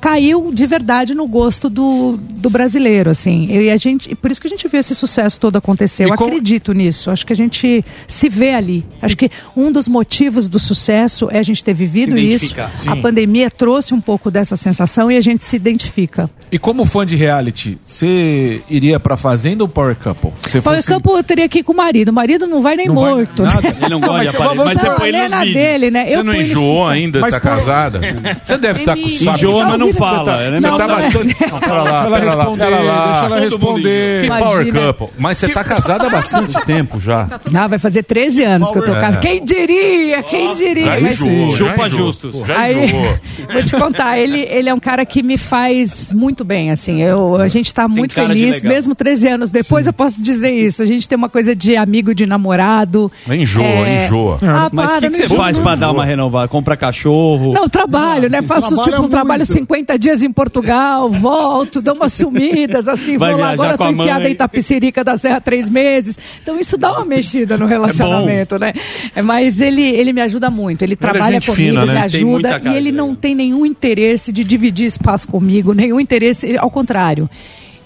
caiu 0.06 0.52
de 0.52 0.66
verdade 0.66 1.16
no 1.16 1.26
gosto 1.26 1.68
do, 1.68 2.16
do 2.16 2.48
brasileiro, 2.48 3.10
assim. 3.10 3.46
E 3.50 3.68
a 3.70 3.76
gente, 3.76 4.14
por 4.14 4.30
isso 4.30 4.40
que 4.40 4.46
a 4.46 4.50
gente 4.50 4.68
viu 4.68 4.78
esse 4.78 4.94
sucesso 4.94 5.40
todo 5.40 5.56
acontecer. 5.56 6.04
E 6.04 6.10
Eu 6.10 6.14
como- 6.14 6.30
acredito 6.30 6.72
nisso. 6.72 7.10
Acho 7.10 7.26
que 7.26 7.32
a 7.32 7.36
gente 7.36 7.84
se 8.06 8.28
vê 8.28 8.54
ali. 8.54 8.84
Acho 9.02 9.16
que 9.16 9.28
um 9.56 9.72
dos 9.72 9.88
motivos 9.88 10.46
do 10.48 10.60
sucesso 10.60 11.28
é 11.32 11.40
a 11.40 11.42
gente 11.42 11.64
ter 11.64 11.74
vivido 11.74 12.16
isso. 12.16 12.36
identificar. 12.44 12.70
A 12.86 12.94
Sim. 12.94 13.02
pandemia 13.02 13.50
trouxe 13.50 13.94
um 13.94 14.00
pouco 14.00 14.30
dessa 14.30 14.54
sensação 14.54 15.10
e 15.10 15.16
a 15.16 15.20
gente 15.20 15.42
se 15.42 15.56
identifica. 15.56 16.30
E 16.52 16.58
como 16.58 16.84
fã 16.84 17.04
de 17.04 17.16
reality, 17.16 17.76
você 17.84 18.62
iria 18.70 19.00
pra 19.00 19.16
Fazenda 19.16 19.64
ou 19.64 19.68
Power 19.68 19.96
Couple? 19.96 20.30
Se 20.48 20.60
Power 20.60 20.76
fosse- 20.78 20.88
Couple 20.92 21.12
eu 21.14 21.24
teria 21.24 21.48
que 21.48 21.58
ir 21.58 21.62
com 21.64 21.72
o 21.72 21.76
marido. 21.76 22.10
O 22.10 22.12
marido 22.12 22.46
não 22.46 22.62
vai 22.62 22.76
nem 22.76 22.86
Não 22.86 22.94
vai 22.94 23.10
morto. 23.12 23.42
nada? 23.42 23.60
né? 23.60 23.76
Ele 23.82 23.90
não 23.90 24.00
gosta 24.00 24.20
de 24.20 24.26
mas 24.26 24.34
aparelho, 24.36 24.64
mas 24.64 24.80
você 24.80 24.90
põe 24.90 25.08
ele 25.08 25.16
é 25.16 25.22
nos 25.22 25.30
na 25.32 25.40
vídeos. 25.44 25.54
dele, 25.64 25.90
né? 25.90 26.06
Você 26.06 26.16
Eu 26.16 26.22
não 26.22 26.34
enjoou 26.34 26.86
ainda, 26.86 27.18
Mas 27.18 27.34
tá 27.34 27.40
por- 27.40 27.48
casada? 27.48 28.00
Você 28.44 28.56
deve 28.56 28.80
estar 28.80 28.94
com 28.94 29.00
Emílio. 29.02 29.24
sabe- 29.24 29.36
Enjoa, 29.38 29.64
mas 29.66 29.78
não 29.80 29.92
Você 29.96 30.04
tá- 30.10 30.16
fala. 30.24 30.42
Ele 30.46 30.60
Você 30.60 30.66
não 30.68 30.78
tá 30.78 30.88
bastante. 30.88 31.36
Não, 31.50 31.60
pera 31.60 31.82
lá, 31.82 31.90
Deixa 31.90 32.06
ela 32.06 32.18
responder, 32.18 32.64
pera 32.64 32.80
lá. 32.80 33.10
deixa 33.12 33.26
ela 33.26 33.40
responder. 33.40 34.22
Que. 34.22 34.28
Power 34.28 34.72
Couple. 34.72 35.08
Mas 35.18 35.38
você 35.38 35.48
tá 35.48 35.64
casada 35.64 36.06
há 36.06 36.10
bastante 36.10 36.54
tempo 36.66 37.00
já. 37.00 37.28
Ah, 37.54 37.66
vai 37.66 37.78
fazer 37.78 38.02
13 38.02 38.42
anos 38.44 38.70
que 38.70 38.78
eu 38.78 38.84
tô 38.84 38.92
É. 38.94 38.98
casada. 39.00 39.18
Quem 39.18 39.44
diria? 39.44 40.22
Quem 40.22 40.54
diria? 40.54 40.84
Já 40.86 41.00
enjoou, 41.00 41.48
Chupa 41.50 41.90
justos. 41.90 42.46
Já 42.46 42.72
enjoou. 42.72 43.18
vou 43.52 43.62
te 43.62 43.72
contar, 43.72 44.18
ele, 44.18 44.40
ele 44.50 44.68
é 44.68 44.74
um 44.74 44.80
cara 44.80 45.04
que 45.06 45.22
me 45.22 45.36
faz 45.38 46.12
muito 46.12 46.44
bem, 46.44 46.70
assim, 46.70 47.02
eu, 47.02 47.36
a 47.36 47.48
gente 47.48 47.72
tá 47.74 47.88
muito 47.88 48.14
feliz, 48.14 48.62
mesmo 48.62 48.94
13 48.94 49.28
anos 49.28 49.50
depois 49.50 49.86
eu 49.86 49.92
posso 49.92 50.22
dizer 50.22 50.50
isso, 50.52 50.82
a 50.82 50.86
gente 50.86 51.08
tem 51.08 51.16
uma 51.16 51.28
coisa 51.28 51.54
de 51.54 51.76
amigo, 51.76 52.14
de 52.14 52.26
namorado. 52.26 53.10
Enjoa, 53.28 53.64
É. 53.64 54.04
enjoa. 54.06 54.38
Ah, 54.42 54.68
Mas 54.72 54.90
o 54.90 54.94
para, 54.98 55.00
que, 55.10 55.14
que 55.16 55.22
não 55.22 55.28
você 55.28 55.36
faz 55.36 55.56
não. 55.56 55.64
pra 55.64 55.74
dar 55.74 55.90
uma 55.92 56.04
renovada? 56.04 56.48
Compra 56.48 56.76
cachorro? 56.76 57.52
Não, 57.52 57.68
trabalho, 57.68 58.28
né? 58.28 58.42
Faço 58.42 58.74
tipo 58.82 59.02
um 59.02 59.08
trabalho 59.08 59.44
muito. 59.48 59.52
50 59.76 59.98
dias 59.98 60.24
em 60.24 60.32
Portugal, 60.32 61.10
volto, 61.10 61.82
dou 61.82 61.94
umas 61.94 62.12
sumidas, 62.12 62.88
assim, 62.88 63.18
Vai 63.18 63.32
vou 63.32 63.40
lá, 63.40 63.50
agora 63.50 63.76
tô 63.76 63.88
enfiada 63.88 64.20
mãe. 64.20 64.30
em 64.30 64.32
Itapicirica 64.32 65.04
da 65.04 65.16
Serra 65.16 65.36
há 65.36 65.40
três 65.40 65.68
meses. 65.68 66.18
Então 66.42 66.58
isso 66.58 66.78
dá 66.78 66.92
uma 66.92 67.04
mexida 67.04 67.58
no 67.58 67.66
relacionamento, 67.66 68.58
né? 68.58 68.72
É, 69.14 69.20
Mas 69.20 69.60
ele, 69.60 69.82
ele 69.82 70.12
me 70.12 70.20
ajuda 70.22 70.50
muito, 70.50 70.82
ele 70.82 70.94
é 70.94 70.96
trabalha 70.96 71.40
comigo, 71.40 71.54
fina, 71.54 71.82
ele 71.82 71.86
né? 71.86 71.92
me 71.92 72.04
ajuda 72.04 72.62
e 72.64 72.76
ele 72.76 72.90
não 72.92 73.08
legal. 73.08 73.20
tem 73.20 73.34
nenhum 73.34 73.66
interesse 73.66 74.32
de 74.32 74.44
dividir 74.44 74.86
espaço 74.86 75.28
comigo, 75.28 75.74
nenhum 75.74 76.00
interesse, 76.00 76.56
ao 76.56 76.70
contrário. 76.70 77.28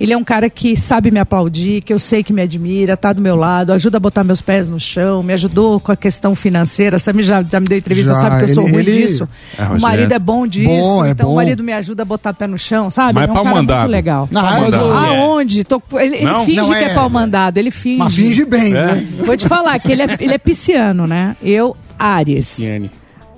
Ele 0.00 0.14
é 0.14 0.16
um 0.16 0.24
cara 0.24 0.48
que 0.48 0.74
sabe 0.78 1.10
me 1.10 1.18
aplaudir, 1.18 1.82
que 1.82 1.92
eu 1.92 1.98
sei 1.98 2.22
que 2.24 2.32
me 2.32 2.40
admira, 2.40 2.96
tá 2.96 3.12
do 3.12 3.20
meu 3.20 3.36
lado, 3.36 3.70
ajuda 3.70 3.98
a 3.98 4.00
botar 4.00 4.24
meus 4.24 4.40
pés 4.40 4.66
no 4.66 4.80
chão, 4.80 5.22
me 5.22 5.34
ajudou 5.34 5.78
com 5.78 5.92
a 5.92 5.96
questão 5.96 6.34
financeira. 6.34 6.98
Sammy 6.98 7.22
já, 7.22 7.42
já 7.42 7.60
me 7.60 7.66
deu 7.66 7.76
entrevista, 7.76 8.14
Já, 8.14 8.20
sabe 8.20 8.38
que 8.38 8.44
eu 8.50 8.54
sou 8.54 8.62
ele- 8.64 8.72
ruim 8.72 8.80
ele- 8.82 8.92
disso. 9.02 9.28
É, 9.58 9.64
o 9.64 9.78
marido 9.78 10.12
é 10.12 10.18
bom 10.18 10.46
disso, 10.46 10.68
Bom, 10.70 11.04
é 11.04 11.10
então 11.10 11.26
bom. 11.26 11.32
o 11.34 11.36
marido 11.36 11.62
me 11.62 11.74
ajuda 11.74 12.00
a 12.02 12.06
botar 12.06 12.32
pé 12.32 12.46
no 12.46 12.56
chão, 12.56 12.88
sabe? 12.88 13.14
Mas 13.14 13.28
é 13.28 13.30
um 13.30 13.34
cara 13.34 13.54
mandado. 13.56 13.78
muito 13.80 13.90
legal. 13.90 14.26
Não, 14.32 14.42
mas 14.42 14.74
Aonde? 14.74 15.64
Tô- 15.64 15.82
ele 15.98 16.16
ele 16.16 16.24
Não? 16.24 16.44
finge 16.46 16.56
Não, 16.56 16.68
que 16.70 16.74
é 16.76 16.84
é- 16.84 16.94
pau 16.94 17.10
mandado, 17.10 17.58
ele 17.58 17.70
finge. 17.70 17.98
Mas 17.98 18.14
finge 18.14 18.44
bem, 18.46 18.72
né? 18.72 19.06
Vou 19.24 19.36
te 19.36 19.46
falar 19.46 19.78
que 19.78 19.92
ele 19.92 20.02
é, 20.02 20.16
ele 20.18 20.32
é 20.32 20.38
pisciano, 20.38 21.06
né? 21.06 21.36
Eu, 21.42 21.76
Ares. 21.98 22.56
Tiene. 22.56 22.90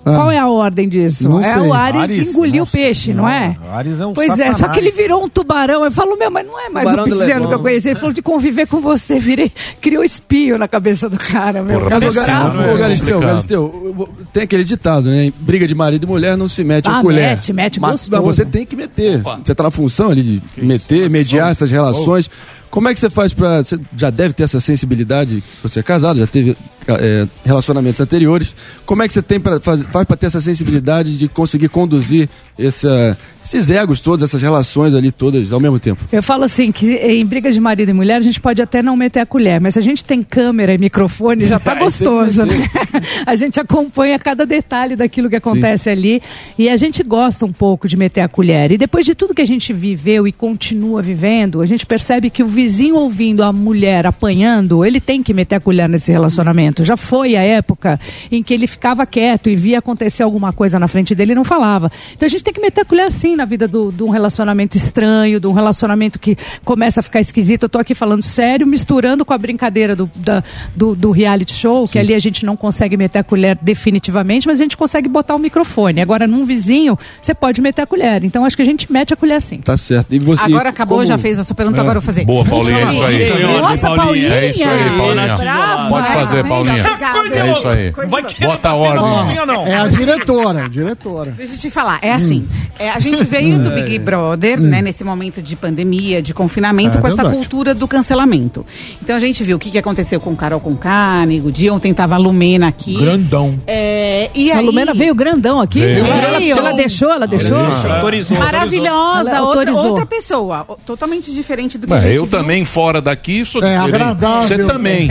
Ah. 0.05 0.17
Qual 0.17 0.31
é 0.31 0.39
a 0.39 0.49
ordem 0.49 0.89
disso? 0.89 1.29
Não 1.29 1.41
é 1.41 1.61
o 1.61 1.73
Ares, 1.73 2.01
Ares, 2.03 2.29
engoliu 2.31 2.65
o 2.65 2.67
peixe, 2.67 3.13
não 3.15 3.29
é? 3.29 3.53
senhora, 3.55 3.77
Ares 3.77 4.01
é 4.01 4.07
um 4.07 4.13
pois 4.13 4.39
é, 4.39 4.47
só 4.47 4.53
satanás. 4.53 4.73
que 4.75 4.81
ele 4.81 4.91
virou 4.91 5.25
um 5.25 5.29
tubarão. 5.29 5.85
Eu 5.85 5.93
falo, 5.93 6.17
meu, 6.17 6.31
mas 6.31 6.47
não 6.47 6.59
é 6.59 6.69
mais 6.69 6.91
Tubarão 6.91 7.05
o 7.05 7.19
pisciano 7.19 7.49
que 7.49 7.55
eu 7.55 7.61
conheci. 7.61 7.89
Ele 7.89 7.99
falou 7.99 8.13
de 8.13 8.23
conviver 8.23 8.67
com 8.67 8.81
você. 8.81 9.19
Virei, 9.19 9.53
criou 9.81 10.03
espinho 10.03 10.59
na 10.59 10.67
cabeça 10.67 11.09
do 11.09 11.17
cara, 11.17 11.63
meu. 11.63 11.81
Mas, 11.81 12.15
Cara 12.17 12.73
ô, 12.73 12.77
Galisteu, 12.77 13.21
Galisteu, 13.21 14.09
tem 14.33 14.43
aquele 14.43 14.65
ditado, 14.65 15.09
né? 15.09 15.33
Briga 15.39 15.67
de 15.67 15.75
marido 15.75 16.05
e 16.05 16.07
mulher 16.09 16.37
não 16.37 16.49
se 16.49 16.65
mete 16.65 16.89
Ah, 16.89 16.99
a 16.99 17.03
colher. 17.03 17.31
mete, 17.31 17.53
mete 17.53 17.81
mas, 17.81 17.93
gostoso. 17.93 18.11
mas 18.11 18.37
você 18.37 18.45
tem 18.45 18.67
que 18.67 18.75
meter. 18.75 19.23
Você 19.45 19.55
tá 19.55 19.63
na 19.63 19.71
função 19.71 20.11
ali 20.11 20.23
de 20.23 20.43
meter, 20.57 21.09
mediar 21.11 21.51
essas 21.51 21.71
relações. 21.71 22.29
Como 22.73 22.89
é 22.89 22.95
que 22.95 23.01
você 23.01 23.11
faz 23.11 23.35
pra. 23.35 23.63
Você 23.63 23.79
já 23.95 24.09
deve 24.09 24.33
ter 24.33 24.45
essa 24.45 24.59
sensibilidade, 24.59 25.45
você 25.63 25.81
é 25.81 25.83
casado, 25.83 26.19
já 26.19 26.27
teve 26.27 26.57
é, 26.89 27.29
relacionamentos 27.45 28.01
anteriores. 28.01 28.55
Como 28.87 29.03
é 29.03 29.07
que 29.07 29.13
você 29.13 29.21
tem 29.21 29.39
para 29.39 29.61
faz, 29.61 29.83
faz 29.83 30.07
pra 30.07 30.17
ter 30.17 30.25
essa 30.25 30.41
sensibilidade 30.41 31.19
de 31.19 31.29
conseguir 31.29 31.69
conduzir 31.69 32.31
essa, 32.59 33.17
esses 33.45 33.71
egos 33.71 34.01
todos, 34.01 34.23
essas 34.23 34.41
relações 34.41 34.95
ali 34.95 35.11
todas 35.11 35.53
ao 35.53 35.61
mesmo 35.61 35.79
tempo? 35.79 36.05
Eu 36.13 36.23
falo 36.23 36.45
assim, 36.45 36.71
que 36.71 36.95
em 36.95 37.25
brigas 37.25 37.55
de 37.55 37.61
marido 37.61 37.89
e 37.91 37.93
mulher 37.93 38.17
a 38.17 38.21
gente 38.21 38.41
pode 38.41 38.61
até 38.63 38.83
não 38.83 38.97
meter 38.97 39.21
a 39.21 39.27
colher, 39.27 39.61
mas 39.61 39.75
se 39.75 39.79
a 39.79 39.83
gente 39.83 40.05
tem 40.05 40.23
câmera 40.23 40.75
e 40.75 40.79
microfone 40.79 41.47
já 41.47 41.59
tá 41.59 41.73
tem 41.77 41.79
que 41.79 41.85
gostoso, 41.85 42.45
né? 42.45 42.55
A 43.27 43.35
gente 43.37 43.59
acompanha 43.59 44.19
cada 44.19 44.45
detalhe 44.45 44.97
daquilo 44.97 45.29
que 45.29 45.37
acontece 45.37 45.89
ali 45.89 46.21
e 46.59 46.69
a 46.69 46.77
gente 46.77 47.03
gosta 47.03 47.47
um 47.47 47.53
pouco 47.53 47.89
de 47.89 47.97
meter 47.97 48.21
a 48.21 48.29
colher. 48.29 48.73
E 48.73 48.79
depois 48.79 49.05
de 49.05 49.15
tudo 49.15 49.35
que 49.35 49.43
a 49.43 49.47
gente 49.47 49.73
viveu 49.73 50.27
e 50.27 50.33
continua 50.33 51.03
vivendo, 51.03 51.61
a 51.61 51.67
gente 51.67 51.87
percebe 51.87 52.31
que 52.31 52.43
o 52.43 52.47
vizinho 52.47 52.97
ouvindo 52.97 53.43
a 53.43 53.53
mulher 53.53 54.07
apanhando, 54.07 54.85
ele 54.85 55.01
tem 55.01 55.23
que 55.23 55.33
meter 55.33 55.57
a 55.57 55.61
colher 55.61 55.89
nesse 55.89 56.13
relacionamento. 56.13 56.85
Já 56.85 56.97
foi 56.97 57.37
a 57.37 57.43
época 57.43 57.99
em 58.31 58.43
que 58.43 58.53
ele 58.53 58.67
ficava 58.67 59.07
quieto 59.07 59.49
e 59.49 59.57
via 59.57 59.79
acontecer 59.79 60.23
alguma 60.23 60.53
coisa 60.53 60.79
na 60.79 60.89
frente 60.89 61.15
dele 61.15 61.33
e 61.33 61.35
não 61.35 61.45
falava. 61.45 61.91
Então 62.15 62.27
a 62.27 62.31
gente 62.31 62.42
tem 62.45 62.53
que 62.55 62.61
meter 62.61 62.83
a 62.83 62.85
colher 62.85 63.07
assim 63.07 63.37
na 63.37 63.45
vida 63.45 63.67
do- 63.69 63.91
de 63.93 64.03
um 64.03 64.09
relacionamento 64.11 64.77
estranho, 64.77 65.39
de 65.41 65.47
um 65.47 65.53
relacionamento 65.53 66.19
que 66.19 66.37
começa 66.65 67.01
a 67.01 67.03
ficar 67.03 67.21
esquisito. 67.21 67.65
Eu 67.65 67.69
tô 67.69 67.79
aqui 67.79 67.95
falando 67.95 68.23
sério, 68.23 68.67
misturando 68.67 69.25
com 69.25 69.33
a 69.33 69.39
brincadeira 69.39 69.95
do, 69.97 70.11
da- 70.17 70.43
do, 70.75 70.95
do 70.95 71.11
reality 71.11 71.55
show, 71.55 71.87
que 71.87 71.99
ali 71.99 72.15
a 72.15 72.19
gente 72.19 72.45
não 72.45 72.57
consegue 72.57 72.97
meter 72.97 73.21
a 73.21 73.25
colher 73.25 73.59
definitivamente, 73.61 74.47
mas 74.47 74.61
a 74.61 74.63
gente 74.63 74.77
consegue 74.77 75.09
botar 75.09 75.35
o 75.35 75.39
microfone. 75.39 76.01
Agora, 76.01 76.27
num 76.27 76.45
vizinho, 76.45 76.99
você 77.21 77.35
pode 77.35 77.61
meter 77.61 77.83
a 77.83 77.87
colher. 77.87 78.25
Então 78.25 78.45
acho 78.45 78.57
que 78.57 78.63
a 78.63 78.67
gente 78.67 78.91
mete 78.93 79.13
a 79.13 79.17
colher 79.17 79.37
assim. 79.37 79.59
Tá 79.59 79.77
certo. 79.77 80.15
E 80.15 80.19
você, 80.19 80.43
Agora 80.43 80.69
acabou, 80.71 80.99
como- 80.99 81.09
já 81.09 81.19
fez 81.19 81.39
a 81.39 81.45
sua 81.45 81.55
pergunta, 81.55 81.79
É. 81.79 81.83
agora 81.83 81.99
eu 81.99 82.03
vou 82.03 82.07
fazer. 82.15 82.25
Boa, 82.25 82.45
Paulinha, 82.45 82.79
é 82.79 82.93
isso 82.93 83.03
aí. 83.05 83.43
Nossa, 83.61 83.95
Paulinha! 83.97 84.29
É 84.35 84.51
isso 84.51 84.63
aí, 84.65 84.97
Paulinha. 84.99 85.37
Brava. 85.37 85.89
Pode 85.89 86.07
fazer, 86.13 86.45
Paulinha. 86.47 86.85
É 87.33 87.51
isso 87.51 87.69
aí. 87.69 87.93
Bota 88.41 88.69
a 88.71 88.75
ordem. 88.75 89.03
Ó, 89.03 89.67
é 89.67 89.75
a 89.77 89.87
diretora, 89.89 90.69
diretora. 90.69 91.31
Deixa 91.37 91.55
eu 91.55 91.59
te 91.59 91.71
falar, 91.71 91.99
é 92.03 92.13
assim, 92.13 92.32
é, 92.79 92.91
a 92.91 92.99
gente 92.99 93.25
veio 93.25 93.59
do 93.59 93.71
Big 93.73 93.99
Brother, 93.99 94.61
né, 94.61 94.81
nesse 94.83 95.03
momento 95.05 95.43
de 95.43 95.55
pandemia, 95.57 96.21
de 96.23 96.33
confinamento, 96.35 96.99
É 96.99 97.01
com 97.01 97.07
essa 97.09 97.25
cultura 97.29 97.75
do 97.75 97.87
cancelamento. 97.89 98.65
Então 99.03 99.17
a 99.17 99.21
gente 99.21 99.43
viu 99.43 99.57
o 99.57 99.59
que, 99.61 99.71
que 99.71 99.79
aconteceu 99.79 100.21
com 100.21 100.35
Carol 100.37 100.61
Conká, 100.61 101.25
Nego 101.27 101.51
Di, 101.51 101.69
ontem 101.71 101.93
tava 101.95 102.15
a 102.15 102.19
Lumena 102.19 102.69
aqui. 102.69 102.97
Grandão. 102.97 103.59
É, 103.67 104.31
e 104.35 104.51
A 104.53 104.59
aí... 104.59 104.65
Lumena 104.67 104.95
veio 104.95 105.15
grandão 105.15 105.61
aqui. 105.61 105.81
Veio. 105.81 106.05
Ela, 106.07 106.39
Veio. 106.39 106.57
ela 106.57 106.73
deixou, 106.73 107.11
ela 107.11 107.27
deixou. 107.27 107.57
Autorizou. 107.57 108.39
Maravilhosa, 108.39 109.31
Ela 109.31 109.43
outra, 109.43 109.61
autorizou. 109.71 109.87
outra 109.91 110.07
pessoa, 110.07 110.65
o- 110.69 110.77
totalmente 110.77 111.33
diferente 111.33 111.77
do 111.79 111.87
que 111.87 111.93
a 111.93 111.97
Mas 111.97 112.05
gente 112.05 112.17
eu 112.17 112.27
viu. 112.27 112.31
também, 112.39 112.65
fora 112.65 113.01
daqui, 113.01 113.45
sou 113.45 113.63
É 113.63 113.69
diferente. 113.75 113.95
agradável. 113.95 114.43
Você 114.49 114.65
também. 114.65 115.11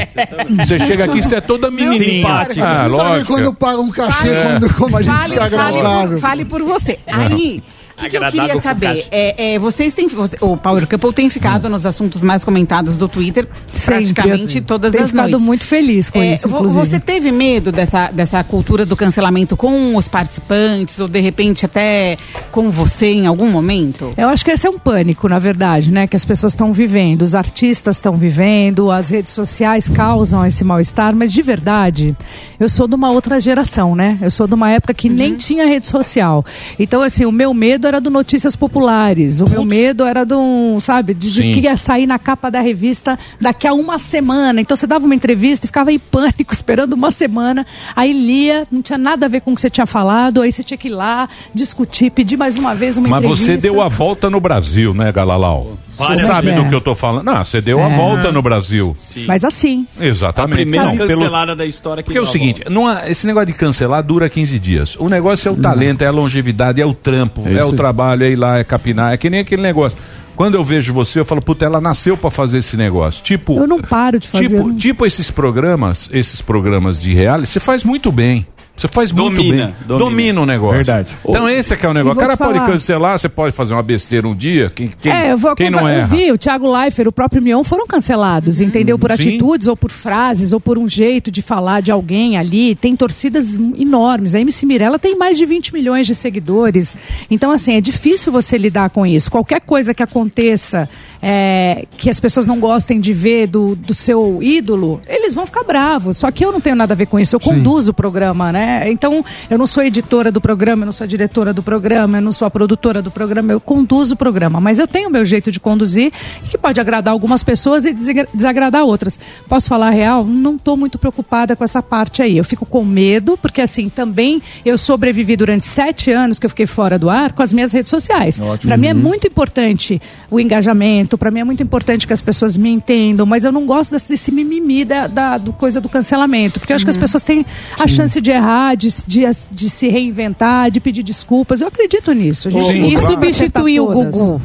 Você 0.65 0.79
chega 0.79 1.05
aqui, 1.05 1.21
você 1.21 1.35
é 1.35 1.41
toda 1.41 1.69
menininha. 1.71 1.99
Simpática. 2.27 2.65
Ah, 2.67 2.87
lógico. 2.87 3.33
quando 3.33 3.53
paga 3.53 3.81
um 3.81 3.89
cachê, 3.91 4.29
É. 4.29 4.43
quando, 4.43 4.73
como 4.75 4.97
a 4.97 5.01
gente 5.01 5.11
Fale, 5.15 5.35
tá 5.35 5.49
fale, 5.49 6.07
por, 6.09 6.19
fale 6.19 6.45
por 6.45 6.61
você. 6.63 6.99
Aí, 7.11 7.61
o 7.61 7.80
que, 8.01 8.09
que 8.09 8.17
eu 8.17 8.31
queria 8.31 8.61
saber? 8.61 9.05
É, 9.11 9.53
é, 9.55 9.59
vocês 9.59 9.93
têm. 9.93 10.07
você- 10.07 10.37
o 10.41 10.57
Power 10.57 10.87
Couple 10.87 11.13
tem 11.13 11.29
ficado 11.29 11.69
nos 11.69 11.85
assuntos 11.85 12.21
mais 12.23 12.43
comentados 12.43 12.97
do 12.97 13.07
Twitter 13.07 13.47
Sempre. 13.71 13.85
praticamente 14.13 14.57
Eu 14.59 14.63
todas 14.63 14.91
tenho 14.91 15.03
as 15.05 15.11
ficado 15.11 15.29
noites. 15.29 15.45
muito 15.45 15.65
feliz 15.65 16.09
com 16.09 16.21
É, 16.21 16.33
isso, 16.33 16.47
inclusive. 16.47 16.85
Você 16.85 16.99
teve 16.99 17.31
medo 17.31 17.71
dessa, 17.71 18.09
dessa 18.11 18.43
cultura 18.43 18.85
do 18.85 18.95
cancelamento 18.95 19.55
com 19.55 19.95
os 19.95 20.07
participantes, 20.07 20.99
ou 20.99 21.07
de 21.07 21.19
repente 21.19 21.65
até 21.65 22.17
com 22.51 22.69
você 22.71 23.07
em 23.13 23.27
algum 23.27 23.49
momento? 23.49 24.13
Eu 24.17 24.29
acho 24.29 24.43
que 24.43 24.51
esse 24.51 24.65
é 24.65 24.69
um 24.69 24.79
pânico, 24.79 25.27
na 25.27 25.39
verdade, 25.39 25.91
né? 25.91 26.07
Que 26.07 26.15
as 26.15 26.25
pessoas 26.25 26.53
estão 26.53 26.73
vivendo, 26.73 27.21
os 27.21 27.35
artistas 27.35 27.97
estão 27.97 28.15
vivendo, 28.15 28.91
as 28.91 29.09
redes 29.09 29.31
sociais 29.33 29.87
causam 29.89 30.45
esse 30.45 30.63
mal-estar, 30.63 31.15
mas 31.15 31.31
de 31.31 31.41
verdade, 31.41 32.15
eu 32.59 32.67
sou 32.69 32.87
de 32.87 32.95
uma 32.95 33.09
outra 33.11 33.39
geração, 33.39 33.95
né? 33.95 34.17
Eu 34.21 34.31
sou 34.31 34.47
de 34.47 34.53
uma 34.53 34.69
época 34.71 34.93
que 34.93 35.09
nem 35.09 35.35
tinha 35.35 35.65
rede 35.65 35.87
social. 35.87 36.45
Então, 36.79 37.01
assim, 37.01 37.25
o 37.25 37.31
meu 37.31 37.53
medo 37.53 37.87
era 37.91 38.01
do 38.01 38.09
Notícias 38.09 38.55
Populares, 38.55 39.41
o 39.41 39.49
meu 39.49 39.65
medo 39.65 40.05
era 40.05 40.25
do, 40.25 40.79
sabe, 40.79 41.13
de, 41.13 41.31
de 41.31 41.41
que 41.53 41.59
ia 41.61 41.75
sair 41.75 42.05
na 42.05 42.17
capa 42.17 42.49
da 42.49 42.61
revista 42.61 43.19
daqui 43.39 43.67
a 43.67 43.73
uma 43.73 43.99
semana. 43.99 44.61
Então, 44.61 44.75
você 44.75 44.87
dava 44.87 45.05
uma 45.05 45.13
entrevista 45.15 45.65
e 45.65 45.67
ficava 45.67 45.91
em 45.91 45.99
pânico, 45.99 46.51
esperando 46.53 46.93
uma 46.93 47.11
semana, 47.11 47.65
aí 47.95 48.13
lia, 48.13 48.65
não 48.71 48.81
tinha 48.81 48.97
nada 48.97 49.25
a 49.25 49.29
ver 49.29 49.41
com 49.41 49.51
o 49.51 49.55
que 49.55 49.61
você 49.61 49.69
tinha 49.69 49.85
falado, 49.85 50.41
aí 50.41 50.51
você 50.51 50.63
tinha 50.63 50.77
que 50.77 50.87
ir 50.87 50.91
lá, 50.91 51.27
discutir, 51.53 52.11
pedir 52.11 52.37
mais 52.37 52.57
uma 52.57 52.73
vez 52.73 52.97
uma 52.97 53.09
Mas 53.09 53.23
entrevista. 53.23 53.51
você 53.53 53.57
deu 53.57 53.81
a 53.81 53.87
volta 53.87 54.29
no 54.29 54.39
Brasil, 54.39 54.93
né, 54.93 55.11
Galalau? 55.11 55.77
Você 55.97 56.15
sabe 56.25 56.51
do 56.53 56.67
que 56.67 56.73
eu 56.73 56.81
tô 56.81 56.95
falando? 56.95 57.25
Não, 57.25 57.43
você 57.43 57.61
deu 57.61 57.79
a 57.83 57.89
É. 57.89 57.95
volta 57.95 58.31
no 58.31 58.41
Brasil. 58.41 58.95
Mas 59.27 59.43
assim. 59.43 59.85
A 59.99 60.05
Exatamente. 60.05 60.55
primeira 60.55 60.85
Não, 60.87 60.97
pelo- 60.97 61.09
cancelada 61.09 61.55
da 61.55 61.65
história 61.65 62.01
que 62.01 62.07
Porque 62.07 62.17
é 62.17 62.21
o 62.21 62.23
deu 62.23 62.29
a 62.29 62.33
seguinte, 62.33 62.63
não 62.69 62.87
há- 62.87 63.09
esse 63.09 63.27
negócio 63.27 63.47
de 63.47 63.53
cancelar 63.53 64.01
dura 64.03 64.29
15 64.29 64.57
dias. 64.57 64.95
O 64.97 65.07
negócio 65.07 65.49
é 65.49 65.51
o 65.51 65.55
talento, 65.55 66.01
é 66.01 66.07
a 66.07 66.11
longevidade, 66.11 66.81
é 66.81 66.85
o 66.85 66.93
trampo, 66.93 67.43
É 67.45 67.53
é, 67.53 67.57
isso 67.57 67.67
o 67.67 67.71
aí. 67.71 67.75
trabalho, 67.75 68.23
é 68.23 68.29
ir 68.31 68.35
lá, 68.35 68.57
é 68.59 68.63
capinar, 68.63 69.13
é 69.13 69.17
que 69.17 69.29
nem 69.29 69.41
aquele 69.41 69.61
negócio. 69.61 69.97
Quando 70.35 70.55
eu 70.55 70.63
vejo 70.63 70.91
você, 70.93 71.19
eu 71.19 71.25
falo, 71.25 71.41
puta, 71.41 71.65
ela 71.65 71.79
nasceu 71.79 72.17
pra 72.17 72.31
fazer 72.31 72.59
esse 72.59 72.75
negócio. 72.75 73.21
Tipo, 73.23 73.57
Eu 73.59 73.67
não 73.67 73.79
paro 73.79 74.17
de 74.17 74.27
fazer. 74.27 74.47
tipo, 74.47 74.67
não- 74.69 74.75
tipo 74.75 75.05
esses 75.05 75.29
programas, 75.29 76.09
esses 76.11 76.41
programas 76.41 76.99
de 76.99 77.13
reality, 77.13 77.47
você 77.47 77.59
faz 77.59 77.83
muito 77.83 78.11
bem. 78.11 78.45
Você 78.81 78.87
faz 78.87 79.11
muito 79.11 79.35
Domina, 79.35 79.65
bem. 79.67 79.75
domina. 79.85 80.09
Domina 80.09 80.41
o 80.41 80.45
negócio. 80.45 80.75
Verdade. 80.77 81.15
Então 81.23 81.47
esse 81.47 81.71
é 81.71 81.77
que 81.77 81.85
é 81.85 81.89
o 81.89 81.93
negócio. 81.93 82.17
O 82.17 82.19
cara 82.19 82.35
pode 82.35 82.57
falar. 82.57 82.71
cancelar, 82.71 83.19
você 83.19 83.29
pode 83.29 83.55
fazer 83.55 83.75
uma 83.75 83.83
besteira 83.83 84.27
um 84.27 84.35
dia. 84.35 84.71
Quem, 84.73 84.87
quem, 84.87 85.11
é, 85.11 85.31
eu 85.33 85.37
vou 85.37 85.55
quem 85.55 85.69
não 85.69 85.87
erra? 85.87 86.01
Eu 86.01 86.07
vi, 86.07 86.31
o 86.31 86.37
Thiago 86.37 86.71
Leifert, 86.71 87.07
o 87.07 87.11
próprio 87.11 87.43
Mion 87.43 87.63
foram 87.63 87.85
cancelados, 87.85 88.59
entendeu? 88.59 88.97
Por 88.97 89.11
Sim. 89.11 89.27
atitudes 89.29 89.67
ou 89.67 89.77
por 89.77 89.91
frases 89.91 90.51
ou 90.51 90.59
por 90.59 90.79
um 90.79 90.89
jeito 90.89 91.29
de 91.29 91.43
falar 91.43 91.81
de 91.83 91.91
alguém 91.91 92.39
ali. 92.39 92.73
Tem 92.73 92.95
torcidas 92.95 93.55
enormes. 93.55 94.33
A 94.33 94.39
MC 94.39 94.65
Mirella 94.65 94.97
tem 94.97 95.15
mais 95.15 95.37
de 95.37 95.45
20 95.45 95.73
milhões 95.73 96.07
de 96.07 96.15
seguidores. 96.15 96.95
Então, 97.29 97.51
assim, 97.51 97.75
é 97.75 97.81
difícil 97.81 98.31
você 98.31 98.57
lidar 98.57 98.89
com 98.89 99.05
isso. 99.05 99.29
Qualquer 99.29 99.61
coisa 99.61 99.93
que 99.93 100.01
aconteça 100.01 100.89
é, 101.21 101.85
que 101.97 102.09
as 102.09 102.19
pessoas 102.19 102.47
não 102.47 102.59
gostem 102.59 102.99
de 102.99 103.13
ver 103.13 103.45
do, 103.45 103.75
do 103.75 103.93
seu 103.93 104.39
ídolo, 104.41 104.99
eles 105.07 105.35
vão 105.35 105.45
ficar 105.45 105.63
bravos. 105.63 106.17
Só 106.17 106.31
que 106.31 106.43
eu 106.43 106.51
não 106.51 106.59
tenho 106.59 106.75
nada 106.75 106.95
a 106.95 106.97
ver 106.97 107.05
com 107.05 107.19
isso. 107.19 107.35
Eu 107.35 107.39
conduzo 107.39 107.91
o 107.91 107.93
programa, 107.93 108.51
né? 108.51 108.70
Então, 108.89 109.23
eu 109.49 109.57
não 109.57 109.67
sou 109.67 109.83
editora 109.83 110.31
do 110.31 110.39
programa, 110.41 110.83
eu 110.83 110.85
não 110.85 110.91
sou 110.93 111.05
diretora 111.07 111.53
do 111.53 111.63
programa, 111.63 112.17
eu 112.17 112.21
não 112.21 112.31
sou 112.31 112.45
a 112.45 112.51
produtora 112.51 113.01
do 113.01 113.11
programa, 113.11 113.51
eu 113.51 113.59
conduzo 113.59 114.13
o 114.13 114.17
programa. 114.17 114.59
Mas 114.59 114.79
eu 114.79 114.87
tenho 114.87 115.09
o 115.09 115.11
meu 115.11 115.25
jeito 115.25 115.51
de 115.51 115.59
conduzir, 115.59 116.11
que 116.49 116.57
pode 116.57 116.79
agradar 116.79 117.11
algumas 117.13 117.43
pessoas 117.43 117.85
e 117.85 117.93
desagra- 117.93 118.27
desagradar 118.33 118.83
outras. 118.83 119.19
Posso 119.47 119.67
falar 119.67 119.87
a 119.87 119.91
real? 119.91 120.25
Não 120.25 120.55
estou 120.55 120.75
muito 120.77 120.97
preocupada 120.97 121.55
com 121.55 121.63
essa 121.63 121.81
parte 121.81 122.21
aí. 122.21 122.37
Eu 122.37 122.43
fico 122.43 122.65
com 122.65 122.83
medo, 122.83 123.37
porque 123.41 123.61
assim, 123.61 123.89
também 123.89 124.41
eu 124.65 124.77
sobrevivi 124.77 125.35
durante 125.35 125.65
sete 125.65 126.11
anos 126.11 126.39
que 126.39 126.45
eu 126.45 126.49
fiquei 126.49 126.65
fora 126.65 126.97
do 126.99 127.09
ar 127.09 127.31
com 127.33 127.41
as 127.41 127.53
minhas 127.53 127.71
redes 127.73 127.89
sociais. 127.89 128.39
Para 128.67 128.77
mim 128.77 128.87
é 128.87 128.93
muito 128.93 129.27
importante 129.27 130.01
o 130.29 130.39
engajamento, 130.39 131.17
para 131.17 131.31
mim 131.31 131.39
é 131.39 131.43
muito 131.43 131.63
importante 131.63 132.05
que 132.05 132.13
as 132.13 132.21
pessoas 132.21 132.55
me 132.57 132.69
entendam, 132.69 133.25
mas 133.25 133.43
eu 133.45 133.51
não 133.51 133.65
gosto 133.65 133.91
desse, 133.91 134.09
desse 134.09 134.31
mimimi 134.31 134.83
da, 134.85 135.07
da 135.07 135.37
do 135.37 135.53
coisa 135.53 135.79
do 135.81 135.87
cancelamento, 135.89 136.59
porque 136.59 136.71
eu 136.73 136.75
acho 136.75 136.85
que 136.85 136.91
as 136.91 136.97
pessoas 136.97 137.23
têm 137.23 137.45
a 137.79 137.87
chance 137.87 138.19
de 138.21 138.31
errar, 138.31 138.50
de, 138.77 138.89
de, 139.07 139.21
de 139.51 139.69
se 139.69 139.87
reinventar, 139.89 140.69
de 140.71 140.79
pedir 140.79 141.03
desculpas. 141.03 141.61
Eu 141.61 141.67
acredito 141.67 142.11
nisso. 142.13 142.47
A 142.47 142.51
gente 142.51 142.93
e 142.93 142.97
pra 142.97 143.07
substituir 143.07 143.79
o. 143.79 143.87
Gugu? 143.87 144.41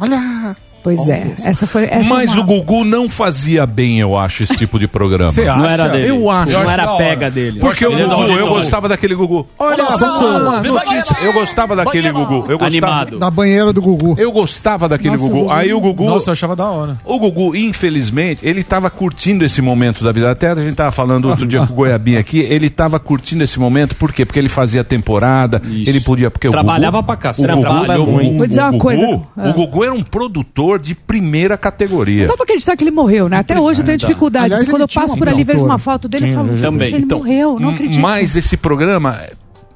Olha. 0.00 0.56
Pois 0.82 1.08
é, 1.08 1.32
essa 1.44 1.66
foi 1.66 1.84
essa 1.84 2.08
Mas 2.08 2.30
é 2.30 2.34
uma- 2.34 2.42
o 2.42 2.44
Gugu 2.44 2.84
não 2.84 3.08
fazia 3.08 3.64
bem, 3.66 4.00
eu 4.00 4.16
acho, 4.18 4.42
esse 4.42 4.56
tipo 4.56 4.78
de 4.78 4.88
programa. 4.88 5.30
Você 5.30 5.44
Não 5.52 5.64
era 5.64 5.84
acha? 5.84 5.92
dele. 5.92 6.10
Eu 6.10 6.30
acho. 6.30 6.50
Não 6.52 6.60
acho 6.60 6.70
era 6.70 6.84
da 6.84 6.90
a 6.90 6.94
hora. 6.94 7.04
pega 7.04 7.30
dele. 7.30 7.60
Porque 7.60 7.86
o 7.86 7.90
Gugu, 7.90 8.00
eu 8.32 8.46
não- 8.46 8.48
gostava 8.48 8.88
daquele 8.88 9.14
Gugu. 9.14 9.46
Olha 9.58 9.84
Olha 9.84 9.98
só 9.98 10.38
notícia. 10.38 11.16
Eu 11.22 11.32
gostava 11.32 11.76
daquele 11.76 12.10
Gugu. 12.10 12.44
Eu 12.48 12.58
gostava, 12.58 12.64
Animado. 12.66 13.18
Da 13.18 13.30
banheira 13.30 13.72
do 13.72 13.80
Gugu. 13.82 14.14
Eu 14.18 14.32
gostava 14.32 14.88
daquele 14.88 15.16
Nossa, 15.16 15.28
Gugu. 15.28 15.52
Aí 15.52 15.72
o 15.72 15.80
Gugu. 15.80 16.04
Nossa, 16.04 16.30
eu 16.30 16.32
achava 16.32 16.56
da 16.56 16.68
hora. 16.70 16.96
O 17.04 17.18
Gugu, 17.18 17.54
infelizmente, 17.54 18.46
ele 18.46 18.62
tava 18.64 18.90
curtindo 18.90 19.44
esse 19.44 19.60
momento 19.62 20.02
da 20.04 20.12
vida. 20.12 20.30
Até 20.30 20.50
a 20.50 20.54
gente 20.56 20.74
tava 20.74 20.90
falando 20.90 21.28
outro 21.28 21.46
dia 21.46 21.64
com 21.66 21.72
o 21.72 21.76
Goiabinha 21.76 22.18
aqui, 22.20 22.40
ele 22.40 22.68
tava 22.70 22.98
curtindo 22.98 23.42
esse 23.44 23.58
momento, 23.58 23.94
por 23.96 24.12
quê? 24.12 24.24
Porque 24.24 24.38
ele 24.38 24.48
fazia 24.48 24.82
temporada, 24.82 25.60
ele 25.64 26.00
podia. 26.00 26.30
Porque 26.30 26.48
Trabalhava 26.48 26.98
o 26.98 27.00
Gugu, 27.02 27.06
pra 27.06 27.16
cacete. 27.16 27.50
O 27.50 27.56
Gugu, 27.56 27.62
Trabalhou 27.68 28.06
o- 28.08 28.12
muito. 28.12 28.38
Vou 28.38 28.46
dizer 28.46 28.62
o 28.62 28.70
uma 28.70 28.78
coisa, 28.78 29.06
O. 29.06 29.52
Gugu 29.52 29.84
era 29.84 29.92
um 29.94 30.02
produtor 30.02 30.71
de 30.78 30.94
primeira 30.94 31.56
categoria. 31.56 32.22
Não 32.22 32.28
dá 32.28 32.34
pra 32.36 32.44
acreditar 32.44 32.76
que 32.76 32.84
ele 32.84 32.90
morreu, 32.90 33.28
né? 33.28 33.38
Até 33.38 33.58
hoje 33.58 33.80
eu 33.80 33.84
tenho 33.84 33.98
dificuldade. 33.98 34.46
Aliás, 34.46 34.68
Quando 34.68 34.82
eu 34.82 34.88
passo 34.88 35.16
por 35.16 35.28
ali 35.28 35.40
e 35.40 35.44
vejo 35.44 35.64
uma 35.64 35.78
foto 35.78 36.08
dele, 36.08 36.30
eu 36.30 36.34
falo, 36.34 36.56
também. 36.58 36.94
ele 36.94 37.04
Então, 37.04 37.18
morreu, 37.18 37.58
não 37.60 37.70
acredito. 37.70 38.00
Mas 38.00 38.36
esse 38.36 38.56
programa, 38.56 39.20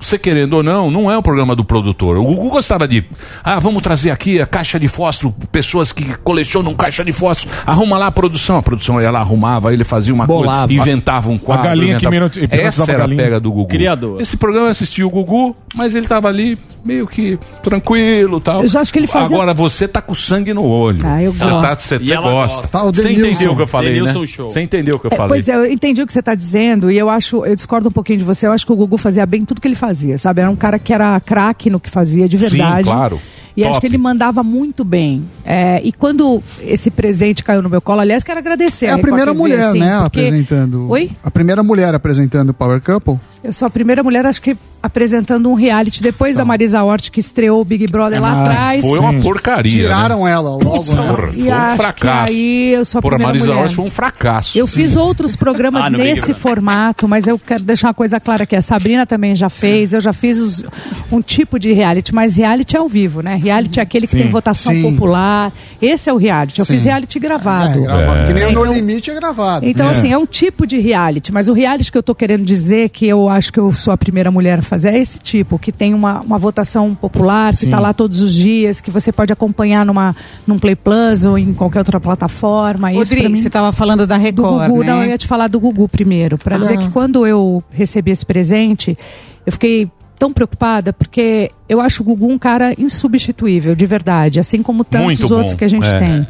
você 0.00 0.18
querendo 0.18 0.54
ou 0.54 0.62
não, 0.62 0.90
não 0.90 1.10
é 1.10 1.16
o 1.16 1.22
programa 1.22 1.54
do 1.56 1.64
produtor. 1.64 2.16
O 2.18 2.24
Gugu 2.24 2.50
gostava 2.50 2.86
de. 2.86 3.04
Ah, 3.42 3.58
vamos 3.58 3.82
trazer 3.82 4.10
aqui 4.10 4.40
a 4.40 4.46
caixa 4.46 4.78
de 4.78 4.88
fósforo, 4.88 5.34
pessoas 5.50 5.92
que 5.92 6.04
colecionam 6.18 6.74
caixa 6.74 7.04
de 7.04 7.12
fósforo. 7.12 7.54
Arruma 7.66 7.98
lá 7.98 8.06
a 8.08 8.12
produção. 8.12 8.56
A 8.56 8.62
produção 8.62 9.00
ela 9.00 9.18
arrumava, 9.20 9.72
ele 9.72 9.84
fazia 9.84 10.12
uma 10.14 10.26
Bolava. 10.26 10.68
coisa, 10.68 10.82
inventava 10.82 11.28
um 11.30 11.38
quadro. 11.38 11.64
galinha 11.64 11.96
que 11.98 12.06
inventava- 12.06 12.10
minuto- 12.14 12.38
e 12.40 12.48
Essa 12.50 12.82
era 12.84 12.94
a 12.94 12.98
galinha. 12.98 13.22
pega 13.22 13.40
do 13.40 13.50
Gugu. 13.52 13.68
Criador. 13.68 14.20
Esse 14.20 14.36
programa 14.36 14.66
eu 14.66 14.70
assisti 14.70 15.02
o 15.02 15.10
Gugu, 15.10 15.56
mas 15.74 15.94
ele 15.94 16.06
tava 16.06 16.28
ali 16.28 16.58
meio 16.84 17.06
que 17.06 17.38
tranquilo 17.62 18.40
tal. 18.40 18.62
Eu 18.62 18.68
já 18.68 18.80
acho 18.80 18.92
que 18.92 18.98
ele 18.98 19.06
fazia- 19.06 19.36
Agora 19.36 19.52
você 19.52 19.86
tá 19.88 20.00
com 20.00 20.14
sangue 20.14 20.54
no 20.54 20.64
olho. 20.64 20.98
Ah, 21.04 21.22
eu 21.22 21.32
Você 21.32 21.44
gosto. 21.44 21.60
tá- 21.62 21.74
Você 21.76 21.96
E 21.96 22.08
você 22.08 22.14
ela 22.14 22.30
gosta. 22.30 22.56
gosta. 22.62 22.68
Tá, 22.78 22.84
Você 22.84 23.10
entendeu 23.12 23.52
o 23.52 23.56
que 23.56 23.62
eu 23.62 23.66
falei, 23.66 23.92
Denilson 23.94 24.20
né? 24.20 24.26
Show. 24.26 24.50
Você 24.50 24.60
entendeu 24.62 24.96
o 24.96 24.98
que 24.98 25.06
eu 25.06 25.10
É, 25.12 25.16
falei. 25.16 25.28
pois 25.30 25.48
é, 25.48 25.54
eu 25.56 25.70
entendi 25.70 26.02
o 26.02 26.06
que 26.06 26.12
você 26.12 26.20
está 26.20 26.34
dizendo 26.34 26.90
e 26.90 26.96
eu 26.98 27.10
acho, 27.10 27.44
eu 27.44 27.54
discordo 27.54 27.88
um 27.88 27.92
pouquinho 27.92 28.18
de 28.18 28.24
você. 28.24 28.46
Eu 28.46 28.52
acho 28.52 28.64
que 28.64 28.72
o 28.72 28.76
Gugu 28.76 28.96
fazia 28.98 29.26
bem 29.26 29.44
tudo 29.44 29.60
que 29.60 29.68
ele 29.68 29.74
fazia, 29.74 29.85
sabe? 30.18 30.40
Era 30.40 30.50
um 30.50 30.56
cara 30.56 30.78
que 30.78 30.92
era 30.92 31.18
craque 31.20 31.70
no 31.70 31.78
que 31.80 31.90
fazia, 31.90 32.28
de 32.28 32.38
Sim, 32.38 32.48
verdade. 32.56 32.84
claro. 32.84 33.20
E 33.56 33.62
acho 33.62 33.72
Top. 33.72 33.80
que 33.80 33.86
ele 33.86 33.96
mandava 33.96 34.42
muito 34.42 34.84
bem. 34.84 35.24
É, 35.42 35.80
e 35.82 35.90
quando 35.90 36.42
esse 36.60 36.90
presente 36.90 37.42
caiu 37.42 37.62
no 37.62 37.70
meu 37.70 37.80
colo, 37.80 38.00
aliás, 38.00 38.22
quero 38.22 38.38
agradecer. 38.38 38.84
É 38.84 38.88
a 38.90 38.96
Record 38.96 39.08
primeira 39.08 39.32
mulher, 39.32 39.62
assim, 39.68 39.78
né, 39.78 39.98
porque- 40.02 40.20
apresentando. 40.20 40.90
Oi? 40.90 41.10
A 41.24 41.30
primeira 41.30 41.62
mulher 41.62 41.94
apresentando 41.94 42.50
o 42.50 42.54
Power 42.54 42.82
Couple. 42.82 43.18
Eu 43.46 43.52
sou 43.52 43.66
a 43.66 43.70
primeira 43.70 44.02
mulher, 44.02 44.26
acho 44.26 44.42
que 44.42 44.56
apresentando 44.82 45.48
um 45.50 45.54
reality 45.54 46.00
depois 46.02 46.36
da 46.36 46.44
Marisa 46.44 46.82
Hort, 46.82 47.10
que 47.10 47.18
estreou 47.18 47.60
o 47.60 47.64
Big 47.64 47.86
Brother 47.88 48.20
lá 48.20 48.30
Ah, 48.32 48.42
atrás. 48.42 48.80
Foi 48.82 48.98
uma 49.00 49.14
porcaria. 49.14 49.70
Tiraram 49.70 50.24
né? 50.24 50.30
ela 50.32 50.50
logo, 50.50 50.64
Putz, 50.70 50.88
né? 50.94 51.02
porra, 51.02 51.28
E 51.34 51.42
foi 51.42 51.52
um 51.52 51.76
fracasso. 51.76 52.26
que 52.26 52.32
aí 52.32 52.72
eu 52.72 52.84
sou 52.84 52.98
a 52.98 53.02
Porra, 53.02 53.16
primeira 53.16 53.32
Marisa 53.32 53.52
mulher. 53.52 53.64
Hort 53.64 53.74
foi 53.74 53.84
um 53.84 53.90
fracasso. 53.90 54.58
Eu 54.58 54.66
fiz 54.66 54.94
outros 54.94 55.34
programas 55.34 55.84
Ah, 55.84 55.90
nesse 55.90 56.34
formato, 56.34 57.08
mas 57.08 57.26
eu 57.26 57.36
quero 57.38 57.64
deixar 57.64 57.88
uma 57.88 57.94
coisa 57.94 58.20
clara 58.20 58.44
aqui. 58.44 58.54
A 58.54 58.62
Sabrina 58.62 59.06
também 59.06 59.34
já 59.34 59.48
fez, 59.48 59.92
eu 59.92 60.00
já 60.00 60.12
fiz 60.12 60.38
os- 60.40 60.64
um 61.10 61.20
tipo 61.20 61.58
de 61.58 61.72
reality, 61.72 62.14
mas 62.14 62.36
reality 62.36 62.76
é 62.76 62.78
ao 62.78 62.88
vivo, 62.88 63.22
né? 63.22 63.34
Reality 63.36 63.80
é 63.80 63.82
aquele 63.82 64.06
que 64.06 64.12
Sim. 64.12 64.18
tem 64.18 64.28
votação 64.28 64.72
Sim. 64.72 64.82
popular. 64.82 65.52
Esse 65.82 66.08
é 66.08 66.12
o 66.12 66.16
reality. 66.16 66.58
Eu 66.60 66.64
Sim. 66.64 66.74
fiz 66.74 66.84
reality 66.84 67.18
gravado. 67.18 67.78
É, 67.80 67.82
gravado. 67.82 68.26
Que 68.28 68.32
nem 68.34 68.44
o 68.44 68.50
Então- 68.50 68.64
No 68.66 68.72
Limite 68.72 69.10
é 69.10 69.14
gravado. 69.14 69.66
Então, 69.66 69.88
assim, 69.88 70.12
é 70.12 70.18
um 70.18 70.26
tipo 70.26 70.66
de 70.66 70.78
reality, 70.78 71.32
mas 71.32 71.48
o 71.48 71.52
reality 71.52 71.90
que 71.92 71.98
eu 71.98 72.02
tô 72.02 72.14
querendo 72.14 72.44
dizer, 72.44 72.88
que 72.90 73.06
eu 73.06 73.28
acho 73.36 73.52
que 73.52 73.60
eu 73.60 73.72
sou 73.72 73.92
a 73.92 73.96
primeira 73.96 74.30
mulher 74.30 74.58
a 74.58 74.62
fazer, 74.62 74.88
é 74.94 74.98
esse 74.98 75.18
tipo, 75.18 75.58
que 75.58 75.70
tem 75.70 75.94
uma, 75.94 76.20
uma 76.20 76.38
votação 76.38 76.94
popular, 76.94 77.52
que 77.52 77.60
Sim. 77.60 77.70
tá 77.70 77.78
lá 77.78 77.92
todos 77.92 78.20
os 78.20 78.32
dias, 78.34 78.80
que 78.80 78.90
você 78.90 79.12
pode 79.12 79.32
acompanhar 79.32 79.84
numa, 79.86 80.14
num 80.46 80.58
Play 80.58 80.74
Plus 80.74 81.24
ou 81.24 81.38
em 81.38 81.54
qualquer 81.54 81.78
outra 81.80 82.00
plataforma. 82.00 82.90
Rodrigo, 82.90 83.28
mim, 83.30 83.40
você 83.40 83.46
estava 83.48 83.70
falando 83.72 84.06
da 84.06 84.16
do 84.16 84.22
Record, 84.22 84.68
Gugu, 84.70 84.80
né? 84.80 84.86
não, 84.90 85.04
eu 85.04 85.10
ia 85.10 85.18
te 85.18 85.26
falar 85.26 85.48
do 85.48 85.60
Gugu 85.60 85.88
primeiro, 85.88 86.36
para 86.38 86.56
Ah. 86.56 86.58
dizer 86.58 86.78
que 86.78 86.88
quando 86.90 87.26
eu 87.26 87.62
recebi 87.70 88.10
esse 88.10 88.24
presente, 88.26 88.96
eu 89.44 89.52
fiquei 89.52 89.90
tão 90.18 90.32
preocupada 90.32 90.92
porque 90.94 91.50
eu 91.68 91.80
acho 91.80 92.02
o 92.02 92.04
Gugu 92.06 92.26
um 92.30 92.38
cara 92.38 92.74
insubstituível, 92.78 93.74
de 93.74 93.84
verdade, 93.86 94.40
assim 94.40 94.62
como 94.62 94.82
tantos 94.82 95.30
outros 95.30 95.54
que 95.54 95.64
a 95.64 95.68
gente 95.68 95.86
É. 95.86 95.98
tem. 95.98 96.26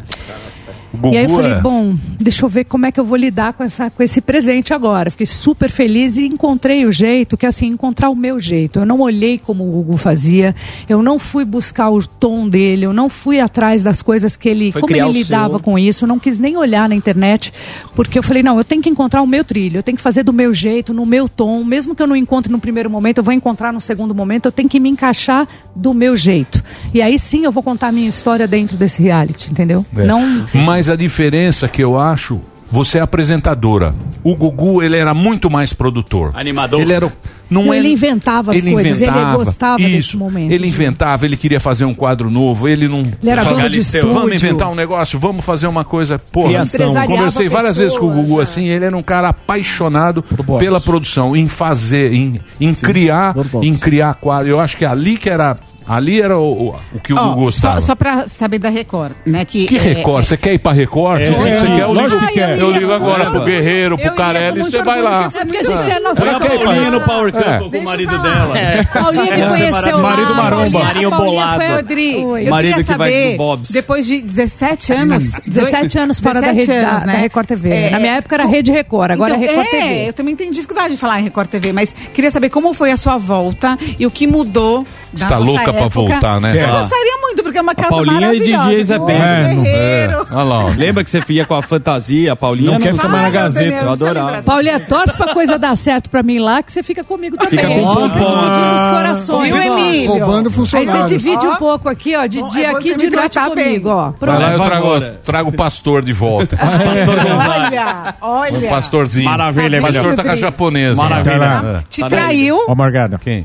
O 1.02 1.12
e 1.12 1.16
aí 1.16 1.24
eu 1.24 1.28
Gugu 1.28 1.42
falei, 1.42 1.58
é- 1.58 1.60
bom, 1.60 1.96
deixa 2.18 2.44
eu 2.44 2.48
ver 2.48 2.64
como 2.64 2.86
é 2.86 2.92
que 2.92 2.98
eu 2.98 3.04
vou 3.04 3.16
lidar 3.16 3.52
com, 3.52 3.62
essa, 3.64 3.90
com 3.90 4.02
esse 4.02 4.20
presente 4.20 4.72
agora. 4.74 5.10
Fiquei 5.10 5.26
super 5.26 5.70
feliz 5.70 6.16
e 6.16 6.26
encontrei 6.26 6.86
o 6.86 6.92
jeito, 6.92 7.36
que 7.36 7.46
é 7.46 7.48
assim, 7.48 7.66
encontrar 7.66 8.10
o 8.10 8.16
meu 8.16 8.38
jeito. 8.40 8.80
Eu 8.80 8.86
não 8.86 9.00
olhei 9.00 9.38
como 9.38 9.64
o 9.64 9.70
Gugu 9.82 9.96
fazia, 9.96 10.54
eu 10.88 11.02
não 11.02 11.18
fui 11.18 11.44
buscar 11.44 11.90
o 11.90 12.06
tom 12.06 12.48
dele, 12.48 12.86
eu 12.86 12.92
não 12.92 13.08
fui 13.08 13.40
atrás 13.40 13.82
das 13.82 14.02
coisas 14.02 14.36
que 14.36 14.48
ele, 14.48 14.72
Foi 14.72 14.80
como 14.80 14.94
ele 14.96 15.10
lidava 15.12 15.50
seu. 15.54 15.60
com 15.60 15.78
isso, 15.78 16.04
eu 16.04 16.08
não 16.08 16.18
quis 16.18 16.38
nem 16.38 16.56
olhar 16.56 16.88
na 16.88 16.94
internet, 16.94 17.52
porque 17.94 18.18
eu 18.18 18.22
falei, 18.22 18.42
não, 18.42 18.58
eu 18.58 18.64
tenho 18.64 18.82
que 18.82 18.88
encontrar 18.88 19.22
o 19.22 19.26
meu 19.26 19.44
trilho, 19.44 19.78
eu 19.78 19.82
tenho 19.82 19.96
que 19.96 20.02
fazer 20.02 20.22
do 20.22 20.32
meu 20.32 20.52
jeito, 20.54 20.92
no 20.94 21.04
meu 21.06 21.28
tom, 21.28 21.62
mesmo 21.64 21.94
que 21.94 22.02
eu 22.02 22.06
não 22.06 22.16
encontre 22.16 22.50
no 22.50 22.58
primeiro 22.58 22.88
momento, 22.90 23.18
eu 23.18 23.24
vou 23.24 23.34
encontrar 23.34 23.72
no 23.72 23.80
segundo 23.80 24.14
momento, 24.14 24.46
eu 24.46 24.52
tenho 24.52 24.68
que 24.68 24.80
me 24.80 24.88
encaixar 24.88 25.46
do 25.74 25.92
meu 25.92 26.16
jeito. 26.16 26.62
E 26.92 27.02
aí 27.02 27.18
sim 27.18 27.44
eu 27.44 27.52
vou 27.52 27.62
contar 27.62 27.88
a 27.88 27.92
minha 27.92 28.08
história 28.08 28.46
dentro 28.46 28.76
desse 28.76 29.02
reality, 29.02 29.50
entendeu? 29.50 29.84
É. 29.96 30.04
Não 30.04 30.44
Mas 30.64 30.85
a 30.88 30.96
diferença 30.96 31.68
que 31.68 31.82
eu 31.82 31.98
acho, 31.98 32.40
você 32.70 32.98
é 32.98 33.00
apresentadora. 33.00 33.94
O 34.24 34.34
Gugu, 34.34 34.82
ele 34.82 34.96
era 34.96 35.14
muito 35.14 35.48
mais 35.48 35.72
produtor. 35.72 36.32
Animador. 36.34 36.80
Ele 36.80 36.92
era. 36.92 37.12
Não 37.48 37.72
ele 37.72 37.88
é, 37.88 37.92
inventava 37.92 38.50
as 38.50 38.58
ele 38.58 38.72
coisas, 38.72 39.00
inventava, 39.00 39.20
ele 39.20 39.36
gostava 39.36 39.80
isso, 39.80 39.90
desse 39.90 40.16
momento. 40.16 40.50
Ele 40.50 40.66
inventava, 40.66 41.24
ele 41.24 41.36
queria 41.36 41.60
fazer 41.60 41.84
um 41.84 41.94
quadro 41.94 42.28
novo, 42.28 42.66
ele 42.66 42.88
não. 42.88 43.00
Ele 43.00 43.30
era 43.30 43.44
dono 43.44 43.54
de 43.54 43.62
"Galisteu, 43.62 44.00
estúdio." 44.00 44.20
Vamos 44.20 44.34
inventar 44.34 44.68
um 44.68 44.74
negócio, 44.74 45.16
vamos 45.16 45.44
fazer 45.44 45.68
uma 45.68 45.84
coisa. 45.84 46.20
Empresariava 46.34 47.06
conversei 47.06 47.48
várias 47.48 47.76
vezes 47.76 47.96
com 47.96 48.06
o 48.06 48.08
Gugu 48.08 48.22
pessoas, 48.22 48.50
assim, 48.50 48.66
ele 48.66 48.84
era 48.84 48.96
um 48.96 49.02
cara 49.02 49.28
apaixonado 49.28 50.24
pela 50.58 50.80
produção, 50.80 51.36
em 51.36 51.46
fazer, 51.46 52.12
em, 52.12 52.40
em 52.60 52.74
criar, 52.74 53.36
em 53.62 53.74
criar 53.74 54.14
quadro. 54.14 54.50
Eu 54.50 54.58
acho 54.58 54.76
que 54.76 54.84
ali 54.84 55.16
que 55.16 55.30
era. 55.30 55.56
Ali 55.88 56.20
era 56.20 56.36
o, 56.38 56.70
o, 56.70 56.74
o 56.94 57.00
que 57.00 57.12
o 57.12 57.16
Ó, 57.16 57.20
Gugu 57.28 57.34
só, 57.52 57.68
gostava. 57.68 57.80
só 57.80 57.94
pra 57.94 58.28
saber 58.28 58.58
da 58.58 58.68
Record, 58.68 59.12
né? 59.24 59.44
Que, 59.44 59.66
Que 59.66 59.76
é, 59.76 59.80
Record? 59.80 60.24
Você 60.24 60.36
quer 60.36 60.54
ir 60.54 60.58
pra 60.58 60.72
Record? 60.72 61.20
É, 61.22 61.26
você 61.26 61.48
é, 61.48 61.56
quer, 61.60 61.80
eu 61.80 61.92
lógico 61.92 62.20
ligo, 62.20 62.32
que 62.32 62.38
quer. 62.40 62.58
eu 62.58 62.70
ligo 62.72 62.92
agora 62.92 63.24
Eu 63.24 63.30
pro 63.30 63.38
ia- 63.40 63.44
Guerreiro, 63.46 63.96
pro 63.98 64.12
Carelli, 64.14 64.62
você 64.62 64.82
vai 64.82 65.00
lá. 65.00 65.22
porque 65.30 65.38
É 65.38 65.44
porque 65.44 65.58
a 65.58 65.62
gente 65.62 65.82
tem 65.84 65.92
a 65.94 66.00
nossa 66.00 66.24
história. 66.24 66.48
pra- 66.56 66.64
Paulinha 66.64 66.90
no 66.90 67.00
Power 67.02 67.34
É. 67.36 67.58
com 67.58 67.78
o 67.78 67.84
marido 67.84 68.10
falar. 68.10 68.22
dela. 68.22 68.58
É. 68.58 68.82
Paulinha 68.84 69.34
é 69.34 69.48
conheceu. 69.48 69.98
Marido 69.98 70.34
maromba. 70.34 70.78
Marinho 70.84 71.10
bolado. 71.10 71.56
foi- 71.62 71.74
Rodrigo, 71.76 72.26
Oi. 72.30 72.46
eu 72.46 72.50
Marido 72.50 72.70
queria 72.74 72.84
que 72.84 72.98
vai 72.98 73.08
saber, 73.10 73.30
do 73.32 73.36
Bob's. 73.38 73.70
depois 73.70 74.06
de 74.06 74.20
17 74.22 74.92
anos... 74.92 75.30
17 75.46 75.98
anos 75.98 76.18
fora 76.20 76.40
da 76.40 76.48
17 76.52 76.70
rede 76.72 76.80
da- 76.84 76.90
anos, 76.90 77.00
da 77.02 77.06
né? 77.12 77.18
Record 77.20 77.46
TV. 77.46 77.90
Na 77.90 77.98
minha 78.00 78.16
época 78.16 78.34
era 78.34 78.44
Rede 78.46 78.72
Record, 78.72 79.10
agora 79.12 79.34
é 79.34 79.36
Record 79.36 79.66
é, 79.66 79.70
TV. 79.70 80.08
eu 80.08 80.12
também 80.12 80.34
tenho 80.36 80.52
dificuldade 80.52 80.94
de 80.94 80.96
falar 81.00 81.20
em 81.20 81.24
Record 81.24 81.48
TV, 81.48 81.72
mas 81.72 81.94
queria 82.12 82.30
saber 82.30 82.50
como 82.50 82.74
foi 82.74 82.90
a 82.90 82.96
sua 82.96 83.16
volta 83.18 83.78
e 83.98 84.04
o 84.06 84.10
que 84.10 84.26
mudou 84.26 84.84
da 85.12 85.18
Você 85.18 85.24
tá 85.28 85.34
nossa 85.38 85.44
louca 85.46 85.72
pra 85.76 85.86
época. 85.86 86.00
voltar, 86.10 86.40
né? 86.40 86.56
Eu 86.62 86.68
Ah. 86.68 86.78
gostaria 86.80 87.16
muito, 87.22 87.42
porque 87.42 87.58
é 87.58 87.62
uma 87.62 87.74
casa 87.74 87.88
Paulinha 87.90 88.16
e 88.16 88.20
maravilhosa. 88.20 88.64
DJ 88.68 88.84
Zé 88.84 88.98
com 88.98 89.04
Ben. 89.06 89.16
um 89.16 89.64
É, 89.66 90.08
não-. 90.08 90.26
Olha 90.32 90.42
lá, 90.42 90.64
ó. 90.66 90.68
Lembra 90.76 91.04
que 91.04 91.10
você 91.10 91.20
ia 91.30 91.44
com 91.44 91.54
a 91.54 91.62
fantasia, 91.62 92.32
a 92.32 92.36
Paulinha? 92.36 92.72
Não 92.72 92.80
quer 92.80 92.94
ficar 92.94 93.08
mais 93.08 93.22
na 93.24 93.30
Gazeta. 93.30 93.84
Eu 93.84 93.90
adorava. 93.92 94.42
Paulinha, 94.42 94.80
torce 94.80 95.16
pra 95.16 95.32
coisa 95.34 95.58
dar 95.58 95.76
certo 95.76 96.10
pra 96.10 96.22
mim 96.22 96.38
lá, 96.38 96.62
que 96.62 96.72
você 96.72 96.82
fica 96.82 97.02
comigo 97.04 97.36
também. 97.36 97.50
Fica 97.58 97.66
com 97.68 97.74
Aí 97.74 98.08
dividindo 98.08 98.74
os 98.74 98.86
corações. 98.86 99.52
Viu. 99.52 99.62
Emílio? 99.62 100.10
Roubando 100.10 100.48
Aí 100.48 100.54
funcionários. 100.54 101.00
você 101.10 101.16
divide 101.18 101.46
Ó. 101.46 101.52
um 101.52 101.56
pouco 101.56 101.88
aqui, 101.88 102.16
ó, 102.16 102.26
de 102.26 102.42
dia 102.48 102.66
é 102.66 102.70
aqui 102.70 102.94
de 102.94 103.10
noite 103.10 103.38
comigo, 103.38 103.88
ó. 103.88 104.04
Vai 104.10 104.12
Pronto. 104.18 104.40
lá, 104.40 104.52
eu 104.52 105.14
trago, 105.24 105.48
o 105.50 105.52
pastor 105.52 106.02
de 106.02 106.12
volta. 106.12 106.56
Pastor. 106.56 107.16
Olha, 107.56 108.14
olha. 108.20 108.58
Um 108.58 108.70
pastorzinho. 108.70 109.24
Maravilha, 109.28 109.78
O 109.78 109.82
pastor 109.82 110.14
tá 110.16 110.22
com 110.22 110.30
a 110.30 110.36
japonesa. 110.36 111.02
Maravilha. 111.02 111.78
É. 111.78 111.82
Te 111.88 112.00
Tá 112.00 112.08
daí. 112.08 112.18
traiu. 112.20 112.64
Ó, 112.68 112.74
Morgado. 112.74 113.18
Quem? 113.18 113.44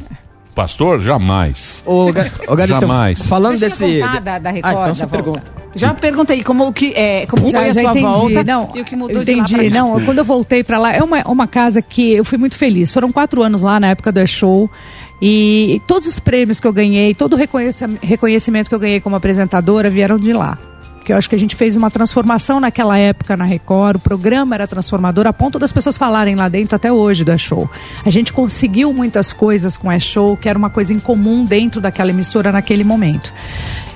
Pastor? 0.55 0.99
Jamais. 0.99 1.81
Ô, 1.85 2.11
Ga- 2.11 2.29
ô 2.47 2.55
Galisteu, 2.55 2.81
Jamais. 2.81 3.21
falando 3.25 3.57
Deixa 3.57 3.65
eu 3.83 3.87
desse... 3.87 3.99
contar 4.01 4.19
da, 4.21 4.39
da 4.39 4.49
Record. 4.51 4.65
Ah, 4.65 4.71
então 4.79 4.87
da 4.87 4.93
você 4.93 5.05
volta. 5.05 5.15
pergunta. 5.23 5.61
Já 5.73 5.93
perguntei 5.93 6.43
como, 6.43 6.67
o 6.67 6.73
que, 6.73 6.91
é, 6.93 7.25
como 7.27 7.49
Já, 7.49 7.59
foi 7.59 7.69
a 7.69 7.73
já 7.73 7.81
sua 7.81 7.91
entendi. 7.91 8.05
volta 8.05 8.43
não, 8.43 8.69
e 8.75 8.81
o 8.81 8.83
que 8.83 8.93
mudou 8.93 9.21
eu 9.21 9.23
de 9.23 9.31
lá 9.35 9.43
entendi. 9.43 9.55
pra 9.55 9.63
cá. 9.63 9.69
Não, 9.73 10.01
quando 10.03 10.17
eu 10.17 10.25
voltei 10.25 10.63
pra 10.65 10.77
lá, 10.77 10.91
é 10.93 11.01
uma, 11.01 11.21
uma 11.25 11.47
casa 11.47 11.81
que 11.81 12.11
eu 12.11 12.25
fui 12.25 12.37
muito 12.37 12.57
feliz. 12.57 12.91
Foram 12.91 13.09
quatro 13.09 13.41
anos 13.41 13.61
lá 13.61 13.79
na 13.79 13.87
época 13.87 14.11
do 14.11 14.19
E-Show. 14.19 14.69
E 15.21 15.81
todos 15.87 16.07
os 16.09 16.19
prêmios 16.19 16.59
que 16.59 16.67
eu 16.67 16.73
ganhei, 16.73 17.13
todo 17.13 17.33
o 17.33 17.35
reconheci- 17.37 17.85
reconhecimento 18.01 18.67
que 18.67 18.75
eu 18.75 18.79
ganhei 18.79 18.99
como 18.99 19.15
apresentadora 19.15 19.89
vieram 19.89 20.17
de 20.17 20.33
lá. 20.33 20.57
Porque 21.11 21.15
eu 21.15 21.17
acho 21.17 21.29
que 21.29 21.35
a 21.35 21.39
gente 21.39 21.57
fez 21.57 21.75
uma 21.75 21.91
transformação 21.91 22.61
naquela 22.61 22.97
época 22.97 23.35
na 23.35 23.43
Record, 23.43 23.97
o 23.97 23.99
programa 23.99 24.55
era 24.55 24.65
transformador 24.65 25.27
a 25.27 25.33
ponto 25.33 25.59
das 25.59 25.69
pessoas 25.69 25.97
falarem 25.97 26.35
lá 26.35 26.47
dentro 26.47 26.73
até 26.73 26.89
hoje 26.89 27.25
do 27.25 27.33
E-Show. 27.33 27.69
A 28.05 28.09
gente 28.09 28.31
conseguiu 28.31 28.93
muitas 28.93 29.33
coisas 29.33 29.75
com 29.75 29.89
o 29.89 29.91
E-Show, 29.91 30.37
que 30.37 30.47
era 30.47 30.57
uma 30.57 30.69
coisa 30.69 30.93
em 30.93 30.99
comum 30.99 31.43
dentro 31.43 31.81
daquela 31.81 32.11
emissora 32.11 32.49
naquele 32.49 32.85
momento. 32.85 33.33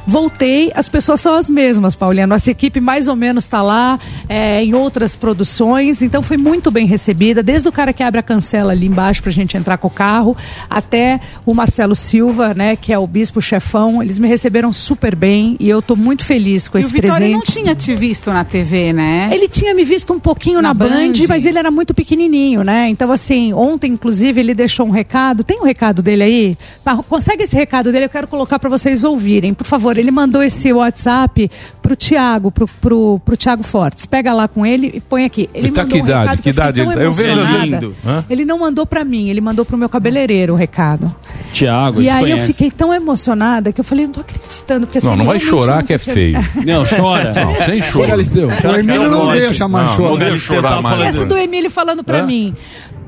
Voltei, 0.07 0.71
as 0.75 0.87
pessoas 0.87 1.19
são 1.19 1.33
as 1.33 1.49
mesmas, 1.49 1.95
Paulinha. 1.95 2.27
Nossa 2.27 2.51
equipe 2.51 2.79
mais 2.79 3.07
ou 3.07 3.15
menos 3.15 3.43
está 3.45 3.61
lá 3.61 3.99
é, 4.29 4.63
em 4.63 4.73
outras 4.73 5.15
produções, 5.15 6.01
então 6.03 6.21
foi 6.21 6.37
muito 6.37 6.69
bem 6.69 6.85
recebida, 6.85 7.41
desde 7.41 7.67
o 7.67 7.71
cara 7.71 7.91
que 7.91 8.03
abre 8.03 8.19
a 8.19 8.23
cancela 8.23 8.71
ali 8.71 8.85
embaixo 8.85 9.21
para 9.21 9.29
a 9.31 9.33
gente 9.33 9.57
entrar 9.57 9.77
com 9.77 9.87
o 9.87 9.91
carro, 9.91 10.37
até 10.69 11.19
o 11.45 11.53
Marcelo 11.53 11.95
Silva, 11.95 12.53
né, 12.53 12.75
que 12.75 12.93
é 12.93 12.99
o 12.99 13.07
bispo 13.07 13.41
chefão. 13.41 14.01
Eles 14.01 14.19
me 14.19 14.27
receberam 14.27 14.71
super 14.71 15.15
bem 15.15 15.55
e 15.59 15.67
eu 15.69 15.79
estou 15.79 15.95
muito 15.97 16.23
feliz 16.23 16.67
com 16.67 16.77
E 16.77 16.81
o 16.81 16.85
esse 16.85 16.93
Vitória 16.93 17.17
presente. 17.17 17.33
não 17.33 17.41
tinha 17.41 17.75
te 17.75 17.93
visto 17.95 18.31
na 18.31 18.43
TV, 18.43 18.93
né? 18.93 19.29
Ele 19.31 19.47
tinha 19.47 19.73
me 19.73 19.83
visto 19.83 20.13
um 20.13 20.19
pouquinho 20.19 20.57
na, 20.61 20.69
Na 20.69 20.73
Band, 20.73 20.89
Band. 20.89 21.13
mas 21.27 21.45
ele 21.45 21.57
era 21.57 21.71
muito 21.71 21.93
pequenininho, 21.93 22.63
né? 22.63 22.87
Então, 22.89 23.11
assim, 23.11 23.53
ontem, 23.53 23.91
inclusive, 23.93 24.39
ele 24.39 24.53
deixou 24.53 24.85
um 24.87 24.91
recado. 24.91 25.43
Tem 25.43 25.59
um 25.59 25.63
recado 25.65 26.01
dele 26.01 26.23
aí? 26.23 26.57
Consegue 27.09 27.43
esse 27.43 27.55
recado 27.55 27.91
dele? 27.91 28.05
Eu 28.05 28.09
quero 28.09 28.27
colocar 28.27 28.59
para 28.59 28.69
vocês 28.69 29.03
ouvirem. 29.03 29.53
Por 29.53 29.65
favor, 29.65 29.94
ele 29.99 30.11
mandou 30.11 30.41
esse 30.43 30.71
WhatsApp 30.71 31.49
pro 31.81 31.95
Tiago, 31.95 32.51
pro, 32.51 32.67
pro, 32.67 33.19
pro 33.23 33.37
Tiago 33.37 33.63
Fortes. 33.63 34.05
Pega 34.05 34.33
lá 34.33 34.47
com 34.47 34.65
ele 34.65 34.91
e 34.95 35.01
põe 35.01 35.25
aqui. 35.25 35.49
Ele 35.53 35.67
Ele 35.67 35.71
tá 35.73 35.83
mandou 35.83 35.97
que 35.97 36.01
um 36.03 36.05
idade? 36.05 36.21
recado 36.21 36.41
Que 36.41 36.49
eu 36.49 36.53
idade 36.53 36.85
tá? 36.85 37.01
Eu 37.01 37.13
vejo. 37.13 37.39
Lindo. 37.61 37.95
Ele 38.29 38.45
não 38.45 38.59
mandou 38.59 38.85
para 38.85 39.03
mim, 39.03 39.29
ele 39.29 39.41
mandou 39.41 39.65
pro 39.65 39.77
meu 39.77 39.89
cabeleireiro 39.89 40.53
o 40.53 40.55
recado. 40.55 41.13
Tiago, 41.53 42.01
e 42.01 42.09
aí 42.09 42.31
eu 42.31 42.37
fiquei 42.39 42.69
tão 42.71 42.93
emocionada 42.93 43.71
que 43.71 43.79
eu 43.79 43.83
falei, 43.85 44.05
não 44.05 44.13
tô 44.13 44.21
acreditando. 44.21 44.85
Porque, 44.87 44.97
assim, 44.97 45.07
Não, 45.07 45.15
não 45.15 45.23
ele 45.23 45.29
vai 45.31 45.39
chorar 45.39 45.83
que 45.83 45.93
é 45.93 45.97
tinha- 45.97 46.13
feio. 46.13 46.39
Não, 46.65 46.83
chora. 46.85 47.31
Não, 47.33 47.55
sem 47.65 47.81
choro. 47.81 48.07
Galisteu. 48.07 48.47
O 48.49 48.75
Emílio 48.77 49.09
não 49.09 49.31
deixa 49.31 49.67
mais 49.67 49.87
Não, 49.91 49.95
chorar. 49.95 50.09
não 50.09 50.17
deixa 50.17 50.37
chorar 50.37 50.81
mais. 50.81 51.01
Essa 51.01 51.25
do 51.25 51.37
Emílio 51.37 51.69
falando 51.69 52.03
pra 52.03 52.19
Hã? 52.21 52.25
mim. 52.25 52.55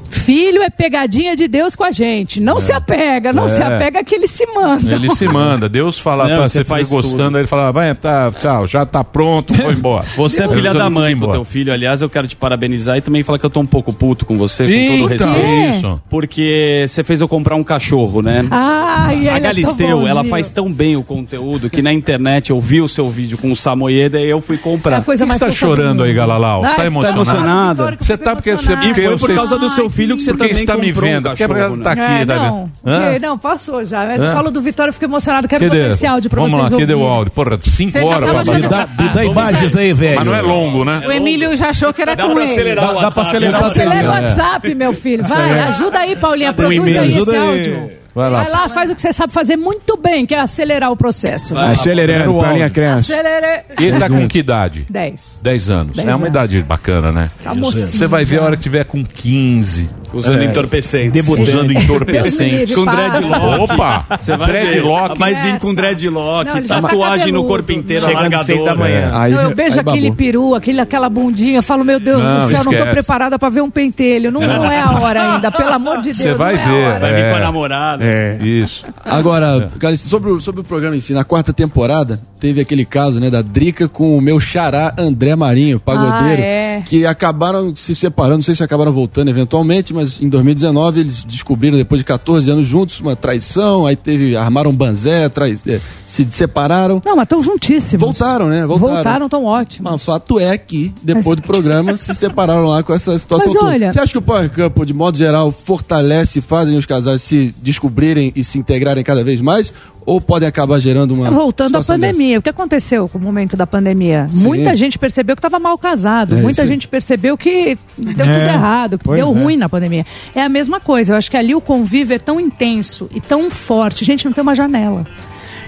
Filho 0.09 0.61
é 0.61 0.69
pegadinha 0.69 1.35
de 1.35 1.47
Deus 1.47 1.75
com 1.75 1.83
a 1.83 1.91
gente. 1.91 2.39
Não 2.39 2.57
É. 2.57 2.59
se 2.59 2.71
apega, 2.71 3.31
não 3.33 3.45
É. 3.45 3.47
se 3.47 3.61
apega 3.61 4.03
que 4.03 4.15
ele 4.15 4.27
se 4.27 4.45
manda. 4.47 4.93
Ele 4.93 5.13
se 5.15 5.27
manda. 5.27 5.69
Deus 5.69 5.97
fala, 5.99 6.27
Não, 6.27 6.37
tá, 6.41 6.47
você 6.47 6.57
você 6.59 6.63
faz 6.63 6.89
foi 6.89 7.01
gostando, 7.01 7.23
tudo. 7.25 7.35
aí 7.37 7.41
ele 7.41 7.47
fala, 7.47 7.71
vai, 7.71 7.93
tá, 7.95 8.31
tchau, 8.31 8.65
já 8.67 8.85
tá 8.85 9.03
pronto, 9.03 9.53
vou 9.53 9.71
embora. 9.71 10.05
Você 10.17 10.43
é 10.43 10.45
Deus 10.47 10.55
filha 10.57 10.73
manda 10.73 10.83
da 10.83 10.89
mãe 10.89 11.11
pro 11.15 11.23
embora. 11.25 11.31
teu 11.33 11.45
filho. 11.45 11.71
Aliás, 11.71 12.01
eu 12.01 12.09
quero 12.09 12.27
te 12.27 12.35
parabenizar 12.35 12.97
e 12.97 13.01
também 13.01 13.23
falar 13.23 13.37
que 13.39 13.45
eu 13.45 13.49
tô 13.49 13.59
um 13.59 13.65
pouco 13.65 13.93
puto 13.93 14.25
com 14.25 14.37
você, 14.37 14.63
com 14.65 14.97
todo 15.01 15.11
Eita. 15.11 15.25
respeito. 15.27 15.75
Isso? 15.77 16.01
Porque 16.09 16.85
você 16.87 17.03
fez 17.03 17.21
eu 17.21 17.27
comprar 17.27 17.55
um 17.55 17.63
cachorro, 17.63 18.21
né? 18.21 18.45
Ai, 18.51 19.17
ele 19.17 19.27
é 19.27 19.29
a 19.29 19.33
tão 19.33 19.41
Galisteu, 19.43 20.07
ela 20.07 20.15
bonzinho. 20.15 20.29
faz 20.29 20.51
tão 20.51 20.71
bem 20.71 20.95
o 20.95 21.03
conteúdo 21.03 21.69
que 21.69 21.81
na 21.81 21.93
internet 21.93 22.49
eu 22.49 22.59
vi 22.59 22.81
o 22.81 22.87
seu 22.87 23.09
vídeo 23.09 23.37
com 23.37 23.51
o 23.51 23.55
Samoyeda 23.55 24.19
e 24.19 24.29
eu 24.29 24.41
fui 24.41 24.57
comprar. 24.57 24.95
É 24.97 24.99
a 24.99 25.01
coisa 25.01 25.25
mais 25.25 25.39
você 25.39 25.45
tá 25.45 25.51
do 25.51 25.55
chorando 25.55 26.03
aí. 26.03 26.13
Galalau? 26.13 26.61
Você 26.61 26.67
tá 26.69 26.75
tá 26.75 26.85
emocionado? 26.85 27.83
Você 27.99 28.13
fico 28.13 28.23
tá 28.23 28.35
porque 28.35 28.51
você... 28.55 28.73
E 28.73 28.93
foi 28.93 29.03
por 29.09 29.19
você- 29.19 29.35
causa 29.35 29.57
do 29.57 29.69
seu 29.69 29.89
filho 29.89 29.96
que 30.17 30.23
você 30.23 30.31
porque 30.31 30.47
também 30.49 30.59
está 30.61 30.77
me 30.77 30.91
um 30.91 30.95
vendo. 30.95 31.29
Porque 31.29 31.47
cachorro, 31.47 31.77
tá 31.77 31.95
né? 31.95 32.05
aqui, 32.05 32.21
É, 32.21 32.25
tá 32.25 32.35
não, 32.35 32.71
porque- 32.83 33.19
não, 33.19 33.37
passou 33.37 33.83
já. 33.85 34.05
Mas 34.05 34.21
eu 34.21 34.31
falo 34.33 34.51
do 34.51 34.61
Vitória, 34.61 34.89
eu 34.89 34.93
fico 34.93 35.05
emocionado. 35.05 35.47
Quero 35.47 35.65
botar 35.65 35.77
esse 35.77 36.05
áudio 36.05 36.29
pra 36.29 36.37
Vamos 36.41 36.53
vocês 36.53 36.71
lá, 36.71 36.79
cadê 36.79 36.93
o 36.93 37.03
áudio? 37.07 37.31
Porra, 37.31 37.59
cinco 37.61 37.91
Você 37.91 37.99
horas. 38.03 38.29
pra 38.29 38.39
achando-. 38.41 39.01
Me 39.01 39.09
dá 39.13 39.25
imagens 39.25 39.75
aí, 39.75 39.93
velho. 39.93 40.15
Mas 40.17 40.27
não 40.27 40.35
é 40.35 40.41
longo, 40.41 40.85
né? 40.85 41.01
O 41.07 41.11
Emílio 41.11 41.55
já 41.57 41.69
achou 41.69 41.93
que 41.93 42.01
era 42.01 42.15
Dá 42.15 42.23
com 42.27 42.33
pra 42.33 42.43
ele. 42.43 42.51
acelerar 42.51 42.83
o 42.83 42.87
Dá, 42.87 42.93
dá 42.93 42.93
pra 42.93 43.05
WhatsApp. 43.23 43.27
acelerar 43.29 43.61
o 43.61 43.65
Acelera 43.65 43.95
o 43.95 44.13
É. 44.13 44.21
WhatsApp, 44.21 44.75
meu 44.75 44.93
filho. 44.93 45.23
Vai, 45.23 45.59
ajuda 45.61 45.99
aí, 45.99 46.15
Paulinha. 46.15 46.53
Produz 46.53 46.97
aí 46.97 47.17
esse 47.17 47.35
áudio. 47.35 47.89
Vai 48.17 48.31
lá. 48.31 48.41
Vai 48.41 48.51
lá, 48.51 48.69
faz 48.69 48.89
o 48.89 48.95
que 48.95 49.01
você 49.03 49.13
sabe 49.13 49.31
fazer 49.31 49.55
muito 49.55 49.95
bem, 49.95 50.25
que 50.25 50.33
é 50.33 50.39
acelerar 50.39 50.91
o 50.91 50.97
processo. 50.97 51.53
Vai. 51.53 51.73
Acelerando, 51.73 52.35
o 52.35 52.41
Paulinha 52.41 52.63
áudio. 52.63 52.73
Crença. 52.73 53.13
Acelere. 53.13 53.63
E 53.79 53.85
ele 53.85 53.99
tá 53.99 54.09
com 54.09 54.27
que 54.27 54.39
idade? 54.39 54.87
10. 54.89 55.39
10 55.43 55.69
anos. 55.69 55.95
Dez 55.95 56.07
é 56.07 56.15
uma 56.15 56.25
anos. 56.25 56.29
idade 56.29 56.63
bacana, 56.63 57.11
né? 57.11 57.29
Tá 57.43 57.53
mocinho 57.53 57.85
Você 57.85 58.07
vai 58.07 58.25
ver 58.25 58.39
a 58.39 58.43
hora 58.45 58.57
que 58.57 58.63
tiver 58.63 58.85
com 58.85 59.05
15. 59.05 59.87
Usando 60.13 60.41
É. 60.41 60.45
entorpecentes. 60.45 61.27
Usando 61.27 61.71
entorpecentes. 61.71 62.73
Com 62.75 62.85
dreadlock. 62.85 63.61
Opa! 63.71 64.05
Você 64.19 64.35
vai 64.37 64.47
Dreadlock. 64.47 65.09
ver. 65.13 65.19
Mas 65.19 65.37
vir 65.39 65.59
com 65.59 65.73
dreadlock, 65.73 66.45
Não, 66.49 66.63
tá 66.63 66.81
tatuagem 66.81 67.31
no 67.31 67.41
cabeludo. 67.43 67.47
corpo 67.47 67.71
inteiro, 67.71 68.05
seis 68.45 68.63
da 68.63 68.75
manhã. 68.75 69.11
Aí, 69.13 69.31
Não, 69.33 69.41
eu 69.43 69.55
beijo 69.55 69.75
aí 69.79 69.83
aquele 69.87 70.11
peru, 70.11 70.55
aquele, 70.55 70.79
aquela 70.79 71.09
bundinha, 71.09 71.57
eu 71.59 71.63
falo, 71.63 71.83
meu 71.83 71.99
Deus 71.99 72.21
Não, 72.21 72.35
do 72.45 72.49
céu, 72.49 72.57
não 72.63 72.71
tô 72.71 72.77
esquece. 72.77 72.91
preparada 72.91 73.37
pra 73.39 73.49
ver 73.49 73.61
um 73.61 73.69
pentelho. 73.69 74.31
Não, 74.31 74.41
não 74.41 74.71
é 74.71 74.79
a 74.79 74.91
hora 74.99 75.33
ainda, 75.35 75.51
pelo 75.51 75.69
amor 75.73 75.97
de 75.97 76.03
Deus. 76.13 76.17
Você 76.17 76.33
vai 76.33 76.55
não 76.55 76.61
é 76.61 76.63
a 76.63 76.67
ver. 76.69 76.87
hora. 76.87 76.99
Vai 76.99 77.13
vir 77.13 77.21
É. 77.23 77.29
com 77.31 77.35
a 77.35 77.39
namorada. 77.39 78.03
É. 78.03 78.37
Isso. 78.41 78.85
Agora, 79.03 79.69
sobre, 79.97 80.31
o, 80.31 80.41
sobre 80.41 80.61
o 80.61 80.63
programa 80.63 80.95
em 80.95 80.99
si, 80.99 81.13
na 81.13 81.23
quarta 81.23 81.51
temporada, 81.53 82.19
teve 82.39 82.61
aquele 82.61 82.85
caso, 82.85 83.19
né, 83.19 83.29
da 83.29 83.41
Drica 83.41 83.87
com 83.87 84.17
o 84.17 84.21
meu 84.21 84.39
xará 84.39 84.93
André 84.97 85.35
Marinho, 85.35 85.79
pagodeiro, 85.79 86.41
Ah, 86.41 86.45
é. 86.45 86.81
que 86.85 87.05
acabaram 87.05 87.75
se 87.75 87.95
separando, 87.95 88.37
não 88.37 88.43
sei 88.43 88.55
se 88.55 88.63
acabaram 88.63 88.91
voltando 88.91 89.29
eventualmente, 89.29 89.93
mas 89.97 90.21
em 90.21 90.29
2019 90.29 90.99
eles 91.01 91.23
descobriram, 91.23 91.77
depois 91.77 91.99
de 91.99 92.05
14 92.05 92.49
anos 92.49 92.65
juntos, 92.65 92.99
uma 92.99 93.15
traição, 93.15 93.85
aí 93.85 93.95
teve, 93.95 94.35
armaram 94.37 94.73
banzé, 94.73 95.27
trai, 95.29 95.53
é, 95.67 95.79
se 96.05 96.25
separaram. 96.31 97.01
Não, 97.05 97.15
mas 97.15 97.23
estão 97.23 97.43
juntíssimos. 97.43 97.99
Voltaram, 98.01 98.47
né? 98.47 98.65
Voltaram. 98.65 98.93
Voltaram, 98.95 99.29
tão 99.29 99.45
ótimos. 99.45 99.91
Mas 99.91 100.01
o 100.01 100.05
fato 100.05 100.39
é 100.39 100.57
que, 100.57 100.93
depois 101.03 101.25
Mas- 101.25 101.35
do 101.37 101.41
programa, 101.41 101.95
se 101.97 102.13
separaram 102.13 102.67
lá 102.67 102.81
com 102.83 102.93
essa 102.93 103.17
situação 103.19 103.47
Mas 103.47 103.57
toda. 103.59 103.71
olha- 103.71 103.91
Você 103.91 103.99
acha 103.99 104.11
que 104.11 104.17
o 104.17 104.21
Power 104.21 104.49
Couple, 104.49 104.85
de 104.85 104.93
modo 104.93 105.17
geral, 105.17 105.51
fortalece 105.51 106.39
e 106.39 106.41
fazem 106.41 106.77
os 106.77 106.85
casais 106.85 107.21
se 107.21 107.53
descobrirem 107.61 108.31
e 108.35 108.43
se 108.43 108.57
integrarem 108.57 109.03
cada 109.03 109.23
vez 109.23 109.41
mais? 109.41 109.73
Ou 110.07 110.21
podem 110.21 110.47
acabar 110.47 110.79
gerando 110.79 111.13
uma. 111.13 111.29
Voltando 111.29 111.75
à 111.77 111.83
pandemia, 111.83 112.39
o 112.39 112.41
que 112.41 112.47
aconteceu 112.49 113.09
com 113.09 113.17
o 113.17 113.21
momento 113.21 113.57
da 113.57 113.67
pandemia? 113.67 114.25
Sim. 114.29 114.47
Muita 114.47 114.73
gente 114.73 114.97
percebeu 114.97 115.35
que 115.35 115.39
estava 115.41 115.59
mal 115.59 115.77
casado, 115.77 116.37
É, 116.37 116.41
muita 116.41 116.61
aí. 116.61 116.67
gente 116.69 116.87
percebeu 116.87 117.37
que 117.37 117.77
deu 117.97 118.13
tudo 118.15 118.21
É, 118.29 118.53
errado, 118.53 118.97
que 118.97 119.03
pois 119.03 119.19
deu 119.19 119.27
é. 119.27 119.37
ruim 119.37 119.57
na 119.57 119.67
pandemia. 119.67 120.05
É 120.33 120.41
a 120.41 120.47
mesma 120.47 120.79
coisa, 120.79 121.11
eu 121.11 121.17
acho 121.17 121.29
que 121.29 121.35
ali 121.35 121.53
o 121.53 121.59
convívio 121.59 122.15
é 122.15 122.19
tão 122.19 122.39
intenso 122.39 123.09
e 123.13 123.19
tão 123.19 123.49
forte. 123.51 124.05
Gente, 124.05 124.23
não 124.23 124.31
tem 124.31 124.41
uma 124.41 124.55
janela. 124.55 125.05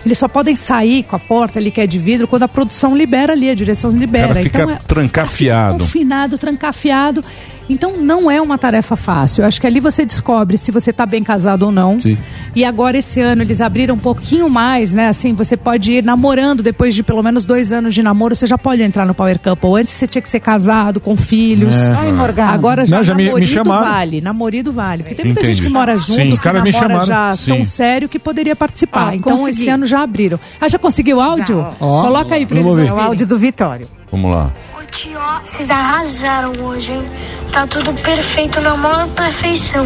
Eles 0.06 0.18
só 0.18 0.30
podem 0.30 0.56
sair 0.56 1.04
com 1.04 1.18
a 1.18 1.20
porta 1.20 1.60
ali 1.60 1.70
que 1.70 1.82
é 1.82 1.86
de 1.86 2.00
vidro 2.00 2.26
quando 2.26 2.44
a 2.44 2.48
produção 2.48 2.96
libera 2.96 3.34
ali, 3.34 3.50
a 3.50 3.54
direção 3.54 3.90
O 3.92 3.94
libera. 3.98 4.30
cara 4.30 4.40
fica 4.42 4.62
então 4.62 4.74
é 4.74 4.80
trancafiado. 4.88 5.80
confinado, 5.80 6.38
trancafiado. 6.38 7.22
Então 7.70 7.98
não 7.98 8.30
é 8.32 8.42
uma 8.42 8.58
tarefa 8.58 8.96
fácil. 8.96 9.44
Eu 9.44 9.48
acho 9.48 9.62
que 9.62 9.68
ali 9.68 9.80
você 9.80 10.04
descobre 10.06 10.58
se 10.58 10.72
você 10.72 10.90
está 10.90 11.06
bem 11.06 11.24
casado 11.24 11.64
ou 11.64 11.72
não. 11.72 12.00
Sim. 12.00 12.18
E 12.56 12.66
agora 12.66 12.98
esse 12.98 13.22
ano 13.22 13.44
eles 13.44 13.62
abriram 13.62 13.94
um 13.96 14.00
pouquinho 14.00 14.50
mais, 14.50 14.94
né? 14.94 15.08
Assim, 15.08 15.34
você 15.36 15.56
pode 15.56 15.92
ir 15.94 16.04
namorando 16.04 16.64
depois 16.64 16.96
de 16.96 17.04
pelo 17.04 17.22
menos 17.22 17.46
dois 17.46 17.72
anos 17.72 17.94
de 17.94 18.02
namoro, 18.02 18.36
você 18.36 18.48
já 18.48 18.58
pode 18.58 18.82
entrar 18.82 19.06
no 19.06 19.14
Power 19.14 19.38
Couple. 19.40 19.80
Antes 19.82 19.94
você 19.94 20.08
tinha 20.08 20.22
que 20.22 20.30
ser 20.30 20.40
casado, 20.40 21.00
com 21.00 21.16
filhos. 21.16 21.76
É. 21.76 21.92
Ai, 21.92 22.12
Morgado. 22.12 22.54
Agora 22.54 22.86
já, 22.86 22.98
Não, 22.98 23.04
já 23.04 23.14
me- 23.14 23.24
me 23.24 23.28
namorido 23.30 23.52
chamaram. 23.52 23.86
vale. 23.92 24.22
Namorido 24.22 24.72
vale. 24.74 25.04
Porque 25.04 25.16
tem 25.16 25.26
muita 25.26 25.42
Entendi. 25.42 25.54
gente 25.56 25.68
que 25.68 25.72
mora 25.74 25.96
junto, 25.98 26.14
Sim. 26.14 26.24
que 26.28 26.30
Os 26.34 26.40
caras 26.40 26.64
me 26.64 26.72
namora 26.72 26.90
chamaram. 26.90 27.06
já 27.06 27.36
Sim. 27.36 27.52
tão 27.56 27.66
sério 27.66 28.10
que 28.10 28.18
poderia 28.18 28.56
participar. 28.56 29.10
Ah, 29.10 29.16
então 29.16 29.38
consegui. 29.38 29.62
esse 29.62 29.70
ano 29.70 29.86
já 29.86 30.02
abriram. 30.02 30.40
Ah, 30.60 30.68
já 30.68 30.80
conseguiu 30.80 31.18
o 31.18 31.22
áudio? 31.22 31.68
Coloca 31.78 32.34
aí 32.34 32.46
pra 32.48 32.60
eles. 32.60 32.78
É 32.80 32.92
o 32.94 33.00
áudio 33.00 33.28
do 33.28 33.38
Vitório. 33.38 33.88
Vamos 34.12 34.34
lá. 34.34 34.52
Oi, 34.90 34.92
tio, 34.92 35.20
vocês 35.44 35.70
arrasaram 35.70 36.52
hoje, 36.64 36.94
hein? 36.94 37.12
Tá 37.52 37.68
tudo 37.68 37.94
perfeito, 37.94 38.60
na 38.60 38.76
maior 38.76 39.08
perfeição. 39.10 39.86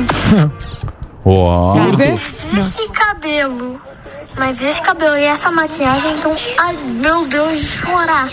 Ó. 1.25 1.73
Quer 1.73 1.95
ver? 1.97 2.13
Esse 2.57 2.87
cabelo, 2.89 3.81
mas 4.37 4.61
esse 4.61 4.81
cabelo 4.81 5.17
e 5.17 5.25
essa 5.25 5.51
maquiagem, 5.51 6.13
então, 6.13 6.33
ai 6.57 6.73
meu 7.01 7.27
Deus, 7.27 7.59
de 7.59 7.67
chorar. 7.67 8.29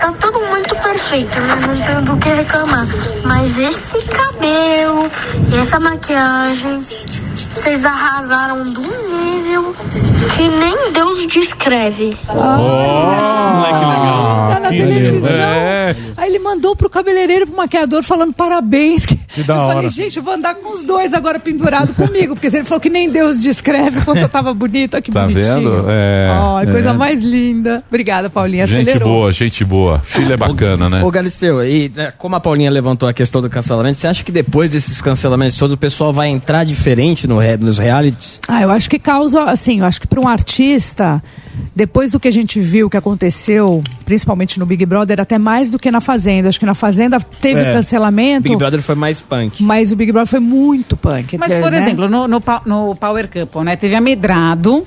Tá 0.00 0.10
tudo 0.18 0.40
muito 0.46 0.74
perfeito, 0.76 1.38
né? 1.38 1.54
Não 1.66 1.86
tenho 1.86 2.02
do 2.02 2.16
que 2.16 2.30
reclamar. 2.30 2.86
Mas 3.24 3.58
esse 3.58 4.00
cabelo 4.08 5.10
e 5.52 5.58
essa 5.58 5.78
maquiagem, 5.78 6.86
vocês 7.50 7.84
arrasaram 7.84 8.64
do 8.72 8.80
nível 8.80 9.74
que 10.36 10.48
nem 10.48 10.92
Deus 10.92 11.26
descreve. 11.26 12.16
Moleque 12.28 13.84
legal. 13.84 14.48
Tá 14.48 14.60
na 14.60 14.68
que 14.70 14.76
televisão. 14.76 15.30
É. 15.30 15.96
Aí 16.16 16.28
ele 16.30 16.38
mandou 16.38 16.76
pro 16.76 16.88
cabeleireiro, 16.90 17.46
pro 17.46 17.56
maquiador, 17.56 18.02
falando 18.02 18.32
parabéns. 18.32 19.06
Que 19.06 19.42
da 19.42 19.54
eu 19.54 19.60
hora. 19.60 19.74
falei, 19.74 19.88
gente, 19.88 20.16
eu 20.16 20.22
vou 20.22 20.34
andar 20.34 20.54
com 20.56 20.72
os 20.72 20.82
dois 20.82 21.12
agora 21.14 21.38
pendurado 21.38 21.94
comigo. 21.94 22.34
Porque 22.34 22.48
ele 22.54 22.64
falou 22.64 22.80
que 22.80 22.90
nem 22.90 23.08
Deus 23.10 23.40
descreve 23.40 24.00
quanto 24.02 24.20
eu 24.20 24.28
tava 24.28 24.52
bonito. 24.54 24.94
Olha 24.94 25.02
que 25.02 25.12
Tá 25.12 25.22
bonitinho. 25.22 25.44
vendo? 25.54 25.84
É. 25.88 26.28
Ó, 26.38 26.64
coisa 26.66 26.90
É. 26.90 26.92
mais 26.92 27.22
linda. 27.22 27.82
Obrigada, 27.88 28.28
Paulinha. 28.30 28.66
Gente 28.66 28.82
Acelerou. 28.90 29.08
boa, 29.08 29.32
gente 29.32 29.64
boa. 29.64 30.00
Filho 30.00 30.32
é 30.32 30.36
bacana, 30.36 30.88
né? 30.90 31.02
Ô 31.02 31.10
Galisteu, 31.10 31.64
e 31.64 31.90
né, 31.94 32.12
como 32.18 32.36
a 32.36 32.40
Paulinha 32.40 32.70
levantou 32.70 33.08
a 33.08 33.12
questão 33.12 33.40
do 33.40 33.48
cancelamento, 33.50 33.98
você 33.98 34.06
acha 34.06 34.22
que 34.24 34.32
depois 34.32 34.68
desses 34.70 35.00
cancelamentos 35.00 35.56
todos 35.56 35.72
o 35.72 35.76
pessoal 35.78 36.12
vai 36.12 36.28
entrar 36.28 36.64
diferente 36.64 37.26
no, 37.26 37.37
nos 37.60 37.78
realities? 37.78 38.40
Ah, 38.48 38.62
eu 38.62 38.70
acho 38.70 38.88
que 38.88 38.98
causa, 38.98 39.44
assim, 39.44 39.80
eu 39.80 39.84
acho 39.86 40.00
que 40.00 40.06
para 40.06 40.20
um 40.20 40.26
artista, 40.28 41.22
depois 41.74 42.12
do 42.12 42.20
que 42.20 42.28
a 42.28 42.30
gente 42.30 42.60
viu 42.60 42.88
que 42.90 42.96
aconteceu, 42.96 43.82
principalmente 44.04 44.58
no 44.58 44.66
Big 44.66 44.84
Brother, 44.84 45.20
até 45.20 45.38
mais 45.38 45.70
do 45.70 45.78
que 45.78 45.90
na 45.90 46.00
Fazenda. 46.00 46.48
Acho 46.48 46.58
que 46.60 46.66
na 46.66 46.74
Fazenda 46.74 47.18
teve 47.40 47.60
É. 47.60 47.72
cancelamento, 47.72 48.42
Big 48.42 48.56
Brother 48.56 48.80
foi 48.82 48.94
mais 48.94 49.20
punk. 49.20 49.62
mas 49.62 49.92
o 49.92 49.96
Big 49.96 50.10
Brother 50.12 50.28
foi 50.28 50.40
muito 50.40 50.96
punk. 50.96 51.36
Mas, 51.38 51.54
por 51.54 51.70
né? 51.70 51.82
exemplo, 51.82 52.08
no, 52.08 52.26
no, 52.28 52.42
no 52.66 52.96
Power 52.96 53.28
Couple, 53.28 53.64
né? 53.64 53.76
Teve 53.76 53.94
a 53.94 54.00
Medrado, 54.00 54.84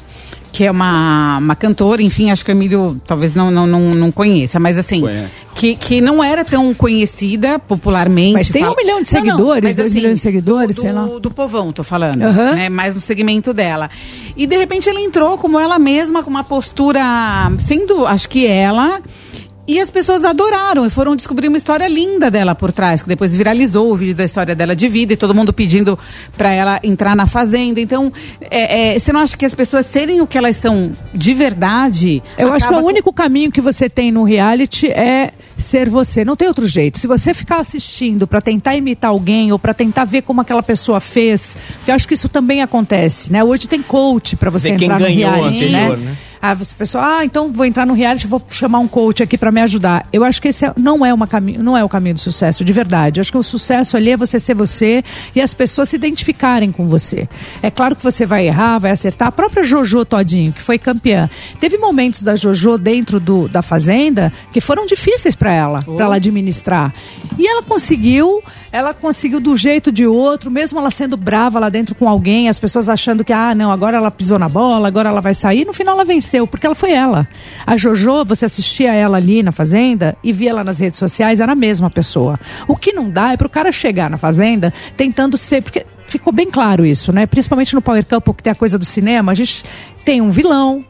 que 0.52 0.65
é 0.65 0.72
uma, 0.72 1.38
uma 1.38 1.56
cantora, 1.56 2.02
enfim, 2.02 2.30
acho 2.30 2.44
que 2.44 2.52
o 2.52 2.53
Emílio 2.53 2.99
talvez 3.07 3.34
não, 3.34 3.49
não, 3.49 3.65
não, 3.65 3.80
não 3.95 4.11
conheça, 4.11 4.60
mas 4.60 4.78
assim, 4.78 4.99
Conhece. 5.02 5.32
Que, 5.62 5.76
que 5.76 6.02
não 6.02 6.24
era 6.24 6.44
tão 6.44 6.74
conhecida 6.74 7.60
popularmente. 7.60 8.34
Mas 8.34 8.50
tem 8.50 8.66
um 8.66 8.76
milhão 8.76 9.00
de 9.00 9.08
seguidores, 9.08 9.76
dois 9.76 9.94
milhões 9.94 10.16
de 10.16 10.22
seguidores, 10.22 10.76
do, 10.76 10.82
sei 10.82 10.92
lá. 10.92 11.04
Do, 11.06 11.20
do 11.20 11.30
povão, 11.30 11.72
tô 11.72 11.84
falando, 11.84 12.24
Aham. 12.24 12.56
né? 12.56 12.68
Mais 12.68 12.96
no 12.96 13.00
segmento 13.00 13.54
dela. 13.54 13.88
E 14.36 14.48
de 14.48 14.58
repente 14.58 14.90
ela 14.90 15.00
entrou 15.00 15.38
como 15.38 15.60
ela 15.60 15.78
mesma, 15.78 16.24
com 16.24 16.32
uma 16.32 16.44
postura, 16.44 17.02
sendo, 17.60 18.08
acho 18.08 18.28
que 18.28 18.48
ela. 18.48 19.04
E 19.68 19.80
as 19.80 19.92
pessoas 19.92 20.26
adoraram 20.26 20.84
e 20.84 20.90
foram 20.90 21.16
descobrir 21.16 21.48
uma 21.48 21.58
história 21.58 21.88
linda 21.88 22.32
dela 22.32 22.56
por 22.56 22.72
trás, 22.72 23.04
que 23.04 23.08
depois 23.08 23.36
viralizou 23.36 23.92
o 23.92 23.96
vídeo 23.96 24.16
da 24.16 24.26
história 24.26 24.56
dela 24.56 24.76
de 24.76 24.88
vida 24.88 25.14
e 25.14 25.16
todo 25.16 25.36
mundo 25.36 25.54
pedindo 25.54 25.98
pra 26.36 26.52
ela 26.52 26.80
entrar 26.84 27.16
na 27.16 27.28
fazenda. 27.28 27.80
Então, 27.80 28.12
é, 28.50 28.96
é, 28.96 29.00
você 29.00 29.14
não 29.14 29.20
acha 29.20 29.38
que 29.38 29.46
as 29.46 29.54
pessoas 29.54 29.86
serem 29.86 30.22
o 30.22 30.26
que 30.26 30.40
elas 30.40 30.58
são 30.58 30.92
de 31.14 31.36
verdade? 31.36 32.24
Eu 32.36 32.52
acho 32.52 32.68
que 32.68 32.74
o 32.74 32.84
único 32.84 33.14
caminho 33.14 33.52
que 33.52 33.62
você 33.62 33.88
tem 33.88 34.12
no 34.12 34.24
reality 34.24 34.88
é 34.88 35.32
ser 35.62 35.90
você. 35.90 36.26
Não 36.26 36.36
tem 36.36 36.48
outro 36.48 36.68
jeito. 36.68 37.00
Se 37.00 37.08
você 37.08 37.34
ficar 37.34 37.60
assistindo 37.60 38.28
pra 38.28 38.42
tentar 38.42 38.76
imitar 38.76 39.12
alguém 39.12 39.52
ou 39.52 39.60
pra 39.60 39.74
tentar 39.74 40.06
ver 40.06 40.22
como 40.24 40.42
aquela 40.42 40.64
pessoa 40.64 41.00
fez, 41.00 41.56
eu 41.88 41.94
acho 41.94 42.08
que 42.08 42.14
isso 42.14 42.28
também 42.28 42.62
acontece, 42.62 43.32
né? 43.32 43.44
Hoje 43.44 43.68
tem 43.68 43.82
coach 43.82 44.36
pra 44.36 44.50
você 44.50 44.72
Ver 44.72 44.78
quem 44.78 44.86
entrar 44.86 45.00
no 45.00 45.06
ganhou 45.06 45.32
reality, 45.32 45.66
anterior, 45.66 45.98
né? 45.98 46.06
né? 46.06 46.18
Ah, 46.42 46.54
você 46.56 46.74
pessoal, 46.74 47.04
ah, 47.04 47.26
então 47.26 47.52
vou 47.52 47.66
entrar 47.66 47.86
no 47.86 47.94
reality, 47.94 48.26
vou 48.26 48.42
chamar 48.50 48.80
um 48.80 48.88
coach 48.88 49.22
aqui 49.22 49.38
para 49.38 49.52
me 49.52 49.62
ajudar. 49.62 50.08
Eu 50.12 50.24
acho 50.24 50.42
que 50.42 50.48
esse 50.48 50.66
é- 50.66 50.74
não 50.76 51.06
é 51.06 51.14
uma 51.14 51.28
caminho, 51.28 51.62
não 51.62 51.78
é 51.78 51.84
o 51.84 51.90
caminho 51.90 52.16
do 52.16 52.20
sucesso, 52.20 52.66
de 52.66 52.74
verdade. 52.74 53.20
Eu 53.20 53.22
acho 53.22 53.32
que 53.32 53.38
o 53.38 53.44
sucesso 53.44 53.96
ali 53.96 54.12
é 54.12 54.18
você 54.18 54.40
ser 54.40 54.56
você 54.56 55.04
e 55.36 55.42
as 55.42 55.54
pessoas 55.54 55.90
se 55.90 55.96
identificarem 55.96 56.72
com 56.72 56.88
você. 56.88 57.30
É 57.62 57.70
claro 57.70 57.96
que 57.96 58.04
você 58.04 58.26
vai 58.26 58.48
errar, 58.48 58.80
vai 58.80 58.90
acertar. 58.92 59.28
A 59.28 59.32
própria 59.32 59.64
Jojo 59.64 60.04
Todinho, 60.04 60.52
que 60.52 60.62
foi 60.62 60.80
campeã, 60.80 61.30
teve 61.60 61.78
momentos 61.78 62.24
da 62.24 62.36
Jojo 62.36 62.78
dentro 62.78 63.20
do, 63.20 63.48
da 63.48 63.62
fazenda 63.62 64.34
que 64.52 64.60
foram 64.60 64.86
difíceis 64.88 65.36
para 65.36 65.54
ela, 65.54 65.84
para 65.84 66.06
ela 66.06 66.16
administrar. 66.16 66.92
E 67.38 67.48
ela 67.48 67.62
conseguiu, 67.62 68.42
ela 68.72 68.94
conseguiu 68.94 69.40
do 69.40 69.56
jeito 69.56 69.92
de 69.92 70.08
outro, 70.08 70.50
mesmo 70.50 70.80
ela 70.80 70.90
sendo 70.90 71.16
brava 71.16 71.60
lá 71.60 71.70
dentro 71.70 71.94
com 71.94 72.08
alguém, 72.10 72.50
as 72.50 72.58
pessoas 72.58 72.90
achando 72.90 73.24
que 73.24 73.34
ah, 73.34 73.54
não, 73.54 73.72
agora 73.72 73.98
ela 73.98 74.10
pisou 74.10 74.40
na 74.40 74.50
bola, 74.50 74.88
agora 74.88 75.10
ela 75.10 75.22
vai 75.22 75.34
sair, 75.34 75.66
no 75.66 75.74
final 75.74 75.94
ela 75.96 76.06
venceu, 76.06 76.31
porque 76.48 76.66
ela 76.66 76.76
foi 76.76 76.91
ela. 76.94 77.28
A 77.66 77.76
Jojo, 77.78 78.24
você 78.26 78.45
assistia 78.45 78.94
ela 78.94 79.18
ali 79.18 79.44
na 79.44 79.52
fazenda 79.52 80.16
e 80.24 80.32
via 80.34 80.52
ela 80.52 80.64
nas 80.64 80.80
redes 80.80 80.99
sociais, 80.99 81.40
era 81.40 81.52
a 81.52 81.56
mesma 81.56 81.90
pessoa. 81.90 82.40
O 82.68 82.76
que 82.76 82.94
não 82.94 83.10
dá 83.10 83.34
é 83.34 83.38
pro 83.38 83.49
cara 83.49 83.72
chegar 83.72 84.10
na 84.10 84.18
fazenda 84.18 84.74
tentando 84.95 85.38
ser, 85.38 85.62
porque 85.62 85.86
ficou 86.08 86.32
bem 86.34 86.49
claro 86.49 86.86
isso, 86.86 87.12
né? 87.12 87.26
Principalmente 87.26 87.74
no 87.74 87.82
Power 87.82 88.06
Couple, 88.06 88.34
que 88.34 88.44
tem 88.44 88.52
a 88.52 88.56
coisa 88.56 88.78
do 88.78 88.86
cinema, 88.86 89.32
a 89.32 89.36
gente 89.36 89.64
tem 90.06 90.22
um 90.22 90.30
vilão, 90.32 90.84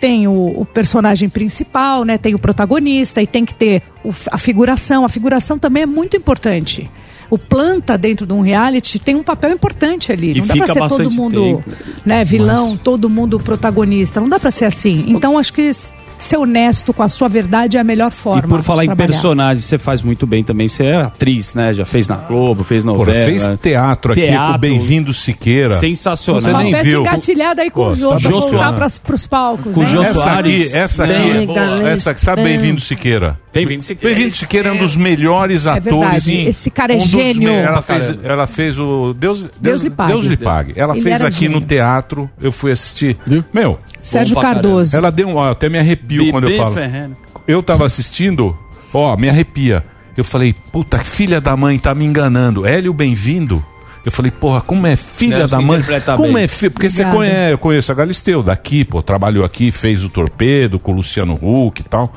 tem 0.00 0.28
o, 0.28 0.32
o 0.60 0.64
personagem 0.66 1.28
principal, 1.28 2.04
né? 2.04 2.18
Tem 2.18 2.34
o 2.34 2.38
protagonista 2.38 3.22
e 3.22 3.26
tem 3.26 3.44
que 3.44 3.54
ter 3.54 3.82
o- 4.04 4.12
a 4.30 4.36
figuração. 4.38 5.04
A 5.04 5.08
figuração 5.08 5.58
também 5.58 5.82
é 5.84 5.86
muito 5.86 6.16
importante. 6.16 6.90
O 7.30 7.38
planta 7.38 7.96
dentro 7.98 8.26
de 8.26 8.32
um 8.32 8.40
reality 8.40 8.98
tem 8.98 9.14
um 9.14 9.22
papel 9.22 9.52
importante 9.52 10.12
ali. 10.12 10.32
E 10.32 10.38
não 10.40 10.46
dá 10.46 10.54
pra 10.54 10.66
fica 10.66 10.88
ser 10.88 10.88
todo 10.96 11.10
mundo, 11.10 11.42
tempo. 11.42 11.64
né, 12.04 12.24
vilão, 12.24 12.76
todo 12.76 13.08
mundo 13.08 13.38
protagonista. 13.40 14.20
Não 14.20 14.28
dá 14.28 14.38
pra 14.38 14.50
ser 14.50 14.66
assim. 14.66 15.04
Então 15.08 15.38
acho 15.38 15.52
que 15.52 15.70
ser 16.16 16.36
honesto 16.36 16.92
com 16.92 17.02
a 17.02 17.08
sua 17.08 17.28
verdade 17.28 17.76
é 17.76 17.80
a 17.80 17.84
melhor 17.84 18.10
forma. 18.10 18.46
E 18.46 18.48
por 18.48 18.62
falar 18.62 18.84
de 18.86 18.92
em 18.92 18.96
personagem, 18.96 19.60
você 19.62 19.76
faz 19.78 20.00
muito 20.00 20.26
bem 20.26 20.42
também. 20.44 20.68
Você 20.68 20.84
é 20.84 20.96
atriz, 21.02 21.54
né? 21.54 21.74
Já 21.74 21.84
fez 21.84 22.08
na 22.08 22.16
Globo, 22.16 22.62
fez 22.64 22.84
novela. 22.84 23.06
Porra, 23.06 23.24
fez 23.24 23.48
teatro 23.60 24.12
aqui 24.12 24.26
com 24.28 24.54
o 24.54 24.58
Bem-vindo 24.58 25.12
Siqueira. 25.12 25.78
Sensacional. 25.78 26.40
Você 26.42 26.50
Uma 26.50 26.62
nem 26.62 26.72
peça 26.72 26.84
viu. 26.84 27.00
engatilhada 27.00 27.62
aí 27.62 27.70
com 27.70 27.82
Pô, 27.84 27.90
o 27.90 27.94
Jô 27.96 28.10
tá 28.10 28.18
pra 28.20 28.30
voltar 28.30 28.48
Soares. 28.56 28.74
pras, 28.76 28.98
pros 28.98 29.26
palcos. 29.26 29.74
Com 29.74 29.82
hein? 29.82 29.88
essa 30.02 30.30
aqui, 30.30 30.68
essa 30.72 31.04
aqui, 31.04 31.12
é 31.12 31.46
boa. 31.46 31.58
galera. 31.58 31.88
essa 31.90 32.14
que 32.14 32.20
sabe 32.20 32.42
É. 32.42 32.44
Bem-vindo 32.44 32.80
Siqueira. 32.80 33.38
Bem-vindo 33.54 33.82
Siqueira. 33.82 34.14
Bem-vindo 34.14 34.36
Siqueira 34.36 34.68
é 34.68 34.72
um 34.72 34.76
dos 34.78 34.96
melhores 34.96 35.64
É 35.66 35.70
atores. 35.70 35.84
verdade. 35.84 36.34
em- 36.34 36.46
Esse 36.48 36.70
cara 36.70 36.92
é 36.92 36.96
um 36.96 37.00
gênio. 37.00 37.50
me- 37.50 37.56
Ela 37.56 37.80
fez, 37.82 38.18
ela 38.22 38.46
fez 38.46 38.78
o 38.78 39.14
Deus, 39.14 39.44
Deus 39.60 39.80
lhe 39.80 39.90
pague. 39.90 40.12
Deus 40.12 40.24
lhe 40.26 40.36
pague. 40.36 40.72
Ela 40.76 40.94
Ele 40.94 41.02
fez 41.02 41.22
aqui 41.22 41.46
no 41.48 41.54
gênio. 41.54 41.68
teatro. 41.68 42.30
Eu 42.42 42.50
fui 42.52 42.72
assistir. 42.72 43.16
Meu, 43.52 43.78
Sérgio 44.02 44.34
caramba. 44.36 44.54
Cardoso. 44.54 44.96
Ela 44.96 45.10
deu 45.10 45.28
um, 45.28 45.36
ó, 45.36 45.50
até 45.50 45.68
me 45.68 45.78
arrepio 45.78 46.18
Bebê 46.18 46.30
quando 46.32 46.50
eu 46.50 46.56
falo. 46.56 46.74
Ferrero. 46.74 47.16
Eu 47.46 47.62
tava 47.62 47.86
assistindo, 47.86 48.56
ó, 48.92 49.16
me 49.16 49.28
arrepia. 49.28 49.84
Eu 50.16 50.24
falei, 50.24 50.54
puta, 50.72 50.98
filha 50.98 51.40
da 51.40 51.56
mãe 51.56 51.78
tá 51.78 51.94
me 51.94 52.04
enganando. 52.04 52.66
Hélio, 52.66 52.92
bem-vindo. 52.92 53.64
Eu 54.06 54.12
falei, 54.12 54.30
porra, 54.30 54.60
como 54.60 54.86
é 54.86 54.96
filha 54.96 55.38
Não, 55.38 55.46
da 55.46 55.56
você 55.60 55.64
mãe? 55.64 55.82
Como 56.16 56.34
bem. 56.34 56.44
é 56.44 56.48
filha? 56.48 56.70
Porque 56.70 56.90
você 56.90 57.02
Obrigada. 57.02 57.16
conhece, 57.16 57.52
eu 57.52 57.58
conheço 57.58 57.90
a 57.90 57.94
Galisteu 57.94 58.42
daqui, 58.42 58.84
pô, 58.84 59.00
trabalhou 59.02 59.46
aqui, 59.46 59.72
fez 59.72 60.04
o 60.04 60.10
Torpedo 60.10 60.78
com 60.78 60.92
o 60.92 60.96
Luciano 60.96 61.34
Huck 61.42 61.80
e 61.80 61.84
tal. 61.84 62.14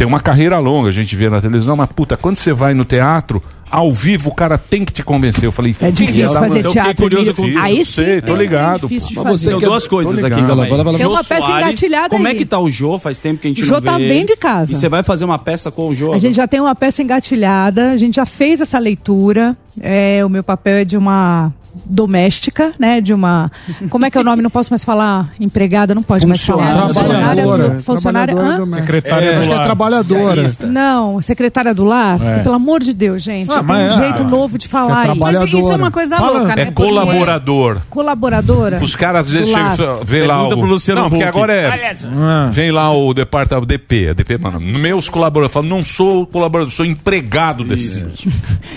Tem 0.00 0.06
uma 0.06 0.18
carreira 0.18 0.58
longa, 0.58 0.88
a 0.88 0.92
gente 0.92 1.14
vê 1.14 1.28
na 1.28 1.42
televisão, 1.42 1.76
mas 1.76 1.86
puta, 1.94 2.16
quando 2.16 2.36
você 2.38 2.54
vai 2.54 2.72
no 2.72 2.86
teatro, 2.86 3.42
ao 3.70 3.92
vivo 3.92 4.30
o 4.30 4.34
cara 4.34 4.56
tem 4.56 4.82
que 4.82 4.94
te 4.94 5.02
convencer. 5.02 5.44
Eu 5.44 5.52
falei, 5.52 5.76
É 5.78 5.90
difícil 5.90 6.32
da 6.32 6.40
fazer. 6.40 6.60
Eu 6.60 6.70
fiquei 6.70 6.72
teatro, 6.72 7.02
curioso 7.02 7.34
com 7.34 7.44
Aí 7.58 7.80
isso. 7.80 7.92
sim 7.92 8.04
sei, 8.06 8.20
tô 8.22 8.28
tem- 8.28 8.36
ligado. 8.38 8.76
é 8.76 8.80
difícil 8.80 9.08
de 9.10 9.14
fazer. 9.16 9.48
Então, 9.56 9.68
duas 9.68 9.86
coisas 9.86 10.24
aqui, 10.24 10.40
bala, 10.40 10.66
Tem 10.66 10.98
Jô 11.02 11.10
uma 11.10 11.22
peça 11.22 11.42
Soares, 11.46 11.66
engatilhada 11.66 12.08
Como 12.08 12.26
é 12.26 12.30
aí. 12.30 12.36
que 12.38 12.46
tá 12.46 12.58
o 12.58 12.70
Jô? 12.70 12.98
Faz 12.98 13.18
tempo 13.20 13.42
que 13.42 13.48
a 13.48 13.50
gente 13.50 13.62
O 13.62 13.66
Jô 13.66 13.74
não 13.74 13.80
vê 13.82 13.86
tá 13.88 14.00
ele. 14.00 14.08
dentro 14.08 14.34
de 14.34 14.40
casa. 14.40 14.72
E 14.72 14.74
você 14.74 14.88
vai 14.88 15.02
fazer 15.02 15.26
uma 15.26 15.38
peça 15.38 15.70
com 15.70 15.88
o 15.88 15.94
Jô? 15.94 16.14
A 16.14 16.18
gente 16.18 16.34
já 16.34 16.48
tem 16.48 16.60
uma 16.60 16.74
peça 16.74 17.02
engatilhada, 17.02 17.90
a 17.90 17.96
gente 17.98 18.16
já 18.16 18.24
fez 18.24 18.62
essa 18.62 18.78
leitura. 18.78 19.54
É, 19.82 20.24
o 20.24 20.30
meu 20.30 20.42
papel 20.42 20.78
é 20.78 20.84
de 20.86 20.96
uma 20.96 21.52
doméstica, 21.84 22.72
né? 22.78 23.00
De 23.00 23.12
uma. 23.12 23.50
Como 23.88 24.04
é 24.04 24.10
que 24.10 24.18
é 24.18 24.20
o 24.20 24.24
nome? 24.24 24.42
Não 24.42 24.50
posso 24.50 24.70
mais 24.70 24.84
falar 24.84 25.32
empregada, 25.40 25.94
não 25.94 26.02
pode 26.02 26.26
mais 26.26 26.44
falar. 26.44 26.88
Funcionária. 26.88 27.82
funcionária. 27.82 28.34
Do- 28.34 28.66
Secretária 28.66 29.26
É, 29.26 29.32
do 29.34 29.38
Acho 29.40 29.48
que 29.48 29.54
é 29.54 29.56
lar. 29.56 29.64
trabalhadora. 29.64 30.44
Não, 30.66 31.20
secretária 31.20 31.74
do 31.74 31.84
lar. 31.84 32.20
É. 32.22 32.38
Pelo 32.40 32.54
amor 32.54 32.80
de 32.82 32.92
Deus, 32.92 33.22
gente. 33.22 33.50
Ah, 33.50 33.62
tem 33.62 33.76
um 33.76 33.78
é- 33.80 33.96
jeito 33.96 34.24
novo 34.24 34.56
de 34.58 34.68
falar 34.68 35.00
isso. 35.00 35.02
trabalhadora. 35.02 35.50
Mas 35.50 35.60
isso 35.60 35.72
é 35.72 35.76
uma 35.76 35.90
coisa 35.90 36.16
Fala- 36.16 36.38
louca, 36.40 36.56
né? 36.56 36.62
É 36.62 36.70
colaborador. 36.70 37.80
Colaboradora. 37.88 38.78
Os 38.82 38.94
caras 38.94 39.22
às 39.22 39.30
vezes 39.30 39.50
chegam, 39.50 40.00
vê 40.04 40.24
lá 40.26 40.38
Pergunta 40.48 40.92
o... 40.92 40.94
não, 40.94 41.08
porque 41.10 41.24
agora 41.24 41.52
é... 41.52 41.94
Só. 41.94 42.08
Vem 42.50 42.70
lá 42.70 42.92
o 42.92 43.12
departamento 43.12 43.66
DP, 43.66 44.08
a 44.10 44.12
DP, 44.12 44.38
mano, 44.38 44.60
meus 44.60 45.08
colaboradores, 45.08 45.50
eu 45.50 45.62
falo, 45.62 45.66
não 45.66 45.82
sou 45.84 46.26
colaborador, 46.26 46.72
sou 46.72 46.84
empregado 46.86 47.64
desse. 47.64 48.06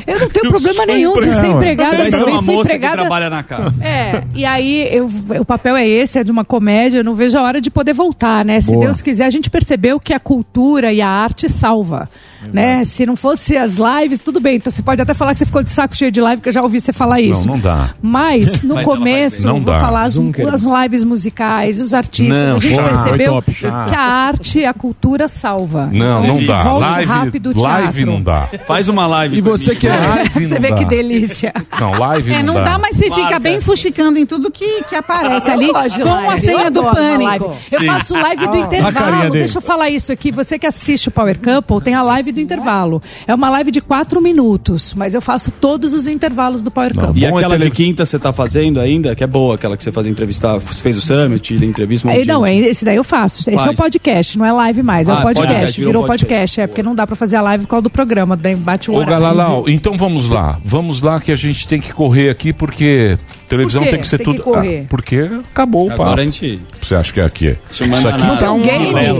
Eu 0.06 0.20
não 0.20 0.30
tenho 0.30 0.50
problema 0.52 0.86
nenhum 0.86 1.14
de 1.20 1.26
ser 1.26 1.46
empregado. 1.48 1.94
empregada. 1.94 2.12
Também 2.12 2.34
uma 2.34 2.44
fui 2.44 2.56
moça 2.56 2.70
que 2.70 2.83
empregada. 2.88 3.02
trabalha 3.02 3.30
na 3.30 3.44
casa. 3.44 3.84
É, 3.84 4.24
e 4.34 4.46
aí 4.46 4.88
eu, 4.92 5.10
o 5.40 5.46
papel 5.46 5.76
é 5.76 5.88
esse, 5.88 6.20
é 6.20 6.24
de 6.24 6.32
uma 6.32 6.46
comédia, 6.46 7.00
eu 7.00 7.04
não 7.04 7.16
vejo 7.16 7.38
a 7.38 7.42
hora 7.42 7.60
de 7.60 7.70
poder 7.70 7.94
voltar, 7.94 8.44
né? 8.46 8.62
Se 8.62 8.72
Boa. 8.74 8.86
Deus 8.86 9.02
quiser, 9.02 9.26
a 9.26 9.30
gente 9.30 9.50
percebeu 9.50 10.00
que 10.00 10.14
a 10.14 10.20
cultura 10.20 10.92
e 10.92 11.02
a 11.02 11.10
arte 11.10 11.50
salva. 11.50 12.10
Né? 12.52 12.84
Se 12.84 13.06
não 13.06 13.16
fosse 13.16 13.56
as 13.58 13.78
lives, 13.78 14.20
tudo 14.20 14.40
bem. 14.40 14.56
Então 14.58 14.74
você 14.74 14.82
pode 14.82 15.02
até 15.02 15.14
falar 15.14 15.34
que 15.34 15.40
você 15.40 15.46
ficou 15.46 15.64
de 15.64 15.70
saco 15.70 15.96
cheio 15.96 16.12
de 16.12 16.20
live, 16.22 16.42
que 16.42 16.50
eu 16.50 16.54
já 16.54 16.62
ouvi 16.62 16.80
você 16.82 16.92
falar 16.92 17.22
isso. 17.22 17.48
Não, 17.48 17.54
não 17.56 17.62
dá. 17.62 17.90
Mas 18.02 18.62
no 18.64 18.76
Mas 18.76 18.86
começo. 18.86 19.46
Não 19.46 19.62
vou 19.62 19.74
dá. 19.74 19.80
falar 19.80 20.02
as, 20.02 20.18
as 20.18 20.64
lives 20.64 21.04
musicais, 21.04 21.80
os 21.80 21.94
artistas, 21.94 22.38
Não, 22.38 22.56
a 22.56 22.60
gente 22.60 22.76
chato. 22.76 22.90
percebeu 23.04 23.34
top, 23.34 23.54
que 23.54 23.66
a 23.96 24.02
arte 24.02 24.60
e 24.60 24.66
a 24.66 24.74
cultura 24.74 25.28
salva. 25.28 25.90
Não, 25.92 26.24
Então, 26.24 26.36
não 26.38 26.44
dá. 26.46 26.64
Live, 26.74 27.06
rápido 27.12 27.54
live 27.62 27.92
teatro. 27.94 28.06
não 28.12 28.22
dá. 28.22 28.48
Faz 28.66 28.88
uma 28.90 29.08
live. 29.08 29.38
E 29.38 29.42
você 29.42 29.76
que 29.76 29.88
é. 29.88 29.96
Live 29.96 30.30
Você 30.48 30.60
vê 30.60 30.70
dá. 30.70 30.76
que 30.76 30.86
delícia. 30.86 31.54
Não, 31.80 31.92
live 31.98 32.34
É, 32.34 32.44
não 32.44 32.56
dá, 32.56 32.78
mas 32.80 32.98
você 32.98 33.10
fica 33.12 33.40
bem 33.40 33.62
fuxicando 33.62 34.18
em 34.20 34.26
tudo 34.26 34.52
que, 34.52 34.84
que 34.84 34.96
aparece 34.96 35.50
ali 35.50 35.68
com 35.72 35.78
a 35.78 35.82
live. 36.26 36.42
senha 36.42 36.64
Eu 36.66 36.72
do 36.72 36.84
pânico. 36.84 37.56
Eu 37.72 37.84
faço 37.86 38.14
live 38.14 38.48
do 38.48 38.54
Ah, 38.54 38.56
a 38.56 38.60
intervalo. 38.60 39.32
Deixa 39.32 39.58
eu 39.58 39.62
falar 39.62 39.90
isso 39.90 40.12
aqui. 40.12 40.32
Você 40.32 40.58
que 40.60 40.66
assiste 40.68 41.08
o 41.08 41.12
Power 41.12 41.38
Couple, 41.40 41.82
tem 41.82 41.94
a 41.94 42.02
live 42.04 42.32
do 42.34 42.42
intervalo. 42.42 43.02
É 43.28 43.34
uma 43.34 43.50
live 43.50 43.72
de 43.72 43.82
quatro 43.82 44.22
minutos, 44.22 44.94
mas 44.94 45.14
eu 45.14 45.22
faço 45.22 45.52
todos 45.52 45.94
os 45.94 46.08
intervalos 46.08 46.64
do 46.64 46.72
Power 46.72 46.94
Couple. 46.94 47.22
E 47.22 47.26
aquela 47.26 47.58
de 47.58 47.70
quinta 47.72 48.06
você 48.06 48.20
tá 48.20 48.34
fazendo 48.34 48.80
ainda, 48.80 49.16
que 49.16 49.24
é 49.24 49.28
boa, 49.28 49.56
aquela 49.56 49.78
que 49.78 49.84
você 49.84 49.92
faz 49.92 50.08
entrevistar, 50.08 50.58
você 50.58 50.82
fez 50.82 50.98
o 50.98 51.02
Summit, 51.02 51.58
da 51.58 51.66
entrevista. 51.66 52.08
um 52.08 52.12
monte 52.12 52.22
de 52.24 52.28
não, 52.28 52.46
é- 52.46 52.56
esse 52.56 52.84
daí 52.84 52.96
eu 52.96 53.04
faço. 53.04 53.40
Esse 53.42 53.50
é 53.52 53.54
Faz. 53.58 53.72
o 53.72 53.76
podcast, 53.76 54.38
não 54.38 54.46
é 54.46 54.52
live 54.52 54.84
mais. 54.84 55.08
É 55.08 55.12
Ah, 55.12 55.16
o 55.20 55.22
podcast. 55.24 55.48
podcast, 55.48 55.78
virou 55.80 55.92
virou 55.94 56.08
podcast. 56.08 56.26
podcast. 56.34 56.62
É, 56.62 56.68
porque 56.68 56.84
não 56.84 56.96
dá 56.96 57.06
pra 57.08 57.16
fazer 57.16 57.36
a 57.38 57.42
live 57.42 57.64
por 57.66 57.70
causa 57.70 57.84
do 57.84 57.90
programa. 57.90 58.36
Daí 58.36 58.56
bate 58.56 58.90
o 58.90 58.94
Ô, 58.94 58.98
horário. 58.98 59.14
Galalau, 59.14 59.66
então 59.68 59.96
vamos 59.98 60.28
lá. 60.28 60.60
Vamos 60.66 61.02
lá 61.02 61.20
que 61.20 61.32
a 61.32 61.36
gente 61.36 61.68
tem 61.68 61.80
que 61.80 61.94
correr 61.94 62.30
aqui 62.30 62.52
porque 62.54 63.18
televisão 63.50 63.84
Por 63.84 63.90
tem 63.92 64.00
que 64.00 64.08
ser 64.08 64.18
Tem 64.18 64.26
tudo. 64.26 64.44
que? 64.44 64.78
Ah, 64.78 64.86
porque 64.90 65.30
acabou 65.52 65.86
o 65.86 65.90
papo. 65.90 66.02
Agora 66.04 66.22
a 66.22 66.26
gente. 66.26 66.60
Você 66.82 66.96
acha 66.96 67.14
que 67.14 67.20
é 67.20 67.24
aqui? 67.26 67.56
Isso 67.72 67.84
aqui 67.84 67.92
não 68.26 68.38
tá 68.38 68.38
Tem 68.44 68.50
um 68.50 68.62
game. 68.62 68.86
É, 68.96 69.14
Não, 69.14 69.20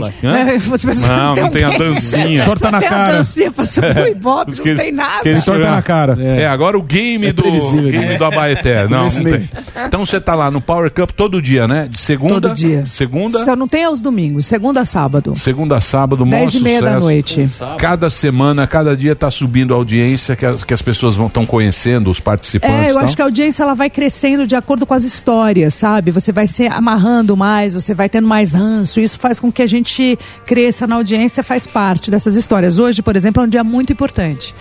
não 1.36 1.46
um 1.46 1.50
tem 1.50 1.64
a 1.64 1.76
dancinha. 1.78 2.44
Torta 2.44 2.70
na 2.70 2.78
Tem 2.80 2.88
cara. 3.04 3.14
a 3.14 3.16
dancinha 3.18 3.52
pra 3.52 3.64
subir 3.64 3.98
o 3.98 4.06
ibope, 4.08 4.52
não 4.56 4.76
tem 4.76 4.92
nada. 4.92 5.22
que 5.22 5.28
eles 5.28 5.44
Torta 5.44 5.70
na 5.70 5.82
cara. 5.82 6.16
É, 6.20 6.46
agora 6.46 6.78
o 6.78 6.82
game 6.82 7.30
do 7.32 7.42
previsível, 7.42 7.90
game 7.90 8.16
do 8.16 8.24
Abaeté. 8.24 8.88
Não, 8.88 9.04
não 9.04 9.10
Começo, 9.10 9.22
tem. 9.22 9.84
Então 9.86 10.04
você 10.04 10.20
tá 10.20 10.34
lá 10.34 10.50
no 10.50 10.60
Power 10.60 10.90
Cup 10.90 11.10
todo 11.10 11.40
dia, 11.42 11.68
né? 11.68 11.86
De 11.88 11.98
segunda. 11.98 12.40
Todo 12.40 12.54
dia. 12.54 12.84
Segunda. 12.86 13.44
Só 13.44 13.54
não 13.54 13.68
tem 13.68 13.84
aos 13.84 14.00
domingos, 14.00 14.46
segunda 14.46 14.80
a 14.80 14.84
sábado. 14.84 15.34
Segunda 15.36 15.76
a 15.76 15.80
sábado, 15.80 16.24
maior 16.24 16.42
Dez 16.42 16.54
e 16.54 16.60
meia 16.60 16.80
da 16.80 17.00
sucesso. 17.00 17.04
noite. 17.04 17.48
Cada 17.78 18.08
semana, 18.08 18.66
cada 18.66 18.96
dia 18.96 19.14
tá 19.14 19.30
subindo 19.30 19.74
a 19.74 19.76
audiência 19.76 20.34
que 20.36 20.46
as, 20.46 20.64
que 20.64 20.72
as 20.72 20.82
pessoas 20.82 21.16
vão 21.16 21.26
estão 21.26 21.44
conhecendo, 21.44 22.10
os 22.10 22.20
participantes. 22.20 22.86
É, 22.86 22.90
eu 22.90 22.94
tal. 22.94 23.04
acho 23.04 23.16
que 23.16 23.22
a 23.22 23.24
audiência 23.24 23.62
ela 23.62 23.74
vai 23.74 23.90
crescendo 23.90 24.46
de 24.46 24.54
acordo 24.54 24.86
com 24.86 24.94
as 24.94 25.04
histórias, 25.04 25.74
sabe? 25.74 26.10
Você 26.10 26.30
vai 26.32 26.46
se 26.46 26.66
amarrando 26.66 27.36
mais, 27.36 27.74
você 27.74 27.92
vai 27.92 28.08
tendo 28.08 28.28
mais 28.28 28.52
ranço. 28.54 29.00
Isso 29.00 29.18
faz 29.18 29.40
com 29.40 29.50
que 29.50 29.62
a 29.62 29.66
gente 29.66 30.18
cresça 30.46 30.86
na 30.86 30.96
audiência, 30.96 31.42
faz 31.42 31.66
parte 31.66 32.10
dessas 32.10 32.36
histórias. 32.36 32.78
Hoje, 32.78 32.93
por 33.02 33.16
exemplo, 33.16 33.42
é 33.42 33.46
um 33.46 33.48
dia 33.48 33.64
muito 33.64 33.92
importante. 33.92 34.54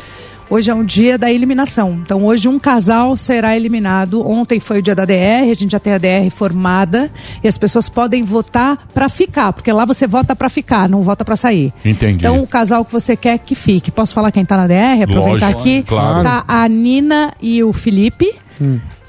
Hoje 0.49 0.69
é 0.69 0.76
um 0.76 0.84
dia 0.84 1.18
da 1.18 1.31
eliminação. 1.31 1.99
Então, 2.03 2.26
hoje 2.26 2.47
um 2.47 2.60
casal 2.60 3.15
será 3.18 3.55
eliminado. 3.55 4.27
Ontem 4.27 4.60
foi 4.60 4.80
o 4.80 4.81
dia 4.81 4.93
da 4.93 5.05
DR, 5.05 5.49
a 5.49 5.53
gente 5.53 5.72
já 5.72 5.80
tem 5.80 5.93
a 5.93 5.97
DR 5.97 6.30
formada 6.30 7.11
e 7.43 7.47
as 7.47 7.57
pessoas 7.57 7.89
podem 7.89 8.23
votar 8.23 8.77
para 8.93 9.10
ficar, 9.10 9.53
porque 9.53 9.72
lá 9.72 9.85
você 9.85 10.05
vota 10.05 10.35
para 10.35 10.49
ficar, 10.49 10.88
não 10.89 11.01
vota 11.01 11.23
para 11.26 11.35
sair. 11.35 11.73
Entendi. 11.84 12.18
Então, 12.18 12.41
o 12.41 12.47
casal 12.47 12.84
que 12.85 12.91
você 12.91 13.15
quer 13.15 13.39
que 13.39 13.55
fique. 13.55 13.89
Posso 13.89 14.14
falar 14.14 14.31
quem 14.31 14.45
tá 14.45 14.57
na 14.57 14.68
DR? 14.68 15.03
Aproveitar 15.03 15.47
Lógico, 15.47 15.61
aqui. 15.61 15.84
claro. 15.84 16.23
Tá 16.23 16.43
a 16.47 16.68
Nina 16.68 17.34
e 17.41 17.64
o 17.64 17.73
Felipe. 17.73 18.35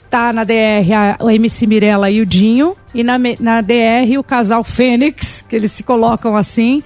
Tá 0.09 0.33
na 0.33 0.45
DR 0.45 1.19
a, 1.19 1.35
MC 1.35 1.67
Mirella 1.67 2.11
e 2.11 2.21
o 2.21 2.27
Dinho. 2.27 2.77
E 2.95 3.03
na, 3.03 3.19
na 3.19 3.61
DR 3.61 4.17
o 4.19 4.23
casal 4.23 4.63
Fênix, 4.63 5.45
que 5.47 5.57
eles 5.57 5.73
se 5.73 5.83
colocam 5.83 6.37
assim 6.37 6.83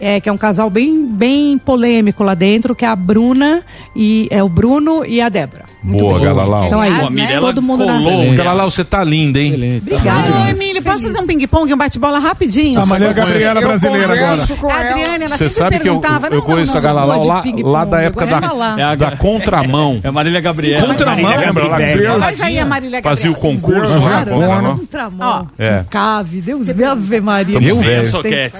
é, 0.00 0.20
que 0.20 0.28
é 0.28 0.32
um 0.32 0.38
casal 0.38 0.70
bem, 0.70 1.06
bem 1.06 1.58
polêmico 1.58 2.24
lá 2.24 2.34
dentro, 2.34 2.74
que 2.74 2.84
é 2.84 2.88
a 2.88 2.96
Bruna 2.96 3.62
e 3.94 4.26
é 4.30 4.42
o 4.42 4.48
Bruno 4.48 5.04
e 5.04 5.20
a 5.20 5.28
Débora. 5.28 5.64
Muito 5.82 6.00
boa. 6.00 6.20
Galalau. 6.20 6.66
Então 6.66 6.80
aí, 6.80 6.92
boa, 6.92 7.10
né? 7.10 7.40
todo 7.40 7.62
mundo 7.62 7.84
colou. 7.84 8.26
Na... 8.26 8.34
Galalau, 8.34 8.70
você 8.70 8.84
tá 8.84 9.04
linda, 9.04 9.38
hein? 9.38 9.50
Excelente. 9.50 9.94
Obrigada. 9.94 10.42
Oi, 10.44 10.50
Emílio, 10.50 10.82
posso 10.82 11.02
fazer 11.04 11.18
um 11.18 11.26
ping-pong, 11.26 11.72
um 11.72 11.76
bate-bola 11.76 12.18
rapidinho? 12.18 12.80
A 12.80 12.86
Maria 12.86 13.12
Gabriela 13.12 13.60
brasileira 13.60 14.14
agora. 14.14 14.42
A 14.42 14.80
Adriana, 14.80 15.24
ela 15.24 15.36
Você 15.36 15.50
sabe 15.50 15.78
que 15.78 15.88
eu, 15.88 16.00
eu 16.30 16.42
conheço 16.42 16.74
não, 16.74 16.80
não, 16.82 16.90
a 16.90 16.94
Galalau 16.94 17.26
lá, 17.26 17.44
lá 17.62 17.84
da 17.84 18.00
época 18.00 18.26
da, 18.26 18.40
é 18.78 18.82
a, 18.82 18.94
da 18.94 19.16
contramão. 19.16 20.00
É 20.02 20.08
a 20.08 20.12
Marília 20.12 20.40
Gabriela. 20.40 20.86
Contramão? 20.86 21.36
Lembra 21.36 21.64
lá 21.66 21.76
a 21.76 22.64
Marília 22.66 23.02
Fazia 23.02 23.30
o 23.30 23.34
concurso. 23.34 23.94
Contramão. 24.78 25.48
Cave, 25.88 26.40
Deus 26.40 26.72
me 26.72 26.84
ave 26.84 27.20
Maria. 27.20 27.60
Meia 27.60 28.04
soquete. 28.04 28.58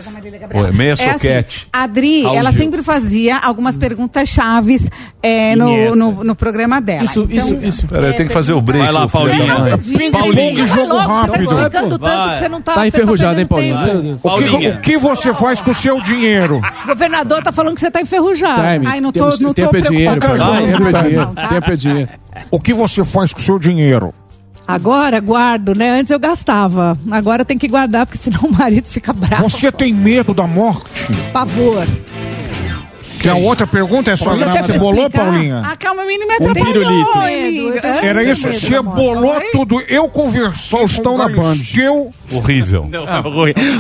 Meia 0.75 0.97
soquete 0.97 1.30
enquete. 1.31 1.69
A 1.73 1.83
Adri, 1.85 2.25
Áudio. 2.25 2.39
ela 2.39 2.53
sempre 2.53 2.83
fazia 2.83 3.39
algumas 3.39 3.77
perguntas 3.77 4.29
chaves 4.29 4.89
é, 5.23 5.55
no, 5.57 5.97
no, 5.97 6.25
no, 6.25 6.35
programa 6.35 6.81
dela. 6.81 7.05
Isso, 7.05 7.27
então, 7.29 7.37
isso, 7.37 7.59
isso. 7.63 7.89
Peraí, 7.89 8.11
eu 8.11 8.17
tenho 8.17 8.29
que 8.29 8.35
fazer 8.35 8.53
o 8.53 8.61
break. 8.61 8.83
Vai 8.83 8.93
lá, 8.93 9.09
Paulinha. 9.09 9.57
Paulinha. 9.57 10.11
Paulinha. 10.11 10.67
Vai 10.67 11.07
você 11.07 11.31
tá 11.31 11.39
explicando 11.39 11.99
tanto 11.99 12.01
Vai. 12.01 12.33
que 12.33 12.39
você 12.39 12.49
não 12.49 12.63
tá... 12.63 12.75
Tá 12.75 12.87
enferrujado, 12.87 13.41
hein, 13.41 13.47
Paulinha? 13.47 14.19
O 14.23 14.37
que, 14.37 14.69
o 14.69 14.81
que 14.81 14.99
você 14.99 15.35
faz 15.35 15.61
com 15.61 15.71
o 15.71 15.75
seu 15.75 16.01
dinheiro? 16.01 16.61
O 16.85 16.87
governador 16.87 17.43
tá 17.43 17.53
falando 17.53 17.75
que 17.75 17.81
você 17.81 17.91
tá 17.91 18.01
enferrujado. 18.01 18.61
Time. 18.61 18.87
Ai, 18.87 19.01
não 19.01 19.13
tô, 19.13 19.25
Temos, 19.25 19.41
não 19.41 19.55
tô 19.55 19.77
é 19.77 19.81
dinheiro, 19.81 20.21
Paulinha. 20.21 20.77
Tempo 20.77 20.89
é 20.89 20.93
tá? 20.93 21.03
dinheiro. 21.03 21.31
Tempo 21.49 21.71
é 21.71 21.77
dinheiro. 21.77 22.09
Tá. 22.09 22.41
O 22.51 22.61
que 22.61 22.73
você 22.73 23.05
faz 23.05 23.33
com 23.33 23.41
o 23.41 23.43
seu 23.43 23.59
dinheiro? 23.59 24.15
Agora 24.75 25.21
guardo, 25.21 25.75
né? 25.75 25.91
Antes 25.91 26.11
eu 26.11 26.19
gastava. 26.19 26.99
Agora 27.11 27.45
tem 27.45 27.59
que 27.59 27.69
guardar, 27.69 28.07
porque 28.07 28.19
senão 28.19 28.41
o 28.49 28.53
marido 28.53 28.89
fica 28.89 29.13
bravo. 29.13 29.49
Você 29.49 29.71
tem 29.73 29.93
medo 29.93 30.33
da 30.33 30.47
morte? 30.47 30.91
Pavor. 31.33 31.87
Tem 33.23 33.31
a 33.31 33.35
outra 33.35 33.67
pergunta? 33.67 34.11
É 34.11 34.17
só 34.17 34.35
você, 34.35 34.63
você 34.63 34.79
bolou. 34.79 35.11
Paulinha? 35.11 35.63
Ah, 35.65 35.77
calma, 35.77 36.05
menino 36.07 36.27
me 36.27 36.35
atrapalhou. 36.35 36.87
Um 36.87 38.03
Era 38.03 38.25
isso, 38.25 38.51
você 38.51 38.81
bolou 38.81 39.39
tudo. 39.53 39.81
Eu 39.83 40.09
converso, 40.09 40.85
estão 40.85 41.19
na 41.19 41.29
Band. 41.29 41.57
Eu... 41.77 42.11
Horrível. 42.33 42.87
Não, 42.89 43.05
ah. 43.05 43.23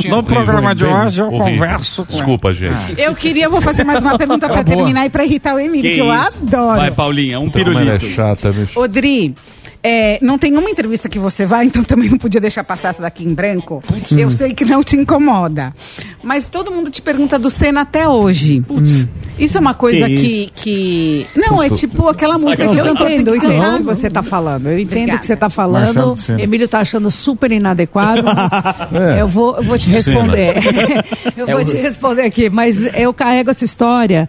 É 0.04 0.08
no 0.08 0.22
programa 0.22 0.74
de 0.74 0.84
hoje 0.84 1.20
eu 1.20 1.26
horrível. 1.26 1.44
converso. 1.44 2.06
Desculpa, 2.06 2.52
gente. 2.52 2.94
Ah. 2.98 3.00
Eu 3.00 3.14
queria, 3.14 3.48
vou 3.48 3.62
fazer 3.62 3.84
mais 3.84 4.00
uma 4.02 4.12
tá 4.12 4.18
pergunta 4.18 4.48
pra 4.48 4.62
terminar 4.62 5.06
e 5.06 5.10
pra 5.10 5.24
irritar 5.24 5.54
o 5.54 5.58
Emílio, 5.58 5.82
que, 5.82 5.94
que 5.94 6.00
eu 6.00 6.10
adoro. 6.10 6.80
Vai, 6.80 6.90
Paulinha, 6.90 7.40
um 7.40 7.48
pirulito. 7.48 8.06
Então, 8.06 8.08
é 8.08 8.14
chata, 8.14 8.52
bicho. 8.52 8.78
Odri, 8.78 9.34
é, 9.82 10.18
não 10.20 10.38
tem 10.38 10.56
uma 10.56 10.68
entrevista 10.68 11.08
que 11.08 11.18
você 11.18 11.46
vai, 11.46 11.64
então 11.66 11.82
também 11.82 12.10
não 12.10 12.18
podia 12.18 12.40
deixar 12.40 12.64
passar 12.64 12.90
essa 12.90 13.02
daqui 13.02 13.24
em 13.24 13.34
branco. 13.34 13.82
Putz. 13.86 14.12
Eu 14.12 14.28
hum. 14.28 14.30
sei 14.30 14.52
que 14.52 14.64
não 14.64 14.82
te 14.82 14.96
incomoda. 14.96 15.72
Mas 16.22 16.46
todo 16.46 16.70
mundo 16.70 16.90
te 16.90 17.00
pergunta 17.00 17.38
do 17.38 17.50
Senna 17.50 17.82
até 17.82 18.08
hoje. 18.08 18.60
Putz. 18.60 19.02
Hum. 19.02 19.08
Isso 19.38 19.56
é 19.56 19.60
uma 19.60 19.72
coisa 19.72 20.06
que. 20.06 20.16
que, 20.16 20.50
que... 20.54 21.26
Não, 21.34 21.62
é 21.62 21.70
tipo 21.70 22.08
aquela 22.08 22.34
música 22.34 22.68
que 22.68 22.76
eu 22.76 22.86
entendo, 22.86 22.98
tá 22.98 23.10
eu 23.10 23.36
entendo 23.36 23.74
o 23.74 23.78
que 23.78 23.82
você 23.84 24.08
está 24.08 24.22
falando. 24.22 24.66
Eu 24.66 24.78
entendo 24.78 24.90
Obrigada. 24.90 25.16
o 25.16 25.20
que 25.20 25.26
você 25.26 25.32
está 25.32 25.48
falando. 25.48 26.14
Emílio 26.38 26.66
está 26.66 26.80
achando 26.80 27.10
super 27.10 27.50
inadequado. 27.50 28.26
é. 29.16 29.22
eu, 29.22 29.26
vou, 29.28 29.56
eu 29.56 29.62
vou 29.62 29.78
te 29.78 29.88
responder. 29.88 30.56
eu 31.34 31.46
vou 31.46 31.64
te 31.64 31.76
responder 31.76 32.22
aqui, 32.22 32.50
mas 32.50 32.84
eu 32.94 33.14
carrego 33.14 33.50
essa 33.50 33.64
história 33.64 34.28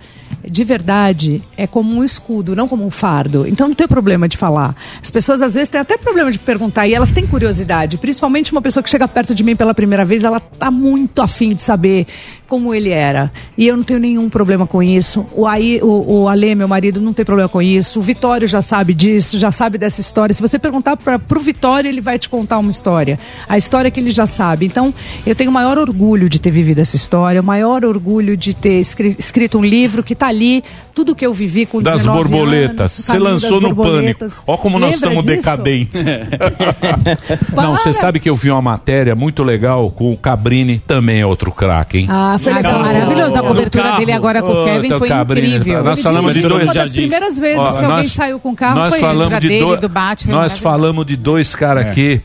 de 0.49 0.63
verdade 0.63 1.41
é 1.55 1.67
como 1.67 1.95
um 1.95 2.03
escudo, 2.03 2.55
não 2.55 2.67
como 2.67 2.85
um 2.85 2.91
fardo. 2.91 3.47
Então 3.47 3.67
não 3.67 3.75
tem 3.75 3.87
problema 3.87 4.27
de 4.27 4.37
falar. 4.37 4.75
As 5.01 5.09
pessoas 5.09 5.41
às 5.41 5.53
vezes 5.53 5.69
têm 5.69 5.81
até 5.81 5.97
problema 5.97 6.31
de 6.31 6.39
perguntar 6.39 6.87
e 6.87 6.93
elas 6.93 7.11
têm 7.11 7.27
curiosidade. 7.27 7.97
Principalmente 7.97 8.51
uma 8.51 8.61
pessoa 8.61 8.83
que 8.83 8.89
chega 8.89 9.07
perto 9.07 9.35
de 9.35 9.43
mim 9.43 9.55
pela 9.55 9.73
primeira 9.73 10.05
vez, 10.05 10.23
ela 10.23 10.39
tá 10.39 10.71
muito 10.71 11.21
afim 11.21 11.53
de 11.53 11.61
saber 11.61 12.07
como 12.47 12.73
ele 12.73 12.89
era. 12.89 13.31
E 13.57 13.65
eu 13.65 13.77
não 13.77 13.83
tenho 13.83 13.99
nenhum 13.99 14.29
problema 14.29 14.67
com 14.67 14.83
isso. 14.83 15.25
O, 15.33 15.47
Aí, 15.47 15.79
o, 15.81 16.23
o 16.23 16.27
Ale, 16.27 16.53
meu 16.53 16.67
marido, 16.67 16.99
não 16.99 17.13
tem 17.13 17.23
problema 17.23 17.47
com 17.47 17.61
isso. 17.61 17.99
O 17.99 18.01
Vitório 18.01 18.45
já 18.45 18.61
sabe 18.61 18.93
disso, 18.93 19.37
já 19.37 19.51
sabe 19.53 19.77
dessa 19.77 20.01
história. 20.01 20.33
Se 20.33 20.41
você 20.41 20.59
perguntar 20.59 20.97
para 20.97 21.17
pro 21.17 21.39
Vitório, 21.39 21.87
ele 21.87 22.01
vai 22.01 22.19
te 22.19 22.27
contar 22.27 22.59
uma 22.59 22.71
história. 22.71 23.17
A 23.47 23.57
história 23.57 23.87
é 23.87 23.91
que 23.91 23.99
ele 23.99 24.11
já 24.11 24.27
sabe. 24.27 24.65
Então, 24.65 24.93
eu 25.25 25.33
tenho 25.33 25.49
o 25.49 25.53
maior 25.53 25.77
orgulho 25.77 26.27
de 26.27 26.39
ter 26.39 26.51
vivido 26.51 26.79
essa 26.79 26.95
história, 26.95 27.39
o 27.39 27.43
maior 27.43 27.85
orgulho 27.85 28.35
de 28.35 28.53
ter 28.53 28.81
escrito 28.81 29.57
um 29.57 29.63
livro 29.63 30.03
que 30.03 30.13
está 30.13 30.30
ali 30.31 30.63
tudo 30.93 31.15
que 31.15 31.25
eu 31.25 31.33
vivi 31.33 31.65
com 31.65 31.81
das 31.81 32.05
borboletas. 32.05 32.91
Você 32.91 33.17
lançou 33.17 33.61
no 33.61 33.75
pânico. 33.75 34.25
Ó 34.47 34.57
como 34.57 34.75
Lembra 34.77 34.87
nós 34.87 34.95
estamos 34.95 35.25
disso? 35.25 35.37
decadentes. 35.37 36.01
não, 37.55 37.77
você 37.77 37.93
sabe 37.93 38.19
que 38.19 38.29
eu 38.29 38.35
vi 38.35 38.49
uma 38.49 38.61
matéria 38.61 39.15
muito 39.15 39.43
legal 39.43 39.91
com 39.91 40.11
o 40.11 40.17
Cabrini, 40.17 40.79
também 40.79 41.21
é 41.21 41.25
outro 41.25 41.51
craque, 41.51 41.99
hein? 41.99 42.07
Ah, 42.09 42.37
foi 42.39 42.53
legal, 42.53 42.79
maravilhoso. 42.79 43.35
A 43.35 43.41
cobertura 43.41 43.97
dele 43.97 44.11
agora 44.11 44.41
com 44.41 44.51
o 44.51 44.63
Kevin 44.65 44.87
então, 44.87 44.99
foi 44.99 45.07
Cabrini, 45.07 45.51
tá 45.51 45.57
incrível. 45.57 45.83
Nós 45.83 46.01
falamos 46.01 46.33
de 46.33 46.41
dois, 46.41 46.63
uma 46.63 46.73
das 46.73 46.91
primeiras 46.91 47.39
vezes 47.39 47.57
Ó, 47.59 47.71
que 47.73 47.81
nós, 47.81 47.91
alguém 47.91 48.03
saiu 48.05 48.39
com 48.39 48.49
o 48.49 48.55
carro 48.55 48.75
nós 48.75 48.89
foi 48.89 48.99
falamos 48.99 49.39
de 49.39 49.47
dele, 49.47 49.77
do 49.77 49.89
Batman. 49.89 50.33
Nós 50.33 50.57
falamos 50.57 51.05
de 51.05 51.15
dois 51.15 51.55
caras 51.55 51.87
aqui 51.87 52.21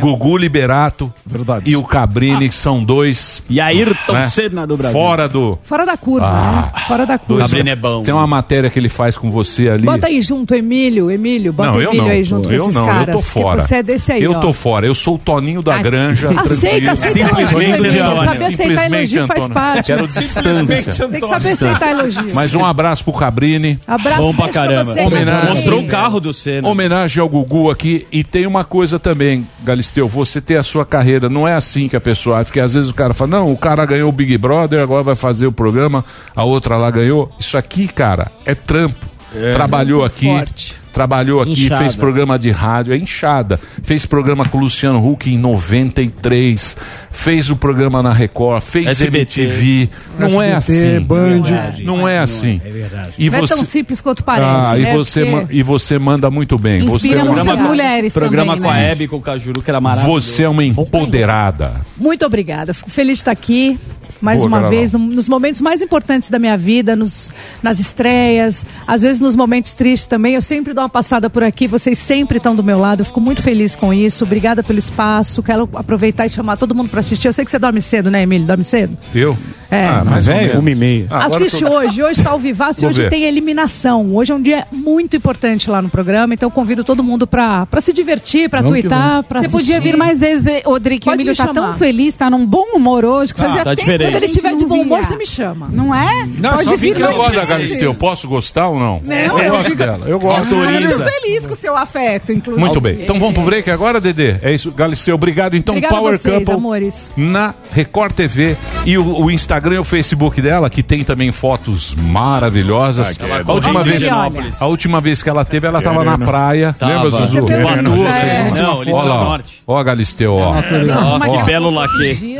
Gugu 0.00 0.36
Liberato 0.36 1.12
Verdade. 1.24 1.70
e 1.70 1.76
o 1.76 1.82
Cabrini, 1.84 2.48
que 2.48 2.54
são 2.54 2.82
dois. 2.82 3.42
E 3.48 3.60
Ayrton 3.60 4.12
né? 4.12 4.28
Senna 4.30 4.66
do 4.66 4.76
Brasil. 4.76 4.98
Fora 4.98 5.28
do. 5.28 5.58
Fora 5.62 5.86
da 5.86 5.96
curva, 5.96 6.26
Ah. 6.26 6.72
né? 6.74 6.80
Fora 6.86 7.06
da 7.06 7.18
curva. 7.18 7.44
O 7.44 7.46
Cabrini 7.46 7.70
é 7.70 7.76
bom. 7.76 8.02
Tem 8.02 8.14
uma 8.14 8.26
matéria 8.26 8.68
que 8.70 8.78
ele 8.78 8.88
faz 8.88 9.16
com 9.16 9.30
você 9.30 9.68
ali. 9.68 9.84
Bota 9.86 10.06
aí 10.06 10.20
junto, 10.20 10.54
Emílio, 10.54 11.10
Emílio, 11.10 11.52
bota 11.52 11.70
Não, 11.70 11.80
eu 11.80 11.88
Emílio 11.88 12.04
não. 12.04 12.10
aí 12.10 12.24
junto 12.24 12.48
com 12.48 12.54
eu 12.54 12.62
esses 12.64 12.74
não, 12.74 12.84
caras. 12.86 13.08
eu 13.08 13.14
tô 13.14 13.22
fora. 13.22 13.66
Você 13.66 13.76
é 13.76 13.82
desse 13.82 14.12
aí, 14.12 14.22
eu 14.22 14.32
ó. 14.32 14.40
tô 14.40 14.52
fora. 14.52 14.86
Eu 14.86 14.94
sou 14.94 15.14
o 15.14 15.18
Toninho 15.18 15.62
da 15.62 15.78
Granja. 15.82 16.30
Aceita, 16.40 16.92
aceita 16.92 17.28
Simplesmente 17.28 17.86
elogio. 17.86 18.24
Saber 18.24 18.44
aceitar 18.44 18.86
elogio 18.86 19.26
faz 19.26 19.48
parte. 19.48 19.86
Quero 19.86 20.06
distância. 20.06 21.08
Tem 21.08 21.20
que 21.20 21.28
saber 21.28 21.48
aceitar 21.52 21.90
elogio. 21.90 22.22
Né? 22.22 22.32
Mas 22.34 22.54
um 22.54 22.64
abraço 22.64 23.04
pro 23.04 23.12
Cabrini. 23.12 23.78
Abraço 23.86 24.22
Bom 24.22 24.34
pra 24.34 24.48
caramba. 24.48 24.92
Homenagem. 25.02 25.50
Mostrou 25.54 25.80
o 25.80 25.86
carro 25.86 26.20
do 26.20 26.32
Senna. 26.32 26.68
Homenagem 26.68 27.20
ao 27.20 27.28
Gugu 27.28 27.70
aqui. 27.70 28.06
E 28.12 28.22
tem 28.24 28.46
uma 28.46 28.64
coisa 28.64 28.98
também, 28.98 29.46
Galisteu, 29.70 30.08
você 30.08 30.40
ter 30.40 30.56
a 30.56 30.64
sua 30.64 30.84
carreira, 30.84 31.28
não 31.28 31.46
é 31.46 31.54
assim 31.54 31.88
que 31.88 31.94
a 31.94 32.00
pessoa 32.00 32.44
porque 32.44 32.58
às 32.58 32.74
vezes 32.74 32.90
o 32.90 32.94
cara 32.94 33.14
fala, 33.14 33.30
não, 33.30 33.52
o 33.52 33.56
cara 33.56 33.86
ganhou 33.86 34.08
o 34.08 34.12
Big 34.12 34.36
Brother, 34.36 34.82
agora 34.82 35.04
vai 35.04 35.14
fazer 35.14 35.46
o 35.46 35.52
programa, 35.52 36.04
a 36.34 36.42
outra 36.42 36.76
lá 36.76 36.90
ganhou. 36.90 37.30
Isso 37.38 37.56
aqui, 37.56 37.86
cara, 37.86 38.32
é 38.44 38.54
trampo. 38.54 39.06
É, 39.32 39.52
trabalhou 39.52 40.04
aqui, 40.04 40.26
forte 40.26 40.79
trabalhou 40.92 41.40
aqui, 41.40 41.52
inchada. 41.52 41.80
fez 41.80 41.94
programa 41.94 42.38
de 42.38 42.50
rádio, 42.50 42.92
é 42.92 42.96
inchada. 42.96 43.58
Fez 43.82 44.04
programa 44.04 44.44
com 44.44 44.58
o 44.58 44.60
Luciano 44.60 45.06
Huck 45.06 45.30
em 45.30 45.38
93, 45.38 46.76
fez 47.10 47.50
o 47.50 47.56
programa 47.56 48.02
na 48.02 48.12
Record, 48.12 48.62
fez 48.62 48.86
SBT, 48.86 49.40
MTV. 49.42 49.88
Não 50.18 50.42
SBT, 50.42 50.46
é 50.46 50.54
assim. 50.54 51.00
Band. 51.00 51.42
Não 51.84 52.08
é, 52.08 52.18
assim. 52.18 52.20
É, 52.20 52.56
assim. 52.56 52.60
É. 52.64 52.68
é 52.68 52.70
verdade. 52.70 53.12
E 53.18 53.30
não 53.30 53.38
é 53.38 53.40
você... 53.40 53.52
é 53.52 53.56
tão 53.56 53.64
simples 53.64 54.00
quanto 54.00 54.24
parece. 54.24 54.66
Ah, 54.66 54.74
né? 54.74 54.90
e, 54.92 54.96
você 54.96 55.24
Porque... 55.24 55.56
e 55.56 55.62
você 55.62 55.98
manda 55.98 56.30
muito 56.30 56.58
bem. 56.58 56.82
Inspira 56.82 57.24
você 57.24 57.38
é 57.38 57.42
uma... 57.42 57.56
mulheres 57.56 58.14
né? 58.14 58.20
Programa 58.20 58.54
também, 58.54 58.70
com 58.70 58.76
né? 58.76 58.86
a 58.86 58.90
Hebe, 58.90 59.08
com 59.08 59.16
o 59.16 59.20
Cajuru, 59.20 59.62
que 59.62 59.70
era 59.70 59.80
maravilhoso. 59.80 60.30
Você 60.30 60.42
é 60.44 60.48
uma 60.48 60.64
empoderada. 60.64 61.80
Muito 61.96 62.24
obrigada. 62.24 62.74
Fico 62.74 62.90
feliz 62.90 63.18
de 63.18 63.22
estar 63.22 63.32
aqui 63.32 63.78
mais 64.20 64.44
Boa, 64.44 64.58
uma 64.58 64.68
vez, 64.68 64.92
no, 64.92 64.98
nos 64.98 65.28
momentos 65.28 65.60
mais 65.60 65.80
importantes 65.80 66.28
da 66.28 66.38
minha 66.38 66.56
vida, 66.56 66.94
nos, 66.94 67.30
nas 67.62 67.80
estreias, 67.80 68.66
às 68.86 69.02
vezes 69.02 69.20
nos 69.20 69.34
momentos 69.34 69.74
tristes 69.74 70.06
também. 70.06 70.34
Eu 70.34 70.42
sempre 70.42 70.74
dou 70.74 70.82
uma 70.82 70.88
passada 70.90 71.30
por 71.30 71.42
aqui, 71.42 71.66
vocês 71.66 71.98
sempre 71.98 72.36
estão 72.36 72.54
do 72.54 72.62
meu 72.62 72.78
lado, 72.78 73.00
eu 73.00 73.04
fico 73.04 73.20
muito 73.20 73.42
feliz 73.42 73.74
com 73.74 73.92
isso. 73.92 74.24
Obrigada 74.24 74.62
pelo 74.62 74.78
espaço, 74.78 75.42
quero 75.42 75.68
aproveitar 75.74 76.26
e 76.26 76.30
chamar 76.30 76.56
todo 76.56 76.74
mundo 76.74 76.88
para 76.88 77.00
assistir. 77.00 77.28
Eu 77.28 77.32
sei 77.32 77.44
que 77.44 77.50
você 77.50 77.58
dorme 77.58 77.80
cedo, 77.80 78.10
né, 78.10 78.22
Emílio? 78.22 78.46
Dorme 78.46 78.64
cedo? 78.64 78.96
Eu? 79.14 79.36
É. 79.70 79.86
Ah, 79.86 80.00
ah 80.00 80.04
mas 80.04 80.28
é 80.28 80.58
uma 80.58 80.70
e 80.70 80.74
meia. 80.74 81.06
Ah, 81.08 81.26
Assiste 81.26 81.64
tô... 81.64 81.70
hoje, 81.70 82.02
hoje 82.02 82.20
está 82.20 82.34
o 82.34 82.38
Vivaço 82.38 82.84
e 82.84 82.88
hoje 82.88 83.02
ver. 83.02 83.08
tem 83.08 83.24
eliminação. 83.24 84.14
Hoje 84.14 84.32
é 84.32 84.34
um 84.34 84.42
dia 84.42 84.66
muito 84.72 85.16
importante 85.16 85.70
lá 85.70 85.80
no 85.80 85.88
programa, 85.88 86.34
então 86.34 86.50
convido 86.50 86.82
todo 86.82 87.04
mundo 87.04 87.26
para 87.26 87.66
se 87.80 87.92
divertir, 87.92 88.50
para 88.50 88.62
tuitar, 88.62 89.22
para 89.22 89.40
assistir. 89.40 89.56
Você 89.56 89.64
podia 89.64 89.80
vir 89.80 89.96
mais 89.96 90.20
vezes, 90.20 90.62
Rodrigo. 90.64 91.08
o 91.08 91.14
Emílio 91.14 91.32
está 91.32 91.48
tão 91.48 91.72
feliz, 91.74 92.08
está 92.08 92.28
num 92.28 92.44
bom 92.44 92.66
humor 92.74 93.04
hoje, 93.04 93.32
que 93.32 93.40
ah, 93.40 93.44
fazia 93.44 93.64
tá 93.64 93.76
tempo 93.76 94.09
quando 94.12 94.22
ele 94.22 94.32
tiver 94.32 94.56
de 94.56 94.64
bom 94.64 94.80
humor, 94.80 95.04
você 95.04 95.16
me 95.16 95.26
chama. 95.26 95.68
Não 95.70 95.94
é? 95.94 96.26
Não, 96.38 96.50
Pode 96.52 96.70
só 96.70 96.76
vir 96.76 96.94
que 96.94 97.02
eu 97.02 97.14
gosto 97.14 97.34
da 97.34 97.44
Galisteu. 97.44 97.92
Eu 97.92 97.94
posso 97.94 98.28
gostar 98.28 98.68
ou 98.68 98.78
não? 98.78 99.00
Não, 99.04 99.16
eu, 99.16 99.38
eu 99.38 99.50
gosto 99.50 99.74
dela. 99.74 100.06
Eu 100.06 100.18
gosto. 100.18 100.54
Eu 100.54 100.88
fico 100.88 101.02
feliz 101.02 101.46
com 101.46 101.52
o 101.54 101.56
seu 101.56 101.76
afeto, 101.76 102.32
inclusive. 102.32 102.64
Muito 102.64 102.80
bem. 102.80 103.02
Então 103.02 103.18
vamos 103.18 103.34
pro 103.34 103.44
break 103.44 103.70
agora, 103.70 104.00
Dedê? 104.00 104.36
É 104.42 104.52
isso, 104.52 104.70
Galisteu. 104.72 105.14
Obrigado, 105.14 105.56
então, 105.56 105.80
Power 105.80 106.18
vocês, 106.18 106.38
Couple. 106.38 106.54
amores. 106.54 107.10
Na 107.16 107.54
Record 107.72 108.12
TV 108.12 108.56
e 108.84 108.96
o, 108.96 109.22
o, 109.24 109.30
Instagram 109.30 109.76
e 109.76 109.78
o 109.78 109.84
Facebook 109.84 110.40
dela, 110.40 110.70
que 110.70 110.82
tem 110.82 111.04
também 111.04 111.32
fotos 111.32 111.94
maravilhosas. 111.94 113.18
Ah, 113.20 113.26
é 113.26 113.42
a, 113.46 113.52
última 113.52 113.82
vez, 113.82 114.08
a 114.08 114.66
última 114.66 115.00
vez 115.00 115.22
que 115.22 115.28
ela 115.28 115.44
teve, 115.44 115.66
ela 115.66 115.78
estava 115.78 116.04
na 116.04 116.18
praia. 116.18 116.74
Tava. 116.78 116.92
Lembra, 116.92 117.10
Zuzu? 117.10 117.38
É, 117.50 117.82
não, 117.82 118.06
é. 118.06 118.48
Tá 118.48 118.62
não, 118.62 118.84
norte. 118.84 119.62
lá, 119.66 119.74
ó, 119.74 119.82
Galisteu, 119.82 120.34
ó. 120.34 120.56
É 120.56 120.84
não, 120.84 121.16
ó, 121.16 121.38
que 121.38 121.42
belo 121.44 121.70
laque. 121.70 122.36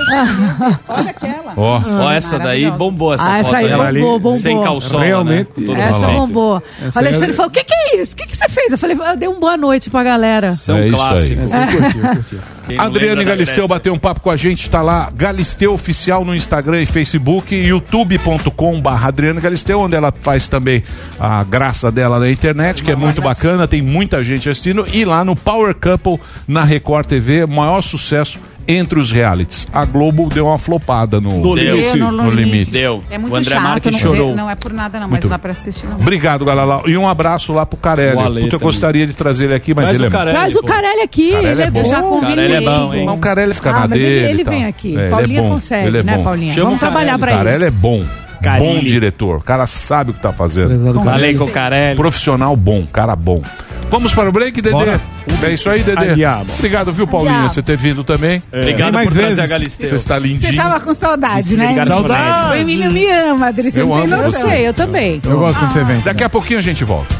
Olha 0.88 1.10
aquela. 1.10 1.52
Ó, 1.60 1.76
oh, 1.76 1.78
hum, 1.78 2.04
oh, 2.06 2.10
essa 2.10 2.38
daí 2.38 2.70
bombou 2.70 3.12
essa 3.12 3.24
ah, 3.24 3.44
foto. 3.44 3.54
Essa 3.54 3.56
aí 3.58 4.00
bombou, 4.00 4.18
bombou. 4.18 4.38
Sem 4.38 4.62
calção, 4.62 5.00
Realmente. 5.00 5.50
Né? 5.58 5.88
Essa 5.88 6.06
bombou. 6.06 6.62
Essa 6.82 7.00
Alexandre 7.00 7.32
é... 7.32 7.34
falou, 7.34 7.50
o 7.50 7.52
que, 7.52 7.62
que 7.62 7.74
é 7.74 8.00
isso? 8.00 8.14
O 8.14 8.16
que, 8.16 8.26
que 8.26 8.36
você 8.36 8.48
fez? 8.48 8.72
Eu 8.72 8.78
falei, 8.78 8.96
eu 8.98 9.16
dei 9.16 9.28
um 9.28 9.38
boa 9.38 9.58
noite 9.58 9.90
pra 9.90 10.02
galera. 10.02 10.52
São 10.52 10.78
é 10.78 10.88
clássicos. 10.88 11.52
É, 11.52 11.66
curtiu, 11.66 12.00
curtiu. 12.00 12.38
Adriane 12.78 13.24
Galisteu 13.24 13.68
bateu 13.68 13.92
um 13.92 13.98
papo 13.98 14.20
com 14.20 14.30
a 14.30 14.36
gente, 14.36 14.70
tá 14.70 14.80
lá, 14.80 15.10
Galisteu 15.14 15.74
Oficial 15.74 16.24
no 16.24 16.34
Instagram 16.34 16.80
e 16.80 16.86
Facebook, 16.86 17.54
youtube.com 17.54 18.80
barra 18.80 19.08
Adriane 19.08 19.40
Galisteu, 19.40 19.80
onde 19.80 19.96
ela 19.96 20.12
faz 20.12 20.48
também 20.48 20.82
a 21.18 21.44
graça 21.44 21.90
dela 21.90 22.18
na 22.18 22.30
internet, 22.30 22.82
que 22.82 22.90
é 22.90 22.96
muito 22.96 23.20
bacana, 23.20 23.68
tem 23.68 23.82
muita 23.82 24.22
gente 24.22 24.48
assistindo, 24.48 24.86
e 24.92 25.04
lá 25.04 25.24
no 25.24 25.36
Power 25.36 25.74
Couple, 25.74 26.18
na 26.46 26.62
Record 26.62 27.06
TV, 27.06 27.44
maior 27.44 27.82
sucesso 27.82 28.38
entre 28.68 28.98
os 29.00 29.10
realities. 29.12 29.66
A 29.72 29.84
Globo 29.84 30.28
deu 30.28 30.46
uma 30.46 30.58
flopada 30.58 31.20
no, 31.20 31.40
No 31.40 31.54
limite. 31.54 31.96
no, 31.98 32.10
No 32.12 32.30
limite. 32.30 32.70
Deu. 32.70 33.02
É 33.10 33.18
muito 33.18 33.32
O 33.32 33.36
André 33.36 33.50
chato, 33.54 33.62
Marques 33.62 33.92
não, 33.92 33.98
chorou. 34.00 34.34
não 34.36 34.48
é 34.50 34.54
por 34.54 34.72
nada 34.72 34.98
não, 35.00 35.08
Muito 35.08 35.22
mas 35.24 35.30
dá 35.30 35.38
pra 35.38 35.52
assistir 35.52 35.86
não. 35.86 35.96
Obrigado, 35.96 36.44
Galalau. 36.44 36.88
E 36.88 36.96
um 36.96 37.08
abraço 37.08 37.52
lá 37.52 37.64
pro 37.66 37.76
Carelli. 37.78 38.42
Puta, 38.42 38.56
eu 38.56 38.60
gostaria 38.60 39.06
de 39.06 39.12
trazer 39.12 39.46
ele 39.46 39.54
aqui, 39.54 39.74
mas 39.74 39.84
Traz 39.86 39.94
ele 39.98 40.04
o 40.04 40.08
é 40.08 40.10
Carelli, 40.10 40.36
Traz 40.36 40.56
o 40.56 40.62
Carelli 40.62 41.00
aqui, 41.02 41.30
Carelli 41.32 41.50
ele 41.52 41.62
é 41.62 41.64
é 41.66 41.70
bom. 41.70 41.82
bom. 41.82 41.88
Já 41.90 42.02
convidei. 42.02 42.34
Carelli 42.36 42.54
é 42.54 42.60
bom, 42.60 42.94
hein? 42.94 43.06
Não, 43.06 43.14
o 43.14 43.18
Carelli 43.18 43.54
fica 43.54 43.70
Ah, 43.70 43.80
na 43.80 43.88
mas 43.88 44.00
ele- 44.02 44.10
dele. 44.10 44.26
ele 44.30 44.40
e 44.40 44.44
tal. 44.44 44.54
vem 44.54 44.64
aqui. 44.66 44.96
É, 44.96 45.00
ele 45.02 45.10
Paulinha 45.10 45.38
é 45.38 45.42
bom. 45.42 45.50
consegue, 45.50 45.86
ele 45.88 45.98
é 45.98 46.02
né. 46.02 46.18
Paulinha? 46.22 46.52
Chama 46.54 46.64
Vamos 46.66 46.76
o 46.76 46.80
Carelli. 46.80 46.96
trabalhar 47.06 47.18
pra 47.18 47.32
Carelli 47.36 47.56
isso. 47.56 47.64
é 47.64 47.70
bom. 47.70 48.04
Carilli. 48.42 48.74
Bom 48.74 48.80
diretor. 48.84 49.36
O 49.38 49.42
cara 49.42 49.66
sabe 49.66 50.10
o 50.10 50.14
que 50.14 50.20
tá 50.20 50.32
fazendo. 50.32 51.02
Falei 51.04 51.34
com 51.34 51.44
o 51.44 51.50
Carelli. 51.50 51.96
Profissional 51.96 52.56
bom, 52.56 52.86
cara 52.86 53.14
bom. 53.14 53.42
Vamos 53.90 54.14
para 54.14 54.28
o 54.28 54.32
break, 54.32 54.62
Dedê? 54.62 54.70
Bora. 54.72 55.00
É 55.42 55.50
isso 55.50 55.68
aí, 55.68 55.82
Dedê. 55.82 56.12
Obrigado, 56.58 56.92
viu, 56.92 57.06
Paulinha, 57.06 57.32
diabo. 57.34 57.48
você 57.48 57.62
ter 57.62 57.76
vindo 57.76 58.04
também. 58.04 58.40
Obrigado 58.52 58.92
mais 58.92 59.08
por 59.08 59.14
trazer 59.18 59.34
vezes. 59.34 59.44
a 59.44 59.46
Galisteu. 59.52 59.88
Você 59.88 59.96
está 59.96 60.14
Você 60.18 60.26
lindinho. 60.26 60.56
tava 60.56 60.80
com 60.80 60.94
saudade, 60.94 61.56
né? 61.56 61.66
Desligar 61.66 61.86
Saudade. 61.88 62.50
O 62.50 62.54
Emílio 62.54 62.92
me 62.92 63.06
ama, 63.10 63.48
Adri, 63.48 63.70
você 63.70 63.80
Eu 63.80 63.86
não 63.88 63.96
amo 63.96 64.14
Eu 64.14 64.32
sei, 64.32 64.68
eu 64.68 64.74
também. 64.74 65.20
Eu 65.24 65.38
gosto 65.38 65.58
quando 65.58 65.72
você 65.72 65.82
vem. 65.84 66.00
Daqui 66.00 66.22
a 66.22 66.28
pouquinho 66.28 66.58
a 66.58 66.62
gente 66.62 66.84
volta. 66.84 67.14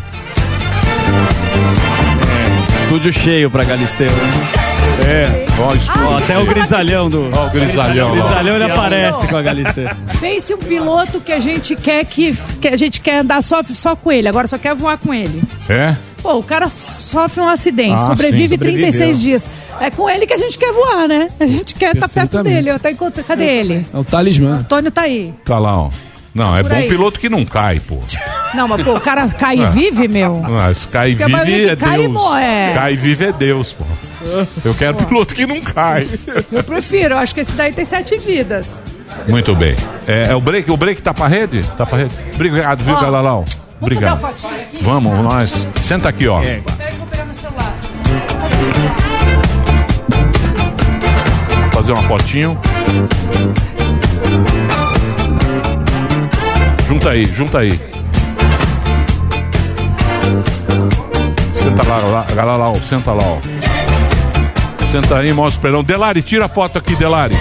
Estúdio 2.85 3.13
cheio 3.13 3.51
pra 3.51 3.65
Galisteu. 3.65 4.09
É. 5.07 5.47
Ó, 5.59 6.11
Ó, 6.13 6.17
até 6.19 6.39
o 6.39 6.47
grisalhão 6.47 7.09
do. 7.11 7.31
Ó, 7.35 7.47
o 7.47 7.51
grisalhão. 7.51 8.11
O 8.11 8.13
grisalhão 8.13 8.55
ele 8.57 8.65
aparece 8.65 9.27
com 9.27 9.37
a 9.37 9.43
Galisteu. 9.43 9.89
Pense 10.21 10.55
um 10.55 10.59
piloto 10.59 11.21
que 11.21 11.33
a 11.33 11.41
gente 11.41 11.75
quer 11.77 12.05
que, 12.05 12.37
que 12.61 12.69
a 12.69 12.77
gente 12.77 13.01
quer 13.01 13.19
andar 13.19 13.43
só, 13.43 13.61
só 13.75 13.95
com 13.97 14.11
ele, 14.13 14.29
agora 14.29 14.47
só 14.47 14.59
quer 14.59 14.75
voar 14.75 14.99
com 14.99 15.13
ele. 15.13 15.43
É? 15.69 15.97
Pô, 16.23 16.35
o 16.39 16.43
cara 16.43 16.69
sofre 16.69 17.41
um 17.41 17.49
acidente, 17.49 17.95
Ah, 17.95 18.01
sobrevive 18.07 18.49
sim, 18.49 18.55
sobreviveu. 18.57 18.91
36 18.93 19.21
dias. 19.21 19.45
É 19.81 19.91
com 19.91 20.09
ele 20.11 20.27
que 20.27 20.35
a 20.35 20.39
gente 20.39 20.59
quer 20.59 20.73
voar, 20.73 21.09
né? 21.09 21.29
A 21.41 21.47
gente 21.47 21.75
quer 21.75 21.95
estar 21.95 22.09
perto 22.09 22.31
Perfeitamente. 22.33 22.55
dele. 22.57 22.71
Eu 22.71 22.79
tô 22.79 22.89
encontro... 22.91 23.25
Cadê 23.25 23.45
ele? 23.47 23.87
É 23.93 23.97
o 23.97 24.05
talismã. 24.05 24.59
Antônio 24.59 24.91
tá 24.91 25.03
aí. 25.03 25.33
Tá 25.45 25.59
lá, 25.59 25.79
ó. 25.79 25.91
Não, 26.35 26.55
é 26.57 26.63
Por 26.63 26.69
bom 26.71 26.77
aí. 26.77 26.89
piloto 26.89 27.19
que 27.19 27.29
não 27.31 27.45
cai, 27.47 27.81
pô. 27.81 27.97
Não, 28.55 28.67
mas 28.69 28.83
pô, 28.83 28.95
o 28.97 29.01
cara 29.01 29.29
cai 29.29 29.57
e 29.59 29.65
Ah. 29.65 29.71
vive, 29.71 30.09
meu. 30.09 30.37
Mas 30.41 30.85
cai 30.87 31.13
e 31.13 31.17
Porque 31.17 31.33
vive 31.45 31.69
é 31.69 31.77
cai 31.77 31.95
e 31.95 32.03
Deus. 32.03 32.13
morre, 32.13 32.43
é. 32.45 32.73
Cai 32.75 32.93
e 32.93 32.97
vive 32.97 33.25
é 33.27 33.33
Deus, 33.33 33.73
pô. 33.73 33.85
Eu 34.65 34.75
quero 34.75 34.97
piloto 34.97 35.35
que 35.35 35.47
não 35.47 35.61
cai. 35.61 36.07
Eu 36.53 36.63
prefiro, 36.65 37.15
eu 37.15 37.19
acho 37.19 37.35
que 37.35 37.41
esse 37.41 37.53
daí 37.53 37.73
tem 37.73 37.85
sete 37.85 38.17
vidas. 38.19 38.83
Muito 39.29 39.55
bem. 39.55 39.75
É, 40.07 40.29
é 40.31 40.35
o 40.35 40.41
break? 40.41 40.71
O 40.71 40.77
break 40.77 41.01
tá 41.03 41.15
pra 41.15 41.27
rede? 41.27 41.61
Tá 41.77 41.87
pra 41.87 41.99
rede? 41.99 42.11
Obrigado, 42.35 42.83
viu, 42.85 42.95
Ó, 42.95 43.01
Galalau? 43.01 43.45
Obrigado. 43.81 44.19
Vamos 44.21 44.41
fazer 44.41 44.47
uma 44.47 44.53
fotinha 44.53 44.63
aqui? 44.67 44.85
Vamos, 44.85 45.33
nós. 45.33 45.67
Senta 45.83 46.09
aqui, 46.09 46.29
ó. 46.29 46.41
Peraí 46.41 46.61
que 46.63 46.71
eu 46.93 46.99
vou 46.99 47.07
pegar 47.07 47.25
meu 47.25 47.35
celular. 47.35 47.75
Fazer 51.73 51.93
uma 51.93 52.03
fotinho. 52.03 52.59
Junta 56.89 57.11
aí, 57.11 57.25
junta 57.25 57.59
aí. 57.61 57.79
Senta 61.63 61.87
lá, 61.87 61.99
lá 61.99 62.27
Galalau, 62.35 62.75
senta 62.77 63.13
lá, 63.13 63.23
ó. 63.23 63.39
Senta 64.91 65.19
aí, 65.19 65.33
mostra 65.33 65.59
o 65.59 65.63
perão. 65.63 65.85
Delari, 65.85 66.23
tira 66.23 66.47
a 66.47 66.49
foto 66.49 66.79
aqui, 66.79 66.97
Delari. 66.97 67.37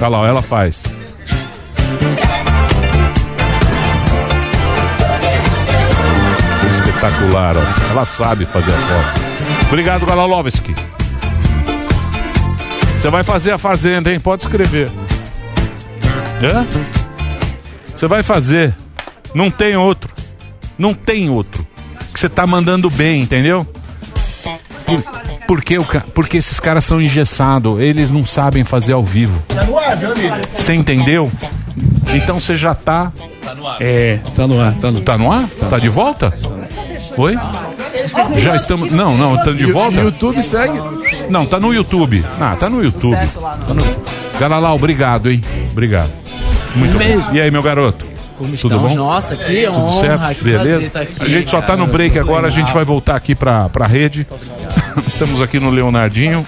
Olha 0.00 0.08
lá, 0.08 0.20
ó, 0.20 0.26
ela 0.26 0.42
faz. 0.42 0.82
Espetacular, 6.72 7.54
ó. 7.56 7.90
Ela 7.90 8.06
sabe 8.06 8.46
fazer 8.46 8.72
a 8.72 8.76
foto. 8.76 9.20
Obrigado, 9.68 10.06
Galalovski. 10.06 10.74
Você 12.98 13.08
vai 13.08 13.22
fazer 13.22 13.52
a 13.52 13.58
fazenda, 13.58 14.12
hein? 14.12 14.18
Pode 14.18 14.42
escrever. 14.42 14.90
Hã? 16.42 16.66
Você 17.94 18.06
vai 18.06 18.22
fazer. 18.22 18.74
Não 19.34 19.50
tem 19.50 19.76
outro. 19.76 20.12
Não 20.76 20.92
tem 20.92 21.30
outro. 21.30 21.69
Que 22.20 22.26
você 22.26 22.28
tá 22.28 22.46
mandando 22.46 22.90
bem, 22.90 23.22
entendeu? 23.22 23.66
Por- 24.84 25.02
porque, 25.46 25.78
o, 25.78 25.84
porque 26.12 26.36
esses 26.36 26.60
caras 26.60 26.84
são 26.84 27.00
engessados. 27.00 27.78
Eles 27.80 28.10
não 28.10 28.26
sabem 28.26 28.62
fazer 28.62 28.92
ao 28.92 29.02
vivo. 29.02 29.42
Você 30.52 30.74
entendeu? 30.74 31.32
Então 32.12 32.38
você 32.38 32.56
já 32.56 32.74
tá. 32.74 33.10
É, 33.80 34.18
tá 34.36 34.46
no 34.46 34.60
ar, 34.60 34.74
tá 34.74 34.90
no 34.90 35.00
Tá 35.00 35.16
no 35.16 35.32
ar? 35.32 35.48
Tá 35.70 35.78
de 35.78 35.88
volta? 35.88 36.30
Oi? 37.16 37.38
Já 38.36 38.54
estamos. 38.54 38.92
Não, 38.92 39.16
não, 39.16 39.36
estamos 39.36 39.56
de 39.56 39.72
volta? 39.72 39.98
YouTube 39.98 40.42
segue. 40.42 40.78
Não, 41.30 41.46
tá 41.46 41.58
no 41.58 41.72
YouTube. 41.72 42.22
Ah, 42.38 42.54
tá 42.54 42.68
no 42.68 42.84
YouTube. 42.84 43.16
Tá 43.16 43.72
no... 43.72 44.38
Galalau, 44.38 44.76
obrigado, 44.76 45.30
hein? 45.30 45.40
Obrigado. 45.72 46.10
Muito 46.76 46.98
bom. 46.98 47.34
E 47.34 47.40
aí, 47.40 47.50
meu 47.50 47.62
garoto? 47.62 48.09
Tudo 48.44 48.54
estamos? 48.54 48.92
bom? 48.92 48.96
Nossa, 48.96 49.36
que 49.36 49.66
Tudo 49.66 49.78
honra, 49.78 50.00
certo? 50.00 50.38
que 50.38 50.44
Beleza? 50.44 51.00
aqui, 51.00 51.14
a 51.24 51.28
gente 51.28 51.50
só 51.50 51.60
tá 51.60 51.76
no 51.76 51.86
break 51.86 52.18
agora, 52.18 52.46
a 52.46 52.50
gente 52.50 52.72
vai 52.72 52.84
voltar 52.84 53.16
aqui 53.16 53.34
pra, 53.34 53.68
pra 53.68 53.86
rede. 53.86 54.26
Estamos 55.08 55.42
aqui 55.42 55.60
no 55.60 55.70
Leonardinho. 55.70 56.46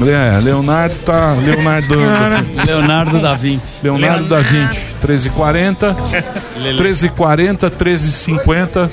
É, 0.00 0.38
Leonardo 0.40 0.94
tá. 1.04 1.34
Leonardo. 1.34 1.96
Leonardo 2.64 3.18
da 3.18 3.34
Vinci. 3.34 3.66
Leonardo 3.82 4.28
da 4.28 4.40
Vinci. 4.40 4.80
13h40. 5.04 5.96
13h40, 6.78 7.70
13h50. 7.70 8.90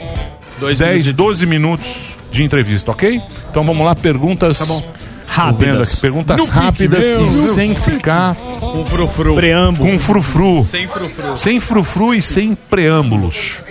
10, 0.77 1.11
12 1.13 1.45
minutos 1.45 2.15
de 2.31 2.43
entrevista, 2.43 2.91
ok? 2.91 3.21
Então 3.51 3.63
vamos 3.63 3.85
lá, 3.85 3.93
perguntas. 3.93 4.57
Tá 4.57 4.65
bom. 4.65 4.83
Rápidas. 5.27 5.99
Perguntas 5.99 6.47
rápidas 6.49 7.05
meu. 7.05 7.21
e 7.21 7.31
sem 7.53 7.75
ficar. 7.75 8.35
Com 8.35 8.85
frufru. 8.85 9.35
Preâmbulo. 9.35 9.89
Com 9.89 9.99
frufru. 9.99 10.63
Sem 10.63 10.87
frufru. 10.87 11.37
Sem 11.37 11.59
frufru 11.59 12.13
e 12.13 12.21
sem 12.21 12.55
preâmbulos. 12.55 13.61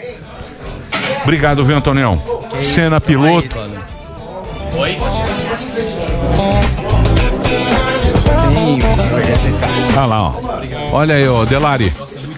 Obrigado, 1.23 1.65
viu, 1.65 1.77
Antonião? 1.77 2.23
Cena 2.63 3.01
piloto. 3.01 3.57
Oi? 4.77 4.97
Olha 9.97 10.05
lá, 10.07 10.23
ó. 10.23 10.35
Olha 10.93 11.15
aí, 11.15 11.29
ó, 11.29 11.45
Delari. 11.45 11.93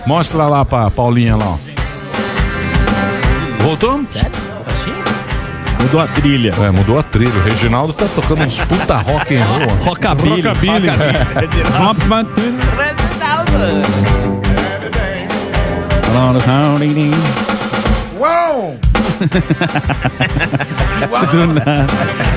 Mostra 0.06 0.46
lá 0.46 0.64
pra 0.64 0.90
Paulinha 0.90 1.36
lá, 1.36 1.46
ó. 1.46 1.58
Voltou? 3.62 4.00
Mudou 5.82 6.00
a 6.00 6.06
trilha. 6.06 6.50
É, 6.60 6.70
mudou 6.70 6.98
a 6.98 7.02
trilha. 7.02 7.32
O 7.32 7.42
Reginaldo 7.44 7.92
tá 7.92 8.06
tocando 8.14 8.42
uns 8.42 8.58
puta 8.58 8.96
rock 8.96 9.34
and 9.36 9.44
roll. 9.44 9.62
ó. 9.82 9.84
Rockabilly. 9.84 10.42
Rockabilly. 10.42 10.86
Uau! 18.18 18.76
Do 21.30 21.46
nada. 21.48 21.86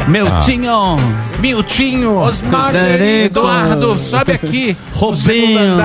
Miltinho. 0.08 0.96
Miltinho. 1.40 2.18
Osmar 2.18 2.74
Eduardo, 2.76 3.98
sobe 3.98 4.34
aqui. 4.34 4.76
Robinho. 4.94 5.78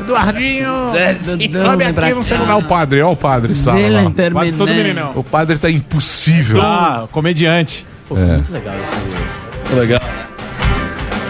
Eduardinho. 0.00 0.72
Dudu, 1.24 1.62
Sobe 1.62 1.84
aqui 1.84 2.14
no 2.14 2.24
celular. 2.24 2.56
o 2.56 2.62
padre, 2.62 3.02
ó 3.02 3.12
o 3.12 3.16
padre, 3.16 3.54
sabe? 3.54 3.80
Interminente. 4.04 4.56
Todo 4.58 4.68
meninão. 4.68 5.12
O 5.14 5.24
padre 5.24 5.58
tá 5.58 5.70
impossível. 5.70 6.60
Ah, 6.60 7.06
comediante. 7.10 7.86
É. 8.10 8.14
Muito 8.14 8.52
legal 8.52 8.74
esse. 8.74 9.74
Legal. 9.74 10.00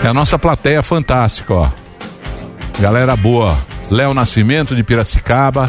É 0.05 0.09
a 0.09 0.15
nossa 0.15 0.39
plateia 0.39 0.83
fantástica, 0.83 1.55
ó. 1.55 1.69
Galera 2.79 3.17
boa. 3.17 3.57
Léo 3.91 4.15
Nascimento 4.15 4.77
de 4.77 4.83
Piracicaba. 4.85 5.69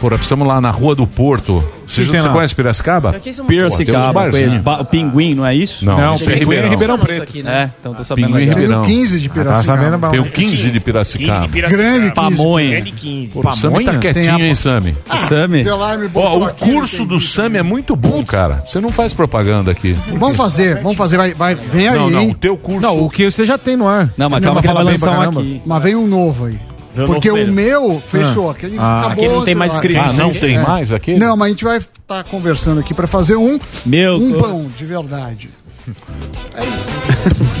Porra, 0.00 0.16
precisamos 0.16 0.46
lá 0.46 0.60
na 0.60 0.70
Rua 0.70 0.94
do 0.94 1.06
Porto. 1.06 1.62
Você, 1.86 2.04
tem 2.04 2.20
você 2.20 2.28
conhece 2.28 2.54
Piracicaba? 2.54 3.10
Aqui 3.10 3.30
Piracicaba, 3.46 4.80
o 4.80 4.84
Pinguim, 4.84 5.34
não 5.34 5.44
é 5.44 5.54
isso? 5.54 5.84
Não, 5.84 5.96
Não, 5.96 6.14
isso 6.14 6.24
Pinguim 6.24 6.38
Ribeirão. 6.40 6.66
é 6.66 6.70
Ribeirão 6.70 6.98
Preto. 6.98 7.32
Preto. 7.32 7.48
É, 7.48 7.70
então 7.80 7.94
tô 7.94 8.04
sabendo 8.04 8.26
Pinguim 8.26 8.40
legal. 8.40 8.58
Ribeirão. 8.58 8.82
Tem 8.82 8.94
o 8.94 8.98
15 9.00 9.20
de 9.20 9.28
Piracicaba. 9.28 9.56
Tá 9.56 9.62
sabendo, 9.62 9.98
bom. 9.98 10.10
Tem 10.10 10.20
o 10.20 10.30
15 10.30 10.70
de 10.70 10.80
Piracicaba. 10.80 11.46
Grande 11.48 12.00
15. 12.00 12.14
Pamonha. 12.14 12.70
Grande 12.70 12.92
15. 12.92 13.32
Pô, 13.32 13.48
o 13.48 13.56
Sami 13.56 13.84
tá 13.84 13.98
quietinho, 13.98 14.44
hein, 14.44 14.54
Sami? 14.54 14.96
Sami? 15.28 15.64
Ó, 15.68 16.08
botou 16.08 16.40
o 16.40 16.44
aqui, 16.44 16.70
curso 16.72 17.04
do 17.04 17.20
Sami 17.20 17.58
é 17.58 17.62
muito 17.62 17.96
bom, 17.96 18.24
cara. 18.24 18.62
Você 18.66 18.80
não 18.80 18.90
faz 18.90 19.14
propaganda 19.14 19.70
aqui. 19.70 19.96
Vamos 20.14 20.36
fazer, 20.36 20.80
vamos 20.82 20.96
fazer. 20.96 21.16
Vai, 21.16 21.34
vai, 21.34 21.54
vem 21.54 21.88
aí, 21.88 21.98
Não, 21.98 22.10
não, 22.10 22.20
hein? 22.20 22.30
o 22.30 22.34
teu 22.34 22.56
curso. 22.56 22.82
Não, 22.82 23.02
o 23.02 23.10
que 23.10 23.30
você 23.30 23.44
já 23.44 23.58
tem 23.58 23.76
no 23.76 23.88
ar. 23.88 24.12
Não, 24.16 24.28
mas 24.28 24.42
calma 24.44 24.60
que 24.60 24.66
ele 24.66 24.74
fala 24.74 24.84
vai 24.84 24.92
lançar 24.92 25.18
um 25.18 25.38
aqui. 25.40 25.62
Mas 25.64 25.82
vem 25.82 25.96
um 25.96 26.06
novo 26.06 26.44
aí. 26.46 26.67
Porque 27.06 27.30
o 27.30 27.46
meu 27.52 28.02
fechou. 28.06 28.48
Ah. 28.48 28.52
Aquele 28.52 28.76
Ah, 28.78 28.98
acabou. 28.98 29.12
aquele 29.12 29.28
não 29.34 29.44
tem 29.44 29.54
mais 29.54 29.72
escrito. 29.72 30.00
Ah, 30.00 30.12
não 30.12 30.30
tem 30.30 30.58
mais 30.58 30.92
aquele? 30.92 31.18
Não, 31.18 31.36
mas 31.36 31.46
a 31.46 31.50
gente 31.50 31.64
vai 31.64 31.78
estar 31.78 32.24
conversando 32.24 32.80
aqui 32.80 32.92
pra 32.94 33.06
fazer 33.06 33.36
um, 33.36 33.58
Meu 33.86 34.14
um 34.16 34.32
tô- 34.32 34.38
pão 34.38 34.66
de 34.76 34.84
verdade. 34.84 35.50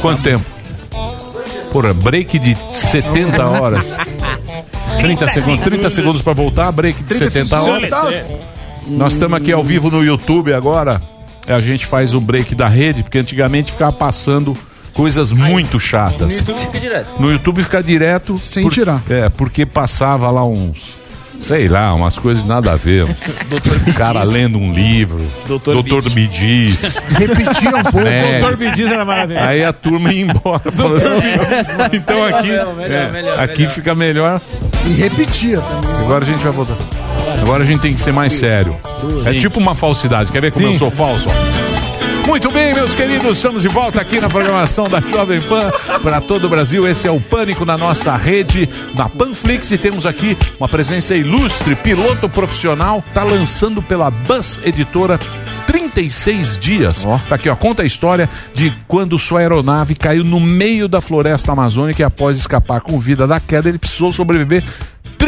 Quanto 0.00 0.22
tempo? 0.22 0.44
Porra, 1.72 1.92
break 1.92 2.38
de 2.38 2.56
70 2.72 3.46
horas. 3.46 3.84
30 5.00 5.28
segundos, 5.28 5.60
30 5.64 5.90
segundos 5.90 6.22
pra 6.22 6.32
voltar, 6.32 6.72
break 6.72 7.02
de 7.02 7.14
70 7.14 7.60
horas. 7.60 7.90
Nós 8.86 9.12
estamos 9.12 9.36
aqui 9.38 9.52
ao 9.52 9.62
vivo 9.62 9.90
no 9.90 10.02
YouTube 10.02 10.52
agora. 10.52 11.00
A 11.46 11.60
gente 11.60 11.86
faz 11.86 12.14
o 12.14 12.20
break 12.20 12.54
da 12.54 12.68
rede, 12.68 13.02
porque 13.02 13.18
antigamente 13.18 13.72
ficava 13.72 13.92
passando 13.92 14.52
coisas 14.88 15.32
muito 15.32 15.78
chatas. 15.78 16.20
No 16.20 16.32
YouTube 16.32 16.58
fica 16.60 16.80
direto. 16.80 17.20
No 17.22 17.30
YouTube 17.32 17.62
fica 17.62 17.82
direto. 17.82 18.38
Sem 18.38 18.68
tirar. 18.68 19.02
É, 19.08 19.28
porque 19.28 19.64
passava 19.66 20.30
lá 20.30 20.44
uns. 20.44 20.96
Sei 21.40 21.68
lá, 21.68 21.94
umas 21.94 22.16
coisas 22.18 22.42
nada 22.42 22.72
a 22.72 22.76
ver. 22.76 23.04
o 23.86 23.94
cara 23.94 24.24
lendo 24.24 24.58
um 24.58 24.72
livro. 24.72 25.24
Doutor 25.46 25.74
Doutor 25.74 26.02
do 26.02 26.10
Bidiz. 26.10 26.76
Repetia 27.16 27.76
um 27.76 27.82
pouco. 27.84 28.00
É. 28.08 28.40
Doutor 28.40 28.56
Bidiz 28.56 28.90
era 28.90 29.04
maravilhoso. 29.04 29.46
Aí 29.46 29.62
a 29.62 29.72
turma 29.72 30.12
ia 30.12 30.22
embora. 30.22 30.60
falando- 30.72 31.92
então 31.92 32.24
aqui, 32.24 32.48
Melhor, 32.48 32.74
melhor, 32.74 32.92
é, 33.08 33.10
melhor, 33.12 33.40
aqui 33.40 33.58
melhor. 33.58 33.72
fica 33.72 33.94
melhor. 33.94 34.40
E 34.84 34.90
repetia 34.94 35.60
também. 35.60 35.96
Agora 36.00 36.24
a 36.24 36.26
gente 36.26 36.42
vai 36.42 36.52
voltar. 36.52 36.76
Agora 37.40 37.62
a 37.62 37.66
gente 37.66 37.82
tem 37.82 37.94
que 37.94 38.00
ser 38.00 38.12
mais 38.12 38.32
sério. 38.32 38.74
É 39.24 39.32
tipo 39.34 39.60
uma 39.60 39.76
falsidade. 39.76 40.32
Quer 40.32 40.40
ver 40.40 40.50
como 40.52 40.66
Sim. 40.66 40.72
eu 40.72 40.78
sou 40.78 40.90
falso? 40.90 41.28
Muito 42.28 42.50
bem, 42.50 42.74
meus 42.74 42.94
queridos, 42.94 43.38
estamos 43.38 43.62
de 43.62 43.68
volta 43.68 44.02
aqui 44.02 44.20
na 44.20 44.28
programação 44.28 44.86
da 44.86 45.00
Jovem 45.00 45.40
Pan 45.40 45.72
para 46.02 46.20
todo 46.20 46.44
o 46.44 46.48
Brasil. 46.50 46.86
Esse 46.86 47.08
é 47.08 47.10
o 47.10 47.18
Pânico 47.18 47.64
na 47.64 47.78
nossa 47.78 48.14
rede, 48.18 48.68
na 48.94 49.08
Panflix, 49.08 49.70
e 49.70 49.78
temos 49.78 50.04
aqui 50.04 50.36
uma 50.60 50.68
presença 50.68 51.16
ilustre, 51.16 51.74
piloto 51.74 52.28
profissional, 52.28 53.02
tá 53.14 53.24
lançando 53.24 53.80
pela 53.80 54.10
Bus 54.10 54.60
Editora 54.62 55.18
36 55.66 56.58
dias. 56.58 57.06
Tá 57.30 57.36
aqui, 57.36 57.48
ó, 57.48 57.56
conta 57.56 57.82
a 57.82 57.86
história 57.86 58.28
de 58.52 58.74
quando 58.86 59.18
sua 59.18 59.40
aeronave 59.40 59.94
caiu 59.94 60.22
no 60.22 60.38
meio 60.38 60.86
da 60.86 61.00
floresta 61.00 61.52
amazônica 61.52 62.02
e 62.02 62.04
após 62.04 62.36
escapar 62.36 62.82
com 62.82 63.00
vida 63.00 63.26
da 63.26 63.40
queda, 63.40 63.70
ele 63.70 63.78
precisou 63.78 64.12
sobreviver 64.12 64.62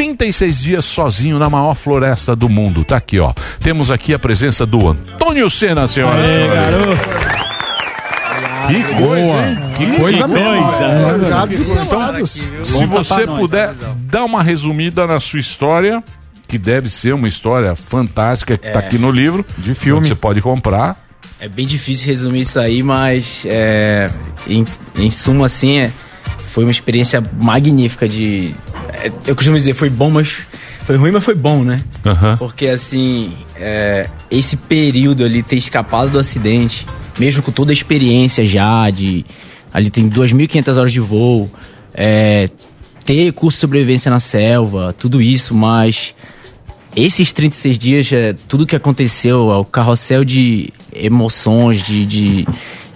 36 0.00 0.58
dias 0.62 0.84
sozinho 0.86 1.38
na 1.38 1.50
maior 1.50 1.74
floresta 1.74 2.34
do 2.34 2.48
mundo. 2.48 2.84
Tá 2.86 2.96
aqui, 2.96 3.18
ó. 3.20 3.34
Temos 3.58 3.90
aqui 3.90 4.14
a 4.14 4.18
presença 4.18 4.64
do 4.64 4.88
Antônio 4.88 5.50
Sena, 5.50 5.86
senhoras 5.86 6.24
e 6.24 6.32
senhores. 6.32 7.00
Que 8.66 8.82
coisa, 9.04 9.46
hein? 9.48 9.58
Que 9.76 9.96
Coisa 10.00 10.26
boa. 10.26 10.60
Largados 11.18 11.58
e 11.58 11.62
Então, 11.62 11.86
pelados. 11.86 12.30
se 12.30 12.86
você 12.86 13.26
puder 13.26 13.74
dar 14.06 14.24
uma 14.24 14.42
resumida 14.42 15.06
na 15.06 15.20
sua 15.20 15.38
história, 15.40 16.02
que 16.48 16.56
deve 16.56 16.88
ser 16.88 17.12
uma 17.12 17.28
história 17.28 17.74
fantástica, 17.76 18.56
que 18.56 18.70
tá 18.70 18.80
É. 18.80 18.86
aqui 18.86 18.96
no 18.96 19.10
livro, 19.10 19.44
de 19.58 19.74
filme. 19.74 20.06
Você 20.06 20.14
pode 20.14 20.40
comprar. 20.40 20.96
É 21.38 21.48
bem 21.48 21.66
difícil 21.66 22.06
resumir 22.06 22.40
isso 22.42 22.58
aí, 22.58 22.82
mas 22.82 23.42
é, 23.46 24.10
em, 24.46 24.64
em 24.98 25.10
suma, 25.10 25.44
assim, 25.46 25.78
é, 25.78 25.90
foi 26.52 26.64
uma 26.64 26.70
experiência 26.70 27.22
magnífica 27.40 28.08
de. 28.08 28.54
É, 29.02 29.12
eu 29.26 29.34
costumo 29.34 29.56
dizer, 29.56 29.74
foi 29.74 29.90
bom, 29.90 30.10
mas. 30.10 30.48
Foi 30.84 30.96
ruim, 30.96 31.10
mas 31.10 31.24
foi 31.24 31.34
bom, 31.34 31.62
né? 31.62 31.80
Porque, 32.36 32.66
assim, 32.66 33.32
é, 33.56 34.08
esse 34.30 34.56
período 34.56 35.24
ali, 35.24 35.42
ter 35.42 35.56
escapado 35.56 36.10
do 36.10 36.18
acidente, 36.18 36.86
mesmo 37.18 37.42
com 37.42 37.52
toda 37.52 37.70
a 37.70 37.72
experiência 37.72 38.44
já, 38.44 38.90
de. 38.90 39.24
Ali 39.72 39.88
tem 39.90 40.08
2.500 40.10 40.78
horas 40.78 40.92
de 40.92 40.98
voo, 40.98 41.48
é, 41.94 42.48
ter 43.04 43.32
curso 43.32 43.56
de 43.56 43.60
sobrevivência 43.60 44.10
na 44.10 44.18
selva, 44.18 44.92
tudo 44.98 45.22
isso, 45.22 45.54
mas 45.54 46.14
esses 46.96 47.32
36 47.32 47.78
dias, 47.78 48.12
é, 48.12 48.34
tudo 48.48 48.66
que 48.66 48.74
aconteceu, 48.74 49.52
é 49.52 49.56
o 49.56 49.64
carrossel 49.64 50.24
de 50.24 50.72
emoções, 50.92 51.82
de, 51.82 52.04
de 52.04 52.46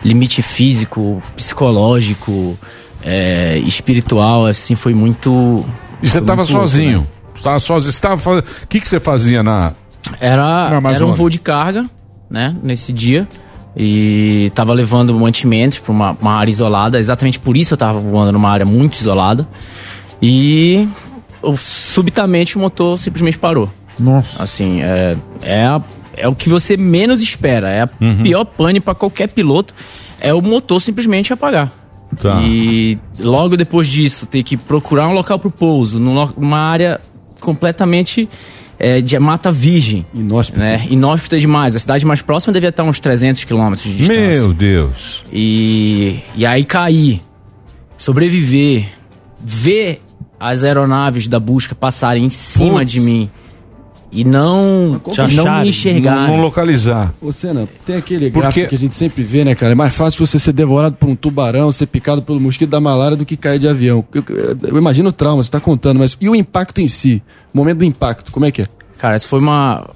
limite 0.05 0.43
físico, 0.43 1.23
psicológico, 1.37 2.59
é, 3.03 3.59
espiritual, 3.59 4.47
assim, 4.47 4.75
foi 4.75 4.95
muito. 4.95 5.65
E 6.05 6.09
você 6.09 6.19
foi 6.19 6.27
tava 6.27 6.43
muito 6.43 6.53
louco, 6.53 6.69
sozinho. 6.69 7.01
né? 7.01 7.07
Você 7.35 7.43
tava 7.43 7.59
sozinho. 7.61 7.93
Você 7.93 8.01
tava 8.01 8.19
fazendo... 8.19 8.45
O 8.63 8.67
que, 8.69 8.81
que 8.81 8.89
você 8.89 9.01
fazia 9.01 9.43
na. 9.43 9.73
Era, 10.21 10.81
Na 10.81 10.91
era 10.93 11.05
um 11.07 11.13
voo 11.13 11.29
de 11.31 11.39
carga, 11.39 11.85
né, 12.31 12.55
nesse 12.63 12.93
dia. 12.93 13.27
E 13.77 14.51
tava 14.55 14.73
levando 14.73 15.13
mantimentos 15.19 15.79
para 15.81 15.91
uma, 15.93 16.17
uma 16.21 16.33
área 16.35 16.51
isolada. 16.51 16.99
Exatamente 16.99 17.39
por 17.41 17.57
isso 17.57 17.75
eu 17.75 17.79
tava 17.79 17.99
voando 17.99 18.31
numa 18.33 18.49
área 18.51 18.65
muito 18.67 18.95
isolada. 18.99 19.49
E 20.23 20.87
subitamente 21.57 22.57
o 22.57 22.61
motor 22.61 22.99
simplesmente 22.99 23.39
parou. 23.39 23.71
Nossa. 23.99 24.43
Assim, 24.43 24.81
é, 24.83 25.17
é, 25.43 25.65
a- 25.67 25.83
é 26.17 26.29
o 26.29 26.35
que 26.35 26.49
você 26.49 26.77
menos 26.77 27.23
espera. 27.23 27.71
É 27.71 27.83
a 27.83 27.89
Uhum. 28.01 28.23
pior 28.23 28.45
pane 28.45 28.81
para 28.81 28.95
qualquer 28.95 29.29
piloto. 29.29 29.75
É 30.21 30.33
o 30.33 30.41
motor 30.41 30.81
simplesmente 30.81 31.33
apagar. 31.33 31.71
Tá. 32.21 32.41
E 32.43 32.99
logo 33.19 33.57
depois 33.57 33.89
disso, 33.89 34.27
ter 34.27 34.43
que 34.43 34.57
procurar 34.57 35.09
um 35.09 35.13
local 35.13 35.39
para 35.39 35.49
o 35.49 35.51
pouso, 35.51 35.99
numa 35.99 36.59
área 36.59 37.01
completamente 37.41 38.29
é, 38.79 39.01
de 39.01 39.19
mata 39.19 39.53
virgem. 39.53 40.05
Inóspita. 40.15 40.59
Né? 40.59 40.87
Inóspita 40.91 41.39
demais. 41.39 41.77
A 41.77 41.79
cidade 41.79 42.05
mais 42.05 42.23
próxima 42.23 42.53
devia 42.53 42.71
estar 42.71 42.83
uns 42.83 43.01
300 43.01 43.45
quilômetros 43.45 43.89
de 43.89 43.97
distância. 43.97 44.41
Meu 44.41 44.53
Deus. 44.53 45.23
E, 45.33 46.21
e 46.35 46.45
aí 46.45 46.65
cair, 46.65 47.21
sobreviver, 47.97 48.87
ver 49.43 50.01
as 50.39 50.65
aeronaves 50.65 51.27
da 51.29 51.39
busca 51.39 51.75
passarem 51.75 52.25
em 52.25 52.31
cima 52.31 52.81
Putz. 52.81 52.91
de 52.93 53.01
mim 53.01 53.31
e 54.15 54.25
não, 54.25 55.01
Te 55.11 55.35
não 55.37 55.61
me 55.63 55.69
enxergar. 55.71 56.29
Não 56.29 56.41
localizar. 56.41 57.13
Ô, 57.21 57.33
Senna, 57.33 57.69
tem 57.85 57.97
aquele 57.97 58.31
Porque- 58.31 58.41
gráfico 58.41 58.69
que 58.69 58.75
a 58.77 58.79
gente 58.79 58.95
sempre 58.95 59.23
vê, 59.25 59.45
né, 59.45 59.55
cara? 59.55 59.73
É 59.73 59.75
mais 59.75 59.95
fácil 59.95 60.25
você 60.25 60.39
ser 60.39 60.53
devorado 60.53 60.95
por 60.97 61.09
um 61.09 61.17
tubarão, 61.17 61.73
ser 61.73 61.87
picado 61.87 62.23
pelo 62.23 62.41
mosquito 62.41 62.71
da 62.71 62.81
malária 62.81 63.17
do 63.17 63.27
que 63.27 63.37
cair 63.37 63.59
de 63.59 63.67
avião. 63.67 64.05
Eu, 64.15 64.25
eu- 64.29 64.59
eu 64.71 64.79
imagino 64.79 65.09
o 65.09 65.13
trauma, 65.13 65.43
você 65.43 65.51
tá 65.51 65.59
contando, 65.61 65.99
mas 65.99 66.17
e 66.21 66.29
o 66.29 66.35
impacto 66.37 66.81
em 66.81 66.87
si? 66.89 67.21
O 67.53 67.59
momento 67.59 67.79
do 67.79 67.85
impacto, 67.85 68.31
como 68.31 68.47
é 68.47 68.51
que 68.53 68.63
é? 68.63 68.69
Cara, 68.99 69.17
isso 69.17 69.27
foi 69.29 69.41
uma. 69.41 69.91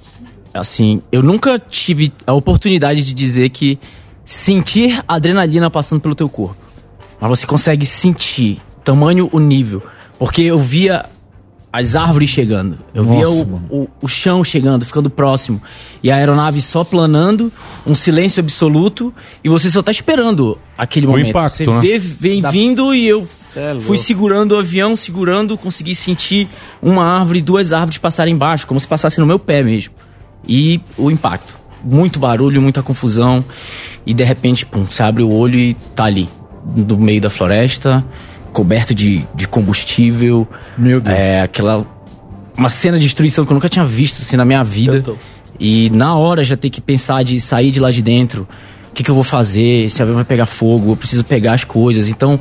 Assim, 0.53 1.01
eu 1.11 1.23
nunca 1.23 1.57
tive 1.57 2.11
a 2.27 2.33
oportunidade 2.33 3.03
de 3.05 3.13
dizer 3.13 3.49
que 3.49 3.79
sentir 4.25 5.03
adrenalina 5.07 5.69
passando 5.69 6.01
pelo 6.01 6.15
teu 6.15 6.27
corpo. 6.29 6.57
Mas 7.19 7.29
você 7.29 7.47
consegue 7.47 7.85
sentir 7.85 8.59
tamanho 8.83 9.29
o 9.31 9.39
nível. 9.39 9.81
Porque 10.17 10.41
eu 10.41 10.59
via 10.59 11.05
as 11.71 11.95
árvores 11.95 12.29
chegando. 12.29 12.79
Eu 12.93 13.03
via 13.03 13.25
Nossa, 13.25 13.43
o, 13.43 13.47
mano. 13.47 13.65
o, 13.69 13.87
o 14.01 14.07
chão 14.07 14.43
chegando, 14.43 14.83
ficando 14.85 15.09
próximo. 15.09 15.61
E 16.01 16.09
a 16.09 16.15
aeronave 16.15 16.61
só 16.61 16.83
planando, 16.83 17.51
um 17.85 17.93
silêncio 17.93 18.39
absoluto. 18.39 19.13
E 19.43 19.49
você 19.49 19.69
só 19.69 19.81
tá 19.81 19.91
esperando 19.91 20.57
aquele 20.77 21.05
O 21.05 21.11
momento. 21.11 21.29
impacto, 21.29 21.57
você 21.57 21.67
né? 21.67 21.79
vê, 21.79 21.99
vem 21.99 22.41
vindo 22.41 22.93
e 22.93 23.07
eu 23.07 23.19
é 23.55 23.79
fui 23.81 23.97
segurando 23.97 24.53
o 24.53 24.57
avião, 24.57 24.95
segurando, 24.95 25.57
consegui 25.57 25.93
sentir 25.93 26.49
uma 26.81 27.03
árvore, 27.05 27.41
duas 27.41 27.71
árvores 27.71 27.99
passarem 27.99 28.33
embaixo, 28.33 28.65
como 28.65 28.79
se 28.79 28.87
passasse 28.87 29.19
no 29.19 29.25
meu 29.25 29.37
pé 29.37 29.61
mesmo. 29.61 29.93
E 30.47 30.81
o 30.97 31.11
impacto. 31.11 31.57
Muito 31.83 32.19
barulho, 32.19 32.61
muita 32.61 32.81
confusão. 32.81 33.45
E 34.05 34.13
de 34.13 34.23
repente, 34.23 34.65
pum, 34.65 34.85
você 34.85 35.03
abre 35.03 35.21
o 35.21 35.31
olho 35.31 35.57
e 35.59 35.75
tá 35.95 36.05
ali, 36.05 36.27
no 36.75 36.97
meio 36.97 37.21
da 37.21 37.29
floresta, 37.29 38.03
coberto 38.49 38.93
de, 38.93 39.25
de 39.35 39.47
combustível. 39.47 40.47
Meu 40.77 40.99
Deus. 40.99 41.15
É 41.17 41.41
aquela. 41.41 41.85
Uma 42.57 42.69
cena 42.69 42.97
de 42.97 43.03
destruição 43.03 43.45
que 43.45 43.51
eu 43.51 43.55
nunca 43.55 43.69
tinha 43.69 43.85
visto 43.85 44.21
assim, 44.21 44.35
na 44.35 44.43
minha 44.45 44.63
vida. 44.63 45.03
E 45.59 45.89
na 45.91 46.15
hora 46.15 46.43
já 46.43 46.55
ter 46.57 46.69
que 46.69 46.81
pensar 46.81 47.23
de 47.23 47.39
sair 47.39 47.71
de 47.71 47.79
lá 47.79 47.91
de 47.91 48.01
dentro. 48.01 48.47
O 48.89 48.93
que, 48.93 49.03
que 49.03 49.11
eu 49.11 49.15
vou 49.15 49.23
fazer? 49.23 49.85
Esse 49.85 50.01
avião 50.01 50.15
vai 50.15 50.25
pegar 50.25 50.45
fogo, 50.45 50.91
eu 50.91 50.95
preciso 50.97 51.23
pegar 51.23 51.53
as 51.53 51.63
coisas. 51.63 52.09
Então. 52.09 52.39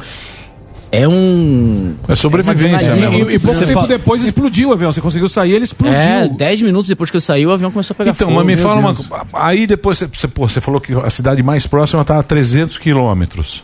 É 0.91 1.07
um. 1.07 1.97
É 2.09 2.15
sobrevivência, 2.15 2.95
uma 2.95 3.11
né? 3.11 3.19
E, 3.19 3.35
e 3.35 3.39
pouco 3.39 3.59
tempo 3.59 3.73
fala- 3.75 3.87
depois 3.87 4.23
explodiu 4.23 4.71
o 4.71 4.73
avião. 4.73 4.91
Você 4.91 5.03
conseguiu 5.03 5.29
sair, 5.29 5.53
ele 5.53 5.65
explodiu. 5.65 5.99
É, 5.99 6.27
10 6.27 6.63
minutos 6.63 6.89
depois 6.89 7.11
que 7.11 7.17
eu 7.17 7.21
saí, 7.21 7.47
o 7.47 7.53
avião 7.53 7.71
começou 7.71 7.93
a 7.95 7.99
pegar 7.99 8.13
Então, 8.13 8.29
fogo. 8.29 8.39
mas 8.39 8.47
me 8.47 8.57
fala 8.57 8.81
uma 8.81 8.95
Deus. 8.95 9.07
coisa. 9.07 9.25
Aí 9.35 9.67
depois 9.67 9.99
você, 9.99 10.07
você, 10.07 10.27
pô, 10.27 10.49
você 10.49 10.63
falou 10.63 10.81
que 10.81 10.95
a 10.95 11.11
cidade 11.11 11.43
mais 11.43 11.67
próxima 11.67 12.01
está 12.01 12.19
a 12.19 12.23
300 12.23 12.79
quilômetros. 12.79 13.63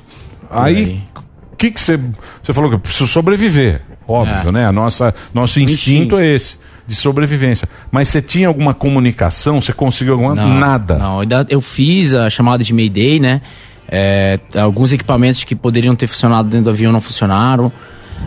Aí, 0.50 1.00
o 1.16 1.22
que 1.54 1.70
que 1.70 1.80
você. 1.80 1.98
Você 2.42 2.52
falou 2.52 2.68
que 2.70 2.76
eu 2.76 2.80
preciso 2.80 3.06
sobreviver. 3.06 3.80
Óbvio, 4.06 4.48
É. 4.48 4.52
né? 4.52 4.66
A 4.66 4.72
nossa, 4.72 5.14
nosso 5.32 5.58
instinto 5.60 6.18
é 6.18 6.26
esse, 6.34 6.56
de 6.86 6.94
sobrevivência. 6.94 7.68
Mas 7.90 8.08
você 8.08 8.20
tinha 8.20 8.48
alguma 8.48 8.74
comunicação? 8.74 9.60
Você 9.60 9.72
conseguiu 9.72 10.14
alguma. 10.14 10.34
Não, 10.34 10.48
Nada. 10.48 10.96
Não, 10.98 11.20
eu 11.48 11.60
fiz 11.60 12.12
a 12.14 12.28
chamada 12.28 12.62
de 12.62 12.72
Mayday, 12.74 13.18
né? 13.20 13.40
É, 13.88 14.38
alguns 14.58 14.92
equipamentos 14.92 15.44
que 15.44 15.54
poderiam 15.54 15.94
ter 15.94 16.06
funcionado 16.06 16.48
dentro 16.48 16.64
do 16.64 16.70
avião 16.70 16.90
não 16.92 17.00
funcionaram. 17.00 17.72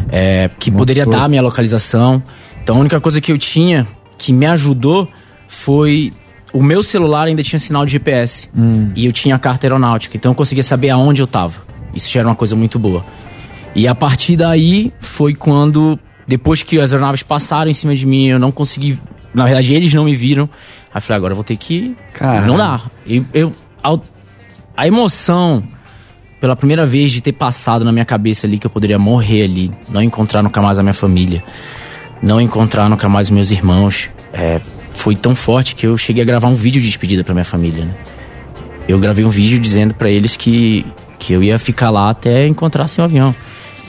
é, 0.10 0.50
que 0.60 0.70
poderia 0.70 1.06
dar 1.06 1.24
a 1.24 1.28
minha 1.28 1.42
localização. 1.42 2.22
Então 2.62 2.76
a 2.76 2.80
única 2.80 3.00
coisa 3.00 3.20
que 3.22 3.32
eu 3.32 3.38
tinha 3.38 3.88
que 4.18 4.32
me 4.34 4.46
ajudou 4.46 5.08
foi. 5.48 6.12
O 6.54 6.62
meu 6.64 6.82
celular 6.82 7.28
ainda 7.28 7.44
tinha 7.44 7.60
sinal 7.60 7.86
de 7.86 7.92
GPS. 7.94 8.50
E 8.96 9.06
eu 9.06 9.12
tinha 9.12 9.38
carta 9.38 9.66
aeronáutica. 9.68 10.16
Então 10.18 10.32
eu 10.32 10.36
conseguia 10.36 10.64
saber 10.64 10.90
aonde 10.90 11.22
eu 11.22 11.28
tava. 11.28 11.56
Isso 11.94 12.12
já 12.12 12.20
era 12.20 12.30
uma 12.30 12.36
coisa 12.36 12.56
muito 12.56 12.78
boa. 12.78 13.06
E 13.76 13.88
a 13.88 13.96
partir 13.96 14.36
daí 14.36 14.92
foi 15.00 15.36
quando, 15.36 16.00
depois 16.28 16.64
que 16.64 16.80
as 16.80 16.94
aeronaves 16.94 17.24
passaram 17.24 17.70
em 17.70 17.74
cima 17.74 17.96
de 17.96 18.06
mim, 18.06 18.28
eu 18.28 18.40
não 18.40 18.52
consegui. 18.52 19.00
Na 19.34 19.46
verdade, 19.46 19.74
eles 19.74 19.94
não 19.94 20.06
me 20.06 20.16
viram. 20.16 20.50
Aí 20.94 20.98
eu 20.98 21.02
falei, 21.02 21.18
agora 21.18 21.32
eu 21.34 21.36
vou 21.36 21.44
ter 21.44 21.56
que. 21.58 21.96
Não 22.46 22.58
dá. 22.58 22.82
E 23.06 23.24
eu, 23.34 23.54
a, 23.84 23.98
a 24.76 24.88
emoção 24.88 25.64
pela 26.40 26.56
primeira 26.56 26.86
vez 26.86 27.12
de 27.12 27.22
ter 27.22 27.34
passado 27.34 27.84
na 27.84 27.92
minha 27.92 28.06
cabeça 28.06 28.46
ali 28.46 28.58
que 28.58 28.66
eu 28.66 28.72
poderia 28.72 29.00
morrer 29.00 29.44
ali, 29.44 29.72
não 29.90 30.02
encontrar 30.02 30.44
nunca 30.44 30.62
mais 30.62 30.78
a 30.78 30.84
minha 30.84 30.94
família, 30.94 31.44
não 32.22 32.40
encontrar 32.40 32.90
nunca 32.90 33.10
mais 33.10 33.30
meus 33.30 33.50
irmãos, 33.50 34.10
é, 34.34 34.60
foi 34.94 35.16
tão 35.16 35.36
forte 35.36 35.76
que 35.76 35.88
eu 35.88 35.98
cheguei 35.98 36.22
a 36.22 36.26
gravar 36.26 36.48
um 36.48 36.56
vídeo 36.56 36.82
de 36.82 36.88
despedida 36.88 37.24
pra 37.24 37.34
minha 37.34 37.46
família. 37.46 37.86
Né? 37.86 37.94
Eu 38.88 39.00
gravei 39.00 39.26
um 39.26 39.30
vídeo 39.30 39.60
dizendo 39.60 39.94
pra 39.94 40.10
eles 40.10 40.36
que, 40.36 40.86
que 41.20 41.34
eu 41.34 41.44
ia 41.44 41.58
ficar 41.60 41.90
lá 41.90 42.10
até 42.10 42.48
encontrar 42.48 42.88
seu 42.88 43.04
avião. 43.04 43.34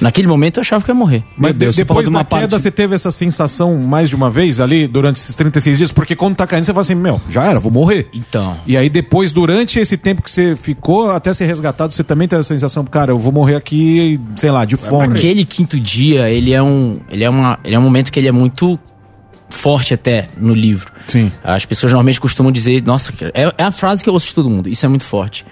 Naquele 0.03 0.29
momento 0.29 0.59
eu 0.59 0.61
achava 0.61 0.85
que 0.85 0.91
eu 0.91 0.95
ia 0.95 0.99
morrer. 0.99 1.25
Mas 1.35 1.55
de- 1.55 1.71
depois 1.71 2.11
da 2.11 2.23
queda, 2.23 2.59
você 2.59 2.71
teve 2.71 2.95
essa 2.95 3.11
sensação 3.11 3.79
mais 3.79 4.11
de 4.11 4.15
uma 4.15 4.29
vez 4.29 4.61
ali 4.61 4.87
durante 4.87 5.17
esses 5.17 5.35
36 5.35 5.79
dias? 5.79 5.91
Porque 5.93 6.15
quando 6.15 6.37
tá 6.37 6.47
caindo, 6.47 6.65
você 6.65 6.73
fala 6.73 6.83
assim: 6.83 6.95
Meu, 6.95 7.19
já 7.31 7.47
era, 7.47 7.59
vou 7.59 7.73
morrer. 7.73 8.07
Então. 8.13 8.55
E 8.67 8.77
aí 8.77 8.91
depois, 8.91 9.33
durante 9.33 9.79
esse 9.81 9.97
tempo 9.97 10.21
que 10.21 10.31
você 10.31 10.55
ficou 10.57 11.11
até 11.11 11.33
ser 11.33 11.47
resgatado, 11.47 11.95
você 11.95 12.05
também 12.05 12.29
teve 12.29 12.41
a 12.41 12.43
sensação, 12.43 12.85
cara, 12.85 13.13
eu 13.13 13.19
vou 13.19 13.33
morrer 13.33 13.57
aqui, 13.57 14.21
sei 14.37 14.51
lá, 14.51 14.67
de 14.67 14.77
fome. 14.77 15.17
Aquele 15.17 15.45
quinto 15.47 15.81
dia, 15.81 16.29
ele 16.29 16.53
é 16.53 16.63
um, 16.63 17.01
ele 17.09 17.25
é 17.25 17.31
uma, 17.31 17.59
ele 17.65 17.75
é 17.75 17.79
um 17.79 17.83
momento 17.83 18.13
que 18.13 18.21
ele 18.21 18.29
é 18.29 18.33
muito 18.33 18.79
forte 19.49 19.95
até 19.95 20.27
no 20.37 20.53
livro. 20.53 20.93
Sim. 21.07 21.33
As 21.43 21.65
pessoas 21.65 21.93
normalmente 21.93 22.21
costumam 22.21 22.53
dizer, 22.53 22.83
nossa, 22.85 23.11
é, 23.33 23.51
é 23.57 23.65
a 23.65 23.73
frase 23.73 24.05
que 24.05 24.11
eu 24.11 24.13
ouço 24.13 24.27
de 24.27 24.35
todo 24.35 24.51
mundo. 24.51 24.69
Isso 24.69 24.85
é 24.85 24.89
muito 24.89 25.05
forte. 25.07 25.47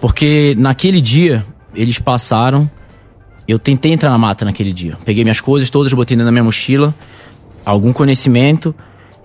Porque 0.00 0.54
naquele 0.56 1.00
dia 1.00 1.44
eles 1.74 1.98
passaram, 1.98 2.70
eu 3.46 3.58
tentei 3.58 3.92
entrar 3.92 4.10
na 4.10 4.18
mata 4.18 4.44
naquele 4.44 4.72
dia. 4.72 4.98
Peguei 5.04 5.24
minhas 5.24 5.40
coisas 5.40 5.70
todas, 5.70 5.92
botei 5.92 6.16
dentro 6.16 6.26
da 6.26 6.32
minha 6.32 6.44
mochila, 6.44 6.94
algum 7.64 7.92
conhecimento 7.92 8.74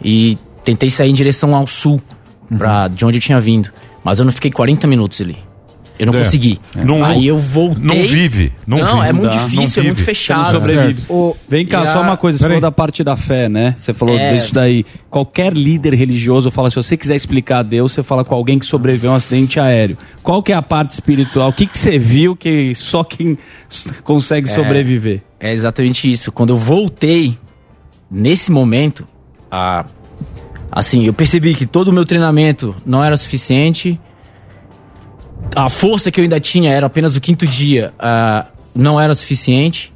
e 0.03 0.37
tentei 0.63 0.89
sair 0.89 1.09
em 1.09 1.13
direção 1.13 1.55
ao 1.55 1.65
sul, 1.67 2.01
pra, 2.57 2.87
de 2.87 3.05
onde 3.05 3.17
eu 3.17 3.21
tinha 3.21 3.39
vindo. 3.39 3.71
Mas 4.03 4.19
eu 4.19 4.25
não 4.25 4.31
fiquei 4.31 4.51
40 4.51 4.87
minutos 4.87 5.21
ali. 5.21 5.37
Eu 6.01 6.07
não 6.07 6.15
É. 6.15 6.23
consegui. 6.23 6.59
Não- 6.75 7.05
Aí 7.05 7.27
eu 7.27 7.37
voltei. 7.37 7.83
não 7.83 7.95
vive, 8.07 8.51
não 8.65 8.77
vive. 8.79 8.89
é 9.07 9.11
muito 9.13 9.23
Não 9.35 9.45
difícil, 9.45 9.83
não 9.83 9.89
é 9.89 9.93
muito 9.93 10.03
fechado. 10.03 10.53
Não 10.53 10.61
sobrevive. 10.61 11.03
Ô, 11.07 11.35
vem 11.47 11.63
cá, 11.65 11.83
E 11.83 11.87
só 11.87 11.99
a- 11.99 12.01
uma 12.01 12.17
coisa, 12.17 12.39
você 12.39 12.43
Peraí. 12.45 12.55
falou 12.55 12.61
da 12.61 12.71
parte 12.71 13.03
da 13.03 13.15
fé, 13.15 13.47
né? 13.47 13.75
Você 13.77 13.93
falou 13.93 14.17
É. 14.17 14.33
disso 14.33 14.51
daí. 14.53 14.83
Qualquer 15.11 15.53
líder 15.53 15.93
religioso 15.93 16.49
fala, 16.49 16.71
se 16.71 16.75
você 16.75 16.97
quiser 16.97 17.15
explicar 17.15 17.59
a 17.59 17.63
Deus, 17.63 17.91
você 17.91 18.01
fala 18.01 18.25
com 18.25 18.33
alguém 18.33 18.57
que 18.57 18.65
sobreviveu 18.65 19.11
a 19.11 19.13
um 19.13 19.17
acidente 19.17 19.59
aéreo. 19.59 19.95
Qual 20.23 20.41
que 20.41 20.51
é 20.51 20.55
a 20.55 20.61
parte 20.63 20.91
espiritual? 20.91 21.49
O 21.49 21.53
que, 21.53 21.67
que 21.67 21.77
você 21.77 21.99
viu 21.99 22.35
que 22.35 22.73
só 22.73 23.03
quem 23.03 23.37
consegue 24.03 24.49
É. 24.49 24.53
sobreviver? 24.53 25.21
É 25.39 25.53
exatamente 25.53 26.11
isso. 26.11 26.31
Quando 26.31 26.49
eu 26.49 26.57
voltei, 26.57 27.37
nesse 28.09 28.51
momento, 28.51 29.07
a, 29.51 29.85
assim, 30.71 31.05
eu 31.05 31.13
percebi 31.13 31.53
que 31.53 31.65
todo 31.65 31.89
o 31.89 31.93
meu 31.93 32.05
treinamento 32.05 32.75
não 32.85 33.03
era 33.03 33.15
suficiente. 33.17 33.99
A 35.55 35.69
força 35.69 36.09
que 36.11 36.19
eu 36.19 36.23
ainda 36.23 36.39
tinha 36.39 36.71
era 36.71 36.87
apenas 36.87 37.15
o 37.15 37.21
quinto 37.21 37.45
dia, 37.45 37.93
ah, 37.99 38.47
não 38.75 38.99
era 38.99 39.13
suficiente. 39.13 39.93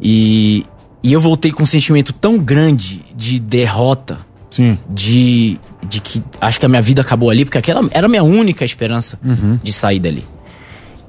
E, 0.00 0.66
e 1.02 1.12
eu 1.12 1.20
voltei 1.20 1.52
com 1.52 1.62
um 1.62 1.66
sentimento 1.66 2.12
tão 2.12 2.38
grande 2.38 3.04
de 3.16 3.38
derrota. 3.38 4.18
Sim. 4.50 4.78
De, 4.90 5.58
de 5.88 6.00
que 6.00 6.22
acho 6.40 6.60
que 6.60 6.66
a 6.66 6.68
minha 6.68 6.82
vida 6.82 7.00
acabou 7.00 7.30
ali, 7.30 7.44
porque 7.44 7.56
aquela 7.58 7.88
era 7.90 8.06
a 8.06 8.08
minha 8.08 8.22
única 8.22 8.64
esperança 8.64 9.18
Uhum. 9.24 9.58
de 9.62 9.72
sair 9.72 9.98
dali. 10.00 10.26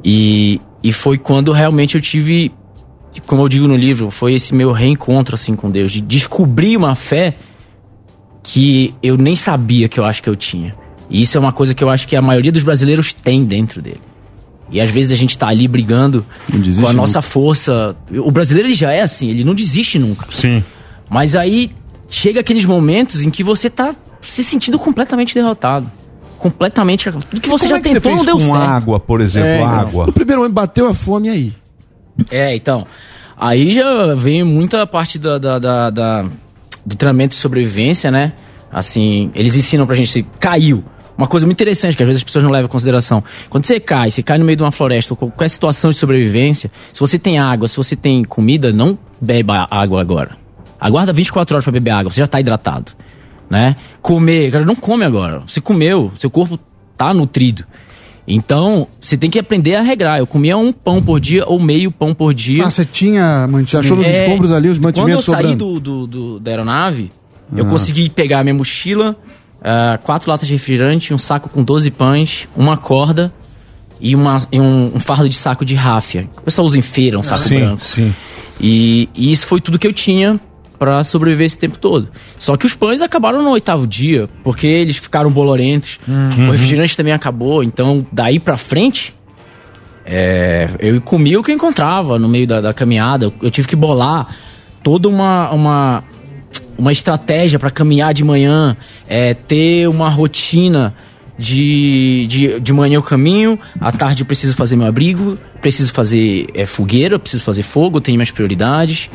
E, 0.04 0.62
e 0.84 0.94
foi 0.94 1.18
quando 1.18 1.52
realmente 1.52 1.95
eu 1.95 2.02
tive, 2.02 2.52
como 3.26 3.41
eu 3.41 3.50
digo 3.50 3.68
no 3.68 3.76
livro, 3.76 4.10
foi 4.12 4.34
esse 4.36 4.54
meu 4.54 4.72
reencontro 4.72 5.36
assim 5.36 5.56
com 5.56 5.70
Deus, 5.70 5.91
de 5.91 6.00
descobrir 6.00 6.78
uma 6.78 6.95
fé 6.95 7.36
que 8.41 8.94
eu 9.02 9.18
nem 9.18 9.36
sabia 9.36 9.88
que 9.90 10.00
eu 10.00 10.06
acho 10.06 10.22
que 10.24 10.30
eu 10.30 10.36
tinha. 10.36 10.76
E 11.14 11.22
isso 11.22 11.38
é 11.38 11.40
uma 11.40 11.53
coisa 11.53 11.73
que 11.76 11.84
eu 11.84 11.90
acho 11.90 12.07
que 12.07 12.15
a 12.15 12.22
maioria 12.22 12.52
dos 12.52 12.64
brasileiros 12.64 13.14
tem 13.14 13.45
dentro 13.45 13.81
dele. 13.81 14.02
E 14.72 14.81
às 14.81 14.90
vezes 14.90 15.11
a 15.11 15.15
gente 15.15 15.38
tá 15.38 15.48
ali 15.48 15.68
brigando 15.68 16.26
com 16.81 16.88
a 16.88 16.91
nossa 16.94 17.22
força. 17.22 17.95
O 18.11 18.31
brasileiro 18.31 18.68
ele 18.69 18.76
já 18.76 18.91
é 18.91 19.02
assim, 19.02 19.30
ele 19.30 19.44
não 19.44 19.53
desiste 19.53 19.99
nunca. 19.99 20.26
Sim. 20.31 20.64
Mas 21.10 21.35
aí 21.35 21.72
chega 22.10 22.40
aqueles 22.40 22.65
momentos 22.65 23.22
em 23.22 23.30
que 23.30 23.44
você 23.44 23.69
tá 23.69 23.95
se 24.22 24.44
sentindo 24.44 24.80
completamente 24.80 25.35
derrotado. 25.35 25.90
Completamente. 26.40 27.11
Tudo 27.11 27.40
que 27.40 27.48
você 27.49 27.65
Como 27.65 27.69
já 27.69 27.77
é 27.77 27.80
que 27.80 27.88
você 27.90 27.94
tentou 28.02 28.11
fez 28.15 28.26
não 28.26 28.38
deu 28.38 28.48
com 28.48 28.52
certo. 28.53 28.69
água, 28.69 28.99
por 28.99 29.22
exemplo, 29.22 29.48
É, 29.49 29.57
então. 29.61 29.69
água? 29.69 30.06
No 30.07 30.14
primeiro 30.14 30.41
momento 30.41 30.53
bateu 30.56 30.90
a 30.90 30.94
fome 30.95 31.30
aí. 31.30 31.53
É, 32.31 32.56
então. 32.56 32.88
Aí 33.38 33.73
já 33.73 34.15
vem 34.15 34.44
muita 34.44 34.85
parte 34.88 35.19
da, 35.19 35.38
da, 35.38 35.60
da- 35.60 35.90
da- 35.90 36.26
do 36.85 36.95
treinamento 36.95 37.35
de 37.35 37.41
sobrevivência, 37.41 38.10
né? 38.11 38.34
Assim, 38.72 39.31
eles 39.35 39.56
ensinam 39.56 39.85
pra 39.85 39.95
gente 39.95 40.10
se 40.10 40.23
caiu. 40.40 40.84
Uma 41.18 41.27
coisa 41.27 41.45
muito 41.45 41.57
interessante 41.57 41.95
que 41.95 42.02
às 42.03 42.07
vezes 42.07 42.22
as 42.22 42.23
pessoas 42.23 42.44
não 42.44 42.52
levam 42.52 42.65
em 42.65 42.72
consideração. 42.72 43.23
Quando 43.49 43.65
você 43.65 43.80
cai, 43.80 44.10
você 44.10 44.23
cai 44.23 44.38
no 44.38 44.45
meio 44.45 44.56
de 44.57 44.64
uma 44.64 44.72
floresta, 44.72 45.14
ou 45.14 45.18
qualquer 45.18 45.49
situação 45.49 45.91
de 45.91 45.98
sobrevivência, 45.98 46.72
se 46.91 46.99
você 46.99 47.19
tem 47.19 47.38
água, 47.38 47.68
se 47.68 47.77
você 47.77 47.95
tem 47.95 48.23
comida, 48.23 48.73
não 48.73 48.98
beba 49.22 49.68
água 49.69 50.02
agora. 50.02 50.31
Aguarda 50.80 51.14
24 51.14 51.56
horas 51.56 51.64
pra 51.64 51.72
beber 51.72 51.91
água, 51.91 52.11
você 52.11 52.19
já 52.19 52.27
tá 52.27 52.40
hidratado. 52.40 52.91
Né? 53.49 53.76
Comer, 54.02 54.52
cara, 54.52 54.65
não 54.65 54.76
come 54.76 55.06
agora. 55.06 55.41
Você 55.45 55.61
comeu, 55.61 56.11
seu 56.18 56.30
corpo 56.31 56.57
tá 56.98 57.14
nutrido. 57.14 57.64
Então, 58.27 58.88
você 58.99 59.15
tem 59.18 59.30
que 59.30 59.38
aprender 59.38 59.76
a 59.76 59.81
regrar. 59.81 60.18
Eu 60.18 60.26
comia 60.26 60.57
um 60.57 60.72
pão 60.72 61.02
por 61.03 61.19
dia 61.19 61.44
ou 61.45 61.60
meio 61.60 61.91
pão 61.91 62.14
por 62.14 62.34
dia. 62.34 62.65
Ah, 62.65 62.72
você 62.72 62.85
tinha. 62.85 63.48
Você 63.52 63.77
achou 63.77 63.98
nos 63.98 64.07
É, 64.07 64.23
escombros 64.23 64.52
ali 64.52 64.69
os 64.69 64.80
Quando 64.80 64.98
eu 64.98 65.02
mantimentos 65.03 65.26
saí 65.26 65.35
sobrando? 65.35 65.57
do, 65.57 65.80
do- 65.80 66.07
do- 66.07 66.40
da 66.40 66.52
aeronave, 66.52 67.11
eu 67.56 67.65
Ah. 67.65 67.69
consegui 67.69 68.10
pegar 68.10 68.40
a 68.40 68.44
minha 68.44 68.53
mochila, 68.53 69.15
ah, 69.64 69.98
quatro 70.03 70.30
latas 70.30 70.48
de 70.48 70.53
refrigerante, 70.53 71.14
um 71.14 71.18
saco 71.18 71.49
com 71.49 71.64
12 71.64 71.90
pães, 71.91 72.48
uma 72.56 72.76
corda 72.76 73.34
e, 73.99 74.14
uma, 74.14 74.38
e 74.52 74.60
um, 74.60 74.91
um 74.95 74.99
fardo 74.99 75.30
de 75.30 75.35
saco 75.35 75.64
de 75.64 75.73
ráfia. 75.73 76.27
O 76.38 76.41
pessoal 76.41 76.68
usa 76.68 76.77
em 76.77 76.81
feira, 76.81 77.18
um 77.18 77.23
saco 77.23 77.44
Sim, 77.44 77.60
branco. 77.60 77.85
sim. 77.85 78.14
E, 78.60 79.10
e 79.15 79.31
isso 79.31 79.48
foi 79.48 79.61
tudo 79.61 79.80
que 79.80 79.88
eu 79.88 79.94
tinha 79.94 80.40
pra 80.77 81.03
sobreviver 81.03 81.45
esse 81.45 81.57
tempo 81.57 81.80
todo. 81.80 82.10
Só 82.38 82.57
que 82.57 82.65
os 82.65 82.73
pães 82.73 83.02
acabaram 83.02 83.41
no 83.41 83.52
oitavo 83.52 83.88
dia, 83.88 84.30
porque 84.44 84.68
eles 84.68 84.98
ficaram 84.98 85.31
bolorentos. 85.31 85.98
Uhum. 86.06 86.49
O 86.49 86.52
refrigerante 86.52 86.98
também 86.98 87.14
acabou, 87.14 87.64
então 87.64 88.06
daí 88.11 88.40
pra 88.40 88.57
frente 88.57 89.15
é, 90.06 90.69
eu 90.80 90.99
comia 91.02 91.40
o 91.40 91.44
que 91.44 91.52
eu 91.52 91.56
encontrava 91.56 92.19
no 92.19 92.27
meio 92.27 92.45
da, 92.45 92.60
da 92.60 92.73
caminhada. 92.73 93.31
Eu 93.41 93.49
tive 93.49 93.68
que 93.68 93.76
bolar 93.76 94.27
toda 94.84 95.07
uma, 95.07 95.49
uma, 95.52 96.03
uma 96.84 96.91
estratégia 96.91 97.57
para 97.57 97.72
caminhar 97.72 98.14
de 98.14 98.26
manhã, 98.26 98.76
é, 99.07 99.34
ter 99.34 99.88
uma 99.88 100.10
rotina 100.10 100.93
de, 101.39 102.27
de, 102.27 102.60
de 102.60 102.73
manhã 102.73 102.95
eu 102.95 103.01
caminho, 103.01 103.57
à 103.80 103.89
tarde 103.89 104.23
eu 104.23 104.26
preciso 104.26 104.53
fazer 104.53 104.76
meu 104.76 104.85
abrigo, 104.85 105.38
preciso 105.61 105.93
fazer 105.93 106.47
é, 106.53 106.65
fogueira, 106.65 107.18
preciso 107.18 107.41
fazer 107.41 107.64
fogo, 107.64 108.01
tenho 108.01 108.18
minhas 108.18 108.31
prioridades. 108.31 109.10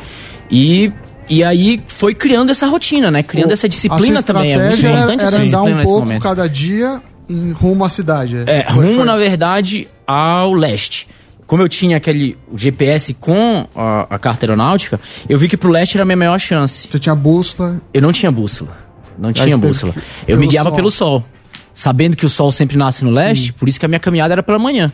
E, 0.49 0.91
e 1.29 1.43
aí 1.43 1.79
foi 1.87 2.15
criando 2.15 2.49
essa 2.49 2.65
rotina, 2.65 3.11
né? 3.11 3.21
Criando 3.21 3.51
essa 3.51 3.69
disciplina 3.69 4.23
também. 4.23 4.53
É 4.53 4.57
muito 4.57 4.79
importante 4.87 5.23
essa 5.23 5.35
era 5.35 5.37
andar 5.37 5.43
disciplina 5.43 5.81
um 5.81 5.83
pouco 5.83 5.99
momento. 5.99 6.23
cada 6.23 6.49
dia 6.49 6.99
em 7.29 7.51
rumo 7.51 7.85
à 7.85 7.89
cidade. 7.89 8.37
É, 8.47 8.63
Foi- 8.63 8.83
rumo, 8.83 9.05
na 9.05 9.15
verdade, 9.15 9.87
ao 10.07 10.53
leste. 10.53 11.07
Como 11.49 11.63
eu 11.63 11.67
tinha 11.67 11.97
aquele 11.97 12.37
GPS 12.55 13.11
com 13.15 13.67
a, 13.75 14.05
a 14.07 14.19
carta 14.19 14.45
aeronáutica, 14.45 14.99
eu 15.27 15.35
vi 15.35 15.49
que 15.49 15.57
pro 15.57 15.71
leste 15.71 15.95
era 15.97 16.03
a 16.03 16.05
minha 16.05 16.15
maior 16.15 16.37
chance. 16.39 16.87
Você 16.87 16.99
tinha 16.99 17.15
bússola? 17.15 17.81
Eu 17.91 18.03
não 18.03 18.11
tinha 18.11 18.31
bússola. 18.31 18.77
Não 19.17 19.33
tinha 19.33 19.57
bússola. 19.57 19.93
que- 19.93 19.99
Eu 20.31 20.37
me 20.37 20.41
pelo 20.43 20.51
guiava 20.51 20.69
sol. 20.69 20.75
pelo 20.75 20.91
sol. 20.91 21.25
Sabendo 21.73 22.15
que 22.15 22.23
o 22.23 22.29
sol 22.29 22.51
sempre 22.51 22.77
nasce 22.77 23.03
no 23.03 23.09
leste, 23.09 23.51
por 23.53 23.67
isso 23.67 23.79
que 23.79 23.85
a 23.85 23.89
minha 23.89 23.99
caminhada 23.99 24.35
era 24.35 24.43
pela 24.43 24.59
manhã. 24.59 24.91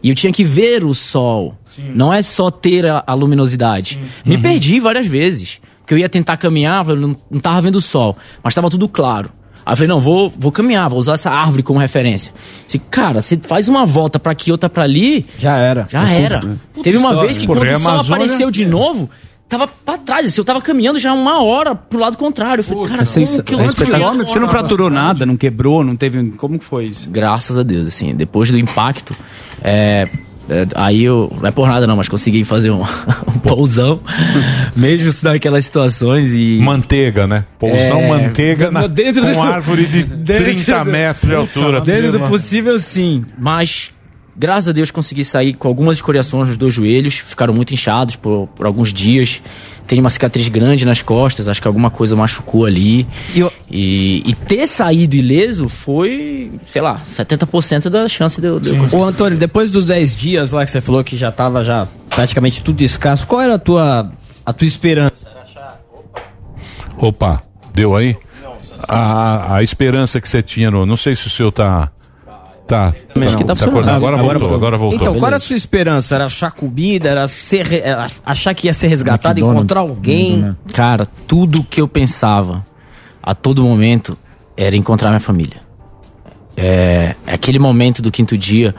E 0.00 0.08
eu 0.08 0.14
tinha 0.14 0.32
que 0.32 0.44
ver 0.44 0.84
o 0.84 0.94
sol. 0.94 1.58
Não 1.92 2.12
é 2.12 2.22
só 2.22 2.52
ter 2.52 2.86
a, 2.86 3.02
a 3.04 3.12
luminosidade. 3.12 3.98
Me 4.24 4.38
perdi 4.38 4.78
várias 4.78 5.06
vezes. 5.08 5.58
Porque 5.80 5.92
eu 5.94 5.98
ia 5.98 6.08
tentar 6.08 6.36
caminhar, 6.36 6.86
eu 6.88 6.94
não, 6.96 7.16
não 7.28 7.40
tava 7.40 7.60
vendo 7.62 7.76
o 7.76 7.80
sol. 7.80 8.16
Mas 8.44 8.54
tava 8.54 8.70
tudo 8.70 8.88
claro. 8.88 9.30
Aí 9.66 9.72
eu 9.72 9.76
falei, 9.76 9.88
não, 9.88 9.98
vou, 9.98 10.30
vou 10.30 10.52
caminhar, 10.52 10.88
vou 10.88 11.00
usar 11.00 11.14
essa 11.14 11.28
árvore 11.28 11.60
como 11.60 11.80
referência. 11.80 12.32
Disse, 12.66 12.78
cara, 12.78 13.20
você 13.20 13.36
faz 13.36 13.68
uma 13.68 13.84
volta 13.84 14.16
pra 14.16 14.30
aqui, 14.30 14.52
outra 14.52 14.70
pra 14.70 14.84
ali. 14.84 15.26
Já 15.36 15.58
era. 15.58 15.88
Já 15.90 16.08
era. 16.08 16.56
Teve 16.84 16.96
uma 16.96 17.20
vez 17.20 17.36
que 17.36 17.48
Porra, 17.48 17.58
quando 17.60 17.70
é 17.70 17.76
o 17.76 17.80
sol 17.80 18.00
apareceu 18.00 18.48
de 18.48 18.64
novo, 18.64 19.10
tava 19.48 19.66
pra 19.66 19.98
trás. 19.98 20.24
Assim, 20.24 20.40
eu 20.40 20.44
tava 20.44 20.62
caminhando 20.62 21.00
já 21.00 21.12
uma 21.12 21.42
hora 21.42 21.74
pro 21.74 21.98
lado 21.98 22.16
contrário. 22.16 22.60
Eu 22.60 22.64
falei, 22.64 22.86
cara, 22.86 23.04
Você, 23.04 23.26
como 23.26 23.42
que 23.42 23.54
eu 23.54 23.60
é 23.60 23.66
espetacular. 23.66 24.14
Você 24.14 24.38
não 24.38 24.48
fraturou 24.48 24.88
nada, 24.88 25.26
não 25.26 25.36
quebrou, 25.36 25.82
não 25.82 25.96
teve. 25.96 26.30
Como 26.36 26.60
que 26.60 26.64
foi 26.64 26.84
isso? 26.84 27.10
Graças 27.10 27.58
a 27.58 27.64
Deus, 27.64 27.88
assim, 27.88 28.14
depois 28.14 28.48
do 28.48 28.56
impacto, 28.56 29.16
é, 29.60 30.04
é, 30.48 30.66
aí 30.74 31.02
eu, 31.04 31.32
não 31.40 31.48
é 31.48 31.50
por 31.50 31.68
nada 31.68 31.86
não, 31.86 31.96
mas 31.96 32.08
consegui 32.08 32.44
fazer 32.44 32.70
um, 32.70 32.82
um 33.28 33.38
pousão, 33.42 34.00
mesmo 34.76 35.12
naquelas 35.28 35.64
situações 35.64 36.32
e... 36.34 36.58
Manteiga, 36.60 37.26
né? 37.26 37.44
Pousão 37.58 38.00
É, 38.00 38.08
manteiga 38.08 38.70
na, 38.70 38.86
dentro 38.86 39.22
com 39.22 39.32
do- 39.32 39.42
árvore 39.42 39.86
de 39.86 40.04
dentro 40.16 40.44
30 40.44 40.84
do- 40.84 40.90
metros 40.90 41.28
de 41.28 41.34
altura. 41.34 41.80
Dentro 41.80 42.12
do 42.12 42.20
possível, 42.28 42.78
sim, 42.78 43.24
mas 43.38 43.90
graças 44.36 44.68
a 44.68 44.72
Deus 44.72 44.90
consegui 44.90 45.24
sair 45.24 45.54
com 45.54 45.66
algumas 45.68 45.96
escoriações 45.98 46.48
nos 46.48 46.56
dois 46.56 46.74
joelhos, 46.74 47.14
ficaram 47.14 47.54
muito 47.54 47.72
inchados 47.72 48.16
por, 48.16 48.46
por 48.48 48.66
alguns 48.66 48.92
dias. 48.92 49.40
Tem 49.86 50.00
uma 50.00 50.10
cicatriz 50.10 50.48
grande 50.48 50.84
nas 50.84 51.00
costas, 51.00 51.48
acho 51.48 51.62
que 51.62 51.68
alguma 51.68 51.90
coisa 51.90 52.16
machucou 52.16 52.64
ali. 52.64 53.06
E, 53.70 54.22
e 54.26 54.34
ter 54.34 54.66
saído 54.66 55.16
ileso 55.16 55.68
foi, 55.68 56.50
sei 56.66 56.82
lá, 56.82 56.98
70% 56.98 57.88
da 57.88 58.08
chance 58.08 58.40
de 58.40 58.46
eu, 58.46 58.58
de 58.58 58.70
eu 58.70 58.78
conseguir. 58.78 59.02
Ô 59.02 59.04
Antônio, 59.04 59.38
depois 59.38 59.70
dos 59.70 59.86
10 59.86 60.16
dias 60.16 60.50
lá 60.50 60.64
que 60.64 60.70
você 60.70 60.80
falou 60.80 61.04
que 61.04 61.16
já 61.16 61.30
tava 61.30 61.64
já 61.64 61.86
praticamente 62.10 62.62
tudo 62.62 62.82
escasso, 62.82 63.26
qual 63.26 63.40
era 63.40 63.54
a 63.54 63.58
tua, 63.58 64.10
a 64.44 64.52
tua 64.52 64.66
esperança? 64.66 65.30
Opa, 66.98 67.42
deu 67.74 67.94
aí? 67.94 68.16
A, 68.88 69.56
a 69.56 69.62
esperança 69.62 70.20
que 70.20 70.28
você 70.28 70.42
tinha 70.42 70.70
no. 70.70 70.86
Não 70.86 70.96
sei 70.96 71.14
se 71.14 71.26
o 71.26 71.30
seu 71.30 71.50
tá. 71.52 71.90
Tá. 72.66 72.92
Acho 73.14 73.36
que 73.36 73.44
tá 73.44 73.54
tá 73.54 73.54
funcionando. 73.54 73.68
acordado. 73.68 73.96
Agora, 73.96 74.38
voltou, 74.38 74.56
agora 74.56 74.76
voltou. 74.76 75.00
Então, 75.00 75.14
qual 75.14 75.28
era 75.28 75.36
a 75.36 75.40
sua 75.40 75.54
esperança? 75.54 76.16
Era 76.16 76.24
achar 76.24 76.50
comida? 76.50 77.08
Era 77.08 77.28
ser, 77.28 77.72
era 77.72 78.08
achar 78.24 78.54
que 78.54 78.66
ia 78.66 78.74
ser 78.74 78.88
resgatado, 78.88 79.38
McDonald's. 79.38 79.64
encontrar 79.64 79.80
alguém? 79.80 80.56
Cara, 80.72 81.06
tudo 81.26 81.62
que 81.62 81.80
eu 81.80 81.86
pensava 81.86 82.64
a 83.22 83.34
todo 83.34 83.62
momento 83.62 84.18
era 84.56 84.74
encontrar 84.74 85.10
minha 85.10 85.20
família. 85.20 85.58
É, 86.56 87.14
aquele 87.26 87.58
momento 87.58 88.02
do 88.02 88.10
quinto 88.10 88.36
dia 88.36 88.74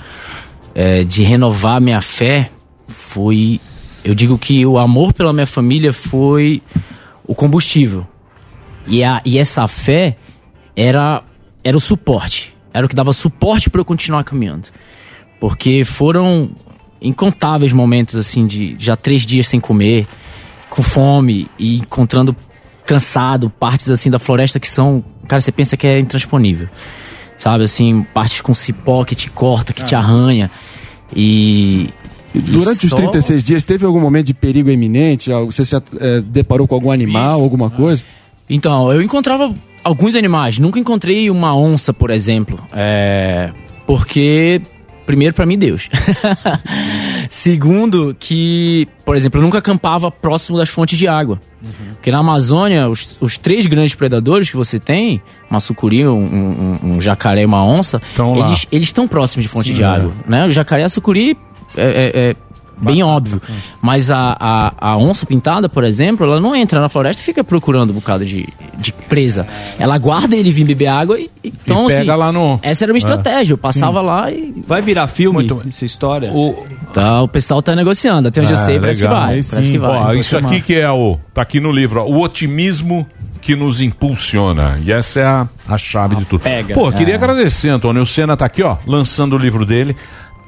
é, 0.75 1.03
de 1.03 1.23
renovar 1.23 1.79
minha 1.79 2.01
fé 2.01 2.49
foi. 2.87 3.61
Eu 4.03 4.13
digo 4.13 4.37
que 4.37 4.65
o 4.65 4.77
amor 4.77 5.13
pela 5.13 5.31
minha 5.31 5.45
família 5.45 5.93
foi 5.93 6.61
o 7.25 7.33
combustível. 7.33 8.05
E, 8.85 9.03
a, 9.03 9.21
e 9.23 9.37
essa 9.37 9.67
fé 9.67 10.17
era, 10.75 11.23
era 11.63 11.75
o 11.75 11.79
suporte. 11.79 12.56
Era 12.73 12.85
o 12.85 12.89
que 12.89 12.95
dava 12.95 13.13
suporte 13.13 13.69
para 13.69 13.81
eu 13.81 13.85
continuar 13.85 14.23
caminhando. 14.23 14.69
Porque 15.39 15.83
foram 15.83 16.51
incontáveis 17.01 17.71
momentos 17.73 18.15
assim 18.15 18.47
de 18.47 18.75
já 18.79 18.95
três 18.95 19.25
dias 19.25 19.47
sem 19.47 19.59
comer, 19.59 20.07
com 20.69 20.81
fome 20.81 21.47
e 21.57 21.77
encontrando 21.77 22.35
cansado 22.85 23.49
partes 23.49 23.89
assim 23.89 24.09
da 24.09 24.17
floresta 24.17 24.59
que 24.59 24.67
são, 24.67 25.03
cara, 25.27 25.41
você 25.41 25.51
pensa 25.51 25.75
que 25.77 25.85
é 25.85 25.99
intransponível. 25.99 26.67
Sabe 27.37 27.63
assim, 27.65 28.03
partes 28.13 28.41
com 28.41 28.53
cipó 28.53 29.03
que 29.03 29.13
te 29.13 29.29
corta, 29.29 29.73
que 29.73 29.83
te 29.85 29.93
arranha. 29.93 30.49
E 31.15 31.89
Durante 32.33 32.85
os 32.85 32.89
só- 32.89 32.95
36 32.95 33.43
dias, 33.43 33.63
teve 33.63 33.85
algum 33.85 33.99
momento 33.99 34.27
de 34.27 34.33
perigo 34.33 34.69
iminente? 34.69 35.29
Você 35.45 35.65
se 35.65 35.75
eh, 35.75 36.21
deparou 36.21 36.67
com 36.67 36.75
algum 36.75 36.91
animal, 36.91 37.41
alguma 37.41 37.69
coisa? 37.69 38.03
Então, 38.49 38.91
eu 38.91 39.01
encontrava 39.01 39.53
alguns 39.83 40.15
animais. 40.15 40.59
Nunca 40.59 40.79
encontrei 40.79 41.29
uma 41.29 41.55
onça, 41.55 41.93
por 41.93 42.09
exemplo. 42.09 42.59
É, 42.73 43.51
Porque, 43.85 44.61
primeiro, 45.05 45.33
pra 45.33 45.45
mim, 45.45 45.57
Deus. 45.57 45.89
Segundo, 47.29 48.15
que, 48.19 48.87
por 49.05 49.15
exemplo, 49.15 49.39
eu 49.39 49.43
nunca 49.43 49.57
acampava 49.57 50.09
próximo 50.11 50.57
das 50.57 50.69
fontes 50.69 50.97
de 50.97 51.07
água. 51.07 51.39
Porque 51.93 52.11
na 52.11 52.19
Amazônia, 52.19 52.87
os, 52.87 53.17
os 53.19 53.37
três 53.37 53.65
grandes 53.65 53.95
predadores 53.95 54.49
que 54.49 54.55
você 54.55 54.79
tem, 54.79 55.21
uma 55.49 55.59
sucuri, 55.59 56.07
um, 56.07 56.13
um- 56.23 56.79
um 56.95 57.01
jacaré 57.01 57.41
e 57.41 57.45
uma 57.45 57.65
onça, 57.65 58.01
lá. 58.17 58.53
eles 58.71 58.87
estão 58.87 59.07
próximos 59.07 59.43
de 59.43 59.49
fonte 59.49 59.69
Sim, 59.69 59.75
de 59.75 59.83
é. 59.83 59.85
água. 59.85 60.11
Né? 60.27 60.45
O 60.45 60.51
jacaré 60.51 60.83
e 60.83 60.85
a 60.85 60.89
sucuri 60.89 61.37
é, 61.75 61.83
é- 61.85 62.29
é 62.31 62.35
bem 62.79 63.01
óbvio. 63.03 63.41
Mas 63.81 64.09
a, 64.11 64.37
a, 64.39 64.73
a 64.91 64.97
onça 64.97 65.25
pintada, 65.25 65.67
por 65.67 65.83
exemplo, 65.83 66.25
ela 66.25 66.39
não 66.39 66.55
entra 66.55 66.79
na 66.79 66.89
floresta 66.89 67.21
e 67.21 67.25
fica 67.25 67.43
procurando 67.43 67.91
um 67.91 67.93
bocado 67.93 68.25
de, 68.25 68.47
de 68.77 68.91
presa. 68.93 69.47
Ela 69.79 69.95
aguarda 69.95 70.35
ele 70.35 70.51
vir 70.51 70.63
beber 70.65 70.87
água 70.87 71.19
e 71.19 71.29
então, 71.43 71.87
pega 71.87 71.99
assim, 72.13 72.19
lá 72.19 72.31
no- 72.31 72.59
Essa 72.61 72.85
era 72.85 72.91
uma 72.93 72.97
É. 72.97 72.99
estratégia. 72.99 73.53
Eu 73.53 73.57
passava 73.57 73.99
Sim. 74.01 74.05
lá 74.05 74.31
e. 74.31 74.53
Vai 74.65 74.81
virar 74.81 75.07
filme 75.07 75.47
essa 75.67 75.85
história? 75.85 76.31
Tá, 76.93 77.21
o 77.21 77.27
pessoal 77.27 77.61
tá 77.61 77.75
negociando. 77.75 78.27
Até 78.29 78.41
onde 78.41 78.51
eu 78.53 78.57
Ah, 78.57 78.65
sei, 78.65 78.79
parece 78.79 79.01
que 79.01 79.07
vai. 79.07 79.17
Aí 79.21 79.27
Parece 79.43 79.63
sim. 79.65 79.71
que 79.71 79.77
vai. 79.77 79.99
Ó, 79.99 80.13
isso 80.13 80.37
aqui 80.37 80.61
que 80.61 80.75
é 80.75 80.91
o. 80.91 81.17
Tá 81.33 81.41
aqui 81.41 81.59
no 81.59 81.71
livro, 81.71 82.01
ó, 82.01 82.05
o 82.05 82.21
otimismo 82.21 83.05
que 83.41 83.55
nos 83.55 83.81
impulsiona. 83.81 84.77
E 84.83 84.91
essa 84.91 85.19
é 85.19 85.25
a, 85.25 85.47
a 85.67 85.77
chave 85.77 86.15
de 86.17 86.25
tudo. 86.25 86.41
pega. 86.41 86.73
Pô, 86.73 86.91
queria 86.91 87.13
É. 87.13 87.17
agradecer, 87.17 87.69
Antônio. 87.69 88.01
O 88.01 88.05
Senna 88.05 88.35
tá 88.35 88.45
aqui, 88.45 88.61
ó, 88.63 88.77
lançando 88.85 89.35
o 89.35 89.37
livro 89.39 89.65
dele. 89.65 89.95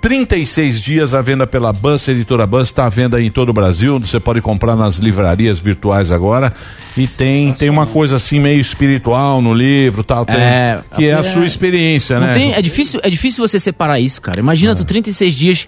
36 0.02 0.80
dias 0.82 1.14
à 1.14 1.22
venda 1.22 1.46
pela 1.46 1.74
Bus, 1.74 2.08
editora 2.08 2.48
Bus, 2.48 2.68
está 2.70 2.86
à 2.86 2.90
venda 2.90 3.22
em 3.22 3.30
todo 3.30 3.50
o 3.50 3.54
Brasil. 3.54 4.00
Você 4.00 4.20
pode 4.20 4.42
comprar 4.42 4.76
nas 4.76 4.98
livrarias 4.98 5.60
virtuais 5.60 6.10
agora. 6.12 6.54
E 6.98 7.06
tem, 7.08 7.54
tem 7.54 7.70
uma 7.70 7.86
coisa 7.86 8.16
assim 8.16 8.40
meio 8.40 8.60
espiritual 8.60 9.42
no 9.42 9.54
livro, 9.54 10.04
tal, 10.04 10.26
tem- 10.26 10.36
É, 10.38 10.80
que 10.96 11.06
é 11.06 11.14
a 11.14 11.20
é- 11.20 11.24
sua 11.24 11.46
experiência, 11.46 12.20
Não 12.20 12.28
né? 12.28 12.34
tem, 12.34 12.54
é, 12.54 12.62
difícil, 12.62 13.00
é 13.04 13.10
difícil 13.10 13.46
você 13.46 13.60
separar 13.60 14.00
isso, 14.00 14.22
cara. 14.22 14.40
Imagina 14.40 14.74
tu 14.76 14.84
36 14.86 15.36
dias. 15.36 15.68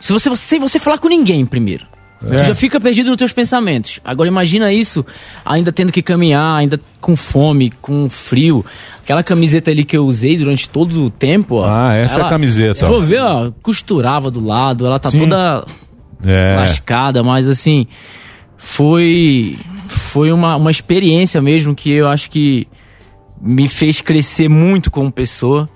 Se 0.00 0.12
você, 0.12 0.34
sem 0.36 0.58
você 0.58 0.78
falar 0.78 0.98
com 0.98 1.08
ninguém 1.08 1.44
primeiro. 1.44 1.86
É. 2.24 2.36
Tu 2.38 2.44
já 2.46 2.54
fica 2.54 2.80
perdido 2.80 3.08
nos 3.10 3.16
teus 3.16 3.32
pensamentos. 3.32 4.00
Agora 4.04 4.28
imagina 4.28 4.72
isso, 4.72 5.06
ainda 5.44 5.70
tendo 5.70 5.92
que 5.92 6.02
caminhar, 6.02 6.56
ainda 6.58 6.80
com 7.00 7.14
fome, 7.14 7.72
com 7.80 8.08
frio. 8.10 8.64
Aquela 9.08 9.22
camiseta 9.22 9.70
ali 9.70 9.84
que 9.84 9.96
eu 9.96 10.04
usei 10.04 10.36
durante 10.36 10.68
todo 10.68 11.06
o 11.06 11.08
tempo, 11.08 11.54
ó. 11.54 11.66
Ah, 11.66 11.94
essa 11.94 12.20
é 12.20 12.24
a 12.26 12.28
camiseta, 12.28 12.86
for 12.86 13.02
ver, 13.02 13.22
ó, 13.22 13.50
costurava 13.62 14.30
do 14.30 14.44
lado, 14.44 14.84
ela 14.84 14.98
tá 14.98 15.10
Sim. 15.10 15.20
toda 15.20 15.64
É. 16.22 16.56
lascada, 16.56 17.22
mas 17.22 17.48
assim, 17.48 17.86
foi 18.58 19.56
foi 19.86 20.30
uma, 20.30 20.56
uma 20.56 20.70
experiência 20.70 21.40
mesmo 21.40 21.74
que 21.74 21.90
eu 21.90 22.06
acho 22.06 22.30
que 22.30 22.68
me 23.40 23.66
fez 23.66 24.02
crescer 24.02 24.46
muito 24.46 24.90
como 24.90 25.10
pessoa. 25.10 25.66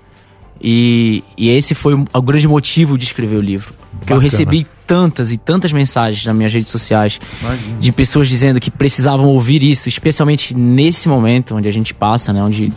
E, 0.61 1.23
e 1.35 1.49
esse 1.49 1.73
foi 1.73 1.95
o 1.95 2.21
grande 2.21 2.47
motivo 2.47 2.99
de 2.99 3.03
escrever 3.03 3.37
o 3.37 3.41
livro. 3.41 3.73
Porque 3.97 4.13
eu 4.13 4.19
recebi 4.19 4.67
tantas 4.85 5.31
e 5.31 5.37
tantas 5.37 5.73
mensagens 5.73 6.23
nas 6.23 6.35
minhas 6.35 6.53
redes 6.53 6.71
sociais 6.71 7.19
de 7.79 7.91
pessoas 7.91 8.29
dizendo 8.29 8.59
que 8.59 8.69
precisavam 8.69 9.25
ouvir 9.25 9.63
isso, 9.63 9.89
especialmente 9.89 10.55
nesse 10.55 11.09
momento 11.09 11.55
onde 11.55 11.67
a 11.67 11.71
gente 11.71 11.95
passa, 11.95 12.31
né? 12.31 12.43
Onde 12.43 12.71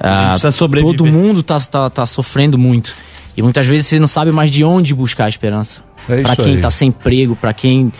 ah, 0.00 0.28
precisa 0.30 0.50
sobreviver. 0.50 0.96
todo 0.96 1.06
mundo 1.10 1.42
tá, 1.42 1.58
tá, 1.60 1.90
tá 1.90 2.06
sofrendo 2.06 2.56
muito. 2.58 2.94
E 3.36 3.42
muitas 3.42 3.66
vezes 3.66 3.86
você 3.86 3.98
não 4.00 4.08
sabe 4.08 4.32
mais 4.32 4.50
de 4.50 4.64
onde 4.64 4.94
buscar 4.94 5.26
a 5.26 5.28
esperança. 5.28 5.82
É 6.08 6.22
Pra 6.22 6.32
isso 6.32 6.42
quem 6.42 6.54
aí. 6.56 6.60
tá 6.60 6.70
sem 6.70 6.88
emprego, 6.88 7.36
pra 7.36 7.52
quem 7.52 7.92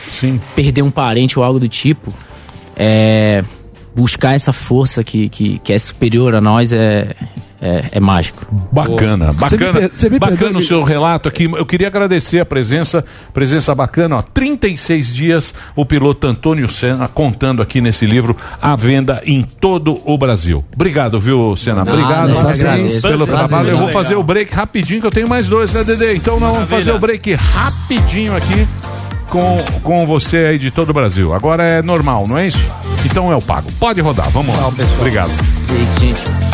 perdeu 0.57 0.85
um 0.85 0.91
parente 0.91 1.39
ou 1.39 1.45
algo 1.45 1.61
do 1.61 1.69
tipo, 1.69 2.12
é, 2.77 3.45
buscar 3.95 4.35
essa 4.35 4.53
força 4.53 5.05
que, 5.05 5.29
que, 5.29 5.59
que 5.59 5.73
é 5.73 5.79
superior 5.79 6.35
a 6.35 6.41
nós 6.41 6.73
é, 6.73 7.15
é, 7.60 7.85
é 7.93 8.01
mágico. 8.01 8.47
Bacana, 8.70 9.32
Você 9.32 9.56
me 9.56 9.64
bacana. 9.64 9.72
per- 9.72 9.90
você 9.97 10.10
me 10.10 10.18
bacana 10.18 10.39
perdoa 10.39 10.59
o 10.59 10.62
seu 10.62 10.82
relato 10.85 11.28
aqui. 11.28 11.44
Eu 11.44 11.66
queria 11.66 11.89
agradecer 11.89 12.39
a 12.40 12.44
presença, 12.47 13.05
presença 13.35 13.74
bacana. 13.74 14.16
Ó, 14.18 14.22
36 14.22 15.12
dias 15.14 15.55
o 15.74 15.85
piloto 15.85 16.26
Antônio 16.26 16.68
Senna 16.70 17.09
contando 17.09 17.60
aqui 17.60 17.80
nesse 17.80 18.06
livro 18.06 18.36
à 18.62 18.76
venda 18.76 19.20
em 19.26 19.43
todo 19.43 20.01
o 20.05 20.16
Brasil. 20.16 20.64
Obrigado, 20.74 21.18
viu, 21.18 21.56
Senna? 21.56 21.85
Nada, 21.85 21.90
Obrigado 21.93 22.39
agradeço. 22.39 23.02
pelo 23.02 23.26
trabalho. 23.26 23.68
Eu 23.70 23.76
vou 23.78 23.89
fazer 23.89 24.14
o 24.14 24.22
break 24.22 24.55
rapidinho, 24.55 25.01
que 25.01 25.06
eu 25.06 25.10
tenho 25.10 25.28
mais 25.28 25.48
dois, 25.48 25.72
né, 25.72 25.82
Dedê? 25.85 26.14
Então 26.14 26.39
nós 26.39 26.55
vamos 26.55 26.70
fazer 26.70 26.93
o 26.93 26.98
break 26.98 27.35
rapidinho 27.35 28.36
aqui. 28.36 28.66
Com, 29.30 29.62
com 29.82 30.06
você 30.06 30.39
aí 30.39 30.59
de 30.59 30.70
todo 30.70 30.89
o 30.89 30.93
Brasil. 30.94 31.35
Agora 31.35 31.62
é 31.62 31.82
normal, 31.82 32.24
não 32.26 32.39
é 32.39 32.47
isso? 32.47 32.59
Então 33.05 33.30
eu 33.30 33.40
pago. 33.43 33.70
Pode 33.78 34.01
rodar, 34.01 34.30
vamos 34.30 34.56
lá. 34.56 34.68
Obrigado. 34.98 35.30
É 35.30 35.82
isso, 35.82 36.01
gente. 36.01 36.48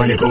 Pânico. 0.00 0.26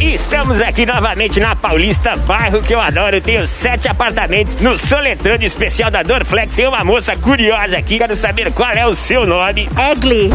Estamos 0.00 0.60
aqui 0.60 0.84
novamente 0.84 1.38
na 1.38 1.54
Paulista, 1.54 2.16
bairro 2.26 2.60
que 2.60 2.74
eu 2.74 2.80
adoro. 2.80 3.20
Tenho 3.20 3.46
sete 3.46 3.86
apartamentos 3.86 4.56
no 4.56 4.76
soletrando 4.76 5.44
especial 5.44 5.88
da 5.88 6.02
Dorflex. 6.02 6.56
Tem 6.56 6.66
uma 6.66 6.82
moça 6.82 7.14
curiosa 7.14 7.78
aqui, 7.78 7.98
quero 7.98 8.16
saber 8.16 8.52
qual 8.52 8.72
é 8.72 8.84
o 8.84 8.96
seu 8.96 9.24
nome. 9.24 9.68
Egli. 9.78 10.30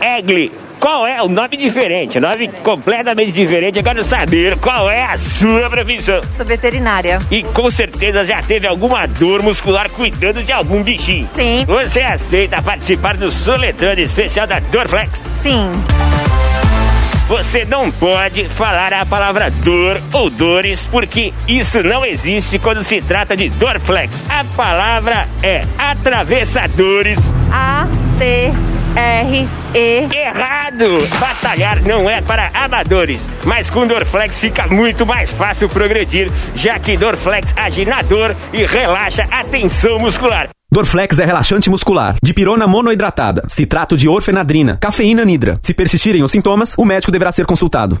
Egli. 0.00 0.63
Qual 0.84 1.06
é 1.06 1.22
o 1.22 1.30
nome 1.30 1.56
diferente? 1.56 2.20
Nome 2.20 2.46
completamente 2.62 3.32
diferente. 3.32 3.78
Eu 3.78 3.82
quero 3.82 4.04
saber 4.04 4.58
qual 4.58 4.90
é 4.90 5.02
a 5.02 5.16
sua 5.16 5.70
profissão. 5.70 6.20
Sou 6.36 6.44
veterinária. 6.44 7.20
E 7.30 7.42
com 7.42 7.70
certeza 7.70 8.22
já 8.22 8.42
teve 8.42 8.66
alguma 8.66 9.06
dor 9.06 9.42
muscular 9.42 9.88
cuidando 9.88 10.42
de 10.42 10.52
algum 10.52 10.82
bichinho. 10.82 11.26
Sim. 11.34 11.64
Você 11.64 12.02
aceita 12.02 12.60
participar 12.60 13.16
do 13.16 13.30
soletrando 13.30 14.02
especial 14.02 14.46
da 14.46 14.60
Dorflex? 14.60 15.24
Sim. 15.40 15.72
Você 17.28 17.64
não 17.64 17.90
pode 17.90 18.44
falar 18.50 18.92
a 18.92 19.06
palavra 19.06 19.50
dor 19.50 19.98
ou 20.12 20.28
dores, 20.28 20.86
porque 20.86 21.32
isso 21.48 21.82
não 21.82 22.04
existe 22.04 22.58
quando 22.58 22.82
se 22.82 23.00
trata 23.00 23.34
de 23.34 23.48
Dorflex. 23.48 24.12
A 24.28 24.44
palavra 24.54 25.26
é 25.42 25.62
atravessadores. 25.78 27.32
A 27.50 27.86
T 28.18 28.52
D-O-R-E. 28.94 30.08
Errado! 30.14 31.18
Batalhar 31.18 31.82
não 31.82 32.08
é 32.08 32.20
para 32.22 32.50
amadores, 32.54 33.28
mas 33.44 33.68
com 33.68 33.86
Dorflex 33.86 34.38
fica 34.38 34.68
muito 34.68 35.04
mais 35.04 35.32
fácil 35.32 35.68
progredir, 35.68 36.30
já 36.54 36.78
que 36.78 36.96
Dorflex 36.96 37.52
age 37.56 37.84
na 37.84 38.02
dor 38.02 38.34
e 38.52 38.64
relaxa 38.64 39.26
a 39.30 39.42
tensão 39.44 39.98
muscular. 39.98 40.48
Dorflex 40.70 41.18
é 41.18 41.24
relaxante 41.24 41.68
muscular, 41.68 42.16
dipirona 42.22 42.66
monoidratada, 42.66 43.42
citrato 43.48 43.96
de 43.96 44.08
orfenadrina, 44.08 44.76
cafeína 44.80 45.24
nidra. 45.24 45.58
Se 45.60 45.74
persistirem 45.74 46.22
os 46.22 46.30
sintomas, 46.30 46.74
o 46.78 46.84
médico 46.84 47.12
deverá 47.12 47.30
ser 47.32 47.46
consultado. 47.46 48.00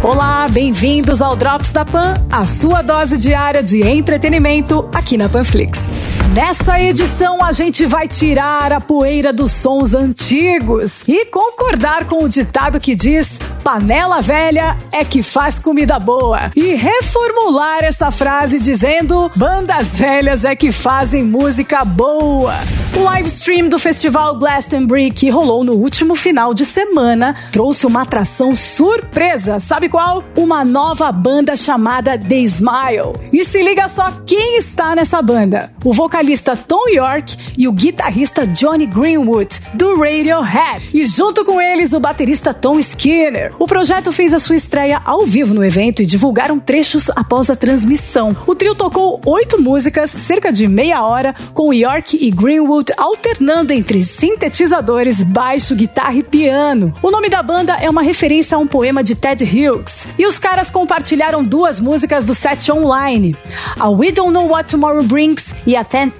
Olá, 0.00 0.46
bem-vindos 0.48 1.20
ao 1.20 1.34
Drops 1.34 1.72
da 1.72 1.84
Pan, 1.84 2.14
a 2.30 2.44
sua 2.44 2.82
dose 2.82 3.18
diária 3.18 3.64
de 3.64 3.82
entretenimento 3.82 4.88
aqui 4.94 5.16
na 5.16 5.28
Panflix. 5.28 6.17
Nessa 6.38 6.78
edição, 6.80 7.38
a 7.42 7.50
gente 7.50 7.84
vai 7.84 8.06
tirar 8.06 8.72
a 8.72 8.80
poeira 8.80 9.32
dos 9.32 9.50
sons 9.50 9.92
antigos 9.92 11.02
e 11.08 11.24
concordar 11.26 12.04
com 12.04 12.22
o 12.22 12.28
ditado 12.28 12.78
que 12.78 12.94
diz: 12.94 13.40
panela 13.64 14.20
velha 14.20 14.78
é 14.92 15.04
que 15.04 15.20
faz 15.20 15.58
comida 15.58 15.98
boa. 15.98 16.48
E 16.54 16.74
reformular 16.74 17.82
essa 17.82 18.12
frase 18.12 18.60
dizendo: 18.60 19.28
bandas 19.34 19.96
velhas 19.96 20.44
é 20.44 20.54
que 20.54 20.70
fazem 20.70 21.24
música 21.24 21.84
boa. 21.84 22.54
O 22.96 23.02
live 23.02 23.28
stream 23.28 23.68
do 23.68 23.78
festival 23.78 24.38
Glastonbury, 24.38 25.10
que 25.10 25.30
rolou 25.30 25.64
no 25.64 25.72
último 25.72 26.14
final 26.14 26.54
de 26.54 26.64
semana, 26.64 27.34
trouxe 27.50 27.84
uma 27.84 28.02
atração 28.02 28.54
surpresa. 28.54 29.58
Sabe 29.58 29.88
qual? 29.88 30.22
Uma 30.36 30.64
nova 30.64 31.10
banda 31.10 31.56
chamada 31.56 32.16
The 32.16 32.36
Smile. 32.36 33.12
E 33.32 33.44
se 33.44 33.60
liga 33.60 33.88
só 33.88 34.12
quem 34.24 34.56
está 34.56 34.94
nessa 34.94 35.20
banda: 35.20 35.72
o 35.84 35.92
vocalista 35.92 36.27
Tom 36.66 36.88
York 36.88 37.36
e 37.56 37.66
o 37.66 37.72
guitarrista 37.72 38.46
Johnny 38.46 38.86
Greenwood, 38.86 39.60
do 39.72 39.96
Radiohead. 39.96 40.90
E 40.92 41.06
junto 41.06 41.44
com 41.44 41.60
eles, 41.60 41.92
o 41.92 42.00
baterista 42.00 42.52
Tom 42.52 42.78
Skinner. 42.78 43.54
O 43.58 43.66
projeto 43.66 44.12
fez 44.12 44.34
a 44.34 44.38
sua 44.38 44.56
estreia 44.56 45.00
ao 45.04 45.24
vivo 45.24 45.54
no 45.54 45.64
evento 45.64 46.02
e 46.02 46.06
divulgaram 46.06 46.60
trechos 46.60 47.08
após 47.16 47.48
a 47.48 47.56
transmissão. 47.56 48.36
O 48.46 48.54
trio 48.54 48.74
tocou 48.74 49.20
oito 49.24 49.60
músicas, 49.60 50.10
cerca 50.10 50.52
de 50.52 50.66
meia 50.66 51.02
hora, 51.02 51.34
com 51.54 51.72
York 51.72 52.18
e 52.20 52.30
Greenwood 52.30 52.92
alternando 52.96 53.72
entre 53.72 54.02
sintetizadores, 54.02 55.22
baixo, 55.22 55.74
guitarra 55.74 56.14
e 56.14 56.22
piano. 56.22 56.92
O 57.02 57.10
nome 57.10 57.28
da 57.28 57.42
banda 57.42 57.74
é 57.80 57.88
uma 57.88 58.02
referência 58.02 58.56
a 58.56 58.58
um 58.58 58.66
poema 58.66 59.02
de 59.02 59.14
Ted 59.14 59.44
Hughes. 59.44 60.06
E 60.18 60.26
os 60.26 60.38
caras 60.38 60.70
compartilharam 60.70 61.42
duas 61.42 61.80
músicas 61.80 62.26
do 62.26 62.34
set 62.34 62.70
online: 62.70 63.36
a 63.78 63.88
We 63.88 64.12
Don't 64.12 64.32
Know 64.32 64.48
What 64.48 64.70
Tomorrow 64.70 65.02
Brings 65.04 65.54
e 65.66 65.76
a 65.76 65.84
Ten 65.84 66.10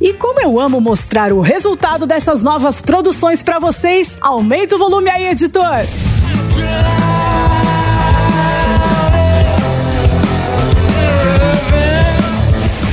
E 0.00 0.12
como 0.12 0.40
eu 0.40 0.58
amo 0.60 0.80
mostrar 0.80 1.32
o 1.32 1.40
resultado 1.40 2.06
dessas 2.06 2.42
novas 2.42 2.80
produções 2.80 3.42
para 3.42 3.58
vocês, 3.58 4.18
aumenta 4.20 4.76
o 4.76 4.78
volume 4.78 5.08
aí, 5.10 5.28
editor! 5.28 5.84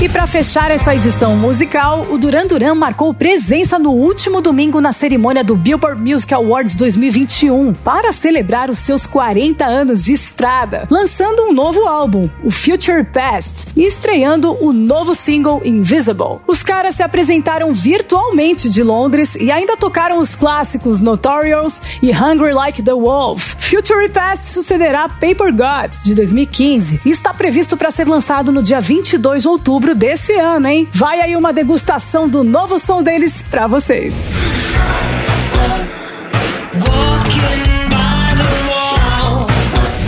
E 0.05 0.09
para 0.09 0.27
fechar 0.27 0.69
essa 0.69 0.93
edição 0.93 1.35
musical, 1.35 2.05
o 2.11 2.17
Duran 2.19 2.45
Duran 2.45 2.75
marcou 2.75 3.11
presença 3.11 3.79
no 3.79 3.89
último 3.89 4.39
domingo 4.39 4.79
na 4.79 4.91
cerimônia 4.91 5.43
do 5.43 5.55
Billboard 5.55 5.99
Music 5.99 6.31
Awards 6.31 6.75
2021 6.75 7.73
para 7.73 8.11
celebrar 8.11 8.69
os 8.69 8.77
seus 8.77 9.07
40 9.07 9.65
anos 9.65 10.03
de 10.03 10.13
estrada, 10.13 10.87
lançando 10.91 11.41
um 11.47 11.51
novo 11.51 11.87
álbum, 11.87 12.29
o 12.43 12.51
Future 12.51 13.03
Past, 13.03 13.65
e 13.75 13.83
estreando 13.83 14.55
o 14.63 14.71
novo 14.71 15.15
single 15.15 15.63
Invisible. 15.65 16.39
Os 16.45 16.61
caras 16.61 16.93
se 16.93 17.01
apresentaram 17.01 17.73
virtualmente 17.73 18.69
de 18.69 18.83
Londres 18.83 19.33
e 19.33 19.51
ainda 19.51 19.75
tocaram 19.75 20.19
os 20.19 20.35
clássicos 20.35 21.01
Notorious 21.01 21.81
e 21.99 22.11
Hungry 22.11 22.53
Like 22.53 22.83
the 22.83 22.93
Wolf. 22.93 23.55
Future 23.57 24.07
Past 24.09 24.53
sucederá 24.53 25.09
Paper 25.09 25.51
Gods 25.51 26.03
de 26.03 26.13
2015 26.13 27.01
e 27.03 27.09
está 27.09 27.33
previsto 27.33 27.75
para 27.75 27.89
ser 27.89 28.07
lançado 28.07 28.51
no 28.51 28.61
dia 28.61 28.79
22 28.79 29.41
de 29.41 29.47
outubro 29.47 29.94
desse 29.95 30.33
ano, 30.33 30.67
hein? 30.67 30.87
Vai 30.93 31.21
aí 31.21 31.35
uma 31.35 31.53
degustação 31.53 32.27
do 32.27 32.43
novo 32.43 32.77
som 32.77 33.01
deles 33.01 33.43
pra 33.49 33.67
vocês. 33.67 34.15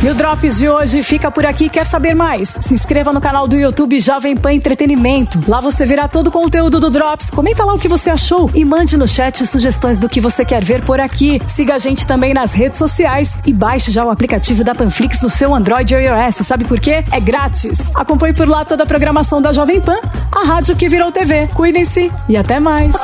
E 0.08 0.10
o 0.10 0.16
Drops 0.16 0.56
de 0.56 0.70
hoje 0.70 1.04
fica 1.04 1.30
por 1.30 1.46
aqui. 1.46 1.68
Quer 1.68 1.86
saber 1.86 2.16
mais? 2.16 2.48
Se 2.62 2.74
inscreva 2.74 3.12
no 3.12 3.20
canal 3.20 3.46
do 3.46 3.58
YouTube 3.58 4.00
Jovem 4.00 4.38
Pan 4.38 4.54
Entretenimento. 4.54 5.38
Lá 5.46 5.60
você 5.60 5.84
verá 5.84 6.08
todo 6.08 6.28
o 6.28 6.32
conteúdo 6.32 6.80
do 6.80 6.90
Drops. 6.90 7.30
Comenta 7.30 7.66
lá 7.66 7.74
o 7.74 7.78
que 7.78 7.90
você 7.90 8.10
achou 8.10 8.50
e 8.54 8.64
mande 8.64 8.96
no 8.96 9.06
chat 9.06 9.46
sugestões 9.46 10.00
do 10.00 10.08
que 10.08 10.22
você 10.22 10.46
quer 10.46 10.64
ver 10.64 10.82
por 10.86 10.98
aqui. 11.02 11.42
Siga 11.46 11.76
a 11.76 11.78
gente 11.78 12.08
também 12.08 12.34
nas 12.34 12.54
redes 12.54 12.78
sociais 12.78 13.38
e 13.46 13.52
baixe 13.52 13.92
já 13.92 14.06
o 14.06 14.10
aplicativo 14.10 14.64
da 14.64 14.74
Panflix 14.74 15.22
no 15.22 15.30
seu 15.30 15.54
Android 15.54 15.94
ou 15.94 16.00
iOS. 16.00 16.36
Sabe 16.36 16.64
por 16.64 16.80
quê? 16.80 17.04
É 17.12 17.20
grátis. 17.20 17.78
Acompanhe 17.94 18.34
por 18.34 18.48
lá 18.48 18.64
toda 18.64 18.84
a 18.84 18.88
programação 18.88 19.42
da 19.42 19.52
Jovem 19.52 19.82
Pan, 19.82 20.00
a 20.32 20.46
rádio 20.46 20.74
que 20.78 20.88
virou 20.88 21.12
TV. 21.12 21.50
Cuidem-se 21.54 22.10
e 22.30 22.38
até 22.38 22.62
mais. 22.62 22.96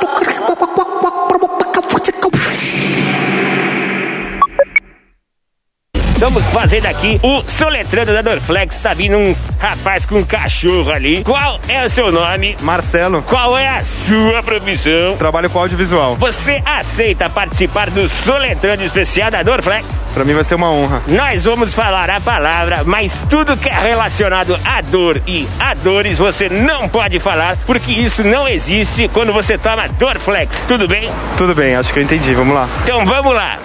Estamos 6.23 6.47
fazendo 6.47 6.85
aqui 6.85 7.19
o 7.21 7.43
soletrando 7.45 8.13
da 8.13 8.21
Dorflex. 8.21 8.77
Tá 8.77 8.93
vindo 8.93 9.17
um 9.17 9.35
rapaz 9.59 10.05
com 10.05 10.19
um 10.19 10.23
cachorro 10.23 10.89
ali. 10.89 11.21
Qual 11.21 11.59
é 11.67 11.85
o 11.85 11.89
seu 11.89 12.13
nome? 12.13 12.55
Marcelo. 12.61 13.21
Qual 13.23 13.57
é 13.57 13.67
a 13.67 13.83
sua 13.83 14.41
profissão? 14.41 15.17
Trabalho 15.17 15.49
com 15.49 15.59
audiovisual. 15.59 16.15
Você 16.15 16.63
aceita 16.65 17.29
participar 17.29 17.89
do 17.89 18.07
soletrando 18.07 18.85
especial 18.85 19.29
da 19.29 19.43
Dorflex? 19.43 19.85
Pra 20.13 20.23
mim 20.23 20.33
vai 20.33 20.45
ser 20.45 20.55
uma 20.55 20.71
honra. 20.71 21.01
Nós 21.09 21.43
vamos 21.43 21.73
falar 21.73 22.09
a 22.09 22.21
palavra, 22.21 22.85
mas 22.85 23.11
tudo 23.29 23.57
que 23.57 23.67
é 23.67 23.73
relacionado 23.73 24.57
a 24.63 24.79
dor 24.79 25.21
e 25.27 25.45
a 25.59 25.73
dores 25.73 26.19
você 26.19 26.47
não 26.47 26.87
pode 26.87 27.19
falar, 27.19 27.57
porque 27.65 27.91
isso 27.91 28.23
não 28.23 28.47
existe 28.47 29.09
quando 29.09 29.33
você 29.33 29.57
toma 29.57 29.89
Dorflex. 29.89 30.63
Tudo 30.69 30.87
bem? 30.87 31.11
Tudo 31.35 31.53
bem, 31.53 31.75
acho 31.75 31.91
que 31.91 31.99
eu 31.99 32.03
entendi. 32.03 32.33
Vamos 32.33 32.55
lá. 32.55 32.69
Então 32.85 33.05
vamos 33.05 33.33
lá. 33.33 33.59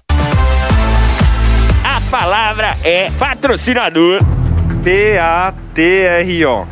Palavra 2.10 2.78
é 2.82 3.10
patrocinador. 3.18 4.20
P-A-T-R-O. 4.82 6.66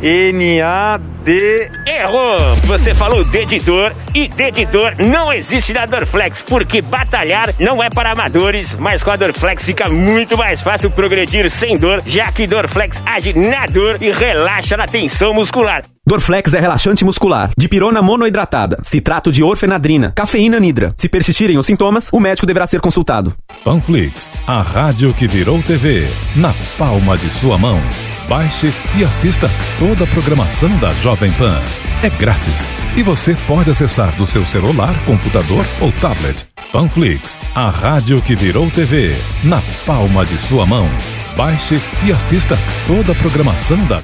C-I-N-A-D. 0.00 1.70
Errou! 1.86 2.54
Você 2.64 2.94
falou 2.94 3.24
deditor 3.24 3.92
e 4.14 4.28
deditor 4.28 4.94
não 4.98 5.32
existe 5.32 5.72
na 5.72 5.86
Dorflex, 5.86 6.42
porque 6.42 6.82
batalhar 6.82 7.54
não 7.58 7.82
é 7.82 7.88
para 7.88 8.12
amadores, 8.12 8.74
mas 8.78 9.02
com 9.02 9.10
a 9.10 9.16
Dorflex 9.16 9.62
fica 9.62 9.88
muito 9.88 10.36
mais 10.36 10.62
fácil 10.62 10.90
progredir 10.90 11.48
sem 11.50 11.76
dor, 11.76 12.02
já 12.06 12.30
que 12.30 12.46
Dorflex 12.46 13.02
age 13.06 13.32
na 13.32 13.66
dor 13.66 13.98
e 14.00 14.10
relaxa 14.10 14.76
na 14.76 14.86
tensão 14.86 15.32
muscular. 15.32 15.82
Dorflex 16.06 16.54
é 16.54 16.60
relaxante 16.60 17.04
muscular, 17.04 17.50
dipirona 17.58 18.00
monoidratada, 18.00 18.78
citrato 18.82 19.32
de 19.32 19.42
orfenadrina, 19.42 20.12
cafeína 20.14 20.60
nidra. 20.60 20.94
Se 20.96 21.08
persistirem 21.08 21.58
os 21.58 21.66
sintomas, 21.66 22.08
o 22.12 22.20
médico 22.20 22.46
deverá 22.46 22.66
ser 22.66 22.80
consultado. 22.80 23.34
Panflix, 23.64 24.30
a 24.46 24.60
rádio 24.60 25.12
que 25.14 25.26
virou 25.26 25.60
TV, 25.62 26.06
na 26.36 26.54
palma 26.78 27.16
de 27.16 27.28
sua 27.30 27.58
mão. 27.58 27.80
Baixe 28.28 28.72
e 28.98 29.04
assista 29.04 29.48
toda 29.78 30.04
a 30.04 30.06
programação 30.08 30.68
da 30.78 30.90
Jovem 30.90 31.30
Pan. 31.32 31.60
É 32.02 32.10
grátis 32.10 32.72
e 32.96 33.02
você 33.02 33.36
pode 33.46 33.70
acessar 33.70 34.12
do 34.16 34.26
seu 34.26 34.44
celular, 34.44 34.94
computador 35.04 35.64
ou 35.80 35.92
tablet. 35.92 36.44
Panflix, 36.72 37.38
a 37.54 37.70
rádio 37.70 38.20
que 38.20 38.34
virou 38.34 38.68
TV, 38.70 39.14
na 39.44 39.62
palma 39.86 40.24
de 40.26 40.36
sua 40.38 40.66
mão. 40.66 40.88
Baixe 41.36 41.76
e 42.04 42.10
assista 42.10 42.58
toda 42.86 43.12
a 43.12 43.14
programação 43.14 43.78
da 43.86 44.02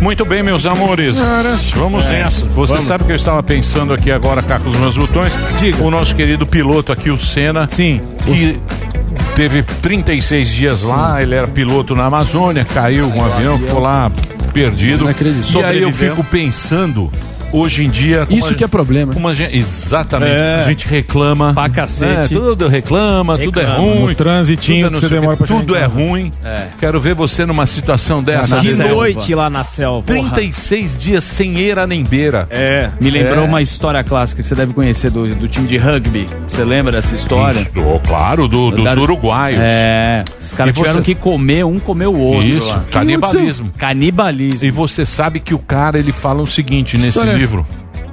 Muito 0.00 0.24
bem, 0.24 0.42
meus 0.42 0.64
amores. 0.66 1.16
Vamos 1.74 2.06
É. 2.06 2.12
nessa. 2.24 2.46
Você 2.46 2.72
Vamos. 2.74 2.86
sabe 2.86 3.04
que 3.04 3.10
eu 3.12 3.16
estava 3.16 3.42
pensando 3.42 3.92
aqui 3.92 4.10
agora 4.12 4.42
cá 4.42 4.58
com 4.60 4.68
os 4.68 4.76
meus 4.76 4.96
botões? 4.96 5.32
O 5.80 5.90
nosso 5.90 6.14
querido 6.14 6.46
piloto 6.46 6.92
aqui, 6.92 7.10
o 7.10 7.18
Senna. 7.18 7.66
Sim. 7.66 8.00
Que 8.24 8.60
teve 9.34 9.62
36 9.62 10.48
dias 10.48 10.82
lá, 10.84 11.20
ele 11.20 11.34
era 11.34 11.48
piloto 11.48 11.94
na 11.96 12.06
Amazônia, 12.06 12.64
caiu 12.64 13.10
com 13.10 13.18
um 13.20 13.24
avião, 13.24 13.58
ficou 13.58 13.80
lá 13.80 14.10
perdido. 14.52 15.04
Não 15.04 15.10
acredito. 15.10 15.58
E 15.60 15.64
aí 15.64 15.82
eu 15.82 15.92
fico 15.92 16.22
pensando, 16.24 17.10
hoje 17.52 17.84
em 17.84 17.90
dia. 17.90 18.26
como 18.26 18.38
Isso 18.38 18.50
a- 18.52 18.54
que 18.54 18.64
é 18.64 18.68
problema. 18.68 19.12
como 19.12 19.28
a 19.28 19.32
gente- 19.32 19.56
exatamente. 19.56 20.32
É. 20.32 20.54
A 20.56 20.62
gente 20.68 20.86
reclama. 20.86 21.54
Pra 21.54 21.68
cacete. 21.68 22.34
né, 22.34 22.40
tudo 22.40 22.68
reclama, 22.68 23.38
tudo 23.38 23.60
é 23.60 23.64
Reclama. 23.64 23.82
ruim. 23.90 24.00
No 24.00 24.14
transitinho 24.14 24.90
tudo 24.90 25.06
é 25.16 25.36
Tudo 25.46 25.76
é 25.76 25.84
ruim. 25.84 26.30
Quero 26.78 27.00
ver 27.00 27.14
você 27.14 27.44
numa 27.46 27.66
situação 27.66 28.22
dessa. 28.22 28.58
De 28.60 28.74
noite 28.74 29.34
lá 29.34 29.48
na 29.50 29.64
selva. 29.64 30.06
36 30.06 30.96
dias 30.98 31.24
sem 31.24 31.58
eira 31.58 31.86
nem 31.86 32.02
beira. 32.04 32.46
É. 32.50 32.90
Me 33.00 33.10
lembrou 33.10 33.44
É. 33.44 33.48
uma 33.48 33.62
história 33.62 34.02
clássica 34.04 34.42
que 34.42 34.48
você 34.48 34.54
deve 34.54 34.72
conhecer 34.72 35.10
do, 35.10 35.26
do 35.34 35.48
time 35.48 35.66
de 35.66 35.76
rugby. 35.76 36.26
Você 36.48 36.64
lembra 36.64 36.92
dessa 36.92 37.14
história? 37.14 37.60
Isso, 37.60 37.70
claro, 38.06 38.48
do- 38.48 38.70
dos 38.70 38.84
Da- 38.84 38.92
uruguaios. 39.00 39.58
É. 39.60 40.24
Os 40.40 40.52
caras 40.52 40.72
E 40.74 40.76
você- 40.78 40.82
tiveram 40.86 41.02
que 41.02 41.14
comer, 41.14 41.64
um 41.64 41.78
comeu 41.78 42.12
o 42.14 42.18
outro. 42.18 42.48
Isso, 42.48 42.68
lá. 42.68 42.84
canibalismo. 42.90 43.70
Canibalismo. 43.78 44.64
E 44.66 44.70
você 44.70 45.04
sabe 45.06 45.40
que 45.40 45.54
o 45.54 45.58
cara 45.58 45.98
ele 45.98 46.12
fala 46.12 46.42
o 46.42 46.46
seguinte 46.46 46.96
nesse 46.96 47.10
História- 47.10 47.37
livro. 47.38 47.66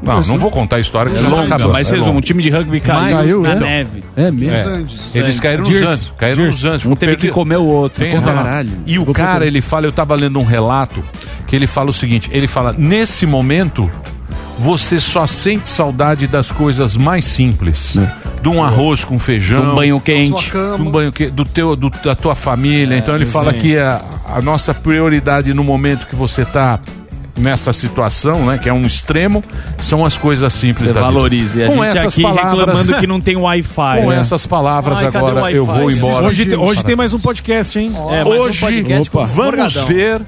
Não, 0.03 0.21
não 0.21 0.37
vou 0.37 0.51
contar 0.51 0.75
a 0.75 0.79
história 0.79 1.11
que 1.11 1.17
É 1.17 1.21
senão 1.21 1.37
longa, 1.37 1.55
acaba. 1.55 1.73
mas 1.73 1.87
É 1.87 1.91
resumo, 1.91 2.07
longo. 2.07 2.19
um 2.19 2.21
time 2.21 2.43
de 2.43 2.49
rugby 2.51 2.79
caiu 2.79 3.01
Mas- 3.01 3.15
Caiu, 3.15 3.41
na 3.41 3.53
então, 3.55 3.67
neve. 3.67 4.03
É 4.15 4.29
mesmo? 4.31 4.55
É. 4.55 4.61
Andes. 4.63 5.15
Eles 5.15 5.39
caíram 5.39 5.63
nos. 5.63 5.81
Andes. 5.81 6.13
Caíram 6.17 6.35
Jersey. 6.45 6.45
nos 6.51 6.65
Andes. 6.65 6.85
Um 6.85 6.95
teve 6.95 7.15
que 7.15 7.29
comer 7.29 7.57
o 7.57 7.63
outro. 7.65 8.03
Tem. 8.05 8.21
Caralho. 8.21 8.69
E 8.85 8.99
o 8.99 9.05
cara, 9.07 9.47
ele 9.47 9.61
fala, 9.61 9.87
eu 9.87 9.91
tava 9.91 10.13
lendo 10.15 10.39
um 10.39 10.43
relato 10.43 11.03
que 11.47 11.55
ele 11.55 11.65
fala 11.65 11.89
o 11.89 11.93
seguinte, 11.93 12.29
ele 12.31 12.47
fala, 12.47 12.75
nesse 12.77 13.25
momento, 13.25 13.89
você 14.59 14.99
só 14.99 15.25
sente 15.25 15.67
saudade 15.69 16.27
das 16.27 16.51
coisas 16.51 16.95
mais 16.95 17.25
simples. 17.25 17.97
De 18.43 18.49
um 18.49 18.63
arroz 18.63 19.03
com 19.03 19.17
feijão. 19.17 19.61
De 19.61 19.67
um 19.69 19.75
banho 19.75 19.99
quente. 19.99 20.51
De 20.51 20.57
um 20.83 20.91
banho 20.91 21.11
quente, 21.11 21.31
do 21.31 21.45
teu, 21.45 21.75
do- 21.75 21.89
da 22.03 22.13
tua 22.13 22.35
família. 22.35 22.95
então 22.95 23.15
ele 23.15 23.25
fala 23.25 23.53
sim. 23.53 23.59
que 23.59 23.77
a, 23.77 24.01
a 24.35 24.39
nossa 24.41 24.71
prioridade 24.71 25.51
no 25.51 25.63
momento 25.63 26.05
que 26.05 26.15
você 26.15 26.45
tá 26.45 26.79
nessa 27.37 27.73
situação, 27.73 28.45
né, 28.45 28.57
que 28.57 28.69
é 28.69 28.73
um 28.73 28.81
extremo, 28.81 29.43
são 29.79 30.05
as 30.05 30.17
coisas 30.17 30.53
simples 30.53 30.87
Você 30.87 30.93
da 30.93 31.01
vida. 31.01 31.11
valoriza. 31.13 31.59
E 31.59 31.63
a 31.63 31.67
Com 31.67 31.73
gente 31.83 31.97
essas 31.97 32.13
aqui 32.13 32.21
palavras- 32.21 32.57
reclamando 32.65 32.97
que 32.97 33.07
não 33.07 33.19
tem 33.21 33.35
Wi-Fi. 33.37 34.01
Com 34.01 34.09
né? 34.09 34.19
essas 34.19 34.45
palavras 34.45 34.99
Ai, 34.99 35.07
agora 35.07 35.51
eu 35.51 35.65
vou 35.65 35.91
embora. 35.91 36.25
Hoje, 36.27 36.55
hoje 36.55 36.83
tem 36.83 36.95
mais 36.95 37.13
um 37.13 37.19
podcast, 37.19 37.77
hein? 37.77 37.91
É, 38.11 38.23
mais 38.23 38.41
um 38.41 38.45
Hoje 38.45 38.59
podcast 38.59 39.11
com 39.11 39.25
vamos 39.25 39.35
Morgadão. 39.35 39.85
ver, 39.85 40.21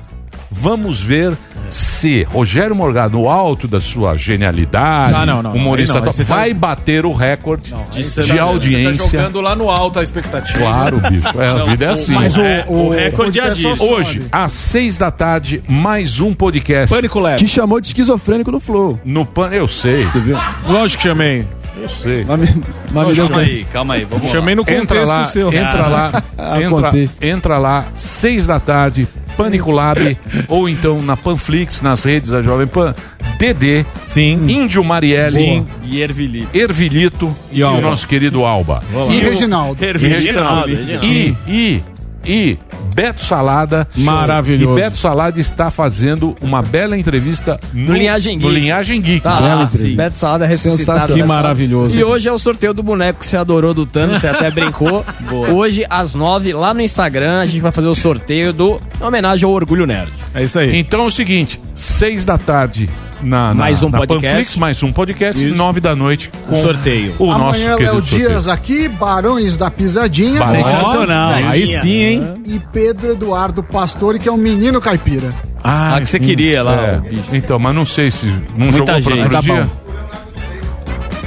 vamos 0.52 1.02
ver 1.02 1.34
se 1.69 2.23
Rogério 2.23 2.76
Morgado, 2.76 3.18
no 3.18 3.30
alto 3.30 3.68
da 3.68 3.80
sua 3.81 4.15
genialidade, 4.18 5.11
Não, 5.14 5.26
não, 5.26 5.44
não, 5.44 5.53
humorista, 5.53 5.99
não, 5.99 6.06
você 6.06 6.23
tá- 6.23 6.35
vai 6.35 6.53
bater 6.53 7.06
o 7.06 7.14
recorde 7.14 7.73
de, 7.91 8.03
Você 8.03 8.22
tá- 8.22 8.27
Você 8.27 8.39
audiência. 8.39 8.91
tá 8.91 9.18
jogando 9.18 9.41
lá 9.41 9.56
no 9.56 9.69
alto 9.69 9.99
a 9.99 10.03
expectativa. 10.03 10.60
Claro, 10.60 10.99
bicho. 10.99 11.41
É, 11.41 11.48
a 11.49 11.64
vida 11.65 11.85
é 11.85 11.89
assim. 11.89 12.14
Mas 12.14 12.35
o, 12.38 12.41
É, 12.41 12.65
o, 12.68 12.89
recorde 12.89 13.39
é 13.39 13.49
disso. 13.52 13.84
Hoje, 13.84 14.22
às 14.31 14.52
seis 14.52 14.98
da 14.98 15.11
tarde, 15.11 15.61
mais 15.68 16.19
um 16.19 16.34
podcast. 16.34 16.94
Pânico 16.94 17.19
Leve. 17.19 17.38
Te 17.38 17.48
chamou 17.48 17.80
de 17.81 17.88
esquizofrênico 17.88 18.52
no 18.52 18.60
Flow. 18.60 18.99
No 19.03 19.26
pan, 19.26 19.49
eu 19.52 19.68
sei. 19.68 20.06
Tu 20.11 20.19
viu? 20.22 20.38
Lógico 20.68 21.02
que 21.03 21.10
chamei. 21.10 21.45
Eu 21.80 21.89
sei. 21.89 22.26
Mas 22.26 22.39
me, 22.39 22.64
mas 22.91 23.15
deu 23.15 23.27
Calma 23.30 23.41
aí, 23.44 23.65
calma 23.72 23.94
aí. 23.94 24.07
Vamos 24.10 24.31
Chamei 24.31 24.56
lá. 24.56 24.61
no 24.61 24.61
Entra 24.64 24.80
contexto 25.02 25.10
lá, 25.11 25.23
seu. 25.26 25.53
entra 25.53 25.88
lá, 25.88 26.23
Ah, 26.35 26.57
entra, 26.61 26.69
contexto. 26.69 27.23
entra 27.23 27.57
lá, 27.60 27.85
seis 27.95 28.48
da 28.48 28.60
tarde, 28.60 29.07
Pânico 29.38 29.72
Lab, 29.72 30.18
ou 30.49 30.68
então 30.68 31.01
na 31.01 31.15
Panflix, 31.15 31.81
nas 31.81 32.03
redes 32.03 32.31
da 32.31 32.41
Jovem 32.41 32.65
Pan, 32.68 32.95
Dedê, 33.38 33.85
Sim. 34.03 34.34
Índio 34.49 34.84
Marielle, 34.84 35.31
Sim. 35.31 35.65
E 35.84 36.01
Ervilito. 36.01 36.57
Ervilito 36.57 37.35
e, 37.51 37.64
o 37.64 37.68
Alba. 37.68 37.81
nosso 37.81 38.07
querido 38.07 38.43
Alba. 38.43 38.81
E 39.11 39.19
Reginaldo. 39.19 39.85
E, 39.85 39.91
Reginaldo. 40.07 40.72
e, 41.03 41.35
e, 41.47 41.84
e 42.26 42.59
Beto 42.98 43.24
Salada. 43.24 43.88
Maravilhoso. 43.95 44.74
E 44.76 44.82
Beto 44.82 44.98
Salada 44.98 45.40
está 45.40 45.69
fazendo 45.69 46.36
uma 46.41 46.64
bela 46.64 46.98
entrevista 46.98 47.60
no, 47.72 47.90
No 47.90 47.94
Linhagem 47.94 48.38
no 48.40 48.49
Geek. 48.49 48.60
Linhagem 48.60 48.99
Geek. 48.99 49.19
Tá 49.22 49.36
Bela 49.36 49.48
lá, 49.49 49.64
entrevista. 49.65 49.88
sim. 49.88 49.95
Beto 49.95 50.18
Salada 50.18 50.45
ressuscitado. 50.48 50.99
Sensacional. 51.02 51.15
Que 51.15 51.24
maravilhoso. 51.24 51.95
E 51.95 52.03
hoje 52.03 52.28
é 52.28 52.32
o 52.32 52.40
sorteio 52.40 52.74
do 52.74 52.82
boneco 52.82 53.19
que 53.19 53.28
você 53.28 53.38
adorou 53.38 53.72
do 53.72 53.86
Thanos, 53.86 54.19
você 54.19 54.28
até 54.28 54.49
brincou. 54.49 55.06
Hoje, 55.53 55.86
às 55.91 56.15
nove, 56.15 56.53
lá 56.53 56.74
no 56.74 56.82
Instagram, 56.82 57.40
a 57.40 57.45
gente 57.45 57.61
vai 57.61 57.72
fazer 57.72 57.88
o 57.88 57.94
sorteio 57.94 58.52
do 58.52 58.82
em 58.99 59.03
homenagem 59.03 59.45
ao 59.45 59.52
Orgulho 59.52 59.86
Nerd. 59.86 60.11
É 60.34 60.44
isso 60.44 60.57
aí. 60.57 60.76
Então 60.76 61.03
é 61.03 61.06
o 61.06 61.11
seguinte, 61.11 61.61
seis 61.76 62.26
da 62.26 62.38
tarde 62.38 62.90
na, 63.22 63.49
na 63.49 63.53
Mais 63.53 63.81
um 63.84 63.89
na 63.89 63.99
podcast. 63.99 64.27
Panflix, 64.27 64.56
mais 64.57 64.84
um 64.84 64.91
podcast, 64.91 65.45
Isso. 65.48 65.56
nove 65.57 65.80
da 65.80 65.95
noite 65.95 66.31
com 66.48 66.56
Sorteio. 66.61 67.15
o 67.19 67.26
nosso 67.27 67.60
Amanhã, 67.61 67.76
querido 67.76 67.94
Léo 67.95 68.06
sorteio. 68.06 68.30
Dias 68.30 68.48
aqui, 68.48 68.88
Barões 68.88 69.57
da 69.57 69.72
Pisadinha. 69.72 70.39
Barões. 70.39 70.65
Sensacional. 70.68 71.31
Aí 71.34 71.68
sim, 71.68 71.89
hein? 71.89 72.41
E 72.45 72.60
Pedro 72.72 73.11
Eduardo 73.11 73.64
Pastore, 73.64 74.19
que 74.19 74.30
é 74.30 74.31
um 74.31 74.38
menino 74.38 74.80
caipira. 74.81 75.34
Ah, 75.64 75.98
que 75.99 76.06
você 76.07 76.19
queria 76.19 76.64
lá. 76.64 76.76
É, 76.76 77.02
então, 77.34 77.57
mas 77.60 77.76
não 77.76 77.85
sei 77.85 78.10
se 78.11 78.26
não 78.56 78.68
Muita 78.72 79.02
jogou 79.02 79.02
gente. 79.02 79.19
outro 79.19 79.34
Tá 79.34 79.41
dia. 79.41 79.69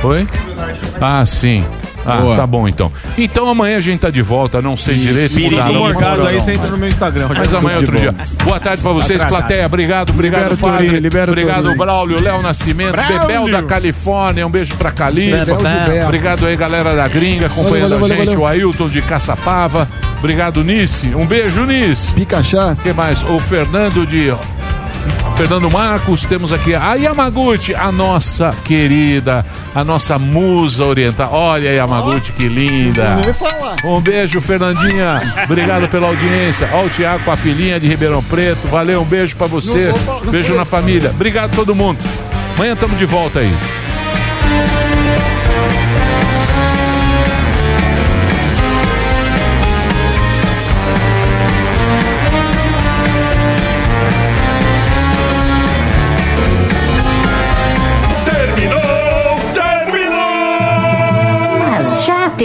Oi? 0.02 0.28
Ah, 1.00 1.26
sim. 1.26 1.64
Ah, 2.12 2.20
Boa. 2.20 2.36
tá 2.36 2.46
bom 2.46 2.66
então. 2.68 2.92
Então 3.16 3.48
amanhã 3.48 3.76
a 3.78 3.80
gente 3.80 4.00
tá 4.00 4.10
de 4.10 4.22
volta, 4.22 4.60
não 4.60 4.76
sei 4.76 4.94
direito. 4.94 5.34
Se 5.34 5.50
tá, 5.56 5.66
não, 5.66 5.88
não, 5.92 6.26
aí, 6.26 6.40
você 6.40 6.52
entra 6.52 6.68
no 6.68 6.78
meu 6.78 6.88
Instagram. 6.88 7.28
Mas 7.28 7.54
amanhã 7.54 7.78
outro 7.78 7.96
dia. 7.96 8.14
Boa 8.44 8.58
tarde 8.60 8.82
pra 8.82 8.92
vocês, 8.92 9.20
Atrasado. 9.20 9.40
plateia. 9.40 9.66
Obrigado, 9.66 10.10
obrigado, 10.10 10.42
Libera 10.42 10.56
padre. 10.56 10.86
Torinho, 10.86 11.00
libera 11.02 11.30
obrigado, 11.30 11.62
Torinho. 11.62 11.78
Braulio, 11.78 12.20
Léo 12.20 12.42
Nascimento, 12.42 12.92
Braulio. 12.92 13.20
Bebel 13.20 13.50
da 13.50 13.62
Califórnia. 13.62 14.46
Um 14.46 14.50
beijo 14.50 14.74
pra 14.76 14.90
Cali. 14.90 15.30
Bebel 15.32 15.56
do 15.56 15.62
Bel. 15.62 16.04
Obrigado 16.04 16.46
aí, 16.46 16.56
galera 16.56 16.94
da 16.94 17.08
gringa, 17.08 17.46
acompanhando 17.46 17.90
Valeu, 17.90 18.00
valeu, 18.00 18.16
a 18.16 18.18
gente. 18.18 18.26
valeu. 18.26 18.40
O 18.40 18.46
Ailton 18.46 18.86
de 18.86 19.02
Caçapava. 19.02 19.88
Obrigado, 20.18 20.62
Nice. 20.64 21.06
Um 21.14 21.26
beijo, 21.26 21.64
Nice. 21.64 22.12
Picachaça. 22.12 22.80
O 22.80 22.84
que 22.84 22.92
mais? 22.92 23.22
O 23.22 23.38
Fernando 23.38 24.06
de. 24.06 24.32
Fernando 25.36 25.70
Marcos, 25.70 26.24
temos 26.26 26.52
aqui 26.52 26.74
a 26.74 26.94
Yamaguchi, 26.94 27.74
a 27.74 27.90
nossa 27.90 28.50
querida, 28.64 29.44
a 29.74 29.82
nossa 29.82 30.18
musa 30.18 30.84
oriental. 30.84 31.30
Olha 31.32 31.70
a 31.70 31.72
Yamaguchi, 31.72 32.32
que 32.32 32.46
linda. 32.46 33.16
Um 33.82 34.00
beijo, 34.00 34.40
Fernandinha. 34.40 35.44
Obrigado 35.44 35.88
pela 35.88 36.08
audiência. 36.08 36.68
Ó, 36.72 36.84
o 36.84 36.90
Tiago 36.90 37.24
com 37.24 37.30
a 37.30 37.36
filhinha 37.36 37.80
de 37.80 37.88
Ribeirão 37.88 38.22
Preto. 38.22 38.68
Valeu, 38.68 39.00
um 39.00 39.06
beijo 39.06 39.34
pra 39.34 39.46
você. 39.46 39.90
Beijo 40.30 40.54
na 40.54 40.66
família. 40.66 41.10
Obrigado 41.10 41.52
a 41.52 41.56
todo 41.56 41.74
mundo. 41.74 41.98
Amanhã 42.56 42.74
estamos 42.74 42.98
de 42.98 43.06
volta 43.06 43.40
aí. 43.40 43.54